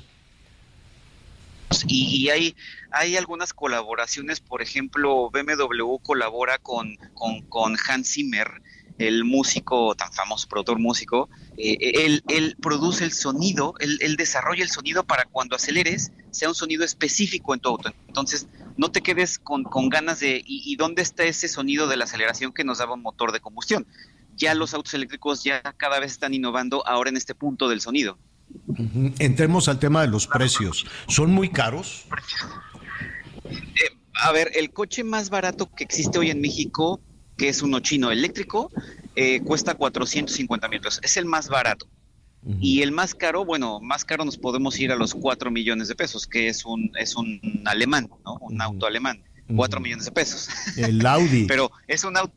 Y, 1.88 2.30
hay, 2.30 2.56
hay 2.92 3.18
algunas 3.18 3.54
colaboraciones, 3.54 4.40
por 4.40 4.62
ejemplo, 4.62 5.30
BMW 5.30 5.98
colabora 6.02 6.58
con, 6.58 6.98
con, 7.50 7.76
Hans 7.88 8.14
Zimmer, 8.14 8.62
el 8.98 9.26
músico 9.26 9.94
tan 9.96 10.12
famoso, 10.12 10.48
productor 10.48 10.80
músico, 10.80 11.30
eh, 11.58 11.78
él, 11.80 12.24
él, 12.30 12.56
produce 12.62 13.04
el 13.04 13.12
sonido, 13.12 13.76
él, 13.80 14.16
desarrolla 14.16 14.64
el 14.64 14.70
sonido 14.70 15.04
para 15.04 15.26
cuando 15.26 15.56
aceleres 15.56 16.12
sea 16.32 16.50
un 16.50 16.56
sonido 16.56 16.84
específico 16.84 17.54
en 17.54 17.60
tu 17.60 17.70
auto. 17.70 17.94
Entonces, 18.08 18.48
no 18.78 18.92
te 18.92 19.02
quedes 19.02 19.38
con 19.38 19.64
ganas 19.90 20.20
de, 20.20 20.42
¿y, 20.46 20.76
dónde 20.78 21.02
está 21.02 21.24
ese 21.24 21.48
sonido 21.48 21.88
de 21.88 21.98
la 21.98 22.06
aceleración 22.06 22.54
que 22.54 22.64
nos 22.64 22.78
daba 22.78 22.94
un 22.94 23.02
motor 23.02 23.32
de 23.32 23.40
combustión? 23.40 23.86
Ya 24.36 24.54
los 24.54 24.74
autos 24.74 24.94
eléctricos 24.94 25.44
ya 25.44 25.62
cada 25.78 26.00
vez 26.00 26.12
están 26.12 26.34
innovando 26.34 26.86
ahora 26.88 27.10
en 27.10 27.18
este 27.18 27.36
punto 27.36 27.68
del 27.68 27.82
sonido. 27.82 28.18
Entremos 29.20 29.68
al 29.68 29.80
tema 29.80 30.02
de 30.02 30.08
los 30.08 30.28
precios. 30.28 30.86
¿Son 31.08 31.32
muy 31.32 31.50
caros? 31.50 32.06
Eh, 33.46 33.98
a 34.14 34.32
ver, 34.32 34.52
el 34.56 34.72
coche 34.72 35.04
más 35.04 35.30
barato 35.30 35.70
que 35.74 35.84
existe 35.84 36.20
hoy 36.20 36.30
en 36.30 36.42
México, 36.42 37.00
que 37.38 37.50
es 37.50 37.62
uno 37.62 37.80
chino 37.80 38.12
eléctrico, 38.12 38.72
eh, 39.16 39.42
cuesta 39.42 39.76
450 39.76 40.68
mil 40.68 40.82
pesos. 40.82 41.00
Es 41.04 41.18
el 41.18 41.26
más 41.26 41.50
barato. 41.50 41.88
Y 42.62 42.82
el 42.82 42.94
más 42.94 43.14
caro, 43.14 43.44
bueno, 43.44 43.82
más 43.82 44.06
caro 44.06 44.24
nos 44.24 44.38
podemos 44.38 44.80
ir 44.80 44.94
a 44.94 44.96
los 44.96 45.14
4 45.14 45.52
millones 45.52 45.90
de 45.90 45.96
pesos, 45.96 46.26
que 46.26 46.48
es 46.48 46.64
un, 46.64 46.92
es 46.98 47.16
un 47.16 47.42
alemán, 47.66 48.10
¿no? 48.24 48.36
Un 48.40 48.62
auto 48.62 48.86
alemán. 48.86 49.22
4 49.54 49.80
millones 49.82 50.06
de 50.06 50.12
pesos. 50.12 50.48
El 50.78 51.06
Audi. 51.06 51.46
Pero 51.48 51.72
es 51.88 52.06
un 52.06 52.16
auto. 52.16 52.34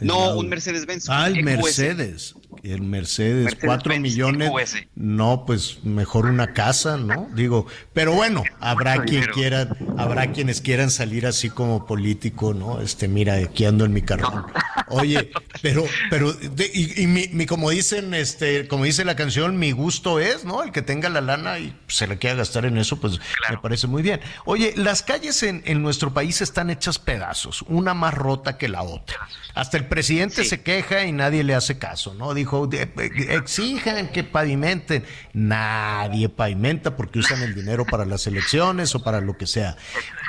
No, 0.00 0.36
un 0.36 0.48
Mercedes-Benz. 0.48 1.08
Ah, 1.08 1.28
el 1.28 1.42
Mercedes. 1.42 2.34
El 2.62 2.82
Mercedes, 2.82 3.56
cuatro 3.62 3.98
millones. 3.98 4.50
No, 4.94 5.44
pues 5.46 5.84
mejor 5.84 6.26
una 6.26 6.52
casa, 6.52 6.96
¿no? 6.96 7.28
Digo, 7.34 7.66
pero 7.92 8.12
bueno, 8.12 8.42
habrá 8.60 9.02
quien 9.04 9.24
quiera, 9.26 9.68
habrá 9.96 10.32
quienes 10.32 10.60
quieran 10.60 10.90
salir 10.90 11.26
así 11.26 11.50
como 11.50 11.86
político, 11.86 12.54
¿no? 12.54 12.80
Este, 12.80 13.08
mira, 13.08 13.34
aquí 13.34 13.64
ando 13.64 13.84
en 13.84 13.92
mi 13.92 14.02
carro. 14.02 14.46
Oye, 14.88 15.30
pero, 15.62 15.84
pero, 16.10 16.34
y, 16.74 17.06
mi, 17.06 17.46
como 17.46 17.70
dicen, 17.70 18.14
este, 18.14 18.66
como 18.68 18.84
dice 18.84 19.04
la 19.04 19.16
canción, 19.16 19.58
mi 19.58 19.72
gusto 19.72 20.18
es, 20.18 20.44
¿no? 20.44 20.62
El 20.62 20.72
que 20.72 20.82
tenga 20.82 21.08
la 21.08 21.20
lana 21.20 21.58
y 21.58 21.76
se 21.88 22.06
le 22.06 22.18
quiera 22.18 22.36
gastar 22.36 22.64
en 22.64 22.78
eso, 22.78 23.00
pues 23.00 23.20
me 23.50 23.58
parece 23.58 23.86
muy 23.86 24.02
bien. 24.02 24.20
Oye, 24.44 24.72
las 24.76 25.02
calles 25.02 25.42
en, 25.42 25.62
en 25.66 25.82
nuestro 25.82 26.12
país 26.14 26.40
están 26.40 26.70
hechas 26.70 26.98
pedazos, 26.98 27.62
una 27.68 27.94
más 27.94 28.14
rota 28.14 28.56
que 28.56 28.68
la 28.68 28.82
otra. 28.82 29.28
Hasta 29.54 29.76
el 29.76 29.86
presidente 29.86 30.44
se 30.44 30.62
queja 30.62 31.04
y 31.04 31.12
nadie 31.12 31.42
le 31.42 31.54
hace 31.54 31.78
caso, 31.78 32.14
¿no? 32.14 32.32
Dijo 32.32 32.47
dijo, 32.48 32.68
exijan 32.72 34.08
que 34.10 34.24
pavimenten. 34.24 35.04
Nadie 35.32 36.28
pavimenta 36.28 36.96
porque 36.96 37.18
usan 37.18 37.42
el 37.42 37.54
dinero 37.54 37.84
para 37.84 38.04
las 38.04 38.26
elecciones 38.26 38.94
o 38.94 39.02
para 39.02 39.20
lo 39.20 39.36
que 39.36 39.46
sea. 39.46 39.76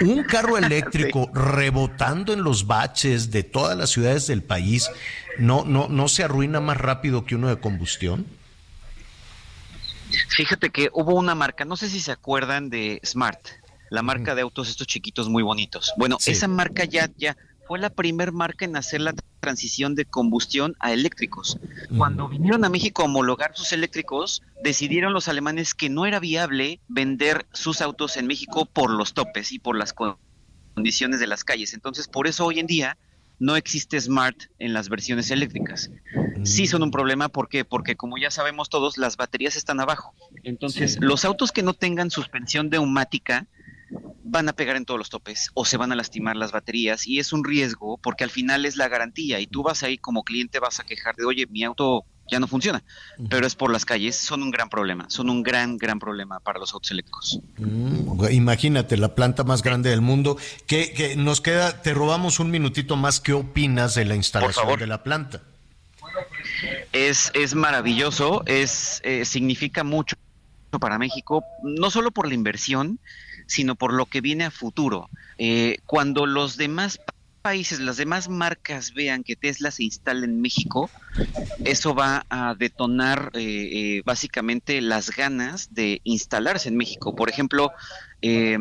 Un 0.02 0.24
carro 0.24 0.58
eléctrico 0.60 1.30
rebotando 1.34 2.34
en 2.34 2.44
los 2.44 2.68
baches 2.68 3.32
de 3.32 3.44
todas 3.44 3.78
las 3.78 3.90
ciudades 3.90 4.28
del 4.28 4.44
país, 4.44 4.90
¿no, 5.38 5.64
no, 5.66 5.88
no 5.88 6.08
se 6.08 6.24
arruina 6.24 6.60
más 6.60 6.78
rápido 6.78 7.26
que 7.26 7.36
uno 7.36 7.50
de 7.50 7.60
combustión? 7.60 8.26
Fíjate 10.30 10.70
que 10.72 10.90
hubo 10.94 11.14
una 11.14 11.36
marca, 11.36 11.66
no 11.66 11.78
sé 11.78 11.90
si 11.90 12.00
se 12.00 12.12
acuerdan 12.12 12.70
de 12.70 13.00
Smart, 13.06 13.40
la 13.90 14.02
marca 14.02 14.36
de 14.36 14.42
autos 14.42 14.70
estos 14.70 14.88
chiquitos 14.88 15.30
muy 15.30 15.44
bonitos. 15.44 15.94
Bueno, 15.98 16.18
esa 16.26 16.48
marca 16.48 16.84
ya, 16.86 17.10
ya 17.18 17.36
fue 17.70 17.78
la 17.78 17.92
primer 17.92 18.32
marca 18.32 18.66
en 18.66 18.76
hacer 18.76 19.00
la 19.00 19.14
transición 19.42 19.94
de 19.94 20.06
combustión 20.06 20.76
a 20.80 20.92
eléctricos. 20.92 21.60
Cuando 21.96 22.28
vinieron 22.28 22.66
a 22.66 22.70
México 22.70 23.04
a 23.04 23.06
homologar 23.06 23.56
sus 23.56 23.72
eléctricos, 23.74 24.42
decidieron 24.64 25.14
los 25.14 25.28
alemanes 25.28 25.76
que 25.76 25.88
no 25.88 26.08
era 26.08 26.20
viable 26.20 26.80
vender 26.88 27.46
sus 27.54 27.82
autos 27.82 28.18
en 28.18 28.26
México 28.26 28.66
por 28.66 28.90
los 28.90 29.14
topes 29.14 29.52
y 29.52 29.60
por 29.60 29.78
las 29.78 29.94
condiciones 30.74 31.20
de 31.20 31.28
las 31.28 31.44
calles. 31.44 31.76
Entonces, 31.76 32.08
por 32.08 32.26
eso 32.26 32.44
hoy 32.44 32.58
en 32.58 32.66
día 32.66 32.98
no 33.38 33.56
existe 33.56 34.02
Smart 34.02 34.36
en 34.58 34.74
las 34.74 34.90
versiones 34.90 35.30
eléctricas. 35.30 35.92
Sí 36.46 36.66
son 36.66 36.82
un 36.82 36.90
problema, 36.90 37.30
¿por 37.30 37.50
qué? 37.50 37.66
Porque 37.66 37.96
como 37.96 38.18
ya 38.18 38.32
sabemos 38.32 38.70
todos, 38.70 38.98
las 38.98 39.16
baterías 39.16 39.56
están 39.56 39.80
abajo. 39.80 40.16
Entonces, 40.42 40.98
los 41.00 41.24
autos 41.24 41.52
que 41.52 41.62
no 41.62 41.76
tengan 41.76 42.10
suspensión 42.10 42.70
neumática 42.72 43.46
van 44.24 44.50
a 44.50 44.54
pegar 44.54 44.76
en 44.76 44.86
todos 44.86 44.98
los 44.98 45.10
topes 45.10 45.50
o 45.54 45.66
se 45.66 45.78
van 45.78 45.92
a 45.92 45.96
lastimar 45.96 46.36
las 46.36 46.52
baterías 46.52 47.08
y 47.08 47.20
es 47.20 47.34
un 47.34 47.44
riesgo 47.44 47.98
porque 47.98 48.24
al 48.24 48.30
final 48.30 48.66
es 48.66 48.76
la 48.76 48.88
garantía 48.88 49.40
y 49.40 49.48
tú 49.48 49.64
vas 49.64 49.84
ahí 49.84 49.98
como 49.98 50.24
cliente 50.24 50.60
vas 50.60 50.80
a 50.80 50.84
quejar 50.84 51.16
de, 51.16 51.26
oye, 51.26 51.48
mi 51.48 51.64
auto 51.64 52.06
ya 52.30 52.40
no 52.40 52.48
funciona, 52.48 52.84
pero 53.30 53.48
es 53.48 53.56
por 53.56 53.72
las 53.72 53.86
calles, 53.86 54.16
son 54.16 54.44
un 54.44 54.52
gran 54.52 54.70
problema, 54.70 55.10
son 55.10 55.30
un 55.30 55.42
gran, 55.42 55.78
gran 55.78 56.00
problema 56.00 56.40
para 56.40 56.60
los 56.60 56.74
autos 56.74 56.92
eléctricos. 56.92 57.40
Mm, 57.58 58.32
imagínate, 58.32 58.98
la 58.98 59.16
planta 59.16 59.44
más 59.44 59.64
grande 59.64 59.90
del 59.90 60.02
mundo, 60.02 60.38
que, 60.68 61.16
nos 61.18 61.42
queda, 61.42 61.82
te 61.82 61.94
robamos 61.94 62.40
un 62.40 62.52
minutito 62.52 62.96
más, 62.96 63.20
¿qué 63.20 63.34
opinas 63.34 63.96
de 63.96 64.06
la 64.06 64.16
instalación 64.16 64.78
de 64.78 64.88
la 64.88 65.04
planta? 65.04 65.42
Es, 66.94 67.32
es 67.34 67.56
maravilloso, 67.56 68.44
es, 68.46 69.02
eh, 69.04 69.26
significa 69.26 69.84
mucho 69.84 70.16
para 70.80 71.00
México, 71.00 71.44
no 71.64 71.90
solo 71.90 72.12
por 72.12 72.28
la 72.28 72.36
inversión, 72.36 73.00
sino 73.50 73.76
por 73.76 73.94
lo 73.94 74.06
que 74.06 74.22
viene 74.22 74.46
a 74.46 74.52
futuro. 74.52 75.10
Eh, 75.38 75.80
cuando 75.86 76.26
los 76.26 76.56
demás 76.56 77.00
países, 77.42 77.80
las 77.80 77.98
demás 77.98 78.30
marcas 78.30 78.94
vean 78.94 79.24
que 79.24 79.36
Tesla 79.36 79.72
se 79.72 79.84
instala 79.84 80.26
en 80.26 80.40
México, 80.40 80.90
eso 81.66 81.96
va 81.96 82.26
a 82.30 82.54
detonar 82.54 83.32
eh, 83.34 83.42
eh, 83.42 84.02
básicamente 84.06 84.82
las 84.82 85.16
ganas 85.16 85.74
de 85.74 86.02
instalarse 86.04 86.70
en 86.70 86.78
México. 86.78 87.16
Por 87.16 87.30
ejemplo, 87.30 87.72
eh, 88.22 88.60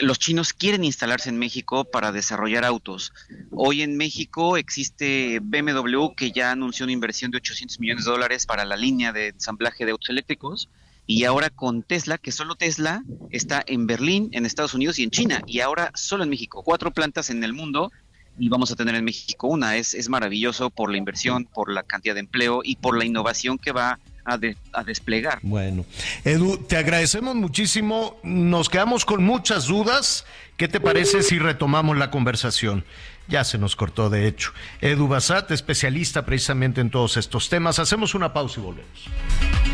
los 0.00 0.18
chinos 0.18 0.52
quieren 0.52 0.82
instalarse 0.82 1.28
en 1.28 1.38
México 1.38 1.84
para 1.84 2.10
desarrollar 2.10 2.64
autos. 2.64 3.12
Hoy 3.52 3.82
en 3.82 3.96
México 3.96 4.56
existe 4.56 5.38
BMW 5.40 6.14
que 6.16 6.32
ya 6.32 6.50
anunció 6.50 6.84
una 6.84 6.92
inversión 6.92 7.30
de 7.30 7.36
800 7.36 7.78
millones 7.78 8.04
de 8.04 8.10
dólares 8.10 8.46
para 8.46 8.64
la 8.64 8.76
línea 8.76 9.12
de 9.12 9.28
ensamblaje 9.28 9.84
de 9.84 9.92
autos 9.92 10.10
eléctricos 10.10 10.68
y 11.06 11.24
ahora 11.24 11.50
con 11.50 11.82
Tesla, 11.82 12.18
que 12.18 12.32
solo 12.32 12.54
Tesla 12.54 13.02
está 13.30 13.62
en 13.66 13.86
Berlín, 13.86 14.30
en 14.32 14.46
Estados 14.46 14.74
Unidos 14.74 14.98
y 14.98 15.04
en 15.04 15.10
China, 15.10 15.42
y 15.46 15.60
ahora 15.60 15.90
solo 15.94 16.24
en 16.24 16.30
México, 16.30 16.62
cuatro 16.62 16.92
plantas 16.92 17.30
en 17.30 17.44
el 17.44 17.52
mundo, 17.52 17.92
y 18.38 18.48
vamos 18.48 18.70
a 18.72 18.76
tener 18.76 18.94
en 18.94 19.04
México 19.04 19.46
una. 19.46 19.76
Es, 19.76 19.94
es 19.94 20.08
maravilloso 20.08 20.70
por 20.70 20.90
la 20.90 20.96
inversión, 20.96 21.44
por 21.44 21.70
la 21.72 21.82
cantidad 21.82 22.14
de 22.14 22.20
empleo 22.20 22.62
y 22.64 22.76
por 22.76 22.96
la 22.98 23.04
innovación 23.04 23.58
que 23.58 23.72
va 23.72 23.98
a, 24.24 24.38
a, 24.72 24.84
desplegar. 24.84 25.38
Bueno, 25.42 25.84
Edu, 26.24 26.58
te 26.58 26.76
agradecemos 26.76 27.34
muchísimo. 27.34 28.18
Nos 28.22 28.68
quedamos 28.68 29.04
con 29.04 29.22
muchas 29.24 29.66
dudas. 29.66 30.24
¿Qué 30.56 30.68
te 30.68 30.80
parece 30.80 31.22
si 31.22 31.38
retomamos 31.38 31.96
la 31.96 32.10
conversación? 32.10 32.84
Ya 33.28 33.44
se 33.44 33.58
nos 33.58 33.76
cortó, 33.76 34.10
de 34.10 34.26
hecho. 34.26 34.52
Edu 34.80 35.08
Basat, 35.08 35.50
especialista 35.50 36.26
precisamente 36.26 36.80
en 36.80 36.90
todos 36.90 37.16
estos 37.16 37.48
temas. 37.48 37.78
Hacemos 37.78 38.14
una 38.14 38.32
pausa 38.32 38.60
y 38.60 38.62
volvemos. 38.62 39.73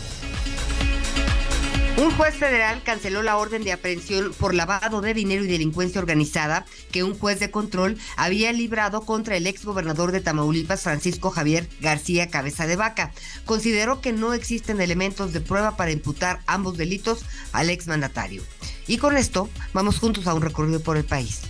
Un 2.01 2.09
juez 2.17 2.33
federal 2.33 2.81
canceló 2.83 3.21
la 3.21 3.37
orden 3.37 3.63
de 3.63 3.71
aprehensión 3.71 4.33
por 4.33 4.55
lavado 4.55 5.01
de 5.01 5.13
dinero 5.13 5.43
y 5.43 5.47
delincuencia 5.47 6.01
organizada 6.01 6.65
que 6.91 7.03
un 7.03 7.13
juez 7.13 7.39
de 7.39 7.51
control 7.51 7.95
había 8.17 8.51
librado 8.53 9.01
contra 9.01 9.37
el 9.37 9.45
ex 9.45 9.63
gobernador 9.65 10.11
de 10.11 10.19
Tamaulipas, 10.19 10.81
Francisco 10.81 11.29
Javier 11.29 11.69
García 11.79 12.31
Cabeza 12.31 12.65
de 12.65 12.75
Vaca. 12.75 13.11
Consideró 13.45 14.01
que 14.01 14.13
no 14.13 14.33
existen 14.33 14.81
elementos 14.81 15.31
de 15.31 15.41
prueba 15.41 15.77
para 15.77 15.91
imputar 15.91 16.39
ambos 16.47 16.75
delitos 16.75 17.23
al 17.51 17.69
ex 17.69 17.85
mandatario. 17.85 18.41
Y 18.87 18.97
con 18.97 19.15
esto 19.15 19.47
vamos 19.71 19.99
juntos 19.99 20.25
a 20.25 20.33
un 20.33 20.41
recorrido 20.41 20.79
por 20.79 20.97
el 20.97 21.05
país. 21.05 21.41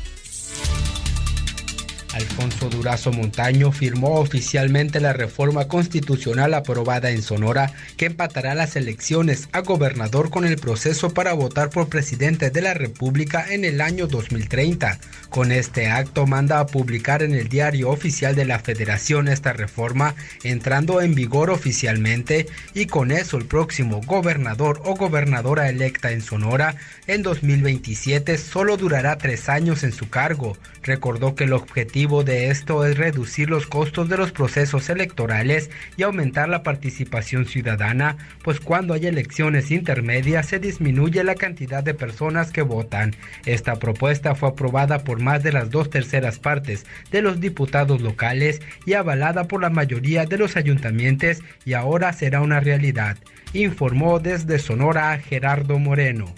Alfonso 2.14 2.70
Durazo 2.70 3.14
Montaño 3.14 3.72
firmó 3.72 4.16
oficialmente 4.16 5.00
la 5.00 5.14
reforma 5.14 5.68
constitucional 5.68 6.54
aprobada 6.54 7.10
en 7.10 7.22
Sonora 7.22 7.72
que 7.96 8.08
empatará 8.08 8.54
las 8.54 8.76
elecciones 8.76 9.48
a 9.54 9.62
gobernador 9.62 10.30
con 10.30 10.46
el 10.46 10.58
proceso 10.58 11.14
para 11.14 11.34
votar 11.34 11.70
por 11.70 11.88
presidente 11.88 12.50
de 12.50 12.62
la 12.62 12.74
República 12.74 13.46
en 13.54 13.64
el 13.64 13.80
año 13.80 14.08
2030. 14.08 15.00
Con 15.30 15.54
este 15.54 15.88
acto 15.88 16.28
manda 16.28 16.60
a 16.60 16.66
publicar 16.66 17.24
en 17.24 17.34
el 17.34 17.48
diario 17.48 17.90
oficial 17.90 18.36
de 18.36 18.46
la 18.46 18.60
Federación 18.60 19.30
esta 19.30 19.54
reforma 19.54 20.16
entrando 20.44 21.02
en 21.02 21.16
vigor 21.16 21.50
oficialmente 21.50 22.48
y 22.74 22.88
con 22.88 23.12
eso 23.12 23.38
el 23.38 23.46
próximo 23.46 24.02
gobernador 24.06 24.82
o 24.84 24.96
gobernadora 24.96 25.70
electa 25.70 26.12
en 26.12 26.22
Sonora 26.22 26.76
en 27.08 27.24
2027 27.24 28.38
solo 28.38 28.76
durará 28.76 29.18
tres 29.18 29.48
años 29.48 29.84
en 29.84 29.94
su 29.94 30.10
cargo. 30.10 30.58
Recordó 30.84 31.36
que 31.36 31.46
el 31.46 31.54
objetivo 31.54 32.01
de 32.02 32.50
esto 32.50 32.84
es 32.84 32.98
reducir 32.98 33.48
los 33.52 33.68
costos 33.68 34.10
de 34.10 34.18
los 34.18 34.32
procesos 34.32 34.90
electorales 34.90 35.70
y 35.98 36.04
aumentar 36.04 36.50
la 36.50 36.64
participación 36.64 37.46
ciudadana, 37.46 38.18
pues 38.44 38.60
cuando 38.60 38.96
hay 38.96 39.06
elecciones 39.06 39.70
intermedias 39.70 40.48
se 40.48 40.58
disminuye 40.58 41.24
la 41.24 41.36
cantidad 41.36 41.84
de 41.84 41.94
personas 41.94 42.52
que 42.52 42.64
votan. 42.64 43.16
Esta 43.46 43.76
propuesta 43.76 44.34
fue 44.34 44.50
aprobada 44.50 45.04
por 45.04 45.20
más 45.20 45.44
de 45.44 45.52
las 45.52 45.70
dos 45.70 45.92
terceras 45.92 46.40
partes 46.40 46.88
de 47.12 47.22
los 47.22 47.40
diputados 47.40 48.02
locales 48.02 48.62
y 48.88 48.94
avalada 48.94 49.48
por 49.48 49.62
la 49.62 49.70
mayoría 49.70 50.26
de 50.26 50.40
los 50.40 50.58
ayuntamientos 50.58 51.38
y 51.66 51.74
ahora 51.74 52.12
será 52.14 52.42
una 52.42 52.62
realidad, 52.62 53.18
informó 53.54 54.20
desde 54.20 54.58
Sonora 54.58 55.20
Gerardo 55.20 55.78
Moreno. 55.78 56.34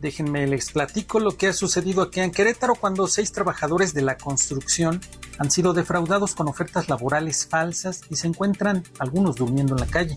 Déjenme 0.00 0.46
les 0.46 0.70
platico 0.70 1.18
lo 1.18 1.36
que 1.36 1.48
ha 1.48 1.52
sucedido 1.52 2.02
aquí 2.02 2.20
en 2.20 2.30
Querétaro 2.30 2.76
cuando 2.76 3.08
seis 3.08 3.32
trabajadores 3.32 3.94
de 3.94 4.02
la 4.02 4.16
construcción 4.16 5.00
han 5.38 5.50
sido 5.50 5.72
defraudados 5.72 6.34
con 6.34 6.48
ofertas 6.48 6.88
laborales 6.88 7.46
falsas 7.46 8.02
y 8.08 8.16
se 8.16 8.28
encuentran 8.28 8.84
algunos 9.00 9.36
durmiendo 9.36 9.74
en 9.74 9.80
la 9.80 9.86
calle. 9.86 10.16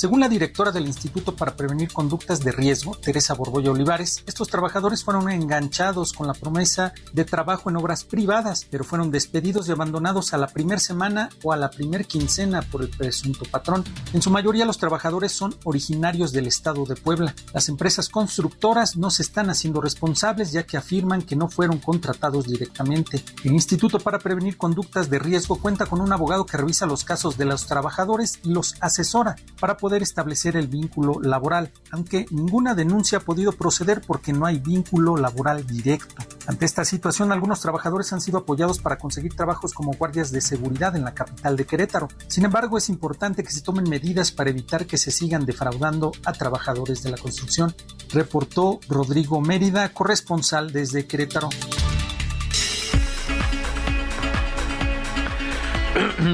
Según 0.00 0.20
la 0.20 0.30
directora 0.30 0.72
del 0.72 0.86
Instituto 0.86 1.36
para 1.36 1.56
Prevenir 1.56 1.92
Conductas 1.92 2.42
de 2.42 2.52
Riesgo, 2.52 2.96
Teresa 2.96 3.34
Borboya 3.34 3.70
Olivares, 3.70 4.24
estos 4.26 4.48
trabajadores 4.48 5.04
fueron 5.04 5.28
enganchados 5.28 6.14
con 6.14 6.26
la 6.26 6.32
promesa 6.32 6.94
de 7.12 7.26
trabajo 7.26 7.68
en 7.68 7.76
obras 7.76 8.04
privadas, 8.04 8.66
pero 8.70 8.82
fueron 8.82 9.10
despedidos 9.10 9.68
y 9.68 9.72
abandonados 9.72 10.32
a 10.32 10.38
la 10.38 10.46
primera 10.46 10.80
semana 10.80 11.28
o 11.42 11.52
a 11.52 11.58
la 11.58 11.68
primer 11.68 12.06
quincena 12.06 12.62
por 12.62 12.80
el 12.80 12.88
presunto 12.88 13.44
patrón. 13.44 13.84
En 14.14 14.22
su 14.22 14.30
mayoría 14.30 14.64
los 14.64 14.78
trabajadores 14.78 15.32
son 15.32 15.54
originarios 15.64 16.32
del 16.32 16.46
estado 16.46 16.86
de 16.86 16.96
Puebla. 16.96 17.34
Las 17.52 17.68
empresas 17.68 18.08
constructoras 18.08 18.96
no 18.96 19.10
se 19.10 19.20
están 19.20 19.50
haciendo 19.50 19.82
responsables 19.82 20.50
ya 20.50 20.62
que 20.62 20.78
afirman 20.78 21.20
que 21.20 21.36
no 21.36 21.50
fueron 21.50 21.76
contratados 21.76 22.46
directamente. 22.46 23.22
El 23.44 23.52
Instituto 23.52 23.98
para 24.00 24.18
Prevenir 24.18 24.56
Conductas 24.56 25.10
de 25.10 25.18
Riesgo 25.18 25.60
cuenta 25.60 25.84
con 25.84 26.00
un 26.00 26.10
abogado 26.10 26.46
que 26.46 26.56
revisa 26.56 26.86
los 26.86 27.04
casos 27.04 27.36
de 27.36 27.44
los 27.44 27.66
trabajadores 27.66 28.40
y 28.42 28.48
los 28.48 28.76
asesora 28.80 29.36
para 29.60 29.76
poder 29.76 29.89
poder 29.90 30.02
establecer 30.04 30.56
el 30.56 30.68
vínculo 30.68 31.18
laboral, 31.20 31.72
aunque 31.90 32.24
ninguna 32.30 32.76
denuncia 32.76 33.18
ha 33.18 33.22
podido 33.22 33.50
proceder 33.50 34.00
porque 34.06 34.32
no 34.32 34.46
hay 34.46 34.60
vínculo 34.60 35.16
laboral 35.16 35.66
directo. 35.66 36.14
Ante 36.46 36.64
esta 36.64 36.84
situación, 36.84 37.32
algunos 37.32 37.60
trabajadores 37.60 38.12
han 38.12 38.20
sido 38.20 38.38
apoyados 38.38 38.78
para 38.78 38.98
conseguir 38.98 39.34
trabajos 39.34 39.74
como 39.74 39.94
guardias 39.94 40.30
de 40.30 40.42
seguridad 40.42 40.94
en 40.94 41.02
la 41.02 41.12
capital 41.12 41.56
de 41.56 41.66
Querétaro. 41.66 42.06
Sin 42.28 42.44
embargo, 42.44 42.78
es 42.78 42.88
importante 42.88 43.42
que 43.42 43.50
se 43.50 43.62
tomen 43.62 43.90
medidas 43.90 44.30
para 44.30 44.50
evitar 44.50 44.86
que 44.86 44.96
se 44.96 45.10
sigan 45.10 45.44
defraudando 45.44 46.12
a 46.24 46.34
trabajadores 46.34 47.02
de 47.02 47.10
la 47.10 47.16
construcción, 47.16 47.74
reportó 48.12 48.78
Rodrigo 48.88 49.40
Mérida, 49.40 49.92
corresponsal 49.92 50.70
desde 50.70 51.08
Querétaro. 51.08 51.48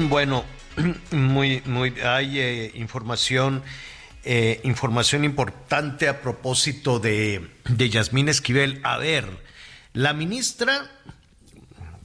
Bueno, 0.09 0.43
muy, 1.11 1.61
muy, 1.65 1.93
hay 2.01 2.39
eh, 2.39 2.71
información, 2.75 3.63
eh, 4.23 4.61
información 4.63 5.23
importante 5.23 6.07
a 6.07 6.21
propósito 6.21 6.99
de, 6.99 7.49
de 7.67 7.89
Yasmín 7.89 8.29
Esquivel. 8.29 8.79
A 8.83 8.97
ver, 8.97 9.25
la 9.93 10.13
ministra, 10.13 10.89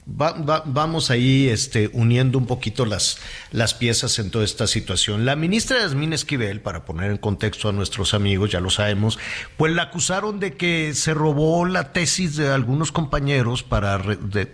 vamos 0.05 1.11
ahí 1.11 1.47
este, 1.47 1.89
uniendo 1.93 2.37
un 2.37 2.47
poquito 2.47 2.85
las, 2.85 3.19
las 3.51 3.73
piezas 3.73 4.17
en 4.19 4.31
toda 4.31 4.43
esta 4.43 4.67
situación. 4.67 5.25
La 5.25 5.35
ministra 5.35 5.79
Yasmín 5.79 6.13
Esquivel, 6.13 6.61
para 6.61 6.85
poner 6.85 7.11
en 7.11 7.17
contexto 7.17 7.69
a 7.69 7.71
nuestros 7.71 8.13
amigos, 8.13 8.51
ya 8.51 8.59
lo 8.59 8.69
sabemos, 8.69 9.19
pues 9.57 9.73
la 9.73 9.83
acusaron 9.83 10.39
de 10.39 10.57
que 10.57 10.93
se 10.95 11.13
robó 11.13 11.65
la 11.65 11.93
tesis 11.93 12.35
de 12.35 12.49
algunos 12.49 12.91
compañeros 12.91 13.63
para 13.63 14.01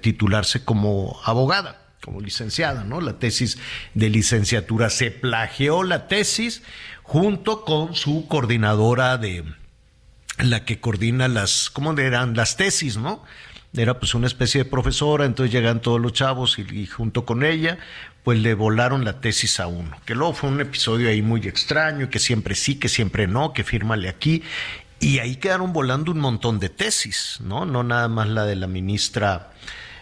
titularse 0.02 0.64
como 0.66 1.20
abogada 1.24 1.89
como 2.10 2.22
licenciada, 2.22 2.84
¿no? 2.86 3.02
La 3.02 3.20
tesis 3.20 3.60
de 3.94 4.10
licenciatura. 4.10 4.90
Se 4.90 5.12
plagió 5.12 5.84
la 5.84 6.08
tesis 6.08 6.64
junto 7.04 7.64
con 7.64 7.94
su 7.94 8.28
coordinadora 8.28 9.20
de 9.20 9.44
la 10.40 10.66
que 10.66 10.80
coordina 10.80 11.28
las, 11.28 11.70
¿cómo 11.70 11.96
eran? 12.00 12.36
Las 12.36 12.58
tesis, 12.58 12.98
¿no? 12.98 13.24
Era 13.76 14.00
pues 14.00 14.16
una 14.16 14.26
especie 14.26 14.64
de 14.64 14.70
profesora, 14.70 15.26
entonces 15.26 15.54
llegan 15.54 15.82
todos 15.82 16.02
los 16.02 16.14
chavos 16.14 16.58
y, 16.58 16.88
junto 16.88 17.26
con 17.26 17.44
ella, 17.44 17.78
pues 18.24 18.40
le 18.40 18.56
volaron 18.56 19.06
la 19.06 19.22
tesis 19.22 19.60
a 19.60 19.68
uno. 19.68 19.96
Que 20.06 20.16
luego 20.16 20.34
fue 20.34 20.50
un 20.50 20.62
episodio 20.62 21.10
ahí 21.10 21.22
muy 21.22 21.42
extraño, 21.42 22.10
que 22.10 22.18
siempre 22.18 22.56
sí, 22.56 22.80
que 22.80 22.90
siempre 22.90 23.28
no, 23.28 23.54
que 23.54 23.64
fírmale 23.64 24.10
aquí. 24.10 24.42
Y 25.00 25.20
ahí 25.20 25.36
quedaron 25.36 25.74
volando 25.74 26.12
un 26.12 26.20
montón 26.20 26.60
de 26.60 26.70
tesis, 26.70 27.38
¿no? 27.40 27.68
No 27.68 27.84
nada 27.84 28.08
más 28.08 28.28
la 28.30 28.46
de 28.46 28.56
la 28.56 28.66
ministra 28.66 29.52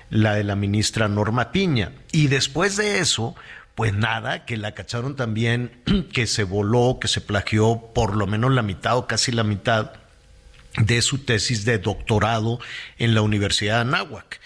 la 0.09 0.35
de 0.35 0.43
la 0.43 0.55
ministra 0.55 1.07
Norma 1.07 1.51
Piña. 1.51 1.91
Y 2.11 2.27
después 2.27 2.77
de 2.77 2.99
eso, 2.99 3.35
pues 3.75 3.93
nada, 3.93 4.45
que 4.45 4.57
la 4.57 4.73
cacharon 4.73 5.15
también, 5.15 5.71
que 6.13 6.27
se 6.27 6.43
voló, 6.43 6.97
que 6.99 7.07
se 7.07 7.21
plagió 7.21 7.91
por 7.93 8.15
lo 8.15 8.27
menos 8.27 8.51
la 8.51 8.61
mitad 8.61 8.97
o 8.97 9.07
casi 9.07 9.31
la 9.31 9.43
mitad 9.43 9.91
de 10.77 11.01
su 11.01 11.19
tesis 11.19 11.65
de 11.65 11.79
doctorado 11.79 12.59
en 12.97 13.13
la 13.13 13.21
Universidad 13.21 13.75
de 13.75 13.81
Anáhuac. 13.81 14.39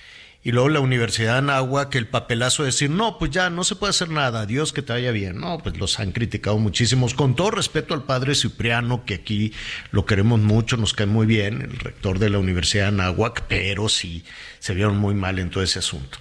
Y 0.44 0.52
luego 0.52 0.70
la 0.70 0.80
Universidad 0.80 1.34
de 1.34 1.38
Anáhuac, 1.40 1.94
el 1.94 2.08
papelazo 2.08 2.64
de 2.64 2.68
decir, 2.68 2.90
no, 2.90 3.20
pues 3.20 3.30
ya 3.30 3.52
no 3.52 3.64
se 3.64 3.76
puede 3.76 3.92
hacer 3.92 4.10
nada, 4.10 4.48
Dios 4.48 4.74
que 4.74 4.82
te 4.82 4.92
vaya 4.92 5.12
bien. 5.12 5.40
No, 5.40 5.60
pues 5.60 5.78
los 5.78 6.00
han 6.00 6.12
criticado 6.12 6.58
muchísimos. 6.58 7.14
Con 7.14 7.36
todo 7.36 7.52
respeto 7.52 7.94
al 7.94 8.04
padre 8.04 8.34
Cipriano, 8.34 9.06
que 9.06 9.14
aquí 9.14 9.54
lo 9.92 10.06
queremos 10.08 10.40
mucho, 10.40 10.78
nos 10.78 10.94
cae 10.94 11.06
muy 11.06 11.28
bien, 11.28 11.62
el 11.62 11.78
rector 11.78 12.18
de 12.18 12.32
la 12.32 12.40
Universidad 12.40 12.86
de 12.86 13.02
Anáhuac, 13.02 13.44
pero 13.48 13.88
sí 13.88 14.26
se 14.58 14.74
vieron 14.74 14.98
muy 14.98 15.14
mal 15.14 15.38
en 15.38 15.52
todo 15.52 15.64
ese 15.64 15.78
asunto. 15.78 16.18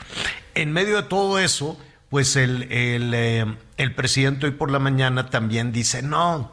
En 0.55 0.73
medio 0.73 0.97
de 0.97 1.05
todo 1.05 1.39
eso, 1.39 1.79
pues 2.11 2.37
el, 2.37 2.65
el, 2.65 3.15
eh, 3.15 3.47
el 3.79 3.95
presidente 3.95 4.47
hoy 4.47 4.53
por 4.53 4.71
la 4.71 4.81
mañana 4.81 5.31
también 5.31 5.73
dice, 5.73 6.03
no, 6.03 6.53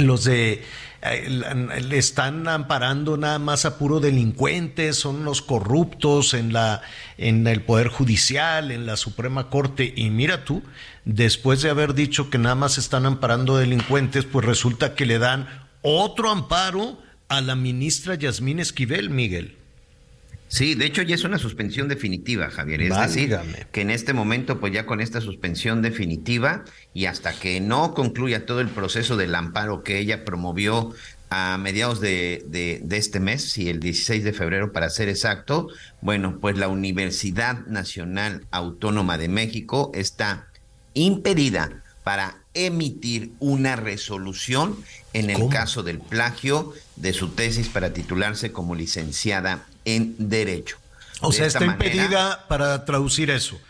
los 0.00 0.24
de 0.24 0.64
le 1.02 1.98
están 1.98 2.46
amparando 2.46 3.16
nada 3.16 3.40
más 3.40 3.64
a 3.64 3.76
puro 3.76 3.98
delincuentes, 3.98 4.96
son 4.96 5.24
los 5.24 5.42
corruptos 5.42 6.32
en 6.32 6.52
la 6.52 6.82
en 7.18 7.46
el 7.46 7.62
poder 7.62 7.88
judicial, 7.88 8.70
en 8.70 8.86
la 8.86 8.96
Suprema 8.96 9.50
Corte 9.50 9.92
y 9.96 10.10
mira 10.10 10.44
tú, 10.44 10.62
después 11.04 11.60
de 11.62 11.70
haber 11.70 11.94
dicho 11.94 12.30
que 12.30 12.38
nada 12.38 12.54
más 12.54 12.78
están 12.78 13.06
amparando 13.06 13.56
delincuentes, 13.56 14.24
pues 14.24 14.46
resulta 14.46 14.94
que 14.94 15.06
le 15.06 15.18
dan 15.18 15.48
otro 15.82 16.30
amparo 16.30 16.98
a 17.28 17.40
la 17.40 17.56
ministra 17.56 18.14
Yasmín 18.14 18.60
Esquivel, 18.60 19.10
Miguel. 19.10 19.56
Sí, 20.52 20.74
de 20.74 20.84
hecho 20.84 21.00
ya 21.00 21.14
es 21.14 21.24
una 21.24 21.38
suspensión 21.38 21.88
definitiva, 21.88 22.50
Javier. 22.50 22.82
Es 22.82 22.98
decir, 22.98 23.38
que 23.72 23.80
en 23.80 23.88
este 23.88 24.12
momento, 24.12 24.60
pues 24.60 24.70
ya 24.70 24.84
con 24.84 25.00
esta 25.00 25.22
suspensión 25.22 25.80
definitiva 25.80 26.66
y 26.92 27.06
hasta 27.06 27.32
que 27.32 27.58
no 27.62 27.94
concluya 27.94 28.44
todo 28.44 28.60
el 28.60 28.68
proceso 28.68 29.16
del 29.16 29.34
amparo 29.34 29.82
que 29.82 29.98
ella 29.98 30.26
promovió 30.26 30.92
a 31.30 31.56
mediados 31.56 32.02
de, 32.02 32.44
de, 32.48 32.96
este 32.98 33.18
mes, 33.18 33.56
y 33.56 33.70
el 33.70 33.80
16 33.80 34.24
de 34.24 34.34
febrero 34.34 34.72
para 34.72 34.90
ser 34.90 35.08
exacto, 35.08 35.68
bueno, 36.02 36.36
pues 36.38 36.58
la 36.58 36.68
Universidad 36.68 37.64
Nacional 37.64 38.44
Autónoma 38.50 39.16
de 39.16 39.28
México 39.28 39.90
está 39.94 40.48
impedida 40.92 41.82
para 42.04 42.42
emitir 42.52 43.32
una 43.38 43.76
resolución 43.76 44.76
en 45.14 45.30
el 45.30 45.48
caso 45.48 45.82
del 45.82 45.98
plagio 45.98 46.74
de 46.96 47.14
su 47.14 47.30
tesis 47.30 47.68
para 47.68 47.94
titularse 47.94 48.52
como 48.52 48.74
licenciada 48.74 49.66
en 49.84 50.14
Derecho. 50.18 50.78
O 51.20 51.32
sea, 51.32 51.46
está 51.46 51.64
impedida 51.64 52.46
para 52.48 52.84
traducir 52.84 53.30
eso. 53.30 53.60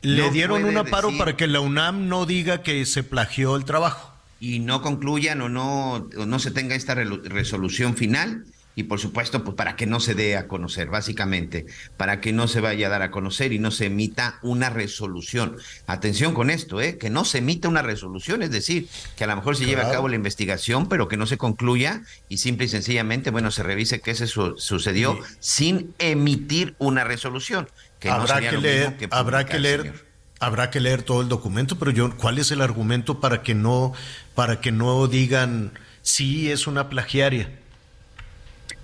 Le 0.00 0.30
dieron 0.30 0.64
un 0.64 0.76
aparo 0.76 1.16
para 1.16 1.36
que 1.36 1.46
la 1.46 1.60
UNAM 1.60 2.08
no 2.08 2.26
diga 2.26 2.62
que 2.62 2.84
se 2.86 3.04
plagió 3.04 3.56
el 3.56 3.64
trabajo. 3.64 4.12
Y 4.40 4.58
no 4.58 4.82
concluyan 4.82 5.40
o 5.42 5.48
no, 5.48 6.08
no 6.26 6.38
se 6.40 6.50
tenga 6.50 6.74
esta 6.74 6.94
resolución 6.94 7.96
final 7.96 8.44
y 8.74 8.84
por 8.84 8.98
supuesto 8.98 9.44
pues 9.44 9.54
para 9.54 9.76
que 9.76 9.86
no 9.86 10.00
se 10.00 10.14
dé 10.14 10.36
a 10.36 10.48
conocer 10.48 10.88
básicamente 10.88 11.66
para 11.96 12.20
que 12.20 12.32
no 12.32 12.48
se 12.48 12.60
vaya 12.60 12.86
a 12.86 12.90
dar 12.90 13.02
a 13.02 13.10
conocer 13.10 13.52
y 13.52 13.58
no 13.58 13.70
se 13.70 13.86
emita 13.86 14.38
una 14.42 14.70
resolución. 14.70 15.56
Atención 15.86 16.34
con 16.34 16.50
esto 16.50 16.80
eh 16.80 16.98
que 16.98 17.10
no 17.10 17.24
se 17.24 17.38
emita 17.38 17.68
una 17.68 17.82
resolución 17.82 18.42
es 18.42 18.50
decir 18.50 18.88
que 19.16 19.24
a 19.24 19.26
lo 19.26 19.36
mejor 19.36 19.56
se 19.56 19.66
lleve 19.66 19.82
a 19.82 19.90
cabo 19.90 20.08
la 20.08 20.16
investigación 20.16 20.88
pero 20.88 21.08
que 21.08 21.16
no 21.16 21.26
se 21.26 21.38
concluya 21.38 22.02
y 22.28 22.38
simple 22.38 22.66
y 22.66 22.68
sencillamente 22.68 23.30
bueno 23.30 23.50
se 23.50 23.62
revise 23.62 24.00
qué 24.00 24.14
se 24.14 24.26
sucedió 24.26 25.18
sin 25.40 25.94
emitir 25.98 26.74
una 26.78 27.04
resolución 27.04 27.68
que 27.98 28.10
habrá 28.10 28.40
que 28.40 28.56
leer 28.58 28.96
habrá 29.10 29.46
que 29.46 29.58
leer 29.58 30.12
Habrá 30.42 30.70
que 30.70 30.80
leer 30.80 31.04
todo 31.04 31.22
el 31.22 31.28
documento, 31.28 31.78
pero 31.78 31.92
yo, 31.92 32.16
¿cuál 32.16 32.36
es 32.36 32.50
el 32.50 32.62
argumento 32.62 33.20
para 33.20 33.42
que 33.44 33.54
no, 33.54 33.92
para 34.34 34.60
que 34.60 34.72
no 34.72 35.06
digan 35.06 35.70
sí 36.02 36.50
es 36.50 36.66
una 36.66 36.88
plagiaria? 36.88 37.61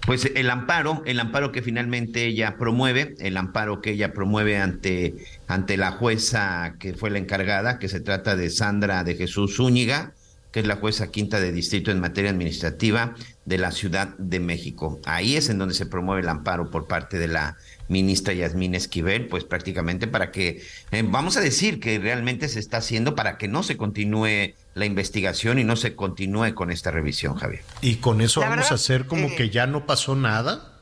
Pues 0.09 0.32
el 0.35 0.48
amparo, 0.48 1.02
el 1.05 1.20
amparo 1.20 1.52
que 1.52 1.60
finalmente 1.60 2.24
ella 2.24 2.56
promueve, 2.56 3.14
el 3.18 3.36
amparo 3.36 3.82
que 3.82 3.90
ella 3.90 4.14
promueve 4.14 4.56
ante, 4.56 5.16
ante 5.48 5.76
la 5.76 5.93
jueza 5.93 6.76
que 6.80 6.94
fue 6.94 7.10
la 7.10 7.18
encargada, 7.18 7.78
que 7.78 7.90
se 7.90 8.01
trata 8.01 8.35
de 8.35 8.48
Sandra 8.48 9.05
de 9.05 9.16
Jesús 9.16 9.56
Zúñiga, 9.56 10.14
que 10.51 10.60
es 10.60 10.66
la 10.66 10.76
jueza 10.76 11.10
quinta 11.10 11.40
de 11.40 11.52
distrito 11.52 11.90
en 11.90 12.01
materia 12.01 12.30
administrativa 12.30 13.14
de 13.44 13.59
la 13.59 13.70
Ciudad 13.70 14.16
de 14.16 14.40
México. 14.40 14.98
Ahí 15.05 15.36
es 15.36 15.51
en 15.51 15.59
donde 15.59 15.74
se 15.74 15.85
promueve 15.85 16.22
el 16.22 16.28
amparo 16.30 16.70
por 16.70 16.86
parte 16.86 17.18
de 17.18 17.28
la 17.28 17.59
ministra 17.89 18.32
Yasmín 18.32 18.74
Esquivel, 18.74 19.28
pues 19.28 19.44
prácticamente 19.44 20.06
para 20.06 20.30
que, 20.30 20.62
eh, 20.90 21.05
vamos 21.06 21.36
a 21.36 21.43
decir 21.43 21.80
que 21.80 21.98
realmente 21.98 22.48
se 22.48 22.60
está 22.60 22.78
haciendo 22.78 23.14
para 23.14 23.36
que 23.36 23.47
no 23.47 23.62
se 23.62 23.76
continúe 23.76 24.55
la 24.78 24.86
investigación 24.86 25.59
y 25.59 25.64
no 25.64 25.76
se 25.76 25.94
continúe 25.94 26.55
con 26.55 26.70
esta 26.70 26.90
revisión, 26.90 27.34
Javier. 27.34 27.62
¿Y 27.80 27.96
con 27.96 28.20
eso 28.20 28.40
vamos 28.40 28.70
a 28.70 28.74
hacer 28.74 29.06
como 29.06 29.28
eh, 29.28 29.34
que 29.36 29.50
ya 29.50 29.66
no 29.66 29.86
pasó 29.86 30.16
nada? 30.16 30.74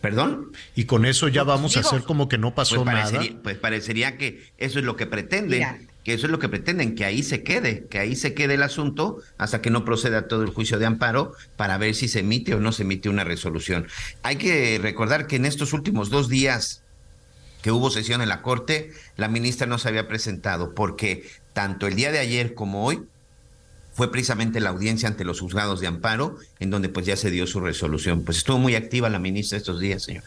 ¿Perdón? 0.00 0.52
Y 0.74 0.84
con 0.84 1.06
eso 1.06 1.28
ya 1.28 1.44
pues, 1.44 1.54
vamos 1.54 1.76
a 1.76 1.80
hacer 1.80 2.02
como 2.02 2.28
que 2.28 2.36
no 2.36 2.54
pasó 2.54 2.82
pues 2.84 2.94
nada. 2.94 3.20
Pues 3.42 3.56
parecería 3.56 4.18
que 4.18 4.52
eso 4.58 4.80
es 4.80 4.84
lo 4.84 4.96
que 4.96 5.06
pretenden 5.06 5.88
que 6.04 6.14
eso 6.14 6.26
es 6.26 6.32
lo 6.32 6.38
que 6.38 6.48
pretenden, 6.48 6.94
que 6.94 7.04
ahí 7.04 7.22
se 7.22 7.42
quede, 7.42 7.86
que 7.86 7.98
ahí 7.98 8.16
se 8.16 8.34
quede 8.34 8.54
el 8.54 8.62
asunto 8.62 9.18
hasta 9.38 9.62
que 9.62 9.70
no 9.70 9.84
proceda 9.84 10.26
todo 10.26 10.42
el 10.42 10.50
juicio 10.50 10.78
de 10.78 10.86
amparo 10.86 11.32
para 11.56 11.78
ver 11.78 11.94
si 11.94 12.08
se 12.08 12.20
emite 12.20 12.54
o 12.54 12.60
no 12.60 12.72
se 12.72 12.82
emite 12.82 13.08
una 13.08 13.24
resolución. 13.24 13.86
Hay 14.22 14.36
que 14.36 14.78
recordar 14.82 15.26
que 15.26 15.36
en 15.36 15.44
estos 15.44 15.72
últimos 15.72 16.10
dos 16.10 16.28
días 16.28 16.82
que 17.62 17.70
hubo 17.70 17.90
sesión 17.90 18.20
en 18.22 18.28
la 18.28 18.42
Corte, 18.42 18.90
la 19.16 19.28
ministra 19.28 19.68
no 19.68 19.78
se 19.78 19.88
había 19.88 20.08
presentado 20.08 20.74
porque 20.74 21.24
tanto 21.52 21.86
el 21.86 21.94
día 21.94 22.12
de 22.12 22.18
ayer 22.18 22.54
como 22.54 22.84
hoy 22.84 23.02
fue 23.94 24.10
precisamente 24.10 24.60
la 24.60 24.70
audiencia 24.70 25.08
ante 25.08 25.24
los 25.24 25.40
juzgados 25.40 25.80
de 25.80 25.86
amparo 25.86 26.38
en 26.60 26.70
donde 26.70 26.88
pues 26.88 27.06
ya 27.06 27.16
se 27.16 27.30
dio 27.30 27.46
su 27.46 27.60
resolución. 27.60 28.24
Pues 28.24 28.38
estuvo 28.38 28.58
muy 28.58 28.74
activa 28.74 29.10
la 29.10 29.18
ministra 29.18 29.58
estos 29.58 29.80
días, 29.80 30.02
señor. 30.02 30.24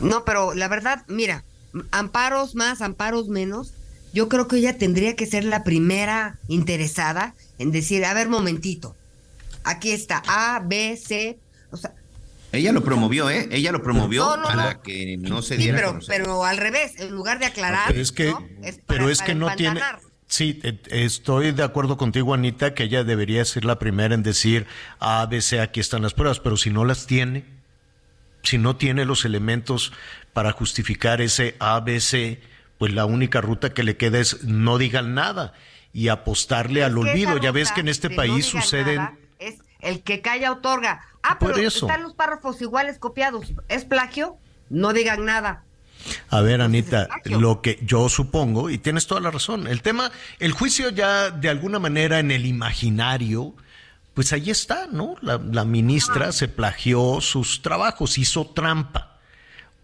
No, 0.00 0.24
pero 0.24 0.54
la 0.54 0.68
verdad, 0.68 1.04
mira, 1.06 1.44
amparos 1.90 2.54
más, 2.54 2.80
amparos 2.80 3.28
menos, 3.28 3.72
yo 4.12 4.28
creo 4.28 4.48
que 4.48 4.56
ella 4.56 4.76
tendría 4.78 5.16
que 5.16 5.26
ser 5.26 5.44
la 5.44 5.64
primera 5.64 6.38
interesada 6.48 7.34
en 7.58 7.72
decir, 7.72 8.04
a 8.04 8.14
ver, 8.14 8.28
momentito, 8.28 8.96
aquí 9.64 9.90
está 9.90 10.22
A, 10.26 10.60
B, 10.64 10.98
C, 11.02 11.38
o 11.70 11.76
sea... 11.76 11.92
Ella 12.52 12.72
lo 12.72 12.84
promovió, 12.84 13.30
¿eh? 13.30 13.48
Ella 13.50 13.72
lo 13.72 13.82
promovió 13.82 14.28
para 14.44 14.82
que 14.82 15.16
no 15.16 15.40
se 15.40 15.56
diera 15.56 15.78
pero, 15.78 15.98
pero 16.06 16.44
al 16.44 16.58
revés, 16.58 16.92
en 16.98 17.10
lugar 17.10 17.38
de 17.38 17.46
aclarar... 17.46 17.88
Pero 17.88 18.02
es 18.02 18.12
que, 18.12 18.34
pero 18.86 19.08
es 19.08 19.22
que 19.22 19.34
no 19.34 19.54
tiene... 19.56 19.80
Sí, 20.32 20.60
e, 20.62 20.80
estoy 21.04 21.52
de 21.52 21.62
acuerdo 21.62 21.98
contigo, 21.98 22.32
Anita, 22.32 22.72
que 22.72 22.84
ella 22.84 23.04
debería 23.04 23.44
ser 23.44 23.66
la 23.66 23.78
primera 23.78 24.14
en 24.14 24.22
decir 24.22 24.66
A, 24.98 25.26
B, 25.26 25.42
C, 25.42 25.60
aquí 25.60 25.78
están 25.78 26.00
las 26.00 26.14
pruebas, 26.14 26.40
pero 26.40 26.56
si 26.56 26.70
no 26.70 26.86
las 26.86 27.06
tiene, 27.06 27.44
si 28.42 28.56
no 28.56 28.76
tiene 28.76 29.04
los 29.04 29.26
elementos 29.26 29.92
para 30.32 30.52
justificar 30.52 31.20
ese 31.20 31.54
A, 31.60 31.78
B, 31.80 32.00
C, 32.00 32.40
pues 32.78 32.94
la 32.94 33.04
única 33.04 33.42
ruta 33.42 33.74
que 33.74 33.82
le 33.82 33.98
queda 33.98 34.20
es 34.20 34.42
no 34.42 34.78
digan 34.78 35.12
nada 35.12 35.52
y 35.92 36.08
apostarle 36.08 36.82
al 36.82 36.96
olvido. 36.96 37.36
Ya 37.36 37.52
ves 37.52 37.70
que 37.70 37.80
en 37.80 37.88
este 37.88 38.08
país 38.08 38.46
suceden... 38.46 39.10
Es 39.38 39.58
el 39.80 40.02
que 40.02 40.22
calla 40.22 40.50
otorga. 40.50 41.04
Ah, 41.22 41.36
pero 41.38 41.56
están 41.56 42.02
los 42.02 42.14
párrafos 42.14 42.62
iguales 42.62 42.98
copiados. 42.98 43.52
¿Es 43.68 43.84
plagio? 43.84 44.38
No 44.70 44.94
digan 44.94 45.26
nada. 45.26 45.64
A 46.28 46.40
ver, 46.40 46.60
Anita, 46.60 47.08
lo 47.24 47.60
que 47.60 47.78
yo 47.82 48.08
supongo, 48.08 48.70
y 48.70 48.78
tienes 48.78 49.06
toda 49.06 49.20
la 49.20 49.30
razón, 49.30 49.66
el 49.66 49.82
tema, 49.82 50.10
el 50.38 50.52
juicio 50.52 50.90
ya 50.90 51.30
de 51.30 51.48
alguna 51.48 51.78
manera 51.78 52.18
en 52.18 52.30
el 52.30 52.46
imaginario, 52.46 53.54
pues 54.14 54.32
ahí 54.32 54.50
está, 54.50 54.88
¿no? 54.90 55.14
La, 55.22 55.64
ministra 55.64 56.32
se 56.32 56.48
plagió 56.48 57.20
sus 57.20 57.62
trabajos, 57.62 58.18
hizo 58.18 58.46
trampa. 58.46 59.18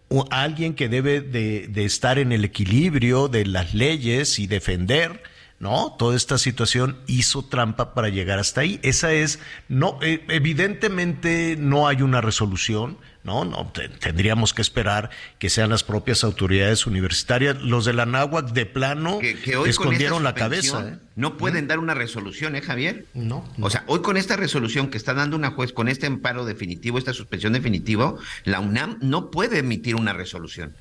O 0.07 0.25
alguien 0.31 0.73
que 0.73 0.89
debe 0.89 1.21
de, 1.21 1.67
de 1.67 1.85
estar 1.85 2.17
en 2.17 2.31
el 2.31 2.43
equilibrio 2.43 3.27
de 3.27 3.45
las 3.45 3.73
leyes 3.73 4.39
y 4.39 4.47
defender, 4.47 5.21
¿no? 5.59 5.95
Toda 5.97 6.15
esta 6.15 6.37
situación 6.37 6.97
hizo 7.07 7.43
trampa 7.45 7.93
para 7.93 8.09
llegar 8.09 8.39
hasta 8.39 8.61
ahí. 8.61 8.79
Esa 8.81 9.13
es, 9.13 9.39
no, 9.67 9.99
eh, 10.01 10.23
evidentemente 10.29 11.55
no 11.59 11.87
hay 11.87 12.01
una 12.01 12.21
resolución, 12.21 12.97
¿no? 13.23 13.43
No, 13.43 13.71
tendríamos 13.99 14.53
que 14.53 14.61
esperar 14.61 15.09
que 15.39 15.49
sean 15.49 15.69
las 15.69 15.83
propias 15.83 16.23
autoridades 16.23 16.85
universitarias. 16.87 17.61
Los 17.61 17.85
de 17.85 17.93
la 17.93 18.05
náhuac 18.05 18.51
de 18.51 18.65
plano 18.65 19.19
que, 19.19 19.57
hoy 19.57 19.69
escondieron 19.69 20.23
la 20.23 20.33
cabeza. 20.35 20.87
¿eh? 20.87 20.97
No 21.15 21.37
pueden 21.37 21.67
dar 21.67 21.79
una 21.79 21.93
resolución, 21.93 22.55
¿eh, 22.55 22.61
Javier? 22.61 23.05
No, 23.13 23.45
O 23.59 23.69
sea, 23.69 23.83
hoy 23.87 24.01
con 24.01 24.17
esta 24.17 24.37
resolución 24.37 24.89
que 24.89 24.97
está 24.97 25.13
dando 25.13 25.35
una 25.35 25.51
juez, 25.51 25.73
con 25.73 25.89
este 25.89 26.07
amparo 26.07 26.45
definitivo, 26.45 26.97
esta 26.97 27.13
suspensión 27.13 27.53
definitiva, 27.53 28.15
la 28.45 28.59
UNAM 28.59 28.97
no 29.01 29.31
puede 29.31 29.59
emitir 29.59 29.95
una 29.95 30.13
resolución. 30.13 30.73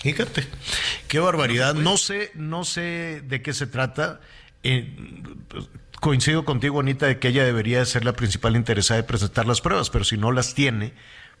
Fíjate, 0.00 0.46
qué 1.08 1.18
barbaridad. 1.18 1.74
No 1.74 1.96
sé, 1.96 2.30
no 2.34 2.64
sé 2.64 3.22
de 3.26 3.42
qué 3.42 3.52
se 3.52 3.66
trata. 3.66 4.20
Eh, 4.62 4.94
coincido 6.00 6.44
contigo, 6.44 6.80
Anita, 6.80 7.06
de 7.06 7.18
que 7.18 7.28
ella 7.28 7.44
debería 7.44 7.84
ser 7.84 8.04
la 8.04 8.12
principal 8.12 8.56
interesada 8.56 9.00
de 9.00 9.06
presentar 9.06 9.46
las 9.46 9.60
pruebas, 9.60 9.90
pero 9.90 10.04
si 10.04 10.16
no 10.16 10.32
las 10.32 10.54
tiene, 10.54 10.92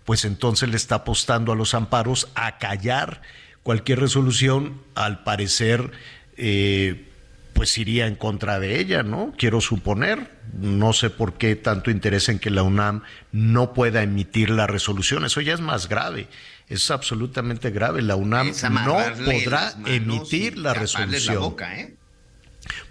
pues 0.08 0.24
entonces 0.24 0.70
le 0.70 0.76
está 0.78 0.94
apostando 0.94 1.52
a 1.52 1.54
los 1.54 1.74
amparos 1.74 2.30
a 2.34 2.56
callar 2.56 3.20
cualquier 3.62 4.00
resolución, 4.00 4.80
al 4.94 5.22
parecer, 5.22 5.90
eh, 6.38 7.10
pues 7.52 7.76
iría 7.76 8.06
en 8.06 8.14
contra 8.14 8.58
de 8.58 8.80
ella, 8.80 9.02
¿no? 9.02 9.34
Quiero 9.36 9.60
suponer, 9.60 10.30
no 10.58 10.94
sé 10.94 11.10
por 11.10 11.34
qué 11.34 11.56
tanto 11.56 11.90
interés 11.90 12.30
en 12.30 12.38
que 12.38 12.48
la 12.48 12.62
UNAM 12.62 13.02
no 13.32 13.74
pueda 13.74 14.02
emitir 14.02 14.48
la 14.48 14.66
resolución, 14.66 15.26
eso 15.26 15.42
ya 15.42 15.52
es 15.52 15.60
más 15.60 15.90
grave 15.90 16.28
es 16.70 16.90
absolutamente 16.90 17.70
grave. 17.70 18.00
La 18.00 18.16
UNAM 18.16 18.52
no 18.70 18.96
podrá 19.26 19.74
emitir 19.84 20.56
la 20.56 20.72
resolución 20.72 21.54
¿eh? 21.60 21.96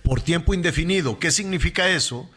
por 0.03 0.21
tiempo 0.21 0.53
indefinido. 0.53 1.17
¿Qué 1.17 1.31
significa 1.31 1.89
eso? 1.89 2.29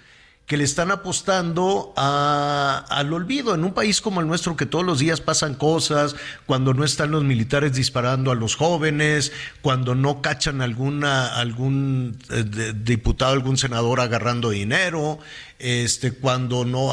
Que 0.51 0.57
le 0.57 0.65
están 0.65 0.91
apostando 0.91 1.93
al 1.95 3.13
olvido. 3.13 3.55
En 3.55 3.63
un 3.63 3.73
país 3.73 4.01
como 4.01 4.21
el 4.21 4.27
nuestro 4.27 4.57
que 4.57 4.67
todos 4.67 4.85
los 4.85 4.99
días 4.99 5.21
pasan 5.21 5.55
cosas, 5.55 6.17
cuando 6.45 6.75
no 6.75 6.83
están 6.83 7.13
los 7.13 7.23
militares 7.23 7.73
disparando 7.73 8.33
a 8.33 8.35
los 8.35 8.57
jóvenes, 8.57 9.31
cuando 9.63 9.95
no 9.95 10.23
cachan 10.23 10.61
alguna 10.61 11.37
algún 11.37 12.19
eh, 12.31 12.73
diputado, 12.75 13.33
algún 13.33 13.59
senador 13.59 14.01
agarrando 14.01 14.51
dinero, 14.51 15.21
este 15.61 16.11
cuando 16.11 16.65
no 16.65 16.91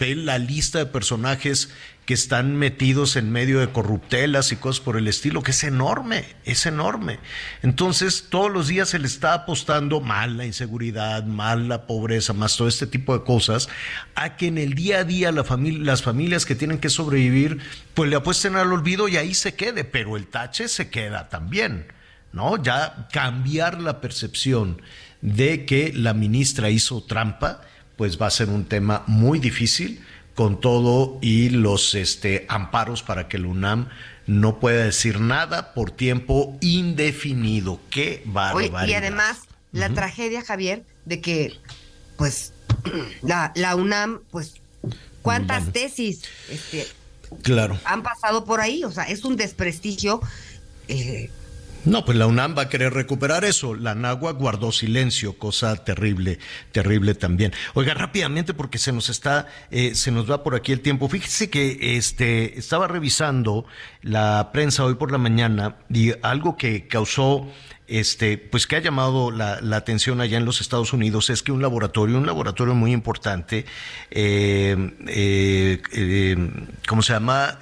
ve 0.00 0.16
la 0.16 0.38
lista 0.38 0.80
de 0.80 0.86
personajes 0.86 1.68
que 2.08 2.14
están 2.14 2.56
metidos 2.56 3.16
en 3.16 3.30
medio 3.30 3.60
de 3.60 3.68
corruptelas 3.68 4.50
y 4.50 4.56
cosas 4.56 4.80
por 4.80 4.96
el 4.96 5.08
estilo, 5.08 5.42
que 5.42 5.50
es 5.50 5.62
enorme, 5.62 6.24
es 6.46 6.64
enorme. 6.64 7.18
Entonces, 7.60 8.28
todos 8.30 8.50
los 8.50 8.66
días 8.66 8.88
se 8.88 8.98
le 8.98 9.06
está 9.06 9.34
apostando 9.34 10.00
mal 10.00 10.38
la 10.38 10.46
inseguridad, 10.46 11.24
mal 11.24 11.68
la 11.68 11.86
pobreza, 11.86 12.32
más 12.32 12.56
todo 12.56 12.66
este 12.66 12.86
tipo 12.86 13.12
de 13.12 13.26
cosas, 13.26 13.68
a 14.14 14.38
que 14.38 14.46
en 14.46 14.56
el 14.56 14.72
día 14.72 15.00
a 15.00 15.04
día 15.04 15.32
las 15.32 16.02
familias 16.02 16.46
que 16.46 16.54
tienen 16.54 16.78
que 16.78 16.88
sobrevivir, 16.88 17.58
pues 17.92 18.08
le 18.08 18.16
apuesten 18.16 18.56
al 18.56 18.72
olvido 18.72 19.06
y 19.08 19.18
ahí 19.18 19.34
se 19.34 19.54
quede, 19.54 19.84
pero 19.84 20.16
el 20.16 20.28
tache 20.28 20.68
se 20.68 20.88
queda 20.88 21.28
también, 21.28 21.88
¿no? 22.32 22.56
Ya 22.62 23.08
cambiar 23.12 23.82
la 23.82 24.00
percepción 24.00 24.80
de 25.20 25.66
que 25.66 25.92
la 25.92 26.14
ministra 26.14 26.70
hizo 26.70 27.02
trampa, 27.02 27.60
pues 27.96 28.18
va 28.18 28.28
a 28.28 28.30
ser 28.30 28.48
un 28.48 28.64
tema 28.64 29.02
muy 29.06 29.40
difícil 29.40 30.02
con 30.38 30.60
todo 30.60 31.18
y 31.20 31.48
los 31.48 31.96
este, 31.96 32.46
amparos 32.48 33.02
para 33.02 33.26
que 33.26 33.38
el 33.38 33.44
UNAM 33.44 33.88
no 34.28 34.60
pueda 34.60 34.84
decir 34.84 35.18
nada 35.18 35.74
por 35.74 35.90
tiempo 35.90 36.56
indefinido. 36.60 37.80
Qué 37.90 38.22
barbaridad. 38.24 38.86
y 38.86 38.94
además, 38.94 39.38
la 39.72 39.88
tragedia, 39.88 40.44
Javier, 40.44 40.84
de 41.06 41.20
que, 41.20 41.58
pues, 42.16 42.52
la, 43.22 43.50
la 43.56 43.74
UNAM, 43.74 44.20
pues, 44.30 44.54
¿cuántas 45.22 45.72
tesis 45.72 46.22
este, 46.48 46.86
claro. 47.42 47.76
han 47.84 48.04
pasado 48.04 48.44
por 48.44 48.60
ahí? 48.60 48.84
O 48.84 48.92
sea, 48.92 49.02
es 49.08 49.24
un 49.24 49.34
desprestigio. 49.34 50.20
Eh, 50.86 51.32
no, 51.84 52.04
pues 52.04 52.18
la 52.18 52.26
UNAM 52.26 52.56
va 52.56 52.62
a 52.62 52.68
querer 52.68 52.92
recuperar 52.92 53.44
eso. 53.44 53.74
La 53.74 53.94
NAGUA 53.94 54.32
guardó 54.32 54.72
silencio, 54.72 55.38
cosa 55.38 55.76
terrible, 55.84 56.38
terrible 56.72 57.14
también. 57.14 57.52
Oiga, 57.74 57.94
rápidamente, 57.94 58.52
porque 58.52 58.78
se 58.78 58.92
nos 58.92 59.08
está, 59.08 59.46
eh, 59.70 59.94
se 59.94 60.10
nos 60.10 60.30
va 60.30 60.42
por 60.42 60.54
aquí 60.54 60.72
el 60.72 60.80
tiempo. 60.80 61.08
Fíjese 61.08 61.50
que 61.50 61.96
este 61.96 62.58
estaba 62.58 62.88
revisando 62.88 63.64
la 64.02 64.50
prensa 64.52 64.84
hoy 64.84 64.96
por 64.96 65.12
la 65.12 65.18
mañana 65.18 65.76
y 65.88 66.12
algo 66.22 66.56
que 66.56 66.88
causó 66.88 67.48
este, 67.86 68.36
pues 68.36 68.66
que 68.66 68.76
ha 68.76 68.80
llamado 68.80 69.30
la, 69.30 69.58
atención 69.74 70.20
allá 70.20 70.36
en 70.36 70.44
los 70.44 70.60
Estados 70.60 70.92
Unidos 70.92 71.30
es 71.30 71.42
que 71.42 71.52
un 71.52 71.62
laboratorio, 71.62 72.18
un 72.18 72.26
laboratorio 72.26 72.74
muy 72.74 72.92
importante, 72.92 73.64
eh, 74.10 74.76
eh, 75.06 76.50
¿cómo 76.86 77.02
se 77.02 77.14
llama? 77.14 77.58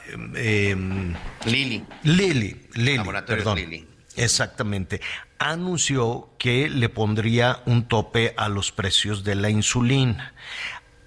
Lili. 1.45 1.85
Lili, 2.03 2.57
Lili, 2.75 3.05
perdón. 3.25 3.57
Lili. 3.57 3.96
Exactamente. 4.17 5.01
Anunció 5.39 6.31
que 6.39 6.69
le 6.69 6.89
pondría 6.89 7.63
un 7.67 7.87
tope 7.87 8.35
a 8.37 8.49
los 8.49 8.73
precios 8.73 9.25
de 9.25 9.35
la 9.35 9.51
insulina. 9.51 10.33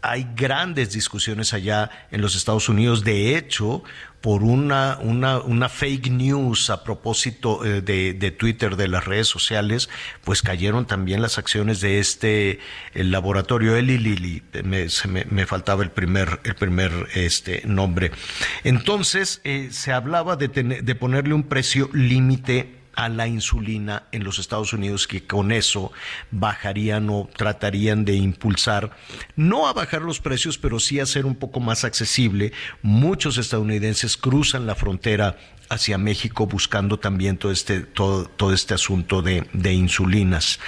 Hay 0.01 0.27
grandes 0.33 0.93
discusiones 0.93 1.53
allá 1.53 1.89
en 2.11 2.21
los 2.21 2.35
Estados 2.35 2.69
Unidos. 2.69 3.03
De 3.03 3.35
hecho, 3.35 3.83
por 4.21 4.43
una, 4.43 4.97
una, 5.01 5.67
fake 5.67 6.09
news 6.09 6.69
a 6.69 6.83
propósito 6.85 7.65
eh, 7.65 7.81
de, 7.81 8.31
Twitter, 8.31 8.77
de 8.77 8.87
las 8.87 9.03
redes 9.03 9.27
sociales, 9.27 9.89
pues 10.23 10.41
cayeron 10.41 10.85
también 10.85 11.21
las 11.21 11.37
acciones 11.37 11.81
de 11.81 11.99
este 11.99 12.59
el 12.93 13.11
laboratorio 13.11 13.75
Eli 13.75 13.97
Lilly. 13.97 14.43
Me, 14.63 14.87
me, 15.29 15.45
faltaba 15.45 15.83
el 15.83 15.91
primer, 15.91 16.39
el 16.45 16.55
primer 16.55 16.91
este, 17.15 17.63
nombre. 17.65 18.11
Entonces, 18.63 19.41
eh, 19.43 19.69
se 19.71 19.91
hablaba 19.91 20.37
de, 20.37 20.47
de 20.47 20.95
ponerle 20.95 21.33
un 21.33 21.43
precio 21.43 21.89
límite 21.91 22.78
a 22.99 23.07
la 23.07 23.27
insulina 23.27 24.03
en 24.11 24.25
los 24.25 24.39
Estados 24.39 24.73
Unidos 24.73 25.07
que 25.07 25.25
con 25.25 25.53
eso 25.53 25.93
bajarían 26.31 27.09
o 27.09 27.29
tratarían 27.33 28.03
de 28.03 28.15
impulsar, 28.15 28.91
no 29.37 29.69
a 29.69 29.73
bajar 29.73 30.01
los 30.01 30.19
precios, 30.19 30.57
pero 30.57 30.81
sí 30.81 30.99
a 30.99 31.05
ser 31.05 31.25
un 31.25 31.35
poco 31.35 31.61
más 31.61 31.85
accesible. 31.85 32.51
Muchos 32.81 33.37
estadounidenses 33.37 34.17
cruzan 34.17 34.67
la 34.67 34.75
frontera 34.75 35.37
hacia 35.69 35.97
México 35.97 36.45
buscando 36.45 36.99
también 36.99 37.37
todo 37.37 37.53
este, 37.53 37.79
todo, 37.79 38.25
todo 38.25 38.51
este 38.51 38.73
asunto 38.73 39.21
de, 39.21 39.47
insulinas. 39.71 40.59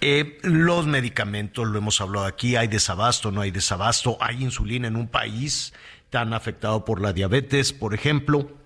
Eh, 0.00 0.38
los 0.42 0.86
medicamentos, 0.86 1.66
lo 1.66 1.78
hemos 1.78 2.00
hablado 2.00 2.26
aquí, 2.26 2.54
hay 2.54 2.68
desabasto, 2.68 3.32
no 3.32 3.40
hay 3.40 3.50
desabasto, 3.50 4.18
hay 4.20 4.40
insulina 4.40 4.86
en 4.86 4.94
un 4.94 5.08
país 5.08 5.72
tan 6.10 6.32
afectado 6.32 6.84
por 6.84 7.00
la 7.00 7.12
diabetes, 7.12 7.72
por 7.72 7.92
ejemplo 7.92 8.61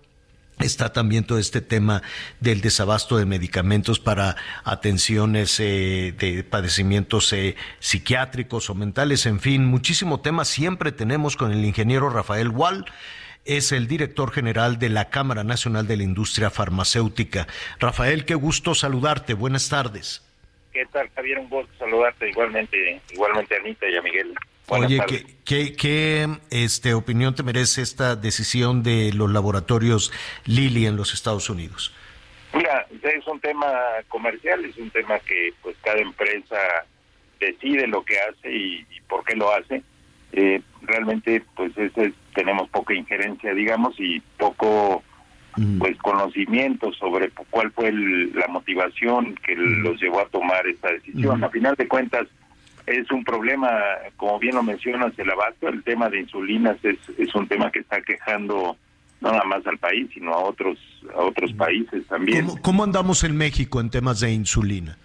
Está 0.58 0.90
también 0.90 1.24
todo 1.24 1.38
este 1.38 1.60
tema 1.60 2.02
del 2.40 2.62
desabasto 2.62 3.18
de 3.18 3.26
medicamentos 3.26 4.00
para 4.00 4.36
atenciones 4.64 5.60
eh, 5.60 6.14
de 6.18 6.44
padecimientos 6.44 7.30
eh, 7.34 7.56
psiquiátricos 7.78 8.70
o 8.70 8.74
mentales, 8.74 9.26
en 9.26 9.38
fin, 9.40 9.66
muchísimo 9.66 10.20
tema 10.20 10.46
siempre 10.46 10.92
tenemos 10.92 11.36
con 11.36 11.52
el 11.52 11.62
ingeniero 11.64 12.08
Rafael 12.08 12.48
Wall. 12.48 12.86
Es 13.44 13.70
el 13.70 13.86
director 13.86 14.32
general 14.32 14.78
de 14.78 14.88
la 14.88 15.08
Cámara 15.10 15.44
Nacional 15.44 15.86
de 15.86 15.98
la 15.98 16.02
Industria 16.02 16.50
Farmacéutica. 16.50 17.46
Rafael, 17.78 18.24
qué 18.24 18.34
gusto 18.34 18.74
saludarte. 18.74 19.34
Buenas 19.34 19.68
tardes. 19.68 20.22
¿Qué 20.72 20.84
tal, 20.86 21.08
Javier? 21.14 21.38
Un 21.38 21.48
gusto 21.48 21.72
saludarte 21.78 22.28
igualmente, 22.28 23.00
igualmente 23.12 23.54
a 23.54 23.60
Anita 23.60 23.88
y 23.88 23.96
a 23.96 24.02
Miguel. 24.02 24.34
Oye, 24.68 25.00
¿qué, 25.44 26.28
este, 26.50 26.94
opinión 26.94 27.34
te 27.34 27.42
merece 27.42 27.82
esta 27.82 28.16
decisión 28.16 28.82
de 28.82 29.12
los 29.12 29.30
laboratorios 29.30 30.12
Lilly 30.44 30.86
en 30.86 30.96
los 30.96 31.14
Estados 31.14 31.48
Unidos? 31.48 31.94
Mira, 32.52 32.86
es 33.02 33.26
un 33.26 33.38
tema 33.40 33.66
comercial, 34.08 34.64
es 34.64 34.76
un 34.78 34.90
tema 34.90 35.18
que 35.20 35.52
pues 35.62 35.76
cada 35.82 35.98
empresa 35.98 36.56
decide 37.38 37.86
lo 37.86 38.04
que 38.04 38.18
hace 38.18 38.52
y, 38.52 38.86
por 39.08 39.24
qué 39.24 39.36
lo 39.36 39.52
hace. 39.52 39.82
Eh, 40.32 40.60
realmente 40.82 41.44
pues 41.54 41.76
ese, 41.78 42.12
tenemos 42.34 42.68
poca 42.70 42.94
injerencia, 42.94 43.54
digamos, 43.54 43.94
y 43.98 44.20
poco 44.36 45.02
pues 45.78 45.96
conocimiento 45.98 46.92
sobre 46.92 47.30
cuál 47.48 47.70
fue 47.70 47.90
la 47.90 48.46
motivación 48.48 49.34
que 49.36 49.56
los 49.56 49.98
llevó 49.98 50.20
a 50.20 50.28
tomar 50.28 50.66
esta 50.66 50.92
decisión. 50.92 51.42
A 51.42 51.48
final 51.48 51.74
de 51.76 51.88
cuentas 51.88 52.26
es 52.86 53.10
un 53.10 53.24
problema, 53.24 53.68
como 54.16 54.38
bien 54.38 54.54
lo 54.54 54.62
mencionas, 54.62 55.12
el 55.18 55.30
abasto, 55.30 55.68
el 55.68 55.82
tema 55.82 56.08
de 56.08 56.20
insulinas 56.20 56.76
es, 56.82 56.96
es 57.18 57.34
un 57.34 57.48
tema 57.48 57.70
que 57.70 57.80
está 57.80 58.00
quejando 58.00 58.76
no 59.20 59.32
nada 59.32 59.44
más 59.44 59.66
al 59.66 59.78
país, 59.78 60.08
sino 60.12 60.32
a 60.32 60.38
otros 60.38 60.78
a 61.14 61.20
otros 61.20 61.52
países 61.54 62.06
también. 62.06 62.48
¿Cómo, 62.62 62.84
andamos 62.84 63.24
en 63.24 63.36
México 63.36 63.80
en 63.80 63.90
temas 63.90 64.20
de 64.20 64.30
insulina? 64.30 64.98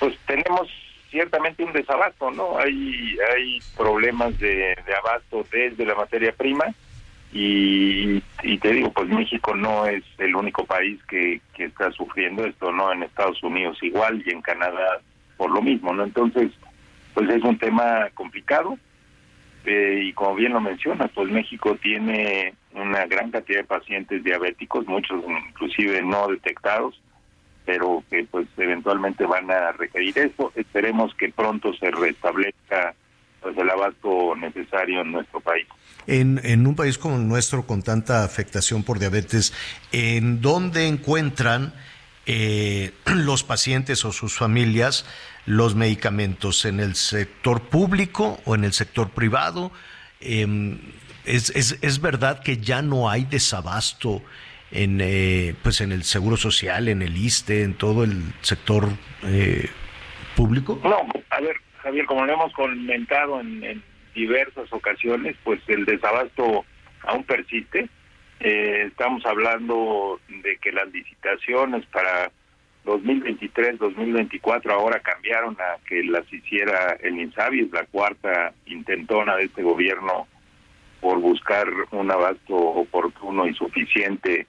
Pues 0.00 0.18
tenemos 0.26 0.68
ciertamente 1.10 1.62
un 1.64 1.72
desabasto, 1.72 2.30
¿no? 2.32 2.58
Hay 2.58 3.16
hay 3.34 3.60
problemas 3.76 4.36
de, 4.38 4.76
de 4.84 4.94
abasto 5.04 5.46
desde 5.50 5.86
la 5.86 5.94
materia 5.94 6.32
prima 6.32 6.64
y, 7.32 8.22
y, 8.42 8.58
te 8.58 8.72
digo, 8.72 8.90
pues 8.92 9.08
México 9.08 9.54
no 9.54 9.86
es 9.86 10.02
el 10.18 10.34
único 10.34 10.64
país 10.64 10.98
que, 11.08 11.40
que 11.54 11.64
está 11.64 11.90
sufriendo 11.92 12.44
esto, 12.44 12.72
¿no? 12.72 12.92
En 12.92 13.02
Estados 13.02 13.42
Unidos 13.42 13.78
igual 13.82 14.22
y 14.26 14.30
en 14.30 14.42
Canadá 14.42 15.00
por 15.36 15.50
lo 15.50 15.62
mismo, 15.62 15.92
¿no? 15.92 16.04
Entonces, 16.04 16.50
pues 17.16 17.30
es 17.30 17.42
un 17.44 17.58
tema 17.58 18.10
complicado 18.12 18.76
eh, 19.64 20.02
y 20.04 20.12
como 20.12 20.34
bien 20.34 20.52
lo 20.52 20.60
menciona, 20.60 21.08
pues 21.08 21.30
México 21.30 21.74
tiene 21.80 22.52
una 22.74 23.06
gran 23.06 23.30
cantidad 23.30 23.60
de 23.60 23.64
pacientes 23.64 24.22
diabéticos, 24.22 24.86
muchos 24.86 25.24
inclusive 25.48 26.02
no 26.02 26.28
detectados, 26.28 27.00
pero 27.64 28.04
que 28.10 28.24
pues 28.24 28.46
eventualmente 28.58 29.24
van 29.24 29.50
a 29.50 29.72
requerir 29.72 30.18
eso. 30.18 30.52
Esperemos 30.56 31.14
que 31.14 31.30
pronto 31.30 31.72
se 31.76 31.90
restablezca 31.90 32.94
pues 33.40 33.56
el 33.56 33.70
abasto 33.70 34.36
necesario 34.36 35.00
en 35.00 35.12
nuestro 35.12 35.40
país. 35.40 35.66
En, 36.06 36.38
en 36.44 36.66
un 36.66 36.76
país 36.76 36.98
como 36.98 37.16
el 37.16 37.26
nuestro, 37.26 37.66
con 37.66 37.82
tanta 37.82 38.24
afectación 38.24 38.82
por 38.82 38.98
diabetes, 38.98 39.54
¿en 39.90 40.42
dónde 40.42 40.86
encuentran 40.86 41.72
eh, 42.26 42.92
los 43.06 43.42
pacientes 43.42 44.04
o 44.04 44.12
sus 44.12 44.36
familias 44.36 45.06
los 45.46 45.74
medicamentos? 45.74 46.64
¿En 46.64 46.80
el 46.80 46.94
sector 46.94 47.62
público 47.62 48.40
o 48.44 48.54
en 48.54 48.64
el 48.64 48.72
sector 48.72 49.10
privado? 49.10 49.72
Em, 50.20 50.78
es, 51.24 51.50
es, 51.50 51.78
es, 51.82 52.00
verdad 52.00 52.42
que 52.42 52.58
ya 52.58 52.82
no 52.82 53.08
hay 53.08 53.24
desabasto 53.24 54.22
en, 54.70 55.00
eh, 55.00 55.54
pues 55.62 55.80
en 55.80 55.92
el 55.92 56.04
Seguro 56.04 56.36
Social, 56.36 56.88
en 56.88 57.02
el 57.02 57.16
ISTE, 57.16 57.62
en 57.62 57.74
todo 57.74 58.04
el 58.04 58.22
sector 58.42 58.88
eh, 59.24 59.68
público? 60.36 60.80
No, 60.84 61.06
a 61.30 61.40
ver, 61.40 61.56
Javier, 61.82 62.06
como 62.06 62.26
lo 62.26 62.32
hemos 62.32 62.52
comentado 62.52 63.40
en 63.40 63.82
diversas 64.14 64.72
ocasiones, 64.72 65.36
pues 65.44 65.60
el 65.68 65.84
desabasto 65.84 66.64
aún 67.02 67.24
persiste. 67.24 67.88
Eh, 68.40 68.84
estamos 68.88 69.24
hablando 69.24 70.20
de 70.28 70.56
que 70.58 70.72
las 70.72 70.90
licitaciones 70.92 71.86
para 71.86 72.30
2023-2024 72.86 74.70
ahora 74.70 75.00
cambiaron 75.00 75.56
a 75.60 75.78
que 75.86 76.02
las 76.04 76.32
hiciera 76.32 76.96
el 77.02 77.18
INSABI, 77.18 77.62
es 77.62 77.72
la 77.72 77.84
cuarta 77.84 78.54
intentona 78.66 79.36
de 79.36 79.44
este 79.44 79.62
gobierno 79.62 80.28
por 81.00 81.18
buscar 81.18 81.68
un 81.90 82.10
abasto 82.10 82.54
oportuno 82.54 83.46
y 83.46 83.54
suficiente 83.54 84.46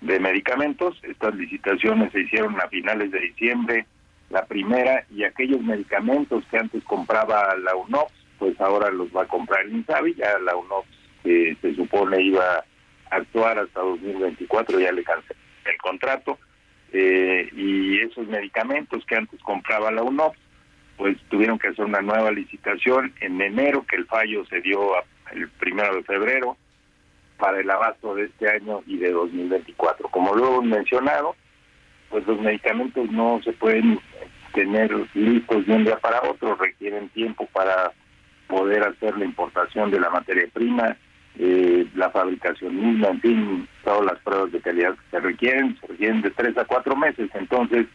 de 0.00 0.20
medicamentos. 0.20 0.98
Estas 1.02 1.34
licitaciones 1.34 2.10
se 2.12 2.20
hicieron 2.20 2.60
a 2.60 2.68
finales 2.68 3.10
de 3.10 3.20
diciembre, 3.20 3.86
la 4.30 4.44
primera, 4.46 5.04
y 5.10 5.24
aquellos 5.24 5.60
medicamentos 5.60 6.44
que 6.50 6.58
antes 6.58 6.82
compraba 6.84 7.54
la 7.56 7.76
UNOPS 7.76 8.24
pues 8.38 8.60
ahora 8.60 8.90
los 8.90 9.08
va 9.14 9.22
a 9.22 9.28
comprar 9.28 9.64
el 9.64 9.72
INSABI, 9.72 10.14
ya 10.14 10.38
la 10.40 10.56
UNOPS 10.56 10.88
que 11.22 11.56
se 11.62 11.74
supone 11.74 12.20
iba 12.20 12.44
a 12.56 12.64
actuar 13.10 13.58
hasta 13.58 13.80
2024, 13.80 14.80
ya 14.80 14.92
le 14.92 15.04
canceló 15.04 15.38
el 15.64 15.78
contrato, 15.78 16.38
eh, 16.96 17.48
y 17.52 17.98
esos 18.02 18.28
medicamentos 18.28 19.04
que 19.04 19.16
antes 19.16 19.40
compraba 19.42 19.90
la 19.90 20.04
UNOPS, 20.04 20.38
pues 20.96 21.18
tuvieron 21.28 21.58
que 21.58 21.66
hacer 21.66 21.84
una 21.84 22.00
nueva 22.00 22.30
licitación 22.30 23.12
en 23.20 23.40
enero, 23.40 23.84
que 23.84 23.96
el 23.96 24.06
fallo 24.06 24.46
se 24.46 24.60
dio 24.60 24.92
el 25.32 25.48
primero 25.48 25.96
de 25.96 26.04
febrero, 26.04 26.56
para 27.36 27.58
el 27.58 27.68
abasto 27.68 28.14
de 28.14 28.26
este 28.26 28.48
año 28.48 28.82
y 28.86 28.98
de 28.98 29.10
2024. 29.10 30.08
Como 30.08 30.62
he 30.62 30.66
mencionado, 30.66 31.34
pues 32.10 32.24
los 32.28 32.40
medicamentos 32.40 33.10
no 33.10 33.40
se 33.42 33.52
pueden 33.54 33.98
tener 34.52 34.94
listos 35.14 35.66
de 35.66 35.72
un 35.72 35.84
día 35.84 35.98
para 35.98 36.22
otro, 36.22 36.54
requieren 36.54 37.08
tiempo 37.08 37.48
para 37.52 37.90
poder 38.46 38.84
hacer 38.84 39.18
la 39.18 39.24
importación 39.24 39.90
de 39.90 39.98
la 39.98 40.10
materia 40.10 40.46
prima, 40.52 40.96
eh, 41.38 41.86
la 41.94 42.10
fabricación 42.10 42.76
misma, 42.76 43.08
en 43.08 43.20
fin, 43.20 43.68
todas 43.82 44.04
las 44.04 44.18
pruebas 44.20 44.52
de 44.52 44.60
calidad 44.60 44.94
que 44.94 45.10
se 45.10 45.20
requieren, 45.20 45.76
se 45.80 45.86
requieren 45.88 46.22
de 46.22 46.30
tres 46.30 46.56
a 46.56 46.64
cuatro 46.64 46.96
meses. 46.96 47.28
Entonces, 47.34 47.86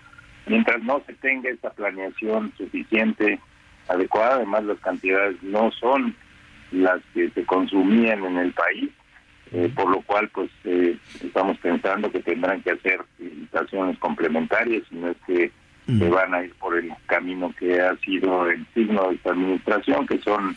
mientras 0.46 0.82
no 0.84 1.02
se 1.06 1.14
tenga 1.14 1.50
esa 1.50 1.70
planeación 1.72 2.52
suficiente, 2.58 3.40
adecuada, 3.88 4.36
además 4.36 4.64
las 4.66 4.80
cantidades 4.80 5.42
no 5.42 5.72
son 5.72 6.16
las 6.72 7.02
que 7.14 7.30
se 7.32 7.46
consumían 7.46 8.24
en 8.26 8.38
el 8.38 8.52
país, 8.54 8.90
eh, 9.52 9.72
por 9.74 9.90
lo 9.90 10.02
cual 10.02 10.30
pues 10.30 10.52
eh, 10.64 10.96
estamos 11.24 11.58
pensando 11.58 12.12
que 12.12 12.20
tendrán 12.20 12.62
que 12.62 12.72
hacer 12.72 13.02
licitaciones 13.18 13.98
complementarias, 13.98 14.84
no 14.92 15.10
es 15.10 15.18
que 15.26 15.52
que 15.98 16.08
van 16.08 16.34
a 16.36 16.44
ir 16.44 16.54
por 16.56 16.78
el 16.78 16.92
camino 17.08 17.52
que 17.58 17.82
ha 17.82 17.96
sido 17.98 18.48
el 18.48 18.64
signo 18.76 19.10
de 19.10 19.16
esta 19.16 19.32
administración, 19.32 20.06
que 20.06 20.20
son 20.20 20.56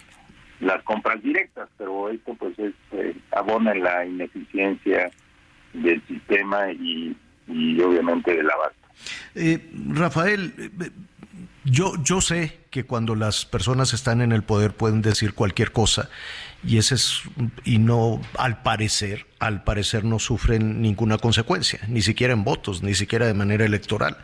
las 0.62 0.82
compras 0.84 1.22
directas, 1.22 1.68
pero 1.76 2.09
esto 2.09 2.34
pues 2.34 2.59
es 2.59 2.72
eh, 2.93 3.14
abona 3.32 3.74
la 3.74 4.06
ineficiencia 4.06 5.10
del 5.72 6.02
sistema 6.06 6.70
y, 6.70 7.16
y 7.48 7.80
obviamente 7.80 8.34
del 8.34 8.48
abasto. 8.51 8.89
Eh, 9.34 9.70
Rafael, 9.89 10.55
eh, 10.59 10.90
yo, 11.64 11.94
yo 12.02 12.20
sé 12.20 12.60
que 12.70 12.84
cuando 12.84 13.14
las 13.14 13.44
personas 13.44 13.93
están 13.93 14.20
en 14.20 14.32
el 14.32 14.43
poder 14.43 14.72
pueden 14.74 15.02
decir 15.02 15.34
cualquier 15.34 15.72
cosa 15.72 16.10
y 16.64 16.78
ese 16.78 16.94
es 16.94 17.22
y 17.64 17.78
no 17.78 18.20
al 18.39 18.62
parecer 18.62 19.26
al 19.39 19.62
parecer 19.64 20.05
no 20.05 20.18
sufren 20.18 20.80
ninguna 20.80 21.18
consecuencia 21.18 21.80
ni 21.89 22.02
siquiera 22.02 22.32
en 22.32 22.44
votos 22.44 22.82
ni 22.82 22.94
siquiera 22.94 23.26
de 23.26 23.34
manera 23.34 23.64
electoral 23.64 24.16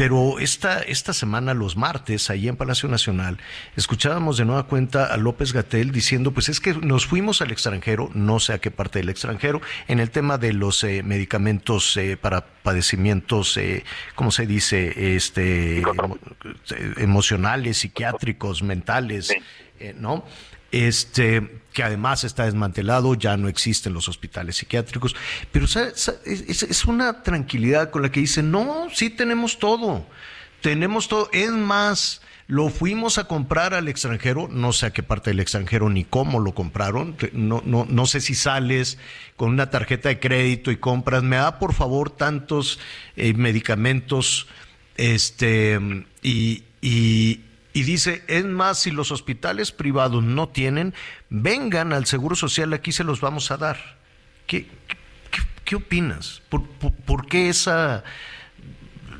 pero 0.00 0.38
esta, 0.38 0.80
esta 0.80 1.12
semana, 1.12 1.52
los 1.52 1.76
martes, 1.76 2.30
ahí 2.30 2.48
en 2.48 2.56
Palacio 2.56 2.88
Nacional, 2.88 3.36
escuchábamos 3.76 4.38
de 4.38 4.46
nueva 4.46 4.62
cuenta 4.62 5.04
a 5.04 5.18
López 5.18 5.52
Gatel 5.52 5.92
diciendo, 5.92 6.32
pues 6.32 6.48
es 6.48 6.58
que 6.58 6.72
nos 6.72 7.04
fuimos 7.04 7.42
al 7.42 7.50
extranjero, 7.50 8.08
no 8.14 8.40
sé 8.40 8.54
a 8.54 8.58
qué 8.60 8.70
parte 8.70 9.00
del 9.00 9.10
extranjero, 9.10 9.60
en 9.88 10.00
el 10.00 10.10
tema 10.10 10.38
de 10.38 10.54
los 10.54 10.84
eh, 10.84 11.02
medicamentos 11.02 11.98
eh, 11.98 12.16
para 12.16 12.46
padecimientos, 12.46 13.58
eh, 13.58 13.84
¿cómo 14.14 14.30
se 14.30 14.46
dice? 14.46 15.16
Este, 15.16 15.82
emocionales, 16.96 17.76
psiquiátricos, 17.76 18.62
mentales, 18.62 19.34
eh, 19.80 19.94
¿no? 19.98 20.24
este, 20.72 21.59
que 21.72 21.82
además 21.82 22.24
está 22.24 22.44
desmantelado, 22.44 23.14
ya 23.14 23.36
no 23.36 23.48
existen 23.48 23.92
los 23.92 24.08
hospitales 24.08 24.56
psiquiátricos, 24.56 25.14
pero 25.52 25.66
es, 25.66 26.84
una 26.86 27.22
tranquilidad 27.22 27.90
con 27.90 28.02
la 28.02 28.10
que 28.10 28.20
dicen, 28.20 28.50
no, 28.50 28.88
sí 28.92 29.10
tenemos 29.10 29.58
todo, 29.58 30.06
tenemos 30.60 31.08
todo, 31.08 31.28
es 31.32 31.50
más, 31.50 32.22
lo 32.46 32.68
fuimos 32.68 33.18
a 33.18 33.24
comprar 33.24 33.74
al 33.74 33.88
extranjero, 33.88 34.48
no 34.50 34.72
sé 34.72 34.86
a 34.86 34.92
qué 34.92 35.02
parte 35.02 35.30
del 35.30 35.40
extranjero 35.40 35.88
ni 35.88 36.04
cómo 36.04 36.40
lo 36.40 36.54
compraron, 36.54 37.16
no, 37.32 37.62
no, 37.64 37.86
no 37.88 38.06
sé 38.06 38.20
si 38.20 38.34
sales 38.34 38.98
con 39.36 39.50
una 39.50 39.70
tarjeta 39.70 40.08
de 40.08 40.18
crédito 40.18 40.70
y 40.70 40.76
compras, 40.76 41.22
me 41.22 41.36
da 41.36 41.58
por 41.58 41.74
favor 41.74 42.10
tantos 42.10 42.80
eh, 43.16 43.32
medicamentos, 43.34 44.48
este, 44.96 45.78
y 46.22 46.64
y 47.72 47.84
dice, 47.84 48.24
es 48.26 48.44
más, 48.44 48.78
si 48.80 48.90
los 48.90 49.12
hospitales 49.12 49.70
privados 49.70 50.24
no 50.24 50.48
tienen, 50.48 50.94
vengan 51.28 51.92
al 51.92 52.06
Seguro 52.06 52.34
Social, 52.34 52.72
aquí 52.72 52.90
se 52.90 53.04
los 53.04 53.20
vamos 53.20 53.50
a 53.50 53.56
dar. 53.56 53.98
¿Qué, 54.46 54.66
qué, 55.64 55.76
opinas? 55.76 56.42
¿Por, 56.48 57.26
qué 57.26 57.48
esa 57.48 58.02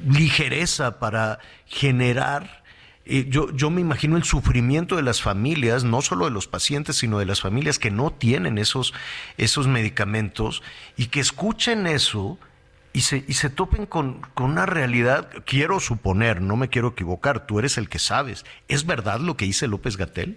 ligereza 0.06 0.98
para 0.98 1.38
generar... 1.66 2.64
Eh, 3.06 3.26
yo, 3.28 3.54
yo 3.54 3.70
me 3.70 3.80
imagino 3.80 4.16
el 4.16 4.24
sufrimiento 4.24 4.96
de 4.96 5.02
las 5.02 5.22
familias, 5.22 5.84
no 5.84 6.02
solo 6.02 6.24
de 6.24 6.32
los 6.32 6.48
pacientes, 6.48 6.96
sino 6.96 7.18
de 7.18 7.26
las 7.26 7.40
familias 7.40 7.78
que 7.78 7.90
no 7.90 8.10
tienen 8.12 8.58
esos, 8.58 8.92
esos 9.36 9.68
medicamentos 9.68 10.62
y 10.96 11.06
que 11.06 11.20
escuchen 11.20 11.86
eso 11.86 12.38
y 12.92 13.00
se, 13.00 13.24
y 13.28 13.34
se 13.34 13.50
topen 13.50 13.86
con, 13.86 14.20
con, 14.34 14.50
una 14.50 14.66
realidad, 14.66 15.30
quiero 15.46 15.80
suponer, 15.80 16.40
no 16.40 16.56
me 16.56 16.68
quiero 16.68 16.88
equivocar, 16.88 17.46
tú 17.46 17.58
eres 17.58 17.78
el 17.78 17.88
que 17.88 17.98
sabes, 17.98 18.44
¿es 18.68 18.86
verdad 18.86 19.20
lo 19.20 19.36
que 19.36 19.44
dice 19.44 19.68
López 19.68 19.96
Gatel? 19.96 20.36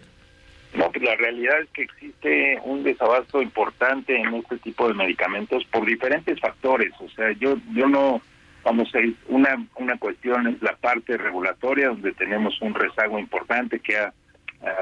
No, 0.75 0.91
pues 0.91 1.03
la 1.03 1.15
realidad 1.15 1.61
es 1.61 1.69
que 1.69 1.83
existe 1.83 2.59
un 2.63 2.83
desabasto 2.83 3.41
importante 3.41 4.15
en 4.15 4.33
este 4.35 4.57
tipo 4.57 4.87
de 4.87 4.95
medicamentos 4.95 5.63
por 5.65 5.85
diferentes 5.85 6.39
factores. 6.39 6.91
O 6.99 7.07
sea, 7.09 7.31
yo 7.33 7.57
yo 7.73 7.87
no 7.87 8.21
vamos 8.63 8.89
a 8.95 8.99
una, 9.27 9.67
una 9.75 9.97
cuestión 9.97 10.47
es 10.47 10.61
la 10.61 10.75
parte 10.75 11.17
regulatoria, 11.17 11.89
donde 11.89 12.13
tenemos 12.13 12.59
un 12.61 12.73
rezago 12.73 13.19
importante 13.19 13.79
que 13.79 13.97
ha, 13.97 14.13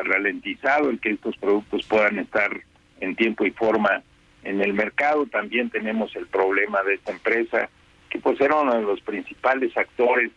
ralentizado 0.04 0.92
el 0.92 1.00
que 1.00 1.10
estos 1.10 1.36
productos 1.38 1.84
puedan 1.88 2.20
estar 2.20 2.52
en 3.00 3.16
tiempo 3.16 3.48
y 3.48 3.52
forma 3.52 4.04
en 4.44 4.62
el 4.62 4.74
mercado. 4.74 5.26
También 5.26 5.70
tenemos 5.70 6.16
el 6.16 6.28
problema 6.28 6.82
de 6.84 6.96
esta 6.96 7.12
empresa, 7.12 7.70
que 8.10 8.20
pues 8.20 8.40
era 8.42 8.60
uno 8.60 8.76
de 8.76 8.84
los 8.84 9.02
principales 9.02 9.76
actores 9.78 10.32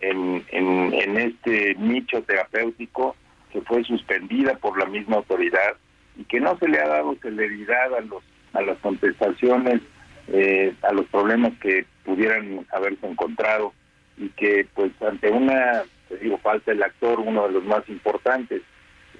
en, 0.00 1.18
este 1.18 1.74
nicho 1.76 2.22
terapéutico, 2.22 3.16
que 3.52 3.60
fue 3.62 3.84
suspendida 3.84 4.54
por 4.54 4.78
la 4.78 4.86
misma 4.86 5.16
autoridad 5.16 5.76
y 6.16 6.24
que 6.24 6.40
no 6.40 6.58
se 6.58 6.68
le 6.68 6.80
ha 6.80 6.88
dado 6.88 7.14
celeridad 7.22 7.94
a 7.94 8.00
los 8.00 8.22
a 8.54 8.60
las 8.60 8.76
contestaciones 8.78 9.80
eh, 10.28 10.74
a 10.82 10.92
los 10.92 11.06
problemas 11.06 11.52
que 11.58 11.86
pudieran 12.04 12.66
haberse 12.72 13.06
encontrado 13.06 13.72
y 14.18 14.28
que 14.30 14.66
pues 14.74 14.90
ante 15.00 15.30
una 15.30 15.84
te 16.08 16.18
digo 16.18 16.36
falta 16.38 16.72
el 16.72 16.82
actor 16.82 17.20
uno 17.20 17.46
de 17.46 17.54
los 17.54 17.64
más 17.64 17.88
importantes 17.88 18.60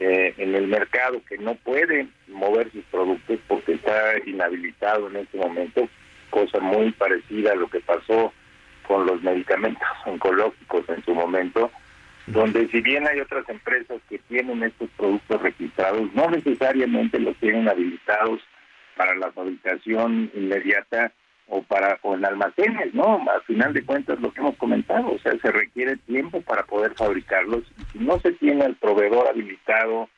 eh, 0.05 0.35
en 0.37 0.55
el 0.57 0.67
mercado 0.67 1.23
que 1.29 1.39
no 1.39 1.55
puede 1.55 2.09
mover 2.27 2.73
sus 2.73 2.83
productos 2.87 3.39
porque 3.47 3.75
está 3.75 4.15
inhabilitado 4.27 5.09
en 5.09 5.17
este 5.17 5.39
momento 5.39 5.89
cosa 6.31 6.59
muy 6.59 6.91
parecida 6.91 7.53
a 7.53 7.55
lo 7.55 7.69
que 7.69 7.79
pasó 7.79 8.33
con 8.89 9.07
los 9.07 9.23
medicamentos 9.23 9.87
oncológicos 10.07 10.89
en 10.89 11.05
su 11.05 11.15
momento 11.15 11.71
donde 12.27 12.67
si 12.69 12.81
bien 12.81 13.07
hay 13.07 13.21
otras 13.21 13.49
empresas 13.49 14.01
que 14.09 14.19
tienen 14.19 14.65
estos 14.65 14.91
productos 14.97 15.41
registrados, 15.41 16.13
no 16.15 16.31
necesariamente 16.31 17.21
los 17.21 17.37
tienen 17.37 17.69
habilitados 17.69 18.41
para 18.97 19.15
la 19.15 19.31
fabricación 19.31 20.33
inmediata 20.35 21.13
o 21.49 21.63
para 21.63 21.99
o 22.03 22.15
en 22.15 22.25
almacenes, 22.25 22.95
¿no? 22.95 23.25
Al 23.31 23.43
final 23.43 23.73
de 23.73 23.85
cuentas 23.85 24.21
lo 24.21 24.33
que 24.33 24.41
hemos 24.41 24.57
comentado, 24.57 25.13
o 25.13 25.19
sea, 25.19 25.33
se 25.39 25.51
requiere 25.51 25.97
tiempo 25.99 26.41
para 26.41 26.65
poder 26.65 26.95
fabricarlos 26.95 27.65
y 27.79 27.85
si 27.93 27.99
no 27.99 28.19
se 28.21 28.33
tiene 28.33 28.65
el 28.65 28.77
proveedor 28.77 29.29
habilitado 29.29 30.09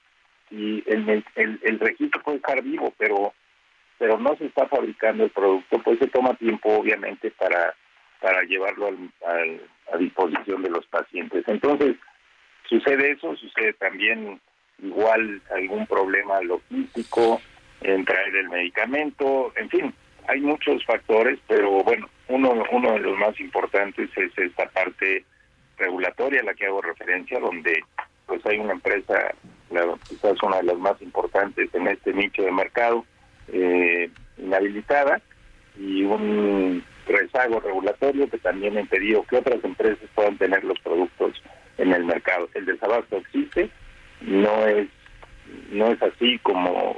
y 0.50 0.84
el, 0.86 1.24
el, 1.34 1.80
registro 1.80 2.22
puede 2.22 2.36
estar 2.36 2.62
vivo, 2.62 2.92
pero 2.98 3.32
pero 3.98 4.18
no 4.18 4.36
se 4.36 4.46
está 4.46 4.66
fabricando 4.66 5.24
el 5.24 5.30
producto, 5.30 5.78
pues 5.82 5.98
se 5.98 6.08
toma 6.08 6.34
tiempo 6.34 6.68
obviamente 6.70 7.30
para 7.32 7.74
para 8.20 8.42
llevarlo 8.42 8.88
al, 9.26 9.60
a 9.92 9.96
disposición 9.98 10.62
de 10.62 10.70
los 10.70 10.86
pacientes. 10.86 11.44
Entonces, 11.46 11.96
sucede 12.68 13.12
eso, 13.12 13.36
sucede 13.36 13.74
también 13.74 14.40
igual 14.82 15.42
algún 15.54 15.86
problema 15.86 16.40
logístico 16.42 17.40
en 17.80 18.04
traer 18.04 18.34
el 18.36 18.48
medicamento, 18.48 19.52
en 19.56 19.68
fin, 19.68 19.94
hay 20.28 20.40
muchos 20.40 20.84
factores, 20.84 21.38
pero 21.46 21.82
bueno, 21.82 22.08
uno, 22.28 22.64
uno 22.72 22.92
de 22.92 23.00
los 23.00 23.18
más 23.18 23.38
importantes 23.40 24.10
es 24.16 24.36
esta 24.38 24.68
parte 24.70 25.24
regulatoria 25.76 26.40
a 26.40 26.44
la 26.44 26.54
que 26.54 26.66
hago 26.66 26.80
referencia, 26.80 27.38
donde 27.38 27.82
pues 28.26 28.44
hay 28.46 28.58
una 28.58 28.72
empresa, 28.72 29.34
quizás 30.08 30.42
una 30.42 30.58
de 30.58 30.64
las 30.64 30.78
más 30.78 31.00
importantes 31.02 31.74
en 31.74 31.88
este 31.88 32.12
nicho 32.12 32.42
de 32.42 32.52
mercado, 32.52 33.04
eh, 33.48 34.10
inhabilitada, 34.38 35.20
y 35.78 36.04
un 36.04 36.82
rezago 37.06 37.60
regulatorio 37.60 38.30
que 38.30 38.38
también 38.38 38.76
ha 38.76 38.80
impedido 38.80 39.24
que 39.24 39.36
otras 39.36 39.62
empresas 39.62 40.08
puedan 40.14 40.38
tener 40.38 40.64
los 40.64 40.78
productos 40.80 41.42
en 41.76 41.92
el 41.92 42.04
mercado. 42.04 42.48
El 42.54 42.64
desabasto 42.64 43.16
existe, 43.16 43.68
no 44.20 44.66
es 44.66 44.88
no 45.70 45.88
es 45.88 46.02
así 46.02 46.38
como 46.38 46.96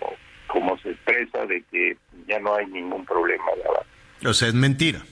como 0.57 0.79
se 0.79 0.93
expresa 0.93 1.45
de 1.45 1.63
que 1.71 1.99
ya 2.27 2.39
no 2.39 2.55
hay 2.55 2.65
ningún 2.69 3.05
problema 3.05 3.45
de 3.57 3.69
abasto. 3.69 3.87
O 4.25 4.33
sea, 4.33 4.49
es 4.49 4.55
mentira. 4.55 5.03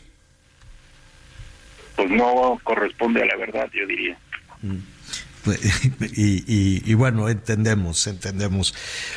Pues 1.96 2.10
no 2.10 2.58
corresponde 2.64 3.20
a 3.20 3.26
la 3.26 3.36
verdad, 3.36 3.68
yo 3.74 3.86
diría. 3.86 4.16
Mm. 4.62 4.78
Y, 6.16 6.90
y, 6.90 6.94
bueno, 6.94 7.28
entendemos, 7.28 8.06
entendemos 8.06 8.74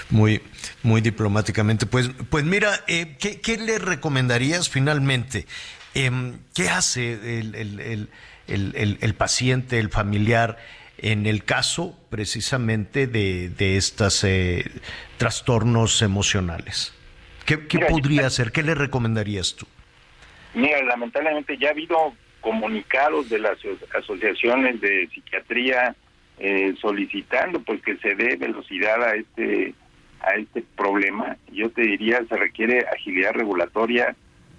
muy, 0.10 0.42
muy 0.84 1.00
diplomáticamente. 1.00 1.86
Pues, 1.86 2.10
pues 2.30 2.44
mira, 2.44 2.84
eh, 2.88 3.16
¿qué, 3.18 3.58
le 3.58 3.80
recomendarías 3.80 4.68
finalmente? 4.68 5.48
Em, 5.94 6.40
¿Qué 6.54 6.68
hace 6.68 7.40
el, 7.40 7.56
el, 7.56 8.10
el, 8.48 8.98
el, 9.00 9.16
paciente, 9.16 9.80
el 9.80 9.90
familiar, 9.90 10.58
en 10.98 11.26
el 11.26 11.44
caso 11.44 11.98
precisamente 12.10 13.08
de, 13.08 13.50
de 13.50 13.78
estos 13.78 14.24
eh, 14.24 14.66
trastornos 15.18 16.02
emocionales? 16.02 16.94
¿Qué, 17.46 17.68
qué 17.68 17.80
podría 17.80 18.28
hacer? 18.28 18.52
¿Qué 18.52 18.64
le 18.64 18.76
recomendarías 18.76 19.56
tú? 19.56 19.66
Mira, 20.54 20.82
lamentablemente 20.84 21.58
ya 21.58 21.70
ha 21.70 21.72
habido 21.72 22.14
comunicados 22.42 23.30
de 23.30 23.40
las 23.40 23.58
asociaciones 23.98 24.82
de 24.82 25.08
psiquiatría 25.14 25.96
eh, 26.40 26.76
solicitando 26.80 27.62
pues 27.62 27.82
que 27.82 27.98
se 27.98 28.16
dé 28.16 28.36
velocidad 28.36 29.04
a 29.04 29.16
este 29.16 29.74
a 30.22 30.36
este 30.36 30.64
problema. 30.76 31.38
Yo 31.52 31.70
te 31.70 31.82
diría 31.82 32.22
se 32.28 32.38
requiere 32.38 32.86
agilidad 32.94 33.34
regulatoria 33.34 34.16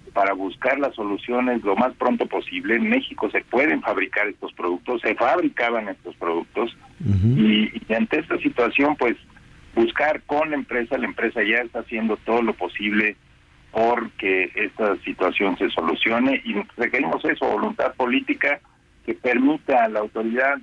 para 0.09 0.33
buscar 0.33 0.79
las 0.79 0.95
soluciones 0.95 1.63
lo 1.63 1.75
más 1.75 1.93
pronto 1.95 2.25
posible. 2.25 2.75
En 2.75 2.89
México 2.89 3.29
se 3.31 3.41
pueden 3.41 3.81
fabricar 3.81 4.27
estos 4.27 4.53
productos, 4.53 5.01
se 5.01 5.15
fabricaban 5.15 5.89
estos 5.89 6.15
productos. 6.15 6.75
Y, 6.99 7.71
ante 7.93 8.19
esta 8.19 8.37
situación 8.37 8.95
pues 8.97 9.15
buscar 9.75 10.21
con 10.23 10.49
la 10.49 10.55
empresa, 10.57 10.97
la 10.97 11.05
empresa 11.05 11.41
ya 11.43 11.57
está 11.57 11.79
haciendo 11.79 12.17
todo 12.17 12.41
lo 12.41 12.53
posible 12.53 13.15
porque 13.71 14.51
esta 14.55 14.95
situación 14.97 15.57
se 15.57 15.69
solucione. 15.69 16.41
Y 16.43 16.55
requerimos 16.77 17.23
eso, 17.25 17.45
voluntad 17.45 17.93
política 17.95 18.59
que 19.05 19.13
permita 19.13 19.85
a 19.85 19.89
la 19.89 19.99
autoridad 19.99 20.57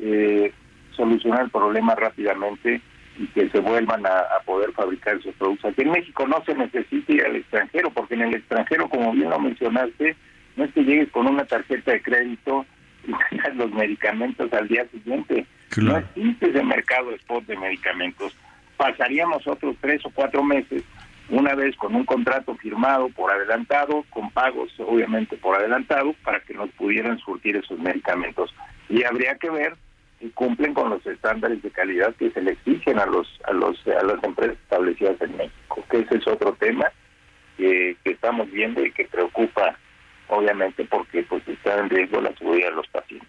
eh, 0.00 0.52
solucionar 0.96 1.44
el 1.44 1.50
problema 1.50 1.94
rápidamente 1.94 2.80
y 3.20 3.26
que 3.26 3.50
se 3.50 3.60
vuelvan 3.60 4.06
a, 4.06 4.40
poder 4.46 4.72
fabricar 4.72 5.16
esos 5.16 5.34
productos. 5.34 5.70
Aquí 5.70 5.82
en 5.82 5.90
México 5.90 6.26
no 6.26 6.42
se 6.46 6.54
necesita 6.54 7.12
ir 7.12 7.22
al 7.22 7.36
extranjero, 7.36 7.90
porque 7.90 8.14
en 8.14 8.22
el 8.22 8.34
extranjero, 8.34 8.88
como 8.88 9.12
bien 9.12 9.28
lo 9.28 9.38
mencionaste, 9.38 10.16
no 10.56 10.64
es 10.64 10.72
que 10.72 10.84
llegues 10.84 11.10
con 11.10 11.26
una 11.26 11.44
tarjeta 11.44 11.92
de 11.92 12.00
crédito 12.00 12.64
y 13.06 13.12
tengas 13.30 13.56
los 13.56 13.70
medicamentos 13.72 14.50
al 14.54 14.66
día 14.68 14.86
siguiente. 14.90 15.46
No 15.76 15.98
existe 15.98 16.48
ese 16.48 16.62
mercado 16.64 17.12
spot 17.12 17.44
de 17.44 17.58
medicamentos. 17.58 18.34
Pasaríamos 18.78 19.46
otros 19.46 19.76
tres 19.82 20.00
o 20.06 20.10
cuatro 20.10 20.42
meses, 20.42 20.82
una 21.28 21.54
vez 21.54 21.76
con 21.76 21.94
un 21.94 22.06
contrato 22.06 22.56
firmado 22.56 23.10
por 23.10 23.30
adelantado, 23.30 24.02
con 24.08 24.30
pagos 24.30 24.72
obviamente 24.78 25.36
por 25.36 25.56
adelantado, 25.56 26.14
para 26.24 26.40
que 26.40 26.54
nos 26.54 26.70
pudieran 26.70 27.18
surtir 27.18 27.56
esos 27.56 27.78
medicamentos. 27.78 28.54
Y 28.88 29.04
habría 29.04 29.34
que 29.34 29.50
ver 29.50 29.74
y 30.20 30.28
cumplen 30.30 30.74
con 30.74 30.90
los 30.90 31.04
estándares 31.06 31.62
de 31.62 31.70
calidad 31.70 32.14
que 32.16 32.30
se 32.30 32.42
le 32.42 32.52
exigen 32.52 32.98
a 32.98 33.06
los 33.06 33.40
a 33.44 33.52
los 33.52 33.76
a 33.86 34.04
las 34.04 34.22
empresas 34.22 34.56
establecidas 34.62 35.20
en 35.20 35.36
México 35.36 35.84
que 35.90 36.00
ese 36.00 36.16
es 36.16 36.26
otro 36.26 36.52
tema 36.54 36.90
que, 37.56 37.96
estamos 38.04 38.50
viendo 38.50 38.84
y 38.84 38.92
que 38.92 39.06
preocupa 39.06 39.76
obviamente 40.28 40.84
porque 40.84 41.22
pues 41.22 41.46
está 41.48 41.78
en 41.78 41.90
riesgo 41.90 42.20
la 42.20 42.34
seguridad 42.36 42.68
de 42.70 42.76
los 42.76 42.88
pacientes 42.88 43.28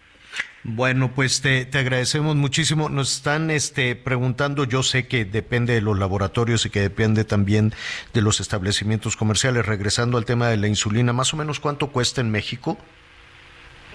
bueno, 0.63 1.11
pues 1.15 1.41
te, 1.41 1.65
te, 1.65 1.80
agradecemos 1.80 2.35
muchísimo. 2.35 2.88
Nos 2.88 3.15
están 3.15 3.49
este, 3.49 3.95
preguntando, 3.95 4.63
yo 4.63 4.84
sé 4.84 5.07
que 5.07 5.26
depende 5.26 5.73
de 5.73 5.81
los 5.81 5.97
laboratorios 5.97 6.68
y 6.68 6.69
que 6.69 6.81
depende 6.81 7.23
también 7.23 7.73
de 8.13 8.22
los 8.22 8.39
establecimientos 8.39 9.18
comerciales. 9.18 9.65
Regresando 9.65 10.19
al 10.19 10.26
tema 10.26 10.49
de 10.49 10.57
la 10.57 10.68
insulina, 10.68 11.13
¿más 11.13 11.34
o 11.34 11.38
menos 11.38 11.59
cuánto 11.59 11.88
cuesta 11.88 12.22
en 12.22 12.30
México? 12.30 12.77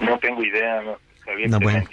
No 0.01 0.19
tengo 0.19 0.43
idea, 0.43 0.83
no, 1.49 1.61
bueno. 1.61 1.85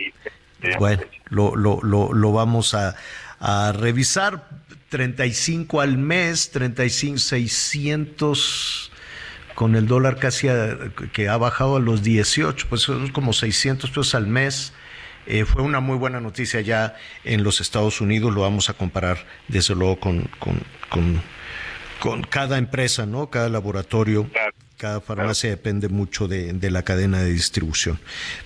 Bueno, 0.80 1.04
lo, 1.30 1.56
lo, 1.56 1.80
lo, 1.82 2.14
lo 2.14 2.32
vamos 2.32 2.74
a, 2.74 2.96
a 3.40 3.72
revisar. 3.72 4.48
35 4.90 5.82
al 5.82 5.98
mes, 5.98 6.52
35, 6.52 7.18
600 7.18 8.92
con 9.56 9.76
el 9.76 9.88
dólar 9.88 10.18
casi 10.18 10.48
que 11.12 11.30
ha 11.30 11.38
bajado 11.38 11.78
a 11.78 11.80
los 11.80 12.04
18, 12.04 12.68
pues 12.70 12.82
son 12.82 13.10
como 13.10 13.34
600 13.34 13.90
pesos 13.90 14.16
al 14.16 14.28
mes. 14.28 14.74
Eh, 15.26 15.46
fue 15.46 15.62
una 15.62 15.80
muy 15.80 15.98
buena 15.98 16.20
noticia 16.20 16.62
ya 16.62 16.96
en 17.24 17.44
los 17.44 17.62
Estados 17.62 18.02
Unidos, 18.02 18.34
lo 18.34 18.42
vamos 18.42 18.70
a 18.70 18.74
comparar 18.74 19.26
desde 19.48 19.74
luego 19.74 20.00
con, 20.00 20.30
con, 20.40 20.62
con, 20.90 21.22
con 22.00 22.24
cada 22.24 22.58
empresa, 22.58 23.06
¿no? 23.06 23.30
Cada 23.30 23.48
laboratorio, 23.48 24.30
cada 24.84 25.00
farmacia 25.00 25.50
depende 25.50 25.88
mucho 25.88 26.28
de, 26.28 26.52
de 26.52 26.70
la 26.70 26.84
cadena 26.84 27.22
de 27.22 27.32
distribución. 27.32 28.02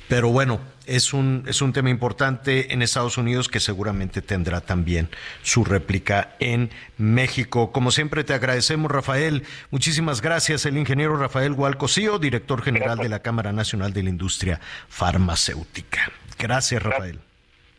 Pero 0.07 0.29
bueno, 0.29 0.59
es 0.85 1.11
un, 1.11 1.43
es 1.47 1.63
un 1.63 1.73
tema 1.73 1.89
importante 1.89 2.71
en 2.75 2.83
Estados 2.83 3.17
Unidos 3.17 3.49
que 3.49 3.59
seguramente 3.59 4.21
tendrá 4.21 4.61
también 4.61 5.09
su 5.41 5.65
réplica 5.65 6.35
en 6.39 6.69
México. 6.99 7.71
Como 7.71 7.89
siempre 7.89 8.23
te 8.23 8.35
agradecemos, 8.35 8.91
Rafael. 8.91 9.45
Muchísimas 9.71 10.21
gracias, 10.21 10.67
el 10.67 10.77
ingeniero 10.77 11.17
Rafael 11.17 11.53
Gualcocío, 11.53 12.19
director 12.19 12.61
general 12.61 12.99
de 12.99 13.09
la 13.09 13.23
Cámara 13.23 13.51
Nacional 13.51 13.91
de 13.91 14.03
la 14.03 14.09
Industria 14.09 14.61
Farmacéutica. 14.89 16.11
Gracias, 16.37 16.83
Rafael. 16.83 17.19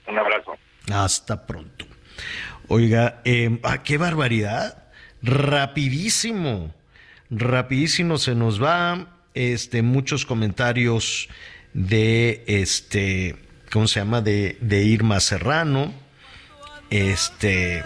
Un 0.08 0.18
abrazo. 0.18 0.58
Hasta 0.92 1.46
pronto. 1.46 1.86
Oiga, 2.66 3.20
eh, 3.24 3.60
qué 3.84 3.98
barbaridad. 3.98 4.88
Rapidísimo. 5.22 6.74
Rapidísimo 7.30 8.18
se 8.18 8.34
nos 8.34 8.62
va 8.62 9.18
este, 9.34 9.82
muchos 9.82 10.24
comentarios 10.24 11.28
de 11.74 12.44
este, 12.46 13.36
¿cómo 13.70 13.86
se 13.86 14.00
llama? 14.00 14.20
De, 14.20 14.56
de 14.60 14.84
Irma 14.84 15.20
Serrano. 15.20 15.92
Este, 16.90 17.82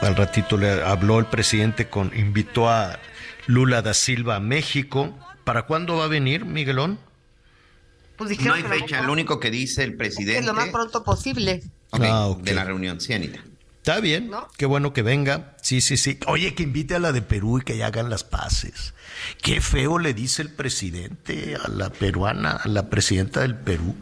al 0.00 0.14
ratito 0.16 0.56
le 0.56 0.82
habló 0.82 1.18
el 1.18 1.26
presidente 1.26 1.88
con, 1.88 2.12
invitó 2.16 2.68
a 2.68 2.98
Lula 3.46 3.82
da 3.82 3.94
Silva 3.94 4.36
a 4.36 4.40
México. 4.40 5.18
¿Para 5.44 5.62
cuándo 5.62 5.96
va 5.96 6.04
a 6.04 6.08
venir, 6.08 6.44
Miguelón? 6.44 6.98
Pues 8.16 8.38
no 8.40 8.52
hay 8.52 8.62
fecha, 8.62 9.00
lo 9.00 9.12
único 9.12 9.40
que 9.40 9.50
dice 9.50 9.82
el 9.82 9.96
presidente. 9.96 10.40
Es 10.40 10.46
lo 10.46 10.52
más 10.52 10.68
pronto 10.68 11.02
posible. 11.02 11.62
Ah, 11.92 12.34
de 12.38 12.52
la 12.52 12.64
reunión, 12.64 13.00
sí, 13.00 13.14
Anita. 13.14 13.42
Está 13.90 14.00
bien, 14.00 14.30
qué 14.56 14.66
bueno 14.66 14.92
que 14.92 15.02
venga. 15.02 15.56
Sí, 15.62 15.80
sí, 15.80 15.96
sí. 15.96 16.20
Oye, 16.28 16.54
que 16.54 16.62
invite 16.62 16.94
a 16.94 17.00
la 17.00 17.10
de 17.10 17.22
Perú 17.22 17.58
y 17.58 17.62
que 17.62 17.76
ya 17.76 17.88
hagan 17.88 18.08
las 18.08 18.22
paces. 18.22 18.94
Qué 19.42 19.60
feo 19.60 19.98
le 19.98 20.14
dice 20.14 20.42
el 20.42 20.50
presidente 20.50 21.56
a 21.56 21.66
la 21.66 21.90
peruana, 21.90 22.52
a 22.52 22.68
la 22.68 22.88
presidenta 22.88 23.40
del 23.40 23.56
Perú. 23.56 23.96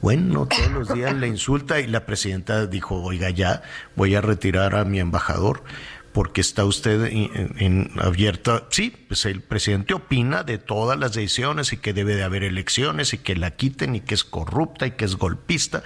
Bueno, 0.00 0.48
todos 0.48 0.72
los 0.72 0.92
días 0.92 1.14
le 1.14 1.28
insulta 1.28 1.78
y 1.78 1.86
la 1.86 2.06
presidenta 2.06 2.66
dijo, 2.66 3.00
oiga, 3.04 3.30
ya 3.30 3.62
voy 3.94 4.16
a 4.16 4.20
retirar 4.20 4.74
a 4.74 4.84
mi 4.84 4.98
embajador 4.98 5.62
porque 6.12 6.40
está 6.40 6.64
usted 6.64 7.04
en, 7.04 7.92
abierta. 8.00 8.64
Sí, 8.70 8.92
pues 9.06 9.26
el 9.26 9.42
presidente 9.42 9.94
opina 9.94 10.42
de 10.42 10.58
todas 10.58 10.98
las 10.98 11.14
decisiones 11.14 11.72
y 11.72 11.76
que 11.76 11.92
debe 11.92 12.16
de 12.16 12.24
haber 12.24 12.42
elecciones 12.42 13.14
y 13.14 13.18
que 13.18 13.36
la 13.36 13.52
quiten 13.52 13.94
y 13.94 14.00
que 14.00 14.14
es 14.14 14.24
corrupta 14.24 14.88
y 14.88 14.90
que 14.90 15.04
es 15.04 15.14
golpista. 15.14 15.84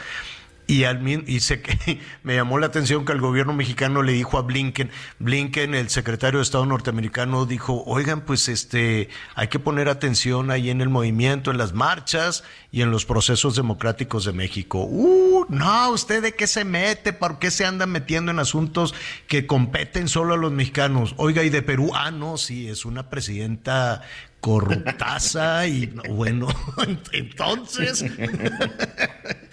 Y, 0.71 0.85
al, 0.85 1.01
y 1.09 1.41
que 1.41 1.99
me 2.23 2.37
llamó 2.37 2.59
la 2.59 2.67
atención 2.67 3.07
que 3.07 3.13
el 3.13 3.23
gobierno 3.23 3.55
mexicano 3.55 4.03
le 4.03 4.13
dijo 4.13 4.37
a 4.37 4.43
Blinken, 4.43 4.91
Blinken, 5.19 5.75
el 5.75 5.89
secretario 5.89 6.41
de 6.41 6.43
Estado 6.43 6.67
norteamericano, 6.67 7.47
dijo, 7.47 7.83
oigan, 7.87 8.21
pues 8.21 8.51
este, 8.51 9.09
hay 9.35 9.49
que 9.49 9.59
poner 9.59 9.89
atención 9.89 10.51
ahí 10.51 10.69
en 10.69 10.83
el 10.83 10.91
movimiento, 10.91 11.51
en 11.51 11.57
las 11.57 11.73
marchas 11.73 12.45
y 12.71 12.83
en 12.83 12.91
los 12.91 13.07
procesos 13.07 13.57
democráticos 13.57 14.27
de 14.27 14.33
México. 14.35 14.85
Uh, 14.85 15.47
no, 15.49 15.91
¿usted 15.91 16.23
de 16.23 16.35
qué 16.35 16.47
se 16.47 16.67
mete? 16.67 17.15
¿Por 17.15 17.39
qué 17.39 17.51
se 17.51 17.65
anda 17.65 17.87
metiendo 17.87 18.31
en 18.31 18.39
asuntos 18.39 18.95
que 19.27 19.47
competen 19.47 20.07
solo 20.07 20.35
a 20.35 20.37
los 20.37 20.53
mexicanos? 20.53 21.15
Oiga, 21.17 21.45
y 21.45 21.49
de 21.49 21.63
Perú, 21.63 21.93
ah, 21.95 22.11
no, 22.11 22.37
sí, 22.37 22.69
es 22.69 22.85
una 22.85 23.09
presidenta 23.09 24.03
corruptaza 24.41 25.67
y 25.67 25.87
bueno, 26.11 26.49
entonces. 27.13 28.05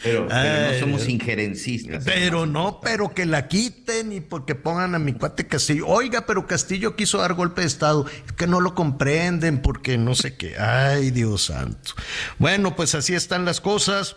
Pero, 0.05 0.27
no 0.29 0.79
somos 0.79 1.09
injerencistas. 1.09 2.03
Pero 2.05 2.45
no, 2.45 2.79
pero 2.79 3.13
que 3.13 3.25
la 3.25 3.47
quiten 3.47 4.11
y 4.11 4.21
porque 4.21 4.53
pongan 4.53 4.93
a 4.93 4.99
mi 4.99 5.13
cuate 5.13 5.47
Castillo. 5.47 5.87
Oiga, 5.87 6.25
pero 6.27 6.45
Castillo 6.45 6.95
quiso 6.95 7.17
dar 7.17 7.33
golpe 7.33 7.61
de 7.61 7.67
Estado. 7.67 8.05
que 8.37 8.45
no 8.45 8.61
lo 8.61 8.75
comprenden 8.75 9.61
porque 9.61 9.97
no 9.97 10.13
sé 10.13 10.35
qué. 10.35 10.57
Ay, 10.59 11.09
Dios 11.09 11.45
santo. 11.45 11.93
Bueno, 12.37 12.75
pues 12.75 12.93
así 12.93 13.15
están 13.15 13.45
las 13.45 13.61
cosas. 13.61 14.15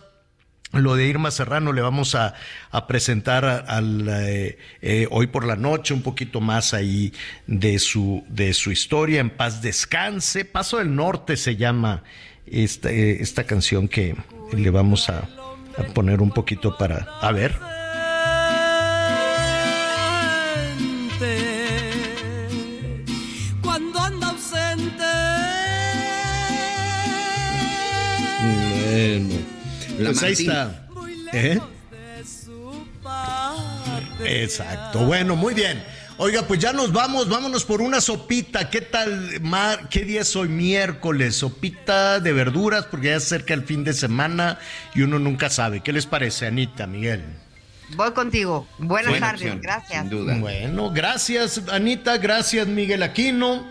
Lo 0.73 0.97
de 0.97 1.07
Irma 1.07 1.31
Serrano 1.31 1.73
le 1.73 1.81
vamos 1.81 2.15
a, 2.15 2.35
presentar 2.87 3.47
al, 3.47 4.07
eh, 4.07 4.59
eh, 4.83 5.09
hoy 5.11 5.29
por 5.29 5.47
la 5.47 5.57
noche 5.57 5.95
un 5.95 6.03
poquito 6.03 6.43
más 6.43 6.75
ahí 6.75 7.15
de 7.47 7.79
su, 7.79 8.23
de 8.29 8.53
su 8.53 8.71
historia. 8.71 9.21
En 9.21 9.31
paz 9.31 9.63
descanse. 9.63 10.45
Paso 10.45 10.77
del 10.77 10.95
Norte 10.95 11.39
se 11.39 11.57
llama 11.57 12.03
esta, 12.47 12.91
eh, 12.91 13.23
esta 13.23 13.45
canción 13.45 13.89
que 13.89 14.15
le 14.53 14.71
vamos 14.71 15.09
a, 15.09 15.27
a 15.79 15.83
poner 15.95 16.21
un 16.21 16.31
poquito 16.31 16.77
para... 16.77 17.07
A 17.21 17.33
ver. 17.33 17.55
Cuando 23.63 23.99
anda 24.01 24.29
ausente. 24.29 25.05
Bueno. 28.43 29.35
pues 29.99 30.23
ahí 30.23 30.33
está. 30.33 30.89
¿Eh? 31.33 31.59
Exacto. 34.25 35.05
Bueno, 35.05 35.37
muy 35.37 35.55
bien. 35.55 35.83
Oiga, 36.21 36.43
pues 36.43 36.59
ya 36.59 36.73
nos 36.73 36.93
vamos, 36.93 37.29
vámonos 37.29 37.65
por 37.65 37.81
una 37.81 38.01
sopita. 38.01 38.71
¿Qué 38.71 38.81
tal, 38.81 39.41
Mar? 39.41 39.89
¿Qué 39.89 40.05
día 40.05 40.23
es 40.23 40.35
hoy? 40.35 40.49
Miércoles. 40.49 41.37
Sopita 41.37 42.19
de 42.19 42.33
verduras, 42.33 42.87
porque 42.87 43.07
ya 43.07 43.21
se 43.21 43.37
acerca 43.37 43.55
el 43.55 43.63
fin 43.63 43.85
de 43.85 43.93
semana 43.93 44.59
y 44.97 45.03
uno 45.03 45.21
nunca 45.21 45.49
sabe. 45.49 45.81
¿Qué 45.81 45.93
les 45.93 46.07
parece, 46.07 46.49
Anita, 46.49 46.89
Miguel? 46.89 47.23
Voy 47.95 48.11
contigo. 48.15 48.67
Buenas 48.79 49.21
tardes, 49.21 49.61
gracias. 49.63 50.01
Sin 50.01 50.11
duda. 50.11 50.37
Bueno, 50.41 50.91
gracias, 50.91 51.63
Anita, 51.71 52.19
gracias, 52.19 52.67
Miguel 52.67 53.05
Aquino. 53.05 53.65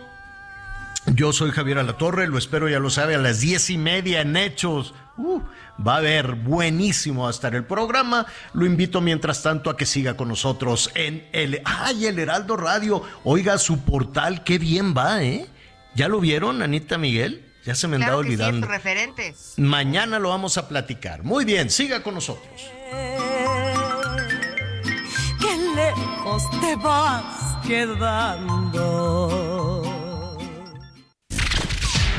Yo 1.08 1.34
soy 1.34 1.52
Javier 1.52 1.80
Alatorre, 1.80 2.28
lo 2.28 2.38
espero, 2.38 2.70
ya 2.70 2.80
lo 2.80 2.90
sabe, 2.90 3.16
a 3.16 3.18
las 3.18 3.42
diez 3.42 3.70
y 3.70 3.78
media 3.78 4.22
en 4.22 4.38
Hechos. 4.38 4.94
Uh, 5.18 5.42
va 5.86 5.96
a 5.96 5.98
haber 5.98 6.36
buenísimo 6.36 7.28
a 7.28 7.32
estar 7.32 7.56
el 7.56 7.66
programa. 7.66 8.26
Lo 8.54 8.66
invito 8.66 9.02
mientras 9.02 9.42
tanto 9.42 9.70
a 9.70 9.78
que 9.78 9.86
siga 9.86 10.16
con 10.16 10.28
nosotros 10.28 10.92
en 10.94 11.28
el. 11.32 11.62
¡Ay, 11.66 12.06
el 12.06 12.20
Heraldo 12.20 12.56
Radio! 12.56 13.02
Oiga, 13.24 13.58
su 13.58 13.80
portal, 13.80 14.44
qué 14.44 14.60
bien 14.60 14.96
va, 14.96 15.24
¿eh? 15.24 15.48
¿Ya 15.96 16.08
lo 16.08 16.20
vieron, 16.20 16.62
Anita 16.62 16.98
Miguel? 17.00 17.44
Ya 17.66 17.74
se 17.76 17.88
me 17.88 17.96
han 17.96 18.02
dado 18.04 18.20
olvidando. 18.20 18.68
Mañana 19.58 20.20
lo 20.20 20.30
vamos 20.30 20.58
a 20.58 20.70
platicar. 20.70 21.24
Muy 21.24 21.44
bien, 21.44 21.70
siga 21.70 22.02
con 22.02 22.14
nosotros. 22.14 22.72
Qué 25.42 25.58
lejos 25.76 26.44
te 26.62 26.76
vas 26.78 27.58
quedando. 27.68 29.18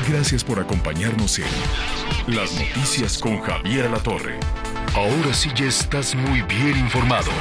Gracias 0.07 0.43
por 0.43 0.59
acompañarnos 0.59 1.39
en 1.39 1.45
Las 2.27 2.59
Noticias 2.59 3.17
con 3.17 3.39
Javier 3.41 3.89
La 3.89 3.99
Torre. 3.99 4.39
Ahora 4.95 5.33
sí 5.33 5.49
ya 5.55 5.65
estás 5.65 6.15
muy 6.15 6.41
bien 6.43 6.77
informado. 6.77 7.31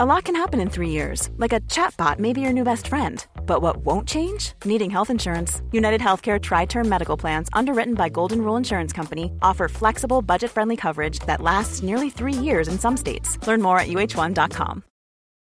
A 0.00 0.06
lot 0.06 0.24
can 0.24 0.34
happen 0.34 0.58
in 0.58 0.68
three 0.68 0.88
years, 0.88 1.30
like 1.36 1.52
a 1.52 1.60
chatbot 1.68 2.18
may 2.18 2.32
be 2.32 2.40
your 2.40 2.52
new 2.52 2.64
best 2.64 2.88
friend. 2.88 3.24
But 3.46 3.62
what 3.62 3.84
won't 3.84 4.08
change? 4.08 4.54
Needing 4.64 4.90
health 4.90 5.10
insurance. 5.10 5.62
United 5.70 6.00
Healthcare 6.00 6.40
Tri 6.40 6.64
Term 6.64 6.88
Medical 6.88 7.16
Plans, 7.16 7.48
underwritten 7.52 7.94
by 7.94 8.08
Golden 8.08 8.42
Rule 8.42 8.56
Insurance 8.56 8.92
Company, 8.92 9.30
offer 9.42 9.68
flexible, 9.68 10.20
budget 10.22 10.50
friendly 10.50 10.76
coverage 10.76 11.20
that 11.26 11.40
lasts 11.40 11.82
nearly 11.82 12.10
three 12.10 12.32
years 12.32 12.66
in 12.68 12.78
some 12.78 12.96
states. 12.96 13.38
Learn 13.46 13.62
more 13.62 13.78
at 13.78 13.88
uh1.com. 13.88 14.82